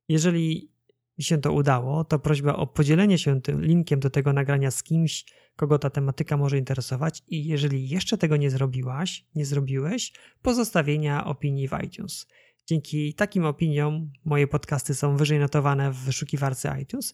Jeżeli 0.09 0.70
się 1.19 1.39
to 1.39 1.53
udało, 1.53 2.05
to 2.05 2.19
prośba 2.19 2.57
o 2.57 2.66
podzielenie 2.66 3.19
się 3.19 3.43
tym 3.43 3.62
linkiem 3.62 4.01
do 4.01 4.11
tego 4.11 4.32
nagrania 4.32 4.70
z 4.70 4.82
kimś, 4.82 5.24
kogo 5.57 5.78
ta 5.78 5.90
tematyka 5.90 6.36
może 6.36 6.59
interesować 6.59 7.23
i 7.28 7.44
jeżeli 7.44 7.89
jeszcze 7.89 8.19
tego 8.19 8.36
nie 8.36 8.51
zrobiłaś, 8.51 9.24
nie 9.35 9.44
zrobiłeś, 9.44 10.12
pozostawienia 10.43 11.24
opinii 11.24 11.69
w 11.69 11.73
iTunes. 11.85 12.27
Dzięki 12.66 13.14
takim 13.14 13.44
opiniom 13.44 14.10
moje 14.24 14.47
podcasty 14.47 14.94
są 14.94 15.16
wyżej 15.16 15.38
notowane 15.38 15.90
w 15.90 15.97
wyszukiwarce 15.97 16.80
iTunes, 16.82 17.12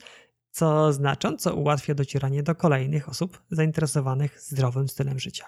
co 0.50 0.92
znacząco 0.92 1.54
ułatwia 1.54 1.94
docieranie 1.94 2.42
do 2.42 2.54
kolejnych 2.54 3.08
osób 3.08 3.42
zainteresowanych 3.50 4.40
zdrowym 4.40 4.88
stylem 4.88 5.18
życia. 5.18 5.46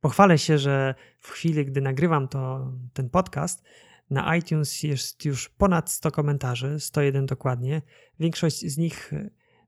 Pochwalę 0.00 0.38
się, 0.38 0.58
że 0.58 0.94
w 1.18 1.30
chwili, 1.30 1.66
gdy 1.66 1.80
nagrywam 1.80 2.28
to, 2.28 2.72
ten 2.92 3.10
podcast, 3.10 3.62
na 4.10 4.36
iTunes 4.36 4.82
jest 4.82 5.24
już 5.24 5.48
ponad 5.48 5.90
100 5.90 6.10
komentarzy, 6.10 6.80
101 6.80 7.26
dokładnie. 7.26 7.82
Większość 8.20 8.66
z 8.66 8.78
nich 8.78 9.12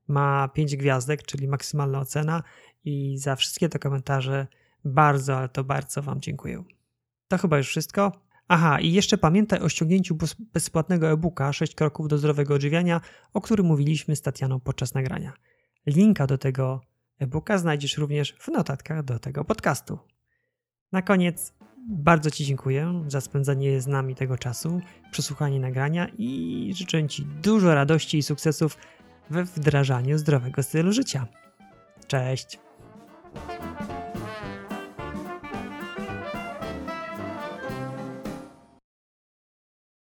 ma 0.07 0.47
5 0.47 0.75
gwiazdek, 0.75 1.23
czyli 1.23 1.47
maksymalna 1.47 1.99
ocena 1.99 2.43
i 2.83 3.17
za 3.17 3.35
wszystkie 3.35 3.69
te 3.69 3.79
komentarze 3.79 4.47
bardzo, 4.85 5.37
ale 5.37 5.49
to 5.49 5.63
bardzo 5.63 6.01
Wam 6.01 6.21
dziękuję. 6.21 6.63
To 7.27 7.37
chyba 7.37 7.57
już 7.57 7.67
wszystko. 7.67 8.24
Aha, 8.47 8.79
i 8.79 8.91
jeszcze 8.91 9.17
pamiętaj 9.17 9.59
o 9.59 9.69
ściągnięciu 9.69 10.15
bez- 10.15 10.35
bezpłatnego 10.53 11.11
e-booka 11.11 11.53
6 11.53 11.75
kroków 11.75 12.07
do 12.07 12.17
zdrowego 12.17 12.53
odżywiania, 12.53 13.01
o 13.33 13.41
którym 13.41 13.65
mówiliśmy 13.65 14.15
z 14.15 14.21
Tatianą 14.21 14.59
podczas 14.59 14.93
nagrania. 14.93 15.33
Linka 15.85 16.27
do 16.27 16.37
tego 16.37 16.81
e-booka 17.19 17.57
znajdziesz 17.57 17.97
również 17.97 18.35
w 18.39 18.47
notatkach 18.47 19.03
do 19.03 19.19
tego 19.19 19.45
podcastu. 19.45 19.99
Na 20.91 21.01
koniec 21.01 21.53
bardzo 21.89 22.31
Ci 22.31 22.45
dziękuję 22.45 23.03
za 23.07 23.21
spędzanie 23.21 23.81
z 23.81 23.87
nami 23.87 24.15
tego 24.15 24.37
czasu, 24.37 24.81
przesłuchanie 25.11 25.59
nagrania 25.59 26.07
i 26.17 26.71
życzę 26.75 27.07
Ci 27.07 27.25
dużo 27.25 27.75
radości 27.75 28.17
i 28.17 28.23
sukcesów 28.23 28.77
we 29.29 29.43
wdrażaniu 29.43 30.17
zdrowego 30.17 30.63
stylu 30.63 30.91
życia. 30.91 31.27
Cześć! 32.07 32.59